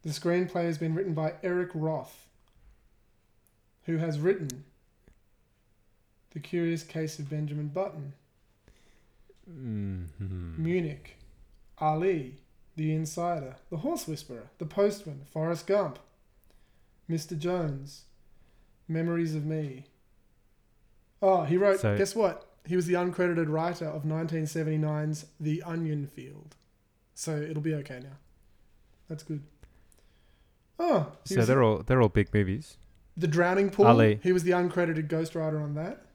The 0.00 0.08
screenplay 0.08 0.64
has 0.64 0.78
been 0.78 0.94
written 0.94 1.12
by 1.12 1.34
Eric 1.42 1.72
Roth, 1.74 2.26
who 3.82 3.98
has 3.98 4.18
written 4.18 4.64
The 6.30 6.40
Curious 6.40 6.82
Case 6.82 7.18
of 7.18 7.28
Benjamin 7.28 7.68
Button, 7.68 8.14
Mm-hmm. 9.46 10.64
Munich, 10.64 11.18
Ali, 11.76 12.38
The 12.76 12.92
Insider, 12.94 13.56
The 13.70 13.78
Horse 13.78 14.08
Whisperer, 14.08 14.48
The 14.58 14.66
Postman, 14.66 15.22
Forrest 15.32 15.66
Gump, 15.66 15.98
Mr. 17.08 17.38
Jones, 17.38 18.04
Memories 18.88 19.34
of 19.34 19.44
Me. 19.44 19.84
Oh, 21.22 21.44
he 21.44 21.56
wrote, 21.56 21.80
So- 21.80 21.96
guess 21.96 22.14
what? 22.14 22.50
He 22.66 22.76
was 22.76 22.86
the 22.86 22.94
uncredited 22.94 23.48
writer 23.48 23.84
of 23.86 24.04
1979's 24.04 25.26
The 25.38 25.62
Onion 25.62 26.06
Field. 26.06 26.56
So 27.14 27.36
it'll 27.36 27.62
be 27.62 27.74
okay 27.74 28.00
now. 28.00 28.16
That's 29.08 29.22
good. 29.22 29.42
Oh, 30.78 31.12
So 31.24 31.44
they're 31.44 31.62
all 31.62 31.82
they're 31.82 32.02
all 32.02 32.08
big 32.08 32.32
movies. 32.34 32.78
The 33.16 33.28
Drowning 33.28 33.70
Pool. 33.70 33.86
Ali. 33.86 34.18
He 34.22 34.32
was 34.32 34.42
the 34.42 34.50
uncredited 34.52 35.06
ghostwriter 35.08 35.62
on 35.62 35.74
that. 35.74 36.06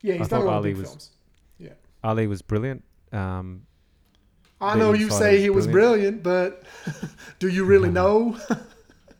Yeah, 0.00 0.14
he's 0.14 0.26
I 0.28 0.30
done 0.30 0.42
a 0.42 0.44
lot 0.44 0.54
Ali 0.54 0.70
of 0.70 0.76
big 0.76 0.80
was- 0.82 0.88
films. 0.90 1.10
Ali 2.04 2.26
was 2.28 2.40
brilliant. 2.40 2.84
Um, 3.10 3.66
I 4.60 4.76
know 4.76 4.92
you 4.92 5.10
say 5.10 5.40
he 5.40 5.50
was 5.50 5.66
brilliant, 5.66 6.22
but 6.22 6.62
do 7.38 7.48
you 7.48 7.64
really 7.64 7.90
know? 7.90 8.38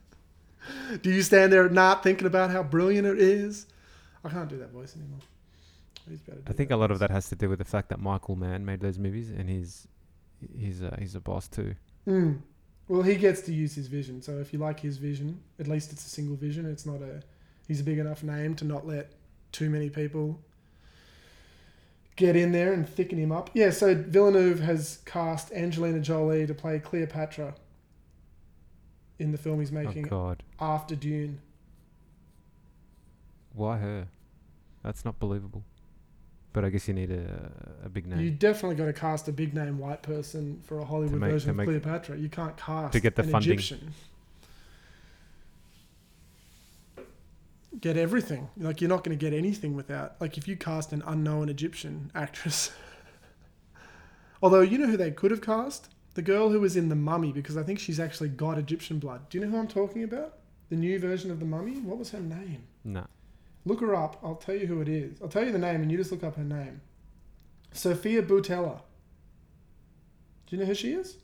do 1.02 1.10
you 1.10 1.22
stand 1.22 1.52
there 1.52 1.68
not 1.68 2.02
thinking 2.02 2.26
about 2.26 2.50
how 2.50 2.62
brilliant 2.62 3.06
it 3.06 3.18
is? 3.18 3.66
I 4.24 4.28
can't 4.28 4.48
do 4.48 4.58
that 4.58 4.70
voice 4.70 4.96
anymore. 4.96 5.20
I 6.48 6.52
think 6.52 6.70
a 6.70 6.76
lot 6.76 6.90
of 6.90 7.00
that 7.00 7.10
has 7.10 7.28
to 7.30 7.36
do 7.36 7.48
with 7.48 7.58
the 7.58 7.64
fact 7.64 7.88
that 7.88 7.98
Michael 7.98 8.36
Mann 8.36 8.64
made 8.64 8.80
those 8.80 8.98
movies, 8.98 9.30
and 9.30 9.48
he's 9.50 9.88
he's 10.56 10.82
uh, 10.82 10.94
he's 10.98 11.14
a 11.14 11.20
boss 11.20 11.48
too. 11.48 11.74
Mm. 12.06 12.38
Well, 12.88 13.02
he 13.02 13.16
gets 13.16 13.40
to 13.42 13.52
use 13.52 13.74
his 13.74 13.88
vision. 13.88 14.22
So 14.22 14.38
if 14.38 14.52
you 14.52 14.60
like 14.60 14.78
his 14.78 14.98
vision, 14.98 15.40
at 15.58 15.66
least 15.66 15.92
it's 15.92 16.06
a 16.06 16.08
single 16.08 16.36
vision. 16.36 16.64
It's 16.64 16.86
not 16.86 17.02
a. 17.02 17.22
He's 17.66 17.80
a 17.80 17.84
big 17.84 17.98
enough 17.98 18.22
name 18.22 18.54
to 18.56 18.64
not 18.64 18.86
let 18.86 19.12
too 19.50 19.68
many 19.68 19.90
people 19.90 20.40
get 22.16 22.34
in 22.34 22.52
there 22.52 22.72
and 22.72 22.88
thicken 22.88 23.18
him 23.18 23.30
up. 23.30 23.50
Yeah. 23.54 23.70
So 23.70 23.94
Villeneuve 23.94 24.60
has 24.60 24.98
cast 25.04 25.52
Angelina 25.52 26.00
Jolie 26.00 26.46
to 26.46 26.54
play 26.54 26.78
Cleopatra 26.78 27.54
in 29.18 29.32
the 29.32 29.38
film 29.38 29.60
he's 29.60 29.70
oh, 29.70 29.74
making 29.74 30.06
Oh 30.06 30.10
God, 30.10 30.42
after 30.60 30.94
Dune. 30.94 31.40
why 33.54 33.78
her? 33.78 34.08
That's 34.82 35.04
not 35.04 35.18
believable. 35.18 35.62
But 36.52 36.64
I 36.64 36.70
guess 36.70 36.88
you 36.88 36.94
need 36.94 37.10
a 37.10 37.52
a 37.84 37.88
big 37.88 38.06
name 38.06 38.20
You 38.20 38.30
definitely 38.30 38.76
got 38.76 38.86
to 38.86 38.92
cast 38.92 39.28
a 39.28 39.32
big 39.32 39.54
name 39.54 39.78
white 39.78 40.02
person 40.02 40.60
for 40.64 40.78
a 40.78 40.84
Hollywood 40.84 41.20
make- 41.20 41.30
version 41.30 41.50
of 41.50 41.64
Cleopatra. 41.66 42.16
You 42.16 42.28
can't 42.30 42.56
cast 42.56 42.92
To 42.94 43.00
get 43.00 43.14
the 43.14 43.24
funding. 43.24 43.52
Egyptian. 43.52 43.92
Get 47.80 47.96
everything. 47.96 48.48
Like 48.56 48.80
you're 48.80 48.88
not 48.88 49.04
going 49.04 49.16
to 49.16 49.22
get 49.22 49.36
anything 49.36 49.74
without. 49.74 50.20
Like 50.20 50.38
if 50.38 50.48
you 50.48 50.56
cast 50.56 50.92
an 50.92 51.02
unknown 51.06 51.48
Egyptian 51.48 52.10
actress. 52.14 52.72
Although 54.42 54.60
you 54.60 54.78
know 54.78 54.86
who 54.86 54.96
they 54.96 55.10
could 55.10 55.30
have 55.30 55.42
cast 55.42 55.88
the 56.14 56.22
girl 56.22 56.48
who 56.48 56.60
was 56.60 56.76
in 56.76 56.88
the 56.88 56.94
Mummy 56.94 57.30
because 57.30 57.56
I 57.56 57.62
think 57.62 57.78
she's 57.78 58.00
actually 58.00 58.30
got 58.30 58.58
Egyptian 58.58 58.98
blood. 58.98 59.28
Do 59.28 59.38
you 59.38 59.44
know 59.44 59.50
who 59.50 59.58
I'm 59.58 59.68
talking 59.68 60.02
about? 60.02 60.38
The 60.70 60.76
new 60.76 60.98
version 60.98 61.30
of 61.30 61.38
the 61.38 61.46
Mummy. 61.46 61.78
What 61.80 61.98
was 61.98 62.10
her 62.10 62.20
name? 62.20 62.64
No. 62.84 63.06
Look 63.66 63.80
her 63.80 63.94
up. 63.94 64.18
I'll 64.22 64.36
tell 64.36 64.54
you 64.54 64.66
who 64.66 64.80
it 64.80 64.88
is. 64.88 65.20
I'll 65.20 65.28
tell 65.28 65.44
you 65.44 65.52
the 65.52 65.58
name, 65.58 65.82
and 65.82 65.92
you 65.92 65.98
just 65.98 66.10
look 66.10 66.24
up 66.24 66.36
her 66.36 66.44
name. 66.44 66.80
Sofia 67.72 68.22
Boutella. 68.22 68.80
Do 70.46 70.56
you 70.56 70.58
know 70.58 70.66
who 70.66 70.74
she 70.74 70.92
is? 70.92 71.16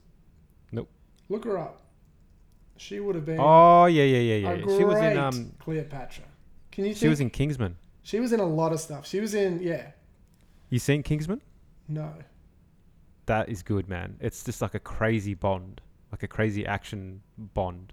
Nope. 0.71 0.91
Look 1.29 1.45
her 1.45 1.57
up. 1.57 1.81
She 2.77 3.01
would 3.01 3.15
have 3.15 3.25
been 3.25 3.39
Oh 3.41 3.87
yeah 3.87 4.03
yeah 4.03 4.19
yeah 4.19 4.55
yeah. 4.57 4.77
She 4.77 4.85
was 4.85 4.99
in 4.99 5.17
um 5.17 5.53
Cleopatra. 5.61 6.25
Can 6.73 6.85
you? 6.87 6.95
she 6.95 7.01
think- 7.01 7.11
was 7.11 7.21
in 7.21 7.31
Kingsman. 7.31 7.77
She 8.03 8.19
was 8.19 8.33
in 8.33 8.41
a 8.41 8.45
lot 8.47 8.73
of 8.73 8.81
stuff. 8.81 9.07
She 9.07 9.21
was 9.21 9.35
in 9.35 9.63
yeah. 9.63 9.93
You 10.71 10.79
seen 10.81 11.03
Kingsman? 11.05 11.41
No. 11.87 12.13
That 13.27 13.49
is 13.49 13.63
good, 13.63 13.89
man. 13.89 14.17
It's 14.21 14.43
just 14.43 14.61
like 14.61 14.75
a 14.75 14.81
crazy 14.81 15.35
Bond, 15.35 15.81
like 16.11 16.23
a 16.25 16.29
crazy 16.29 16.67
action 16.67 17.23
Bond. 17.39 17.93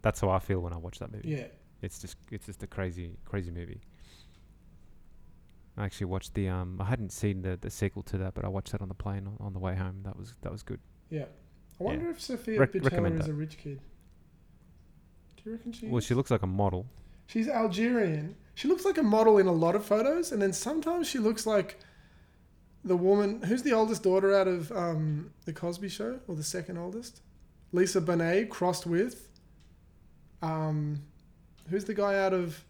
That's 0.00 0.20
how 0.20 0.30
I 0.30 0.38
feel 0.38 0.60
when 0.60 0.72
I 0.72 0.78
watch 0.78 0.98
that 1.00 1.12
movie. 1.12 1.28
Yeah. 1.28 1.46
It's 1.82 1.98
just 2.00 2.16
it's 2.30 2.46
just 2.46 2.62
a 2.62 2.66
crazy 2.66 3.10
crazy 3.26 3.50
movie. 3.50 3.80
I 5.76 5.84
actually 5.84 6.06
watched 6.06 6.34
the 6.34 6.48
um 6.48 6.80
I 6.80 6.84
hadn't 6.84 7.12
seen 7.12 7.42
the, 7.42 7.58
the 7.60 7.70
sequel 7.70 8.02
to 8.04 8.18
that, 8.18 8.34
but 8.34 8.44
I 8.44 8.48
watched 8.48 8.72
that 8.72 8.80
on 8.80 8.88
the 8.88 8.94
plane 8.94 9.26
on, 9.26 9.36
on 9.40 9.52
the 9.52 9.58
way 9.58 9.74
home. 9.74 10.00
That 10.04 10.16
was 10.16 10.34
that 10.42 10.52
was 10.52 10.62
good. 10.62 10.80
Yeah. 11.10 11.24
I 11.80 11.84
wonder 11.84 12.08
if 12.10 12.20
Sofia 12.20 12.60
Rec- 12.60 12.72
Boutella 12.72 13.18
is 13.18 13.26
that. 13.26 13.30
a 13.30 13.34
rich 13.34 13.58
kid. 13.58 13.80
Do 15.36 15.42
you 15.50 15.56
reckon 15.56 15.72
she? 15.72 15.88
Well, 15.88 15.98
is? 15.98 16.04
she 16.04 16.14
looks 16.14 16.30
like 16.30 16.42
a 16.42 16.46
model. 16.46 16.86
She's 17.26 17.48
Algerian. 17.48 18.36
She 18.54 18.68
looks 18.68 18.84
like 18.84 18.98
a 18.98 19.02
model 19.02 19.38
in 19.38 19.46
a 19.46 19.52
lot 19.52 19.74
of 19.74 19.84
photos, 19.84 20.32
and 20.32 20.42
then 20.42 20.52
sometimes 20.52 21.08
she 21.08 21.18
looks 21.18 21.46
like 21.46 21.78
the 22.84 22.96
woman 22.96 23.42
who's 23.42 23.62
the 23.62 23.72
oldest 23.72 24.02
daughter 24.02 24.34
out 24.34 24.48
of 24.48 24.70
um, 24.72 25.30
the 25.46 25.52
Cosby 25.52 25.88
Show, 25.88 26.20
or 26.28 26.34
the 26.34 26.42
second 26.42 26.76
oldest, 26.76 27.20
Lisa 27.72 28.00
Bonet, 28.00 28.50
crossed 28.50 28.86
with 28.86 29.28
um, 30.42 31.02
who's 31.70 31.84
the 31.84 31.94
guy 31.94 32.18
out 32.18 32.32
of 32.32 32.62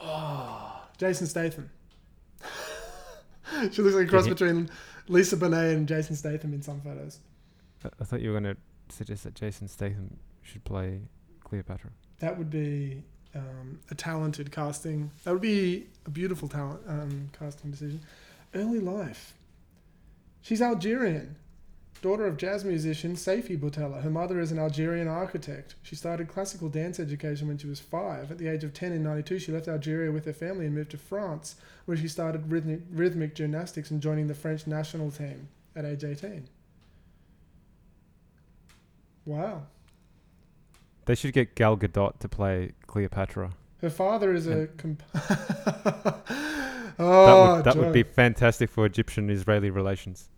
oh, 0.00 0.82
Jason 0.98 1.26
Statham. 1.26 1.70
she 3.72 3.82
looks 3.82 3.96
like 3.96 4.06
a 4.06 4.10
cross 4.10 4.28
between 4.28 4.70
Lisa 5.08 5.36
Bonet 5.36 5.74
and 5.74 5.88
Jason 5.88 6.14
Statham 6.14 6.52
in 6.52 6.62
some 6.62 6.80
photos. 6.82 7.20
I, 7.84 7.88
I 8.00 8.04
thought 8.04 8.20
you 8.20 8.32
were 8.32 8.40
going 8.40 8.54
to 8.54 8.94
suggest 8.94 9.24
that 9.24 9.34
Jason 9.34 9.66
Statham 9.66 10.18
should 10.44 10.64
play 10.64 11.00
Cleopatra. 11.42 11.90
That 12.20 12.38
would 12.38 12.50
be 12.50 13.02
um, 13.34 13.80
a 13.90 13.94
talented 13.94 14.52
casting. 14.52 15.10
That 15.24 15.32
would 15.32 15.42
be 15.42 15.86
a 16.06 16.10
beautiful 16.10 16.48
talent 16.48 16.80
um, 16.86 17.30
casting 17.36 17.70
decision. 17.70 18.00
Early 18.54 18.80
life. 18.80 19.34
She's 20.42 20.62
Algerian, 20.62 21.36
daughter 22.02 22.26
of 22.26 22.36
jazz 22.36 22.64
musician 22.64 23.16
Safy 23.16 23.58
Boutella. 23.58 24.02
Her 24.02 24.10
mother 24.10 24.38
is 24.38 24.52
an 24.52 24.58
Algerian 24.58 25.08
architect. 25.08 25.74
She 25.82 25.96
started 25.96 26.28
classical 26.28 26.68
dance 26.68 27.00
education 27.00 27.48
when 27.48 27.58
she 27.58 27.66
was 27.66 27.80
five. 27.80 28.30
At 28.30 28.38
the 28.38 28.48
age 28.48 28.62
of 28.62 28.74
10 28.74 28.92
in 28.92 29.02
92, 29.02 29.38
she 29.38 29.52
left 29.52 29.68
Algeria 29.68 30.12
with 30.12 30.26
her 30.26 30.32
family 30.32 30.66
and 30.66 30.74
moved 30.74 30.90
to 30.90 30.98
France, 30.98 31.56
where 31.86 31.96
she 31.96 32.08
started 32.08 32.52
rhythmic, 32.52 32.80
rhythmic 32.92 33.34
gymnastics 33.34 33.90
and 33.90 34.02
joining 34.02 34.26
the 34.26 34.34
French 34.34 34.66
national 34.66 35.10
team 35.10 35.48
at 35.74 35.84
age 35.84 36.04
18. 36.04 36.46
Wow. 39.24 39.62
They 41.06 41.14
should 41.14 41.32
get 41.34 41.54
Gal 41.54 41.76
Gadot 41.76 42.18
to 42.20 42.28
play 42.28 42.72
Cleopatra. 42.86 43.52
Her 43.80 43.90
father 43.90 44.32
is 44.32 44.46
a. 44.46 44.68
Comp- 44.68 45.02
that 45.12 46.94
oh, 46.98 47.56
would, 47.56 47.64
that 47.64 47.76
would 47.76 47.92
be 47.92 48.02
fantastic 48.02 48.70
for 48.70 48.86
Egyptian-Israeli 48.86 49.70
relations. 49.70 50.28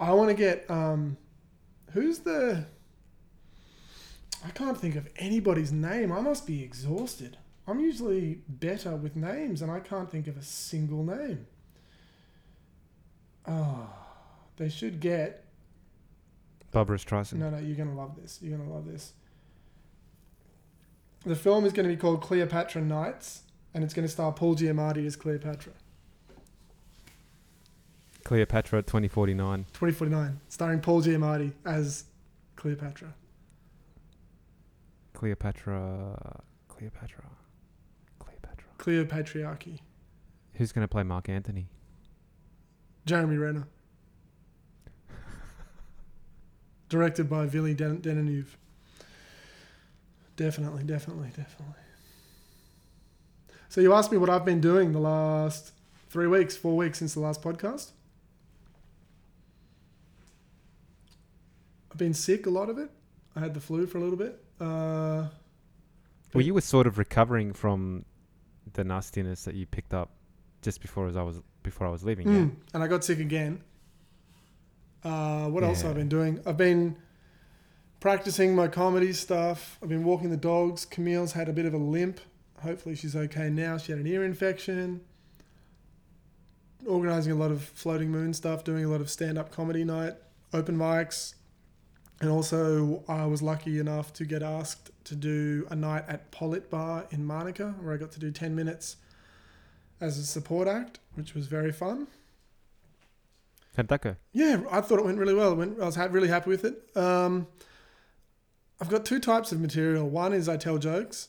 I 0.00 0.12
want 0.12 0.30
to 0.30 0.34
get 0.34 0.68
um, 0.68 1.16
who's 1.92 2.20
the? 2.20 2.66
I 4.44 4.50
can't 4.50 4.78
think 4.78 4.96
of 4.96 5.08
anybody's 5.16 5.72
name. 5.72 6.12
I 6.12 6.20
must 6.20 6.46
be 6.46 6.62
exhausted. 6.62 7.36
I'm 7.66 7.80
usually 7.80 8.40
better 8.48 8.96
with 8.96 9.14
names, 9.14 9.62
and 9.62 9.70
I 9.70 9.80
can't 9.80 10.10
think 10.10 10.26
of 10.26 10.36
a 10.36 10.42
single 10.42 11.04
name. 11.04 11.46
Oh, 13.46 13.88
they 14.56 14.68
should 14.68 15.00
get. 15.00 15.44
Barbra 16.70 16.98
Streisand. 16.98 17.34
No, 17.34 17.50
no, 17.50 17.58
you're 17.58 17.76
gonna 17.76 17.94
love 17.96 18.16
this. 18.20 18.38
You're 18.42 18.56
gonna 18.56 18.72
love 18.72 18.86
this. 18.86 19.12
The 21.28 21.36
film 21.36 21.66
is 21.66 21.74
going 21.74 21.86
to 21.86 21.94
be 21.94 22.00
called 22.00 22.22
Cleopatra 22.22 22.80
Nights, 22.80 23.42
and 23.74 23.84
it's 23.84 23.92
going 23.92 24.06
to 24.06 24.10
star 24.10 24.32
Paul 24.32 24.56
Giamatti 24.56 25.06
as 25.06 25.14
Cleopatra. 25.14 25.74
Cleopatra 28.24 28.80
2049. 28.80 29.66
2049, 29.74 30.40
starring 30.48 30.80
Paul 30.80 31.02
Giamatti 31.02 31.52
as 31.66 32.04
Cleopatra. 32.56 33.12
Cleopatra. 35.12 36.42
Cleopatra. 36.68 37.24
Cleopatra. 38.18 38.68
Cleopatriarchy. 38.78 39.80
Who's 40.54 40.72
going 40.72 40.82
to 40.84 40.88
play 40.88 41.02
Mark 41.02 41.28
Antony? 41.28 41.68
Jeremy 43.04 43.36
Renner. 43.36 43.68
Directed 46.88 47.28
by 47.28 47.44
Vili 47.44 47.74
Den- 47.74 48.00
Deneuve. 48.00 48.56
Definitely, 50.38 50.84
definitely, 50.84 51.26
definitely. 51.36 51.74
So 53.68 53.80
you 53.80 53.92
asked 53.92 54.12
me 54.12 54.18
what 54.18 54.30
I've 54.30 54.44
been 54.44 54.60
doing 54.60 54.92
the 54.92 55.00
last 55.00 55.72
three 56.10 56.28
weeks, 56.28 56.56
four 56.56 56.76
weeks 56.76 57.00
since 57.00 57.12
the 57.14 57.18
last 57.20 57.42
podcast. 57.42 57.90
I've 61.90 61.98
been 61.98 62.14
sick 62.14 62.46
a 62.46 62.50
lot 62.50 62.70
of 62.70 62.78
it. 62.78 62.88
I 63.34 63.40
had 63.40 63.52
the 63.52 63.60
flu 63.60 63.84
for 63.86 63.98
a 63.98 64.00
little 64.00 64.16
bit. 64.16 64.40
Uh, 64.60 65.26
Well, 66.32 66.44
you 66.44 66.54
were 66.54 66.60
sort 66.60 66.86
of 66.86 66.98
recovering 66.98 67.52
from 67.52 68.04
the 68.74 68.84
nastiness 68.84 69.42
that 69.44 69.56
you 69.56 69.66
picked 69.66 69.92
up 69.92 70.10
just 70.62 70.80
before 70.80 71.08
as 71.08 71.16
I 71.16 71.22
was 71.22 71.40
before 71.64 71.88
I 71.88 71.90
was 71.90 72.04
leaving. 72.04 72.28
Mm, 72.28 72.54
and 72.74 72.82
I 72.82 72.86
got 72.86 73.02
sick 73.02 73.18
again. 73.18 73.60
Uh, 75.02 75.48
what 75.48 75.64
else 75.64 75.82
Yeah. 75.82 75.90
I've 75.90 75.96
been 75.96 76.08
doing? 76.08 76.40
I've 76.46 76.56
been 76.56 76.96
practicing 78.00 78.54
my 78.54 78.68
comedy 78.68 79.12
stuff. 79.12 79.78
I've 79.82 79.88
been 79.88 80.04
walking 80.04 80.30
the 80.30 80.36
dogs. 80.36 80.84
Camille's 80.84 81.32
had 81.32 81.48
a 81.48 81.52
bit 81.52 81.66
of 81.66 81.74
a 81.74 81.78
limp. 81.78 82.20
Hopefully 82.62 82.94
she's 82.94 83.16
okay 83.16 83.50
now. 83.50 83.78
She 83.78 83.92
had 83.92 84.00
an 84.00 84.06
ear 84.06 84.24
infection. 84.24 85.00
Organizing 86.86 87.32
a 87.32 87.36
lot 87.36 87.50
of 87.50 87.62
floating 87.62 88.10
moon 88.10 88.32
stuff, 88.32 88.64
doing 88.64 88.84
a 88.84 88.88
lot 88.88 89.00
of 89.00 89.10
stand 89.10 89.36
up 89.36 89.50
comedy 89.50 89.84
night, 89.84 90.14
open 90.52 90.76
mics. 90.76 91.34
And 92.20 92.30
also, 92.30 93.04
I 93.08 93.26
was 93.26 93.42
lucky 93.42 93.78
enough 93.78 94.12
to 94.14 94.24
get 94.24 94.42
asked 94.42 94.90
to 95.04 95.14
do 95.14 95.66
a 95.70 95.76
night 95.76 96.04
at 96.08 96.30
Polit 96.30 96.68
Bar 96.68 97.06
in 97.10 97.24
Manuka, 97.26 97.74
where 97.80 97.94
I 97.94 97.96
got 97.96 98.10
to 98.12 98.20
do 98.20 98.30
10 98.30 98.54
minutes 98.54 98.96
as 100.00 100.18
a 100.18 100.24
support 100.24 100.66
act, 100.66 100.98
which 101.14 101.34
was 101.34 101.46
very 101.46 101.72
fun. 101.72 102.08
How'd 103.76 103.88
that 103.88 104.02
go? 104.02 104.16
Yeah, 104.32 104.62
I 104.70 104.80
thought 104.80 104.98
it 104.98 105.04
went 105.04 105.18
really 105.18 105.34
well. 105.34 105.52
It 105.52 105.56
went, 105.56 105.80
I 105.80 105.86
was 105.86 105.94
ha- 105.94 106.08
really 106.10 106.28
happy 106.28 106.50
with 106.50 106.64
it. 106.64 106.96
Um, 106.96 107.46
I've 108.80 108.88
got 108.88 109.04
two 109.04 109.18
types 109.18 109.50
of 109.52 109.60
material. 109.60 110.08
One 110.08 110.32
is 110.32 110.48
I 110.48 110.56
tell 110.56 110.78
jokes, 110.78 111.28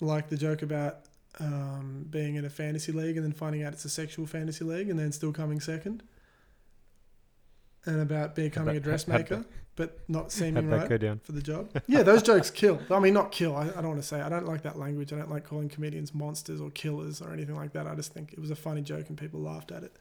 like 0.00 0.28
the 0.28 0.36
joke 0.36 0.62
about 0.62 0.98
um, 1.40 2.06
being 2.10 2.36
in 2.36 2.44
a 2.44 2.50
fantasy 2.50 2.92
league 2.92 3.16
and 3.16 3.24
then 3.24 3.32
finding 3.32 3.62
out 3.64 3.72
it's 3.72 3.84
a 3.84 3.88
sexual 3.90 4.26
fantasy 4.26 4.64
league 4.64 4.88
and 4.88 4.98
then 4.98 5.10
still 5.12 5.32
coming 5.32 5.60
second, 5.60 6.02
and 7.84 8.00
about 8.00 8.34
becoming 8.34 8.68
a 8.68 8.72
How'd 8.74 8.82
that- 8.82 8.88
dressmaker 8.88 9.44
but 9.74 10.00
not 10.06 10.30
seeming 10.30 10.68
right 10.68 10.86
for 11.22 11.32
the 11.32 11.40
job. 11.40 11.70
Yeah, 11.86 12.02
those 12.02 12.22
jokes 12.22 12.50
kill. 12.60 12.78
I 12.90 12.98
mean, 13.00 13.14
not 13.14 13.32
kill. 13.32 13.56
I, 13.56 13.62
I 13.62 13.76
don't 13.76 13.88
want 13.88 14.02
to 14.02 14.06
say. 14.06 14.20
I 14.20 14.28
don't 14.28 14.44
like 14.44 14.60
that 14.64 14.78
language. 14.78 15.14
I 15.14 15.16
don't 15.16 15.30
like 15.30 15.44
calling 15.44 15.70
comedians 15.70 16.14
monsters 16.14 16.60
or 16.60 16.68
killers 16.70 17.22
or 17.22 17.32
anything 17.32 17.56
like 17.56 17.72
that. 17.72 17.86
I 17.86 17.94
just 17.94 18.12
think 18.12 18.34
it 18.34 18.38
was 18.38 18.50
a 18.50 18.54
funny 18.54 18.82
joke 18.82 19.08
and 19.08 19.16
people 19.16 19.40
laughed 19.40 19.72
at 19.72 19.82
it. 19.82 19.96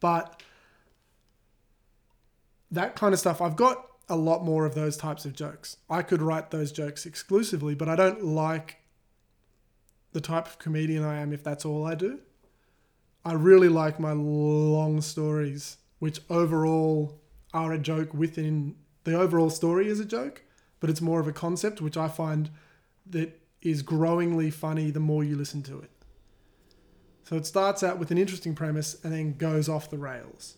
But 0.00 0.42
that 2.72 2.96
kind 2.96 3.14
of 3.14 3.20
stuff, 3.20 3.40
I've 3.40 3.54
got 3.54 3.86
a 4.08 4.16
lot 4.16 4.44
more 4.44 4.66
of 4.66 4.74
those 4.74 4.96
types 4.96 5.24
of 5.24 5.34
jokes. 5.34 5.76
I 5.88 6.02
could 6.02 6.22
write 6.22 6.50
those 6.50 6.72
jokes 6.72 7.06
exclusively, 7.06 7.74
but 7.74 7.88
I 7.88 7.96
don't 7.96 8.24
like 8.24 8.78
the 10.12 10.20
type 10.20 10.46
of 10.46 10.58
comedian 10.58 11.04
I 11.04 11.20
am 11.20 11.32
if 11.32 11.42
that's 11.42 11.64
all 11.64 11.86
I 11.86 11.94
do. 11.94 12.20
I 13.24 13.32
really 13.34 13.68
like 13.68 14.00
my 14.00 14.12
long 14.12 15.00
stories, 15.00 15.78
which 15.98 16.20
overall 16.28 17.20
are 17.54 17.72
a 17.72 17.78
joke 17.78 18.12
within 18.12 18.74
the 19.04 19.18
overall 19.18 19.50
story 19.50 19.88
is 19.88 20.00
a 20.00 20.04
joke, 20.04 20.42
but 20.80 20.90
it's 20.90 21.00
more 21.00 21.20
of 21.20 21.28
a 21.28 21.32
concept, 21.32 21.80
which 21.80 21.96
I 21.96 22.08
find 22.08 22.50
that 23.06 23.40
is 23.60 23.82
growingly 23.82 24.50
funny 24.50 24.90
the 24.90 25.00
more 25.00 25.22
you 25.22 25.36
listen 25.36 25.62
to 25.64 25.78
it. 25.80 25.90
So 27.24 27.36
it 27.36 27.46
starts 27.46 27.82
out 27.82 27.98
with 27.98 28.10
an 28.10 28.18
interesting 28.18 28.54
premise 28.54 28.96
and 29.02 29.12
then 29.12 29.34
goes 29.34 29.68
off 29.68 29.90
the 29.90 29.98
rails. 29.98 30.56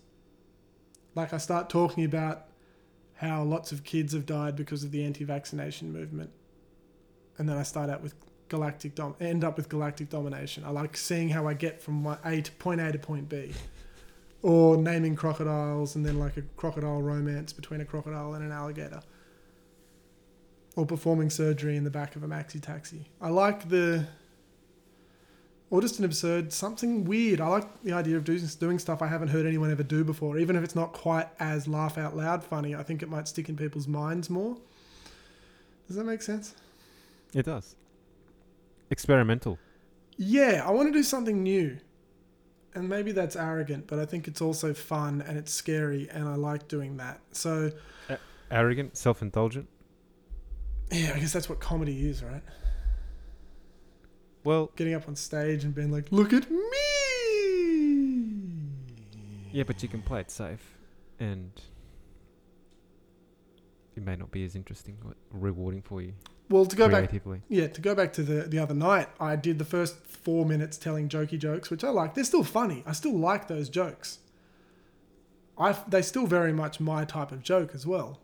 Like 1.14 1.32
I 1.32 1.38
start 1.38 1.68
talking 1.68 2.04
about 2.04 2.46
how 3.16 3.42
lots 3.42 3.72
of 3.72 3.84
kids 3.84 4.12
have 4.12 4.26
died 4.26 4.56
because 4.56 4.84
of 4.84 4.90
the 4.90 5.04
anti-vaccination 5.04 5.92
movement, 5.92 6.30
and 7.38 7.48
then 7.48 7.56
I 7.56 7.62
start 7.62 7.90
out 7.90 8.02
with 8.02 8.14
galactic 8.48 8.94
dom, 8.94 9.16
end 9.20 9.42
up 9.44 9.56
with 9.56 9.68
galactic 9.68 10.10
domination. 10.10 10.64
I 10.64 10.70
like 10.70 10.96
seeing 10.96 11.30
how 11.30 11.48
I 11.48 11.54
get 11.54 11.82
from 11.82 12.06
A 12.24 12.42
to 12.42 12.52
point 12.52 12.80
A 12.80 12.92
to 12.92 12.98
point 12.98 13.28
B. 13.28 13.52
Or 14.42 14.76
naming 14.76 15.16
crocodiles 15.16 15.96
and 15.96 16.04
then 16.04 16.18
like 16.18 16.36
a 16.36 16.42
crocodile 16.58 17.00
romance 17.00 17.50
between 17.54 17.80
a 17.80 17.84
crocodile 17.86 18.34
and 18.34 18.44
an 18.44 18.52
alligator. 18.52 19.00
Or 20.76 20.84
performing 20.84 21.30
surgery 21.30 21.76
in 21.76 21.84
the 21.84 21.90
back 21.90 22.14
of 22.14 22.22
a 22.22 22.28
maxi 22.28 22.60
taxi. 22.60 23.08
I 23.22 23.30
like 23.30 23.70
the 23.70 24.06
or 25.74 25.80
just 25.80 25.98
an 25.98 26.04
absurd 26.04 26.52
something 26.52 27.04
weird 27.04 27.40
i 27.40 27.48
like 27.48 27.82
the 27.82 27.92
idea 27.92 28.16
of 28.16 28.22
doing, 28.22 28.40
doing 28.60 28.78
stuff 28.78 29.02
i 29.02 29.08
haven't 29.08 29.26
heard 29.28 29.44
anyone 29.44 29.72
ever 29.72 29.82
do 29.82 30.04
before 30.04 30.38
even 30.38 30.54
if 30.54 30.62
it's 30.62 30.76
not 30.76 30.92
quite 30.92 31.26
as 31.40 31.66
laugh 31.66 31.98
out 31.98 32.16
loud 32.16 32.44
funny 32.44 32.76
i 32.76 32.82
think 32.82 33.02
it 33.02 33.08
might 33.08 33.26
stick 33.26 33.48
in 33.48 33.56
people's 33.56 33.88
minds 33.88 34.30
more 34.30 34.56
does 35.88 35.96
that 35.96 36.04
make 36.04 36.22
sense 36.22 36.54
It 37.34 37.44
does. 37.46 37.74
Experimental. 38.90 39.58
yeah 40.16 40.62
i 40.64 40.70
want 40.70 40.86
to 40.86 40.92
do 40.92 41.02
something 41.02 41.42
new 41.42 41.76
and 42.76 42.88
maybe 42.88 43.10
that's 43.10 43.34
arrogant 43.34 43.88
but 43.88 43.98
i 43.98 44.06
think 44.06 44.28
it's 44.28 44.40
also 44.40 44.72
fun 44.72 45.22
and 45.26 45.36
it's 45.36 45.52
scary 45.52 46.08
and 46.12 46.28
i 46.28 46.36
like 46.36 46.68
doing 46.68 46.96
that 46.98 47.18
so 47.32 47.72
Arrogant, 48.50 48.96
self-indulgent. 48.96 49.66
Yeah, 50.92 51.12
I 51.16 51.18
guess 51.18 51.32
that's 51.32 51.48
what 51.48 51.58
comedy 51.58 52.08
is, 52.08 52.22
right? 52.22 52.42
Well, 54.44 54.70
Getting 54.76 54.94
up 54.94 55.08
on 55.08 55.16
stage 55.16 55.64
and 55.64 55.74
being 55.74 55.90
like, 55.90 56.12
"Look 56.12 56.32
at 56.32 56.50
me." 56.50 56.58
yeah, 59.52 59.62
but 59.64 59.82
you 59.82 59.88
can 59.88 60.02
play 60.02 60.20
it 60.20 60.30
safe, 60.30 60.76
and 61.18 61.50
it 63.96 64.04
may 64.04 64.16
not 64.16 64.30
be 64.30 64.44
as 64.44 64.54
interesting 64.54 64.98
or 65.04 65.14
rewarding 65.30 65.80
for 65.82 66.02
you 66.02 66.12
Well, 66.50 66.66
to 66.66 66.76
go 66.76 66.88
back, 66.88 67.10
yeah, 67.48 67.68
to 67.68 67.80
go 67.80 67.94
back 67.94 68.12
to 68.14 68.22
the 68.22 68.42
the 68.42 68.58
other 68.58 68.74
night, 68.74 69.08
I 69.18 69.36
did 69.36 69.58
the 69.58 69.64
first 69.64 70.04
four 70.06 70.44
minutes 70.44 70.76
telling 70.76 71.08
jokey 71.08 71.38
jokes, 71.38 71.70
which 71.70 71.82
I 71.84 71.88
like. 71.90 72.14
They're 72.14 72.24
still 72.24 72.44
funny. 72.44 72.82
I 72.86 72.92
still 72.92 73.16
like 73.16 73.48
those 73.48 73.68
jokes. 73.68 74.18
I 75.56 75.72
they 75.88 76.02
still 76.02 76.26
very 76.26 76.52
much 76.52 76.80
my 76.80 77.04
type 77.04 77.32
of 77.32 77.42
joke 77.42 77.70
as 77.74 77.86
well. 77.86 78.20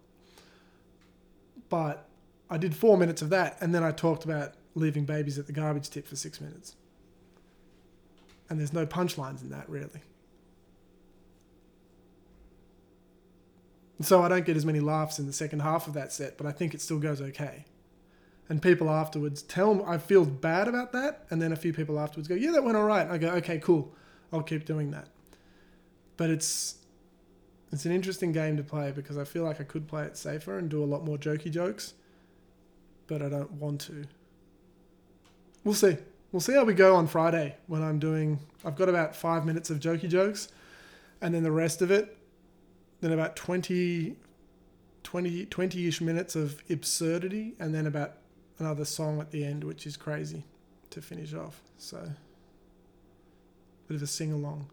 But 1.68 2.09
I 2.51 2.59
did 2.59 2.74
four 2.74 2.98
minutes 2.98 3.22
of 3.22 3.30
that, 3.30 3.56
and 3.60 3.72
then 3.74 3.84
I 3.84 3.92
talked 3.92 4.24
about 4.24 4.55
leaving 4.74 5.05
babies 5.05 5.38
at 5.38 5.47
the 5.47 5.52
garbage 5.52 5.90
tip 5.90 6.06
for 6.06 6.16
six 6.16 6.40
minutes. 6.40 6.76
And 8.48 8.59
there's 8.59 8.72
no 8.72 8.86
punchlines 8.86 9.42
in 9.42 9.51
that 9.51 9.68
really. 9.68 10.02
So 14.02 14.22
I 14.22 14.28
don't 14.28 14.47
get 14.47 14.56
as 14.56 14.64
many 14.64 14.80
laughs 14.80 15.18
in 15.18 15.26
the 15.26 15.32
second 15.32 15.60
half 15.60 15.86
of 15.86 15.94
that 15.94 16.12
set, 16.12 16.38
but 16.38 16.47
I 16.47 16.52
think 16.52 16.72
it 16.72 16.80
still 16.80 16.98
goes 16.98 17.20
okay. 17.20 17.64
And 18.48 18.60
people 18.60 18.88
afterwards 18.90 19.42
tell 19.42 19.74
me 19.74 19.84
I 19.86 19.98
feel 19.98 20.24
bad 20.24 20.68
about 20.68 20.92
that, 20.92 21.26
and 21.30 21.40
then 21.40 21.52
a 21.52 21.56
few 21.56 21.72
people 21.72 22.01
afterwards 22.01 22.26
go, 22.26 22.34
"Yeah, 22.34 22.51
that 22.52 22.64
went 22.64 22.76
all 22.76 22.84
right." 22.84 23.02
And 23.02 23.12
I 23.12 23.18
go, 23.18 23.30
"Okay, 23.36 23.59
cool. 23.59 23.94
I'll 24.32 24.42
keep 24.42 24.64
doing 24.64 24.90
that." 24.90 25.09
But 26.16 26.30
it's 26.30 26.78
it's 27.70 27.84
an 27.84 27.92
interesting 27.92 28.32
game 28.32 28.56
to 28.56 28.64
play 28.64 28.90
because 28.90 29.16
I 29.16 29.24
feel 29.24 29.44
like 29.44 29.60
I 29.60 29.64
could 29.64 29.86
play 29.86 30.05
it 30.05 30.16
safer 30.16 30.59
and 30.59 30.68
do 30.68 30.82
a 30.82 30.86
lot 30.86 31.05
more 31.05 31.16
jokey 31.16 31.51
jokes, 31.51 31.94
but 33.06 33.22
I 33.22 33.28
don't 33.28 33.52
want 33.52 33.82
to. 33.82 34.06
We'll 35.65 35.74
see. 35.74 35.97
We'll 36.32 36.41
see 36.41 36.55
how 36.55 36.65
we 36.65 36.74
go 36.74 36.95
on 36.97 37.07
Friday 37.07 37.57
when 37.66 37.82
I'm 37.82 37.99
doing. 37.99 38.39
I've 38.65 38.77
got 38.77 38.89
about 38.89 39.16
five 39.16 39.45
minutes 39.45 39.69
of 39.70 39.81
jokey 39.81 40.09
jokes, 40.09 40.49
and 41.20 41.35
then 41.35 41.43
the 41.43 41.51
rest 41.53 41.82
of 41.82 41.91
it, 41.91 42.16
then 43.01 43.12
about 43.12 43.35
20, 43.37 44.16
20, 45.03 45.47
20-ish 45.47 46.01
minutes 46.01 46.37
of 46.37 46.62
absurdity, 46.70 47.55
and 47.59 47.74
then 47.74 47.87
about 47.87 48.15
another 48.59 48.85
song 48.85 49.20
at 49.20 49.31
the 49.32 49.45
end, 49.45 49.65
which 49.65 49.87
is 49.87 49.97
crazy. 49.97 50.45
to 50.91 51.01
finish 51.01 51.35
off. 51.35 51.62
So, 51.78 51.99
bit 53.89 53.95
of 53.97 54.03
a 54.03 54.07
sing 54.07 54.32
along. 54.32 54.70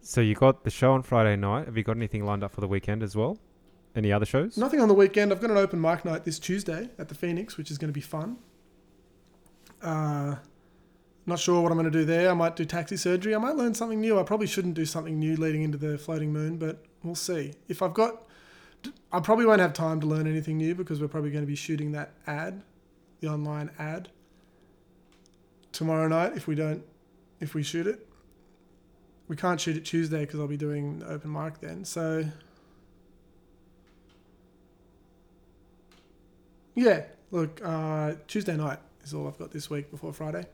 So 0.00 0.20
you 0.20 0.34
got 0.34 0.64
the 0.64 0.70
show 0.70 0.92
on 0.92 1.02
Friday 1.02 1.36
night. 1.36 1.66
Have 1.66 1.76
you 1.76 1.84
got 1.84 1.96
anything 1.96 2.24
lined 2.24 2.42
up 2.42 2.52
for 2.52 2.60
the 2.60 2.66
weekend 2.66 3.02
as 3.04 3.14
well? 3.14 3.38
Any 3.94 4.12
other 4.12 4.26
shows? 4.26 4.56
Nothing 4.56 4.80
on 4.80 4.88
the 4.88 4.94
weekend. 4.94 5.32
I've 5.32 5.40
got 5.40 5.50
an 5.50 5.56
open 5.56 5.80
mic 5.80 6.04
night 6.04 6.24
this 6.24 6.40
Tuesday 6.40 6.90
at 6.98 7.08
the 7.08 7.14
Phoenix, 7.14 7.56
which 7.56 7.70
is 7.70 7.78
going 7.78 7.90
to 7.90 7.94
be 7.94 8.00
fun. 8.00 8.38
Uh, 9.82 10.36
not 11.26 11.38
sure 11.38 11.60
what 11.60 11.70
I'm 11.70 11.78
going 11.78 11.90
to 11.90 11.98
do 11.98 12.04
there. 12.04 12.30
I 12.30 12.34
might 12.34 12.56
do 12.56 12.64
taxi 12.64 12.96
surgery. 12.96 13.34
I 13.34 13.38
might 13.38 13.56
learn 13.56 13.74
something 13.74 14.00
new. 14.00 14.18
I 14.18 14.22
probably 14.22 14.46
shouldn't 14.46 14.74
do 14.74 14.84
something 14.84 15.18
new 15.18 15.36
leading 15.36 15.62
into 15.62 15.78
the 15.78 15.98
floating 15.98 16.32
moon, 16.32 16.56
but 16.56 16.84
we'll 17.02 17.14
see. 17.14 17.54
If 17.68 17.82
I've 17.82 17.94
got, 17.94 18.22
I 19.12 19.20
probably 19.20 19.46
won't 19.46 19.60
have 19.60 19.72
time 19.72 20.00
to 20.00 20.06
learn 20.06 20.26
anything 20.26 20.56
new 20.56 20.74
because 20.74 21.00
we're 21.00 21.08
probably 21.08 21.30
going 21.30 21.44
to 21.44 21.50
be 21.50 21.56
shooting 21.56 21.92
that 21.92 22.14
ad, 22.26 22.62
the 23.20 23.28
online 23.28 23.70
ad, 23.78 24.08
tomorrow 25.70 26.08
night. 26.08 26.32
If 26.36 26.46
we 26.46 26.54
don't, 26.54 26.84
if 27.40 27.54
we 27.54 27.62
shoot 27.62 27.86
it, 27.86 28.06
we 29.28 29.36
can't 29.36 29.60
shoot 29.60 29.76
it 29.76 29.84
Tuesday 29.84 30.20
because 30.20 30.40
I'll 30.40 30.48
be 30.48 30.56
doing 30.56 31.02
open 31.06 31.32
mic 31.32 31.60
then. 31.60 31.84
So 31.84 32.24
Yeah, 36.74 37.02
look, 37.30 37.60
uh, 37.62 38.14
Tuesday 38.26 38.56
night 38.56 38.78
is 39.04 39.14
all 39.14 39.26
I've 39.26 39.38
got 39.38 39.50
this 39.50 39.70
week 39.70 39.90
before 39.90 40.12
Friday. 40.12 40.46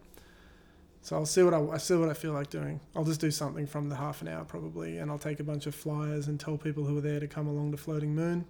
So 1.02 1.16
I'll 1.16 1.26
see 1.26 1.42
what 1.42 1.54
I, 1.54 1.60
I 1.60 1.78
see 1.78 1.94
what 1.94 2.08
I 2.08 2.14
feel 2.14 2.32
like 2.32 2.50
doing. 2.50 2.80
I'll 2.94 3.04
just 3.04 3.20
do 3.20 3.30
something 3.30 3.66
from 3.66 3.88
the 3.88 3.96
half 3.96 4.20
an 4.22 4.28
hour 4.28 4.44
probably, 4.44 4.98
and 4.98 5.10
I'll 5.10 5.18
take 5.18 5.40
a 5.40 5.44
bunch 5.44 5.66
of 5.66 5.74
flyers 5.74 6.26
and 6.28 6.38
tell 6.38 6.56
people 6.58 6.84
who 6.84 6.98
are 6.98 7.00
there 7.00 7.20
to 7.20 7.26
come 7.26 7.46
along 7.46 7.70
to 7.72 7.76
Floating 7.76 8.14
Moon. 8.14 8.44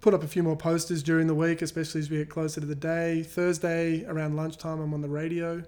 Put 0.00 0.14
up 0.14 0.24
a 0.24 0.26
few 0.26 0.42
more 0.42 0.56
posters 0.56 1.02
during 1.02 1.28
the 1.28 1.34
week, 1.34 1.62
especially 1.62 2.00
as 2.00 2.10
we 2.10 2.18
get 2.18 2.28
closer 2.28 2.60
to 2.60 2.66
the 2.66 2.74
day. 2.74 3.22
Thursday 3.22 4.04
around 4.06 4.34
lunchtime, 4.34 4.80
I'm 4.80 4.92
on 4.94 5.00
the 5.00 5.08
radio, 5.08 5.62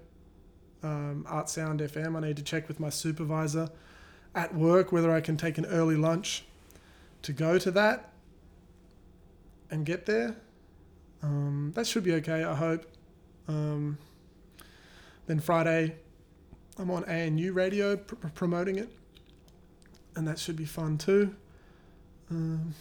um, 0.83 1.25
Art 1.29 1.47
Sound 1.49 1.79
FM. 1.79 2.17
I 2.17 2.19
need 2.27 2.37
to 2.37 2.43
check 2.43 2.67
with 2.67 2.79
my 2.79 2.89
supervisor 2.89 3.69
at 4.33 4.53
work 4.53 4.91
whether 4.91 5.11
I 5.11 5.21
can 5.21 5.37
take 5.37 5.57
an 5.57 5.65
early 5.67 5.95
lunch 5.95 6.43
to 7.21 7.31
go 7.31 7.57
to 7.57 7.71
that 7.71 8.11
and 9.71 9.85
get 9.85 10.05
there. 10.05 10.35
Um, 11.23 11.71
that 11.75 11.87
should 11.87 12.03
be 12.03 12.13
okay, 12.15 12.43
I 12.43 12.55
hope. 12.55 12.85
Um, 13.47 13.97
then 15.27 15.39
Friday, 15.39 15.95
I'm 16.77 16.89
on 16.91 17.03
ANU 17.05 17.51
radio 17.53 17.95
pr- 17.97 18.15
pr- 18.15 18.27
promoting 18.29 18.77
it, 18.77 18.89
and 20.15 20.27
that 20.27 20.39
should 20.39 20.55
be 20.55 20.65
fun 20.65 20.97
too. 20.97 21.35
Um, 22.29 22.73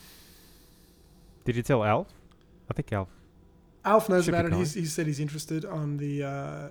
Did 1.45 1.57
you 1.57 1.63
tell 1.63 1.85
Alf? 1.85 2.09
I 2.71 2.75
think 2.75 2.93
Alf. 2.93 3.09
Alf 3.85 4.09
knows 4.09 4.29
about 4.29 4.47
it. 4.47 4.55
He's, 4.55 4.75
he 4.75 4.87
said 4.87 5.07
he's 5.07 5.21
interested 5.21 5.65
on 5.67 5.99
the 5.99 6.23
uh, 6.25 6.69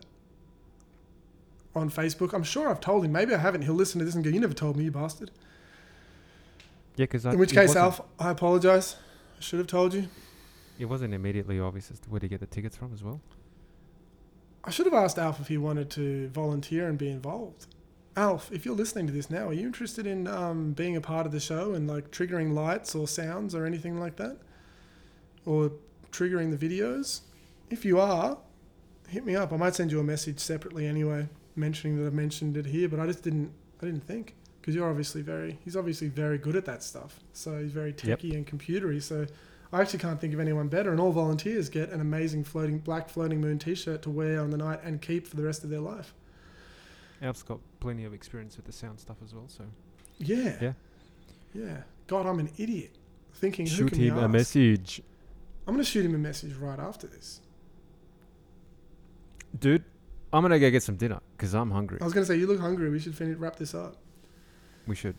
on 1.76 1.90
Facebook. 1.90 2.34
I'm 2.34 2.44
sure 2.44 2.70
I've 2.70 2.80
told 2.82 3.06
him. 3.06 3.12
Maybe 3.12 3.34
I 3.34 3.38
haven't. 3.38 3.62
He'll 3.62 3.74
listen 3.76 4.00
to 4.00 4.06
this 4.06 4.16
and 4.16 4.24
go, 4.24 4.30
"You 4.32 4.40
never 4.40 4.54
told 4.56 4.76
me, 4.78 4.86
you 4.86 4.92
bastard." 4.92 5.30
Yeah, 6.96 7.06
because 7.06 7.26
In 7.26 7.38
which 7.40 7.54
case, 7.54 7.76
Alf, 7.76 8.02
I 8.20 8.30
apologise. 8.32 8.96
I 9.38 9.42
should 9.42 9.60
have 9.60 9.68
told 9.68 9.94
you. 9.94 10.08
it 10.80 10.86
wasn't 10.86 11.14
immediately 11.14 11.60
obvious 11.60 11.90
as 11.92 12.00
to 12.02 12.10
where 12.10 12.20
to 12.20 12.28
get 12.28 12.40
the 12.40 12.46
tickets 12.48 12.76
from 12.78 12.94
as 12.94 13.04
well. 13.04 13.20
I 14.64 14.70
should 14.72 14.86
have 14.86 14.94
asked 14.94 15.18
Alf 15.18 15.40
if 15.40 15.48
he 15.48 15.58
wanted 15.58 15.90
to 15.92 16.30
volunteer 16.30 16.88
and 16.88 16.98
be 16.98 17.10
involved. 17.10 17.68
Alf, 18.16 18.52
if 18.52 18.66
you're 18.66 18.76
listening 18.76 19.08
to 19.08 19.14
this 19.14 19.30
now, 19.30 19.48
are 19.50 19.54
you 19.54 19.66
interested 19.66 20.06
in 20.06 20.28
um, 20.28 20.72
being 20.74 20.96
a 20.96 21.02
part 21.02 21.26
of 21.26 21.32
the 21.32 21.40
show 21.40 21.74
and 21.74 21.88
like 21.88 22.12
triggering 22.12 22.54
lights 22.54 22.96
or 22.96 23.08
sounds 23.08 23.56
or 23.56 23.66
anything 23.66 24.00
like 24.00 24.16
that? 24.18 24.38
Or 25.46 25.72
triggering 26.12 26.58
the 26.58 26.70
videos? 26.70 27.22
If 27.70 27.84
you 27.84 28.00
are, 28.00 28.38
hit 29.10 29.26
me 29.26 29.36
up. 29.36 29.52
I 29.52 29.58
might 29.58 29.76
send 29.76 29.92
you 29.92 30.00
a 30.00 30.04
message 30.04 30.40
separately 30.40 30.86
anyway, 30.86 31.28
mentioning 31.56 31.98
that 31.98 32.06
I've 32.06 32.14
mentioned 32.14 32.56
it 32.56 32.68
here, 32.68 32.88
but 32.88 33.00
I 33.00 33.08
just 33.08 33.24
didn't 33.24 33.52
I 33.82 33.86
didn't 33.88 34.06
think. 34.06 34.36
Because 34.62 34.76
you're 34.76 34.90
obviously 34.90 35.22
very 35.22 35.60
he's 35.66 35.76
obviously 35.76 36.08
very 36.08 36.38
good 36.38 36.56
at 36.56 36.66
that 36.66 36.84
stuff. 36.84 37.20
So 37.34 37.60
he's 37.62 37.72
very 37.72 37.94
Yep. 38.02 38.24
and 38.24 38.48
computery. 38.48 39.02
So 39.02 39.26
I 39.74 39.82
actually 39.82 40.00
can't 40.00 40.22
think 40.22 40.36
of 40.36 40.40
anyone 40.40 40.68
better. 40.68 40.92
And 40.92 41.00
all 41.00 41.12
volunteers 41.12 41.68
get 41.68 41.90
an 41.90 42.00
amazing 42.00 42.44
floating 42.44 42.78
black 42.78 43.10
floating 43.10 43.42
moon 43.42 43.58
T-shirt 43.58 44.04
to 44.04 44.12
wear 44.12 44.40
on 44.40 44.52
the 44.52 44.58
night 44.58 44.80
and 44.84 45.02
keep 45.02 45.26
for 45.26 45.36
the 45.36 45.44
rest 45.44 45.64
of 45.64 45.72
their 45.72 45.80
life. 45.80 46.14
Alf's 47.24 47.42
got 47.42 47.60
plenty 47.80 48.06
of 48.06 48.14
experience 48.14 48.56
with 48.56 48.66
the 48.68 48.72
sound 48.72 49.00
stuff 49.00 49.18
as 49.24 49.34
well, 49.34 49.48
so 49.48 49.64
Yeah. 50.20 50.58
Yeah. 50.62 50.74
Yeah. 51.56 51.78
God, 52.06 52.28
I'm 52.28 52.40
an 52.40 52.52
idiot. 52.58 52.96
Thinking 53.34 53.66
shoot 53.66 53.94
him 53.96 54.18
a 54.18 54.30
message, 54.30 55.02
I'm 55.66 55.74
gonna 55.74 55.84
shoot 55.84 56.06
him 56.06 56.14
a 56.14 56.20
message 56.20 56.54
right 56.54 56.80
after 56.80 57.08
this. 57.08 57.42
dude. 59.60 59.84
I'm 60.32 60.42
gonna 60.42 60.60
go 60.60 60.72
get 60.72 60.82
some 60.82 60.96
dinner 60.96 61.20
because 61.38 61.54
I'm 61.54 61.70
hungry. 61.70 62.00
I 62.02 62.04
was 62.04 62.14
gonna 62.14 62.26
say 62.26 62.36
you 62.38 62.48
look 62.48 62.60
hungry. 62.60 62.90
We 62.90 63.00
should 63.00 63.16
finish 63.16 63.38
wrap 63.38 63.56
this 63.56 63.76
up. 63.76 63.98
We 64.88 64.96
should. 64.96 65.16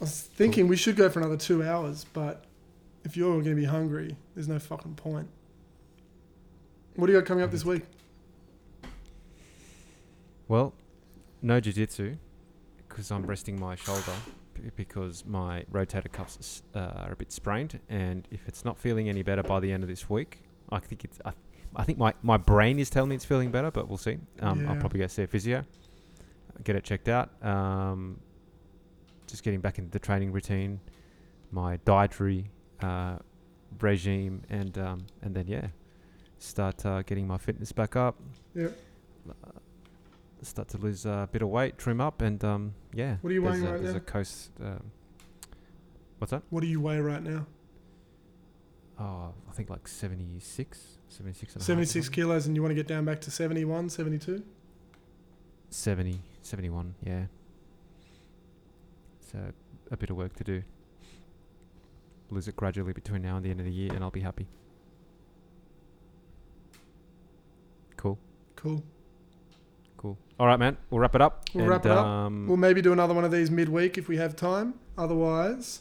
I 0.00 0.04
was 0.04 0.20
thinking 0.20 0.68
we 0.68 0.76
should 0.76 0.94
go 0.96 1.08
for 1.10 1.18
another 1.18 1.36
two 1.36 1.64
hours, 1.64 2.06
but 2.12 2.44
if 3.06 3.16
you're 3.16 3.40
gonna 3.40 3.54
be 3.54 3.64
hungry, 3.64 4.16
there's 4.34 4.48
no 4.48 4.58
fucking 4.58 4.96
point. 4.96 5.28
What 6.96 7.06
do 7.06 7.12
you 7.12 7.18
got 7.20 7.26
coming 7.26 7.44
up 7.44 7.52
this 7.52 7.64
week? 7.64 7.82
Well, 10.48 10.74
no 11.40 11.60
jiu-jitsu 11.60 12.16
because 12.88 13.10
I'm 13.12 13.24
resting 13.24 13.60
my 13.60 13.76
shoulder 13.76 14.12
b- 14.54 14.70
because 14.74 15.24
my 15.24 15.64
rotator 15.70 16.10
cuffs 16.10 16.62
uh, 16.74 16.78
are 16.78 17.12
a 17.12 17.16
bit 17.16 17.30
sprained, 17.30 17.78
and 17.88 18.26
if 18.30 18.48
it's 18.48 18.64
not 18.64 18.76
feeling 18.76 19.08
any 19.08 19.22
better 19.22 19.42
by 19.42 19.60
the 19.60 19.70
end 19.70 19.84
of 19.84 19.88
this 19.88 20.10
week, 20.10 20.40
I 20.70 20.80
think 20.80 21.04
it's. 21.04 21.18
I, 21.24 21.32
I 21.76 21.84
think 21.84 21.98
my, 21.98 22.14
my 22.22 22.38
brain 22.38 22.78
is 22.78 22.88
telling 22.90 23.10
me 23.10 23.16
it's 23.16 23.24
feeling 23.24 23.50
better, 23.50 23.70
but 23.70 23.86
we'll 23.86 23.98
see. 23.98 24.18
Um, 24.40 24.66
I'll 24.66 24.76
probably 24.76 24.98
go 24.98 25.06
see 25.08 25.24
a 25.24 25.26
physio, 25.26 25.64
get 26.64 26.74
it 26.74 26.84
checked 26.84 27.08
out. 27.08 27.30
Um, 27.44 28.18
just 29.26 29.42
getting 29.42 29.60
back 29.60 29.78
into 29.78 29.90
the 29.90 29.98
training 29.98 30.32
routine, 30.32 30.80
my 31.52 31.76
dietary 31.84 32.50
uh, 32.82 33.16
regime, 33.80 34.42
and 34.48 34.76
um, 34.78 35.06
and 35.22 35.34
then 35.34 35.46
yeah, 35.46 35.68
start 36.38 36.84
uh, 36.86 37.02
getting 37.02 37.26
my 37.26 37.38
fitness 37.38 37.72
back 37.72 37.96
up. 37.96 38.16
Yep. 38.54 38.76
Uh, 39.28 39.50
start 40.42 40.68
to 40.68 40.78
lose 40.78 41.04
a 41.06 41.28
bit 41.32 41.42
of 41.42 41.48
weight, 41.48 41.78
trim 41.78 42.00
up, 42.00 42.22
and 42.22 42.42
um, 42.44 42.74
yeah. 42.94 43.16
What 43.20 43.30
are 43.30 43.34
you 43.34 43.42
there's 43.42 43.54
weighing 43.54 43.66
a, 43.66 43.72
right 43.72 43.82
there's 43.82 43.94
now? 43.94 43.98
a 43.98 44.00
coast. 44.00 44.50
Um, 44.62 44.90
what's 46.18 46.30
that? 46.30 46.42
What 46.50 46.60
do 46.60 46.66
you 46.66 46.80
weigh 46.80 46.98
right 47.00 47.22
now? 47.22 47.46
Oh, 48.98 49.34
I 49.48 49.52
think 49.52 49.68
like 49.68 49.86
76, 49.86 50.98
76 51.08 51.52
and 51.52 51.60
a 51.60 51.62
half 51.62 51.66
76 51.66 52.08
kilos, 52.08 52.46
and 52.46 52.56
you 52.56 52.62
want 52.62 52.70
to 52.70 52.74
get 52.74 52.86
down 52.86 53.04
back 53.04 53.20
to 53.22 53.30
71, 53.30 53.90
72? 53.90 54.42
70, 55.68 56.18
71, 56.40 56.94
yeah. 57.04 57.24
So 59.20 59.38
a 59.90 59.96
bit 59.98 60.08
of 60.08 60.16
work 60.16 60.34
to 60.36 60.44
do. 60.44 60.62
Lose 62.30 62.48
it 62.48 62.56
gradually 62.56 62.92
between 62.92 63.22
now 63.22 63.36
and 63.36 63.44
the 63.44 63.50
end 63.50 63.60
of 63.60 63.66
the 63.66 63.72
year, 63.72 63.92
and 63.92 64.02
I'll 64.02 64.10
be 64.10 64.20
happy. 64.20 64.46
Cool, 67.96 68.18
Cool. 68.56 68.82
cool. 69.96 70.18
All 70.38 70.46
right, 70.46 70.58
man. 70.58 70.76
We'll 70.90 71.00
wrap 71.00 71.14
it 71.14 71.20
up. 71.22 71.44
We'll 71.54 71.62
and, 71.64 71.70
wrap 71.70 71.86
it 71.86 71.92
up. 71.92 72.04
Um, 72.04 72.46
We'll 72.46 72.56
maybe 72.56 72.82
do 72.82 72.92
another 72.92 73.14
one 73.14 73.24
of 73.24 73.30
these 73.32 73.50
midweek 73.50 73.96
if 73.96 74.08
we 74.08 74.16
have 74.18 74.36
time. 74.36 74.74
Otherwise, 74.98 75.80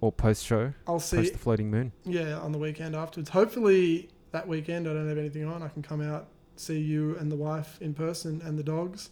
or 0.00 0.12
post 0.12 0.44
show, 0.44 0.72
I'll 0.86 1.00
see. 1.00 1.16
post 1.16 1.32
the 1.32 1.38
floating 1.38 1.70
moon. 1.70 1.92
Yeah, 2.04 2.38
on 2.38 2.52
the 2.52 2.58
weekend 2.58 2.94
afterwards. 2.94 3.30
Hopefully 3.30 4.08
that 4.32 4.46
weekend 4.46 4.86
I 4.86 4.92
don't 4.92 5.08
have 5.08 5.16
anything 5.18 5.46
on. 5.46 5.62
I 5.62 5.68
can 5.68 5.82
come 5.82 6.00
out, 6.02 6.28
see 6.56 6.78
you 6.78 7.16
and 7.16 7.32
the 7.32 7.36
wife 7.36 7.78
in 7.80 7.94
person 7.94 8.42
and 8.44 8.58
the 8.58 8.62
dogs. 8.62 9.08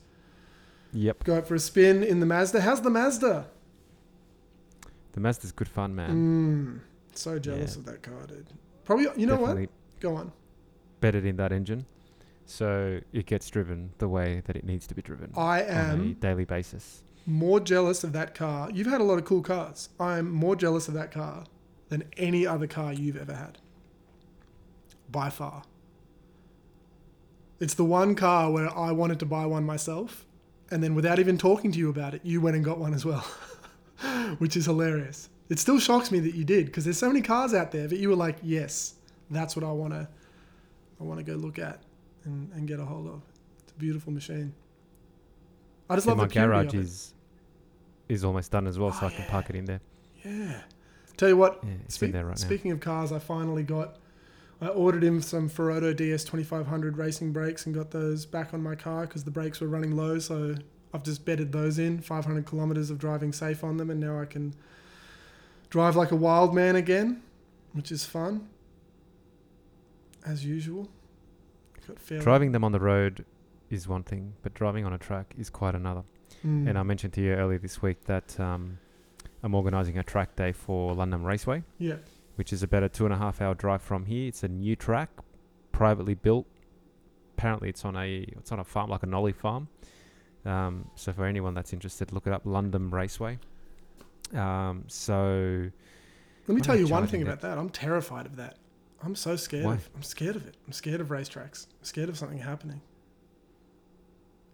Yep. 0.92 1.24
Go 1.24 1.36
out 1.38 1.46
for 1.48 1.54
a 1.54 1.58
spin 1.58 2.02
in 2.04 2.20
the 2.20 2.26
Mazda. 2.26 2.60
How's 2.60 2.82
the 2.82 2.90
Mazda? 2.90 3.46
The 5.14 5.20
Mazda's 5.20 5.52
good 5.52 5.68
fun, 5.68 5.94
man. 5.94 6.80
Mm, 6.82 7.16
so 7.16 7.38
jealous 7.38 7.74
Yeah. 7.74 7.80
of 7.80 7.84
that 7.86 8.02
car, 8.02 8.26
dude. 8.26 8.46
Probably, 8.84 9.06
you 9.16 9.26
know 9.26 9.36
Definitely 9.38 9.62
what? 9.66 10.00
Go 10.00 10.16
on. 10.16 10.32
bedded 11.00 11.24
in 11.24 11.36
that 11.36 11.52
engine, 11.52 11.86
so 12.46 13.00
it 13.12 13.26
gets 13.26 13.48
driven 13.48 13.90
the 13.98 14.08
way 14.08 14.42
that 14.46 14.56
it 14.56 14.64
needs 14.64 14.86
to 14.88 14.94
be 14.94 15.00
driven 15.02 15.30
I 15.36 15.62
am 15.62 15.90
on 15.92 16.00
a 16.00 16.02
am 16.04 16.12
daily 16.14 16.44
basis. 16.44 17.02
more 17.26 17.60
jealous 17.60 18.04
of 18.04 18.12
that 18.12 18.34
car. 18.34 18.70
You've 18.70 18.86
had 18.88 19.00
a 19.00 19.04
lot 19.04 19.18
of 19.18 19.24
cool 19.24 19.40
cars. 19.42 19.88
I'm 19.98 20.30
more 20.30 20.54
jealous 20.56 20.88
of 20.88 20.94
that 20.94 21.10
car 21.10 21.44
than 21.88 22.04
any 22.16 22.46
other 22.46 22.66
car 22.66 22.92
you've 22.92 23.16
ever 23.16 23.34
had. 23.34 23.58
By 25.10 25.30
far. 25.30 25.62
It's 27.60 27.74
the 27.74 27.84
one 27.84 28.14
car 28.14 28.50
where 28.50 28.76
I 28.76 28.90
wanted 28.92 29.20
to 29.20 29.26
buy 29.26 29.46
one 29.46 29.64
myself, 29.64 30.26
and 30.70 30.82
then 30.82 30.94
without 30.94 31.18
even 31.18 31.38
talking 31.38 31.70
to 31.72 31.78
you 31.78 31.88
about 31.88 32.14
it, 32.14 32.20
you 32.24 32.40
went 32.40 32.56
and 32.56 32.64
got 32.64 32.78
one 32.78 32.92
as 32.92 33.04
well, 33.04 33.24
which 34.38 34.56
is 34.56 34.66
hilarious. 34.66 35.28
It 35.48 35.58
still 35.58 35.78
shocks 35.78 36.10
me 36.10 36.20
that 36.20 36.34
you 36.34 36.44
did 36.44 36.66
because 36.66 36.84
there's 36.84 36.98
so 36.98 37.08
many 37.08 37.20
cars 37.20 37.52
out 37.54 37.70
there, 37.70 37.88
but 37.88 37.98
you 37.98 38.08
were 38.08 38.16
like, 38.16 38.36
yes, 38.42 38.94
that's 39.30 39.54
what 39.56 39.64
I 39.64 39.72
want 39.72 39.92
to, 39.92 40.08
I 41.00 41.04
want 41.04 41.18
to 41.18 41.24
go 41.24 41.34
look 41.34 41.58
at 41.58 41.82
and, 42.24 42.50
and 42.52 42.66
get 42.66 42.80
a 42.80 42.84
hold 42.84 43.06
of. 43.08 43.22
It's 43.62 43.72
a 43.72 43.74
beautiful 43.76 44.12
machine. 44.12 44.54
I 45.88 45.96
just 45.96 46.06
And 46.06 46.16
love 46.18 46.28
my 46.28 46.28
the 46.28 46.34
garage 46.34 46.74
is 46.74 47.14
is 48.08 48.24
almost 48.24 48.50
done 48.50 48.66
as 48.66 48.78
well, 48.78 48.92
so 48.92 49.00
Oh, 49.02 49.06
I 49.08 49.10
can 49.10 49.24
oh, 49.26 49.30
park 49.30 49.50
it 49.50 49.56
in 49.56 49.64
there. 49.64 49.80
Yeah. 50.24 50.60
Tell 51.16 51.28
you 51.28 51.36
what, 51.36 51.60
Yeah, 51.62 51.70
it's 51.84 52.02
in 52.02 52.12
there 52.12 52.24
right 52.24 52.30
now. 52.30 52.34
Speaking 52.36 52.70
of 52.72 52.80
cars, 52.80 53.12
I 53.12 53.18
finally 53.18 53.62
got. 53.62 53.96
I 54.60 54.68
ordered 54.68 55.02
him 55.04 55.20
some 55.20 55.50
Ferodo 55.50 55.94
DS 55.94 56.24
2500 56.24 56.96
racing 56.96 57.32
brakes 57.32 57.66
and 57.66 57.74
got 57.74 57.90
those 57.90 58.24
back 58.24 58.54
on 58.54 58.62
my 58.62 58.74
car 58.74 59.02
because 59.02 59.24
the 59.24 59.30
brakes 59.30 59.60
were 59.60 59.66
running 59.66 59.96
low. 59.96 60.18
So 60.18 60.54
I've 60.94 61.02
just 61.02 61.24
bedded 61.24 61.50
those 61.50 61.80
in, 61.80 62.00
500 62.00 62.46
kilometers 62.46 62.88
of 62.88 62.98
driving 62.98 63.32
safe 63.32 63.64
on 63.64 63.78
them, 63.78 63.90
and 63.90 63.98
now 63.98 64.20
I 64.20 64.26
can 64.26 64.54
drive 65.68 65.96
like 65.96 66.12
a 66.12 66.16
wild 66.16 66.54
man 66.54 66.76
again, 66.76 67.20
which 67.72 67.90
is 67.90 68.04
fun. 68.04 68.48
As 70.24 70.46
usual. 70.46 70.88
Got 71.88 72.20
Driving 72.20 72.52
them 72.52 72.62
on 72.62 72.70
the 72.70 72.78
road 72.78 73.24
is 73.70 73.88
one 73.88 74.04
thing, 74.04 74.34
but 74.42 74.54
driving 74.54 74.86
on 74.86 74.92
a 74.92 74.98
track 74.98 75.34
is 75.36 75.50
quite 75.50 75.74
another. 75.74 76.04
Mm. 76.46 76.68
And 76.68 76.78
I 76.78 76.84
mentioned 76.84 77.12
to 77.14 77.20
you 77.20 77.32
earlier 77.32 77.58
this 77.58 77.82
week 77.82 78.04
that 78.04 78.38
um, 78.38 78.78
I'm 79.42 79.52
organising 79.54 79.98
a 79.98 80.04
track 80.04 80.36
day 80.36 80.52
for 80.52 80.94
Luddenham 80.94 81.24
Raceway, 81.24 81.64
yeah. 81.78 81.96
which 82.36 82.52
is 82.52 82.62
about 82.62 82.84
a 82.84 82.88
two 82.88 83.04
and 83.04 83.12
a 83.12 83.18
half 83.18 83.40
hour 83.40 83.54
drive 83.54 83.82
from 83.82 84.06
here. 84.06 84.28
It's 84.28 84.44
a 84.44 84.48
new 84.48 84.76
track, 84.76 85.10
privately 85.72 86.14
built. 86.14 86.46
Apparently, 87.36 87.68
it's 87.68 87.84
on 87.84 87.96
a 87.96 88.24
it's 88.38 88.52
on 88.52 88.60
a 88.60 88.64
farm 88.64 88.90
like 88.90 89.02
a 89.02 89.06
Nolly 89.06 89.32
farm. 89.32 89.68
Um, 90.44 90.90
so 90.94 91.12
for 91.12 91.24
anyone 91.24 91.54
that's 91.54 91.72
interested, 91.72 92.12
look 92.12 92.26
it 92.26 92.32
up, 92.32 92.44
Luddenham 92.44 92.92
Raceway. 92.92 93.38
Um, 94.34 94.84
so 94.88 95.70
Let 96.46 96.54
me 96.54 96.60
tell 96.60 96.76
you 96.76 96.86
one 96.86 97.06
thing 97.06 97.22
about 97.22 97.40
that. 97.42 97.56
I'm 97.58 97.70
terrified 97.70 98.26
of 98.26 98.36
that. 98.36 98.56
I'm 99.02 99.14
so 99.14 99.36
scared. 99.36 99.64
Why? 99.64 99.74
Of, 99.74 99.90
I'm 99.94 100.02
scared 100.02 100.36
of 100.36 100.46
it. 100.46 100.56
I'm 100.66 100.72
scared 100.72 101.00
of 101.00 101.08
racetracks. 101.08 101.66
I'm 101.78 101.84
scared 101.84 102.08
of 102.08 102.16
something 102.18 102.38
happening. 102.38 102.80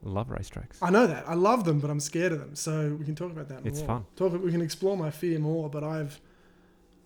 love 0.03 0.29
racetracks. 0.29 0.79
I 0.83 0.91
know 0.91 1.07
that. 1.07 1.29
I 1.29 1.35
love 1.35 1.65
them, 1.65 1.79
but 1.79 1.91
I'm 1.91 2.01
scared 2.01 2.33
of 2.33 2.41
them. 2.41 2.55
So 2.57 2.97
we 2.99 3.05
can 3.05 3.15
talk 3.15 3.31
about 3.31 3.49
that. 3.49 3.65
It's 3.65 3.79
more. 3.81 3.87
fun. 3.87 4.07
Talk. 4.17 4.43
We 4.43 4.51
can 4.51 4.61
explore 4.63 4.97
my 4.97 5.11
fear 5.11 5.39
more. 5.39 5.69
But 5.71 5.85
I've, 5.85 6.21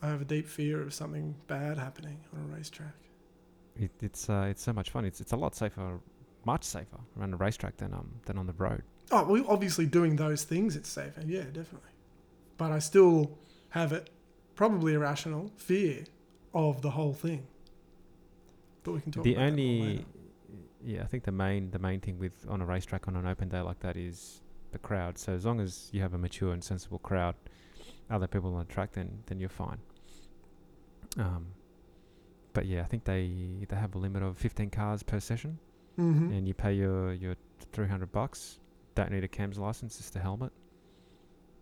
I 0.03 0.09
have 0.09 0.23
a 0.23 0.25
deep 0.25 0.49
fear 0.49 0.81
of 0.81 0.95
something 0.95 1.35
bad 1.47 1.77
happening 1.79 2.19
on 2.35 2.51
a 2.51 2.57
racetrack. 2.57 2.95
It, 3.79 3.91
it's 4.01 4.31
uh, 4.31 4.47
it's 4.49 4.63
so 4.63 4.73
much 4.73 4.91
fun. 4.91 5.05
It's 5.05 5.21
it's 5.21 5.33
a 5.33 5.37
lot 5.37 5.55
safer, 5.55 6.01
much 6.47 6.65
safer 6.65 6.99
around 7.19 7.35
a 7.35 7.37
racetrack 7.37 7.77
than 7.79 7.93
um 7.95 8.09
than 8.27 8.39
on 8.39 8.47
the 8.47 8.53
road. 8.55 8.83
Oh, 9.11 9.25
we 9.25 9.45
obviously 9.47 9.87
doing 9.87 10.17
those 10.17 10.45
things. 10.45 10.77
It's 10.77 10.89
safer. 10.89 11.23
Yeah, 11.27 11.43
definitely. 11.45 11.91
But 12.57 12.73
I 12.73 12.79
still 12.79 13.39
have 13.71 13.93
it, 13.93 14.11
probably 14.55 14.95
irrational 14.95 15.51
fear 15.57 16.05
of 16.55 16.83
the 16.83 16.91
whole 16.91 17.13
thing. 17.13 17.47
But 18.83 18.93
we 18.93 19.01
can 19.01 19.13
talk. 19.13 19.25
the 19.25 19.35
about 19.35 19.41
that 19.45 19.51
only 19.51 20.07
yeah 20.87 21.03
i 21.03 21.07
think 21.07 21.25
the 21.25 21.33
main 21.33 21.71
the 21.71 21.79
main 21.79 21.99
thing 21.99 22.19
with 22.19 22.45
on 22.47 22.61
a 22.61 22.67
racetrack 22.67 23.09
on 23.09 23.17
an 23.17 23.27
open 23.27 23.49
day 23.49 23.61
like 23.63 23.81
that 23.81 23.97
is 23.97 24.43
the 24.73 24.79
crowd 24.79 25.17
so 25.17 25.33
as 25.33 25.47
long 25.47 25.59
as 25.59 25.89
you 25.93 26.03
have 26.03 26.13
a 26.13 26.19
mature 26.19 26.53
and 26.53 26.63
sensible 26.63 26.99
crowd 26.99 27.35
other 28.11 28.27
people 28.27 28.53
on 28.53 28.59
the 28.59 28.71
track 28.71 28.93
then 28.93 29.09
then 29.27 29.41
you're 29.41 29.49
fine 29.49 29.79
um 31.17 31.47
but 32.53 32.67
yeah 32.67 32.83
i 32.83 32.85
think 32.85 33.05
they 33.05 33.65
they 33.67 33.77
have 33.77 33.95
a 33.95 33.99
limit 33.99 34.23
of 34.23 34.37
15 34.37 34.69
cars 34.69 35.03
per 35.03 35.21
session 35.21 35.59
Mhm. 35.99 36.37
and 36.37 36.49
you 36.49 36.55
pay 36.55 36.73
your 36.75 37.13
your 37.13 37.37
300 37.73 38.11
bucks 38.13 38.59
don't 38.95 39.11
need 39.11 39.25
a 39.25 39.29
cams 39.29 39.59
license 39.59 39.97
just 39.97 40.15
a 40.17 40.19
helmet 40.21 40.53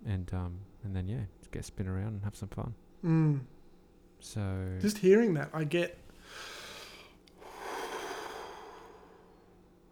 and 0.07 0.33
um 0.35 0.59
and 0.85 0.95
then 0.97 1.07
yeah 1.07 1.21
just 1.39 1.51
get 1.53 1.65
spin 1.65 1.87
around 1.89 2.09
and 2.15 2.23
have 2.25 2.35
some 2.37 2.49
fun 2.49 2.75
Mm. 3.05 3.41
so 4.21 4.41
Just 4.81 4.99
hearing 4.99 5.35
that, 5.35 5.51
I 5.53 5.65
get. 5.65 5.99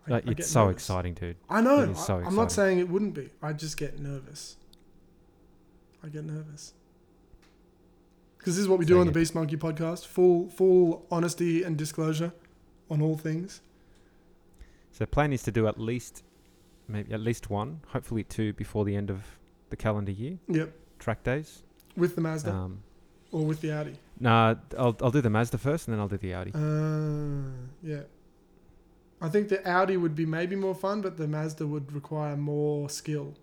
I- 0.06 0.10
like, 0.12 0.26
I 0.26 0.30
it's 0.30 0.36
get 0.38 0.46
so 0.46 0.64
nervous. 0.66 0.76
exciting 0.82 1.14
dude 1.14 1.36
I 1.48 1.60
know. 1.60 1.80
It 1.80 1.90
is 1.90 2.04
so 2.04 2.18
I, 2.18 2.24
I'm 2.24 2.34
not 2.34 2.50
saying 2.52 2.78
it 2.78 2.88
wouldn't 2.88 3.14
be. 3.14 3.30
I 3.42 3.52
just 3.52 3.76
get 3.76 3.98
nervous. 3.98 4.56
I 6.02 6.08
get 6.08 6.24
nervous. 6.24 6.72
Because 8.38 8.54
this 8.56 8.62
is 8.62 8.68
what 8.68 8.78
we 8.78 8.86
do 8.86 8.94
So 8.94 9.00
on 9.00 9.06
the 9.06 9.12
Beast 9.12 9.34
Monkey 9.34 9.56
podcast: 9.56 10.06
full, 10.06 10.48
full 10.48 11.06
honesty 11.10 11.62
and 11.62 11.76
disclosure 11.76 12.32
on 12.90 13.02
all 13.02 13.16
things. 13.18 13.60
So 14.92 15.04
the 15.04 15.06
plan 15.06 15.32
is 15.32 15.42
to 15.44 15.52
do 15.52 15.66
at 15.68 15.78
least 15.78 16.22
maybe 16.88 17.12
at 17.12 17.20
least 17.20 17.50
one, 17.50 17.80
hopefully 17.88 18.24
two 18.24 18.52
before 18.54 18.84
the 18.84 18.96
end 18.96 19.10
of 19.10 19.20
the 19.70 19.76
calendar 19.76 20.12
year. 20.12 20.38
Yep, 20.48 20.72
Track 20.98 21.22
days. 21.22 21.62
with 21.96 22.14
the 22.14 22.20
Mazda 22.20 22.50
Um, 22.52 22.82
or 23.32 23.44
with 23.46 23.60
the 23.60 23.72
Audi. 23.72 23.94
nah, 24.18 24.56
I'll 24.78 24.96
I'll 25.02 25.10
do 25.12 25.20
the 25.20 25.30
Mazda 25.30 25.58
first, 25.58 25.86
and 25.86 25.94
then 25.94 26.00
I'll 26.00 26.08
do 26.08 26.18
the 26.18 26.34
Audi. 26.34 26.52
Uh, 26.54 27.50
yeah. 27.82 28.02
I 29.22 29.28
think 29.28 29.48
the 29.48 29.60
Audi 29.68 29.96
would 29.98 30.14
be 30.14 30.24
maybe 30.26 30.56
more 30.56 30.74
fun, 30.74 31.02
but 31.02 31.16
the 31.18 31.28
Mazda 31.28 31.66
would 31.66 31.92
require 31.92 32.36
more 32.36 32.88
skill. 32.88 33.34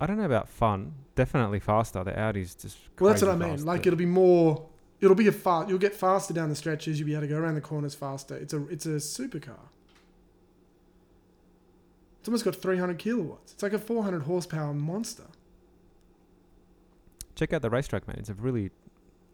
I 0.00 0.06
don't 0.06 0.16
know 0.16 0.24
about 0.24 0.48
fun. 0.48 0.94
Definitely 1.16 1.58
faster. 1.58 2.04
The 2.04 2.18
Audi's 2.20 2.54
just. 2.54 2.78
Well, 3.00 3.10
that's 3.10 3.22
what 3.22 3.32
I 3.32 3.36
mean. 3.36 3.50
fast, 3.50 3.64
Like 3.66 3.86
it'll 3.86 3.96
be 3.98 4.06
more. 4.06 4.67
It'll 5.00 5.14
be 5.14 5.28
a 5.28 5.32
fast. 5.32 5.68
You'll 5.68 5.78
get 5.78 5.94
faster 5.94 6.34
down 6.34 6.48
the 6.48 6.56
stretches. 6.56 6.98
You'll 6.98 7.06
be 7.06 7.12
able 7.14 7.22
to 7.22 7.28
go 7.28 7.38
around 7.38 7.54
the 7.54 7.60
corners 7.60 7.94
faster. 7.94 8.36
It's 8.36 8.52
a 8.52 8.66
it's 8.68 8.86
a 8.86 8.96
supercar. 8.98 9.58
It's 12.20 12.28
almost 12.28 12.44
got 12.44 12.56
300 12.56 12.98
kilowatts. 12.98 13.52
It's 13.52 13.62
like 13.62 13.72
a 13.72 13.78
400 13.78 14.22
horsepower 14.22 14.74
monster. 14.74 15.24
check 17.36 17.52
out 17.52 17.62
the 17.62 17.70
racetrack, 17.70 18.06
man. 18.08 18.16
It's 18.18 18.28
a 18.28 18.34
really 18.34 18.70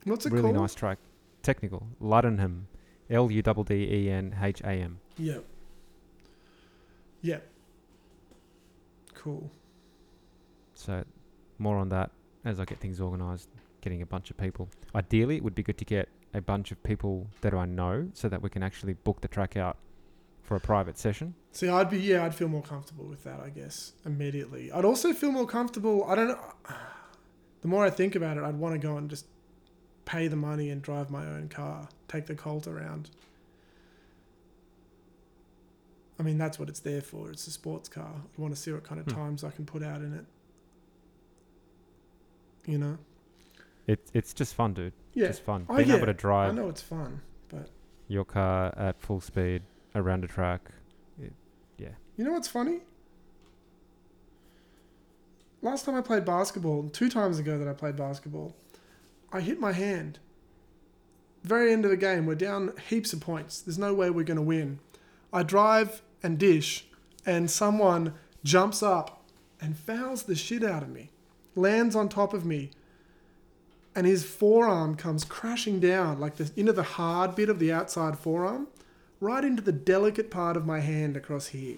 What's 0.05 0.27
it 0.27 0.32
really 0.32 0.43
called? 0.53 0.57
nice 0.57 0.74
track. 0.74 0.99
Technical. 1.43 1.86
Luddenham. 2.03 2.65
L 3.11 3.31
U 3.31 3.43
D 3.43 3.53
D 3.66 3.74
E 3.74 4.11
N 4.11 4.36
H 4.41 4.61
A 4.62 4.70
M. 4.73 4.99
Yeah. 5.19 5.39
Yeah. 7.23 7.39
Cool. 9.15 9.51
So 10.74 11.05
more 11.59 11.78
on 11.78 11.89
that 11.89 12.11
as 12.45 12.61
I 12.61 12.65
get 12.66 12.78
things 12.81 13.01
organised. 13.01 13.49
Getting 13.85 14.01
a 14.01 14.06
bunch 14.06 14.31
of 14.31 14.39
people. 14.39 14.70
Ideally, 14.94 15.36
it 15.36 15.44
would 15.44 15.55
be 15.55 15.62
good 15.62 15.77
to 15.77 15.85
get 15.85 16.09
a 16.32 16.40
bunch 16.40 16.73
of 16.73 16.82
people 16.82 17.27
that 17.43 17.52
I 17.52 17.66
know, 17.66 18.09
so 18.15 18.31
that 18.31 18.40
we 18.40 18.48
can 18.48 18.62
actually 18.62 18.94
book 18.94 19.20
the 19.20 19.28
track 19.28 19.59
out 19.59 19.77
for 20.43 20.56
a 20.56 20.61
private 20.61 20.97
session. 20.97 21.35
See, 21.52 21.69
I'd 21.69 21.90
be 21.90 21.98
yeah, 22.01 22.24
I'd 22.24 22.35
feel 22.35 22.48
more 22.48 22.62
comfortable 22.62 23.05
with 23.05 23.24
that. 23.24 23.40
I 23.40 23.51
guess 23.51 23.93
immediately. 24.06 24.73
I'd 24.73 24.86
also 24.86 25.12
feel 25.12 25.32
more 25.32 25.47
comfortable. 25.47 26.02
I 26.05 26.15
don't 26.15 26.28
know. 26.28 26.40
The 27.61 27.69
more 27.69 27.85
I 27.85 27.90
think 27.90 28.15
about 28.15 28.36
it, 28.39 28.43
I'd 28.44 28.56
want 28.59 28.74
to 28.74 28.78
go 28.78 28.97
and 28.98 29.09
just 29.11 29.27
pay 30.06 30.28
the 30.28 30.36
money 30.36 30.69
and 30.70 30.81
drive 30.82 31.11
my 31.11 31.27
own 31.27 31.48
car, 31.48 31.89
take 32.09 32.24
the 32.27 32.35
Colt 32.35 32.66
around. 32.66 33.09
I 36.19 36.23
mean, 36.23 36.36
that's 36.39 36.59
what 36.59 36.69
it's 36.69 36.81
there 36.81 37.01
for. 37.01 37.31
It's 37.31 37.47
a 37.47 37.51
sports 37.51 37.89
car. 37.89 38.12
I 38.16 38.40
want 38.40 38.55
to 38.55 38.61
see 38.61 38.70
what 38.73 38.85
kind 38.85 39.01
of 39.01 39.06
Hmm. 39.06 39.15
times 39.19 39.44
I 39.44 39.51
can 39.51 39.65
put 39.66 39.82
out 39.82 40.01
in 40.02 40.12
it. 40.15 40.27
You 42.66 42.77
know? 42.78 42.98
It, 43.86 44.01
it's 44.15 44.32
just 44.32 44.55
fun, 44.55 44.74
dude. 44.74 44.93
Yeah. 45.12 45.28
Just 45.28 45.43
fun. 45.43 45.66
Oh, 45.69 45.77
Being 45.77 45.89
yeah. 45.89 45.97
able 45.97 46.06
to 46.06 46.15
drive. 46.15 46.51
I 46.51 46.55
know 46.55 46.69
it's 46.69 46.82
fun, 46.82 47.20
but 47.48 47.69
your 48.09 48.24
car 48.24 48.73
at 48.77 49.01
full 49.01 49.20
speed 49.20 49.62
around 49.94 50.24
a 50.24 50.28
track. 50.28 50.70
Yeah. 51.78 51.89
You 52.16 52.24
know 52.24 52.32
what's 52.32 52.48
funny? 52.48 52.81
Last 55.62 55.85
time 55.86 55.94
I 55.97 56.02
played 56.02 56.24
basketball, 56.24 56.89
two 56.90 57.09
times 57.09 57.39
ago 57.39 57.59
that 57.59 57.66
I 57.66 57.73
played 57.73 57.97
basketball, 57.97 58.55
I 59.32 59.40
hit 59.40 59.59
my 59.59 59.73
hand. 59.73 60.19
Very 61.43 61.73
end 61.73 61.85
of 61.85 61.90
the 61.90 61.97
game, 61.97 62.27
we're 62.27 62.35
down 62.36 62.73
heaps 62.89 63.12
of 63.12 63.20
points. 63.20 63.61
There's 63.61 63.78
no 63.78 63.93
way 63.93 64.11
we're 64.11 64.24
going 64.24 64.36
to 64.36 64.43
win. 64.43 64.78
I 65.32 65.43
drive 65.43 66.02
and 66.23 66.39
dish, 66.39 66.86
and 67.27 67.51
someone 67.51 68.15
jumps 68.44 68.82
up 68.82 69.24
and 69.61 69.77
fouls 69.77 70.24
the 70.24 70.36
shit 70.36 70.62
out 70.62 70.82
of 70.82 70.90
me, 70.90 71.11
lands 71.55 71.97
on 71.97 72.09
top 72.09 72.32
of 72.35 72.44
me, 72.44 72.70
and 73.95 74.07
his 74.07 74.25
forearm 74.25 74.97
comes 74.97 75.25
crashing 75.25 75.81
down, 75.81 76.19
like 76.19 76.37
the, 76.37 76.51
into 76.57 76.73
the 76.73 76.83
hard 76.83 77.35
bit 77.37 77.49
of 77.49 77.59
the 77.59 77.73
outside 77.73 78.19
forearm, 78.19 78.69
right 79.21 79.45
into 79.45 79.62
the 79.62 79.73
delicate 79.73 80.31
part 80.31 80.57
of 80.57 80.66
my 80.66 80.81
hand 80.81 81.16
across 81.16 81.49
here. 81.49 81.77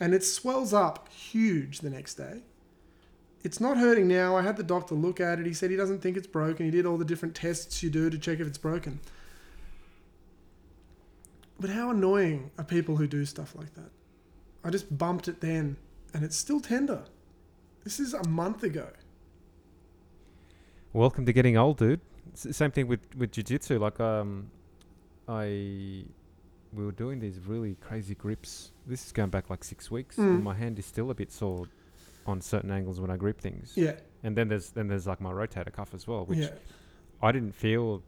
And 0.00 0.14
it 0.14 0.24
swells 0.24 0.72
up 0.72 1.08
huge 1.10 1.78
the 1.78 1.90
next 1.90 2.14
day. 2.14 2.42
It's 3.44 3.60
not 3.60 3.76
hurting 3.76 4.08
now. 4.08 4.36
I 4.36 4.42
had 4.42 4.56
the 4.56 4.62
doctor 4.62 4.94
look 4.94 5.20
at 5.20 5.38
it. 5.38 5.46
He 5.46 5.54
said 5.54 5.70
he 5.70 5.76
doesn't 5.76 6.00
think 6.00 6.16
it's 6.16 6.26
broken. 6.26 6.64
He 6.64 6.72
did 6.72 6.86
all 6.86 6.98
the 6.98 7.04
different 7.04 7.34
tests 7.34 7.82
you 7.82 7.90
do 7.90 8.10
to 8.10 8.18
check 8.18 8.40
if 8.40 8.46
it's 8.46 8.58
broken. 8.58 9.00
But 11.58 11.70
how 11.70 11.90
annoying 11.90 12.50
are 12.58 12.64
people 12.64 12.96
who 12.96 13.06
do 13.06 13.24
stuff 13.24 13.54
like 13.56 13.74
that? 13.74 13.90
I 14.64 14.70
just 14.70 14.96
bumped 14.96 15.28
it 15.28 15.40
then, 15.40 15.76
and 16.12 16.24
it's 16.24 16.36
still 16.36 16.60
tender. 16.60 17.04
This 17.84 18.00
is 18.00 18.14
a 18.14 18.26
month 18.28 18.62
ago. 18.62 18.88
Welcome 20.92 21.24
to 21.26 21.32
getting 21.32 21.56
old, 21.56 21.78
dude. 21.78 22.00
S- 22.34 22.54
same 22.56 22.70
thing 22.70 22.86
with 22.86 23.00
with 23.16 23.32
jiu-jitsu. 23.32 23.78
Like 23.78 23.98
um, 24.00 24.50
I 25.28 26.04
we 26.74 26.84
were 26.84 26.92
doing 26.92 27.18
these 27.18 27.38
really 27.46 27.76
crazy 27.80 28.14
grips. 28.14 28.72
This 28.86 29.04
is 29.06 29.12
going 29.12 29.30
back 29.30 29.50
like 29.50 29.64
six 29.64 29.90
weeks, 29.90 30.16
Mm. 30.16 30.22
and 30.34 30.44
my 30.44 30.54
hand 30.54 30.78
is 30.78 30.86
still 30.86 31.10
a 31.10 31.14
bit 31.14 31.30
sore 31.32 31.66
on 32.26 32.40
certain 32.40 32.70
angles 32.70 33.00
when 33.00 33.10
I 33.10 33.16
grip 33.16 33.40
things. 33.40 33.72
Yeah, 33.74 33.94
And 34.22 34.36
then 34.36 34.48
there's 34.48 34.70
then 34.70 34.86
there's 34.88 35.06
like 35.06 35.20
my 35.20 35.32
rotator 35.32 35.72
cuff 35.72 35.92
as 35.94 36.06
well, 36.06 36.24
which 36.24 36.38
yeah. 36.38 36.50
I 37.20 37.32
didn't 37.32 37.52
feel 37.52 38.02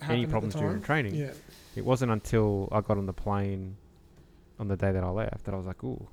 Happened 0.00 0.18
any 0.18 0.26
problems 0.26 0.54
during 0.54 0.80
training. 0.80 1.14
Yeah, 1.14 1.32
It 1.76 1.84
wasn't 1.84 2.12
until 2.12 2.68
I 2.72 2.80
got 2.80 2.96
on 2.98 3.06
the 3.06 3.12
plane 3.12 3.76
on 4.58 4.68
the 4.68 4.76
day 4.76 4.90
that 4.90 5.04
I 5.04 5.08
left 5.10 5.44
that 5.44 5.54
I 5.54 5.56
was 5.58 5.66
like, 5.66 5.84
ooh. 5.84 6.08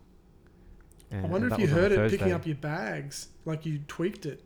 And, 1.11 1.25
I 1.25 1.29
wonder 1.29 1.47
if 1.47 1.57
you 1.57 1.63
was 1.65 1.71
on 1.73 1.77
a 1.77 1.81
heard 1.81 1.91
it 1.93 2.11
picking 2.11 2.33
up 2.33 2.45
your 2.45 2.55
bags, 2.57 3.29
like 3.45 3.65
you 3.65 3.79
tweaked 3.87 4.25
it. 4.25 4.43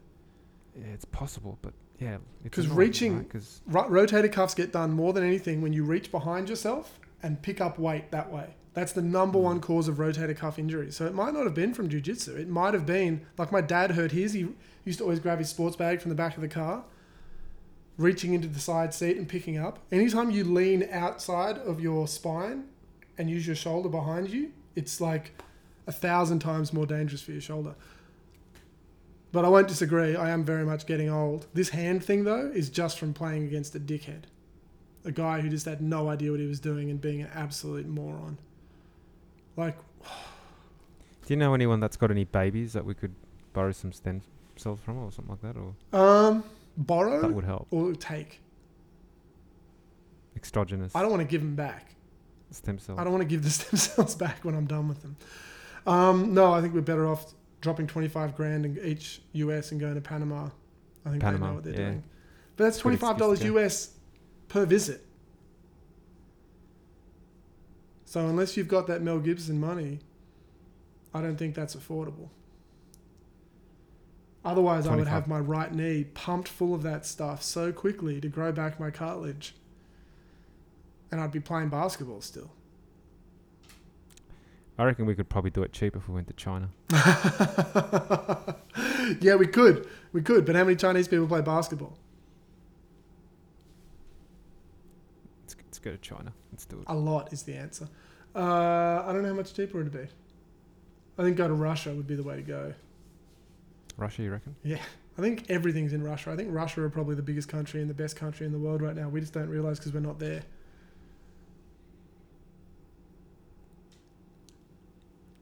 Yeah, 0.76 0.88
it's 0.94 1.06
possible, 1.06 1.58
but 1.62 1.74
yeah, 2.00 2.18
it's 2.44 2.56
'Cause 2.56 2.66
annoying, 2.66 2.78
reaching- 2.80 3.18
right? 3.18 3.30
'Cause- 3.30 3.62
Ro- 3.68 3.90
rotator 3.90 4.32
cuffs 4.32 4.54
get 4.56 4.72
done 4.72 4.92
more 4.92 5.14
than 5.14 5.24
anything 5.24 5.62
when 5.62 5.74
you 5.74 5.84
reach 5.84 6.12
behind 6.12 6.50
yourself 6.50 7.00
and 7.22 7.42
pick 7.42 7.62
up 7.62 7.78
weight 7.80 8.12
that 8.12 8.32
way. 8.32 8.56
That's 8.74 8.92
the 8.92 9.04
number 9.04 9.38
hmm. 9.38 9.46
one 9.46 9.60
cause 9.60 9.88
of 9.88 9.98
rotator 9.98 10.36
cuff 10.36 10.58
injury. 10.58 10.92
So 10.92 11.06
it 11.06 11.14
might 11.14 11.34
not 11.34 11.44
have 11.46 11.54
been 11.54 11.74
from 11.74 11.90
jujitsu. 11.90 12.36
It 12.38 12.50
might 12.50 12.74
have 12.74 12.86
been 12.88 13.22
like 13.38 13.52
my 13.52 13.62
dad 13.62 13.92
hurt 13.92 14.12
his. 14.12 14.34
He 14.34 14.48
used 14.84 14.98
to 14.98 15.04
always 15.04 15.20
grab 15.20 15.38
his 15.40 15.50
sports 15.50 15.76
bag 15.76 16.02
from 16.02 16.10
the 16.10 16.16
back 16.16 16.36
of 16.36 16.42
the 16.42 16.48
car, 16.48 16.84
reaching 17.98 18.34
into 18.34 18.48
the 18.48 18.60
side 18.60 18.94
seat 18.94 19.18
and 19.18 19.28
picking 19.30 19.58
up. 19.58 19.80
Anytime 19.92 20.32
you 20.32 20.44
lean 20.44 20.88
outside 20.92 21.58
of 21.60 21.80
your 21.80 22.08
spine 22.08 22.66
and 23.18 23.30
use 23.30 23.46
your 23.46 23.56
shoulder 23.56 23.90
behind 23.90 24.30
you, 24.30 24.52
it's 24.76 25.00
like 25.00 25.32
a 25.86 25.92
thousand 25.92 26.40
times 26.40 26.74
more 26.74 26.88
dangerous 26.88 27.22
for 27.22 27.32
your 27.32 27.42
shoulder. 27.42 27.76
But 29.34 29.44
I 29.46 29.50
won't 29.50 29.68
disagree. 29.68 30.16
I 30.16 30.30
am 30.30 30.46
very 30.46 30.64
much 30.64 30.86
getting 30.86 31.10
old. 31.10 31.48
This 31.56 31.70
hand 31.70 32.04
thing, 32.06 32.24
though, 32.24 32.52
is 32.54 32.70
just 32.70 33.00
from 33.00 33.14
playing 33.14 33.44
against 33.46 33.74
a 33.76 33.80
dickhead. 33.80 34.24
A 35.06 35.12
guy 35.12 35.42
who 35.42 35.50
just 35.50 35.66
had 35.66 35.82
no 35.82 36.08
idea 36.08 36.30
what 36.32 36.40
he 36.40 36.46
was 36.46 36.60
doing 36.60 36.92
and 36.92 37.02
being 37.02 37.22
an 37.22 37.30
absolute 37.34 37.88
moron. 37.88 38.38
Like, 39.58 39.76
Do 41.26 41.34
you 41.34 41.36
know 41.36 41.54
anyone 41.56 41.80
that's 41.80 41.98
got 41.98 42.12
any 42.12 42.26
babies 42.26 42.74
that 42.74 42.86
we 42.86 42.94
could 42.94 43.14
borrow 43.54 43.72
some 43.72 43.92
stem 43.92 44.22
cells 44.56 44.80
from 44.80 45.00
or 45.00 45.12
something 45.12 45.36
like 45.42 45.42
that? 45.42 45.60
Or 45.60 46.00
um, 46.00 46.44
borrow 46.78 47.22
that 47.22 47.34
would 47.34 47.44
help. 47.44 47.68
or 47.72 47.94
take. 47.94 48.40
Exogenous 50.36 50.96
I 50.96 51.02
don't 51.02 51.12
want 51.12 51.22
to 51.22 51.28
give 51.28 51.42
them 51.42 51.56
back. 51.56 51.96
stem 52.52 52.78
cells. 52.78 53.00
I 53.00 53.04
don't 53.04 53.14
want 53.14 53.24
to 53.24 53.28
give 53.28 53.44
the 53.44 53.50
stem 53.50 53.78
cells 53.78 54.16
back 54.16 54.46
when 54.46 54.56
I'm 54.56 54.66
done 54.68 54.88
with 54.88 55.02
them. 55.02 55.16
Um, 55.88 56.34
no, 56.36 56.54
I 56.54 56.62
think 56.62 56.74
we're 56.76 56.82
better 56.82 57.08
off 57.08 57.34
dropping 57.64 57.88
25 57.88 58.36
grand 58.36 58.66
in 58.66 58.78
each 58.86 59.22
US 59.32 59.72
and 59.72 59.80
going 59.80 59.96
to 59.96 60.02
Panama. 60.02 60.50
I 61.06 61.10
think 61.10 61.22
they 61.22 61.26
Panama, 61.26 61.48
know 61.48 61.54
what 61.56 61.64
they're 61.64 61.74
yeah. 61.74 61.80
doing. 61.80 62.04
But 62.58 62.66
that's 62.66 62.82
$25. 62.82 63.44
US 63.56 63.92
per 64.50 64.66
visit. 64.66 65.04
So 68.06 68.28
unless 68.28 68.58
you've 68.58 68.68
got 68.68 68.86
that 68.88 69.02
Mel 69.02 69.18
Gibson 69.18 69.60
money, 69.60 70.00
I 71.14 71.22
don't 71.22 71.38
think 71.38 71.56
that's 71.56 71.76
affordable. 71.76 72.30
Otherwise, 74.46 74.86
I 74.86 74.96
would 74.98 75.08
have 75.08 75.26
my 75.26 75.40
right 75.40 75.74
knee 75.74 76.04
pumped 76.04 76.50
full 76.50 76.76
of 76.76 76.84
that 76.84 77.06
stuff 77.06 77.42
so 77.42 77.72
quickly 77.72 78.20
to 78.20 78.28
grow 78.28 78.52
back 78.52 78.78
my 78.78 78.92
cartilage. 78.92 79.56
And 81.12 81.22
I'd 81.22 81.32
be 81.32 81.40
playing 81.40 81.70
basketball 81.70 82.20
still. 82.20 82.52
I 84.78 84.86
reckon 84.86 85.06
we 85.06 85.14
could 85.14 85.30
probably 85.30 85.52
do 85.52 85.62
it 85.64 85.72
cheap 85.72 85.96
if 85.96 86.08
we 86.08 86.16
went 86.16 86.28
to 86.28 86.34
China. 86.34 86.70
yeah, 89.22 89.36
we 89.36 89.46
could. 89.46 89.88
We 90.14 90.22
could. 90.22 90.46
But 90.46 90.56
how 90.56 90.64
many 90.64 90.76
Chinese 90.76 91.08
people 91.08 91.28
play 91.28 91.42
basketball? 91.42 91.96
Let's, 95.44 95.56
let's 95.64 95.80
go 95.80 95.92
to 95.92 95.98
China. 95.98 96.34
Let's 96.52 96.66
do 96.66 96.80
it. 96.80 96.86
A 96.88 96.96
lot 96.96 97.32
is 97.32 97.44
the 97.44 97.54
answer. 97.54 97.88
Uh, 98.36 99.04
I 99.06 99.14
don't 99.14 99.22
know 99.22 99.30
how 99.30 99.36
much 99.36 99.54
cheaper 99.54 99.80
it'd 99.80 99.94
be. 99.94 100.08
I 101.20 101.24
think 101.24 101.38
go 101.38 101.48
to 101.48 101.54
Russia 101.54 101.94
would 101.94 102.08
be 102.08 102.16
the 102.16 102.24
way 102.24 102.36
to 102.36 102.42
go. 102.42 102.74
Russia, 103.98 104.24
you 104.24 104.32
reckon? 104.32 104.56
Yeah. 104.64 104.80
I 105.18 105.22
think 105.22 105.46
everything's 105.50 105.94
in 105.94 106.04
Russia. 106.04 106.32
I 106.32 106.36
think 106.36 106.50
Russia 106.52 106.82
are 106.82 106.90
probably 106.90 107.14
the 107.14 107.22
biggest 107.22 107.48
country 107.48 107.82
and 107.82 107.90
the 107.90 107.94
best 107.94 108.16
country 108.16 108.48
in 108.48 108.52
the 108.52 108.58
world 108.58 108.82
right 108.82 108.96
now. 108.96 109.10
We 109.10 109.20
just 109.20 109.34
don't 109.34 109.50
realize 109.50 109.78
because 109.78 109.94
we're 109.94 110.00
not 110.00 110.18
there. 110.18 110.42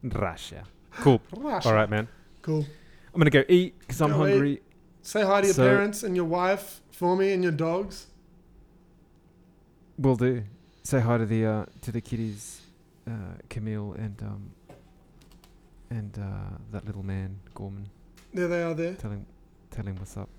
Russia. 0.04 0.64
Cool. 1.00 1.22
Russia. 1.36 1.70
All 1.70 1.76
right, 1.76 1.90
man. 1.90 2.08
Cool. 2.42 2.66
I'm 3.14 3.20
gonna 3.20 3.30
go 3.30 3.44
eat 3.48 3.78
because 3.80 4.02
I'm 4.02 4.12
Go 4.12 4.26
eat. 4.26 4.30
hungry. 4.32 4.62
Say 5.04 5.24
hi 5.24 5.42
to 5.42 5.48
your 5.48 5.54
So- 5.54 5.68
parents 5.68 6.04
and 6.04 6.16
your 6.16 6.26
wife 6.26 6.82
for 6.92 7.16
me 7.16 7.34
and 7.34 7.44
your 7.44 7.52
dogs. 7.52 8.08
Will 9.98 10.16
do. 10.16 10.44
Say 10.84 11.00
hi 11.00 11.18
to 11.18 11.26
the 11.26 11.46
uh, 11.46 11.66
to 11.82 11.92
the 11.92 12.02
kitties, 12.02 12.62
uh, 13.08 13.12
Camille 13.50 13.94
and 13.94 14.22
um 14.24 14.52
and 15.90 16.18
uh, 16.18 16.58
that 16.72 16.86
little 16.86 17.04
man 17.04 17.40
Gorman. 17.54 17.88
There 18.34 18.48
they 18.48 18.64
are 18.64 18.74
there. 18.74 18.94
Tell 18.96 19.12
him 19.12 19.26
tell 19.70 19.86
him 19.86 19.96
what's 19.98 20.18
up. 20.18 20.30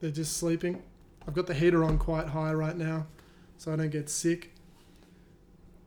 They're 0.00 0.10
just 0.10 0.36
sleeping. 0.36 0.82
I've 1.26 1.34
got 1.34 1.46
the 1.46 1.54
heater 1.54 1.84
on 1.84 1.98
quite 1.98 2.28
high 2.28 2.52
right 2.52 2.76
now 2.76 3.06
so 3.58 3.72
I 3.72 3.76
don't 3.76 3.90
get 3.90 4.08
sick. 4.10 4.52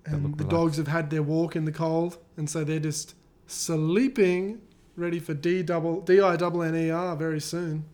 They 0.06 0.14
And 0.14 0.24
the 0.26 0.30
relaxed. 0.30 0.50
dogs 0.50 0.78
have 0.78 0.88
had 0.88 1.10
their 1.10 1.24
walk 1.24 1.56
in 1.56 1.66
the 1.66 1.72
cold 1.72 2.18
and 2.38 2.50
so 2.50 2.64
they're 2.64 2.80
just 2.80 3.16
sleeping 3.48 4.62
ready 4.98 5.20
for 5.20 5.34
D 5.34 5.64
double 5.64 6.02
D 6.02 6.20
I 6.22 6.36
double 6.36 6.62
N 6.64 6.76
E 6.76 6.90
R 6.90 7.16
very 7.16 7.40
soon. 7.40 7.86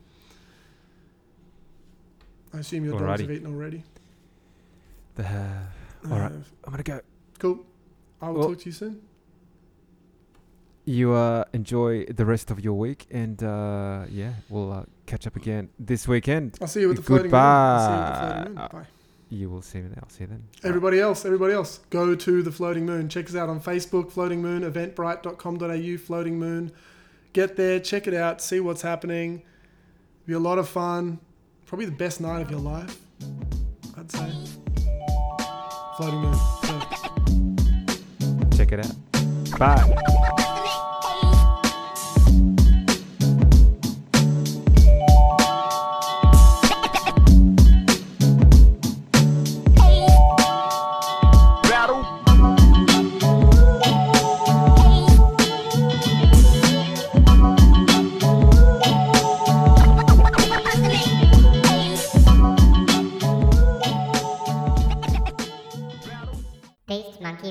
I 2.53 2.59
assume 2.59 2.83
your 2.85 2.99
dogs 2.99 3.21
have 3.21 3.29
eaten 3.31 3.47
already. 3.47 3.83
The, 5.15 5.23
All 6.09 6.17
right. 6.19 6.31
Uh, 6.31 6.35
I'm 6.65 6.71
gonna 6.71 6.83
go. 6.83 7.01
cool. 7.37 7.59
I 8.21 8.29
will 8.29 8.39
Well- 8.39 8.49
talk 8.49 8.59
to 8.59 8.65
you 8.65 8.71
soon. 8.71 9.01
You 10.85 11.13
uh, 11.13 11.43
enjoy 11.53 12.05
the 12.05 12.25
rest 12.25 12.49
of 12.49 12.59
your 12.63 12.73
week, 12.73 13.05
and 13.11 13.43
uh, 13.43 14.05
yeah, 14.09 14.33
we'll 14.49 14.71
uh, 14.73 14.83
catch 15.05 15.27
up 15.27 15.35
again 15.35 15.69
this 15.77 16.07
weekend. 16.07 16.57
I'll 16.59 16.67
see 16.67 16.79
you 16.81 16.87
with 16.87 16.97
the 16.97 17.03
floating 17.03 17.29
moon. 17.29 17.35
I'll 17.39 17.79
see 17.85 17.91
you 17.91 17.99
at 17.99 18.07
the 18.07 18.19
floating 18.19 18.55
moon. 18.55 18.55
Goodbye. 18.55 18.79
Bye. 18.79 18.98
You 19.29 19.49
will 19.49 19.61
see 19.61 19.79
me. 19.79 19.89
I'll 20.01 20.09
see 20.09 20.23
you 20.23 20.27
then. 20.27 20.43
Everybody 20.63 20.99
else, 20.99 21.23
everybody 21.23 21.53
else, 21.53 21.79
go 21.91 22.15
to 22.15 22.41
the 22.41 22.51
Floating 22.51 22.85
Moon. 22.85 23.09
Check 23.09 23.29
us 23.29 23.35
out 23.35 23.47
on 23.47 23.61
Facebook, 23.61 24.11
Floating 24.11 24.41
Moon, 24.41 24.63
eventbrite.com.au, 24.63 25.97
Floating 25.97 26.39
Moon. 26.39 26.71
Get 27.33 27.55
there, 27.55 27.79
check 27.79 28.07
it 28.07 28.15
out, 28.15 28.41
see 28.41 28.59
what's 28.59 28.81
happening. 28.81 29.43
Be 30.25 30.33
a 30.33 30.39
lot 30.39 30.57
of 30.57 30.67
fun. 30.67 31.19
Probably 31.67 31.85
the 31.85 31.91
best 31.91 32.19
night 32.21 32.41
of 32.41 32.49
your 32.49 32.59
life, 32.59 32.97
I'd 33.95 34.11
say. 34.11 34.33
Floating 35.97 36.21
Moon. 36.21 36.35
Check 38.51 38.71
it 38.71 38.83
out. 38.83 38.95
Bye. 39.59 40.15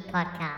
Podcast. 0.02 0.57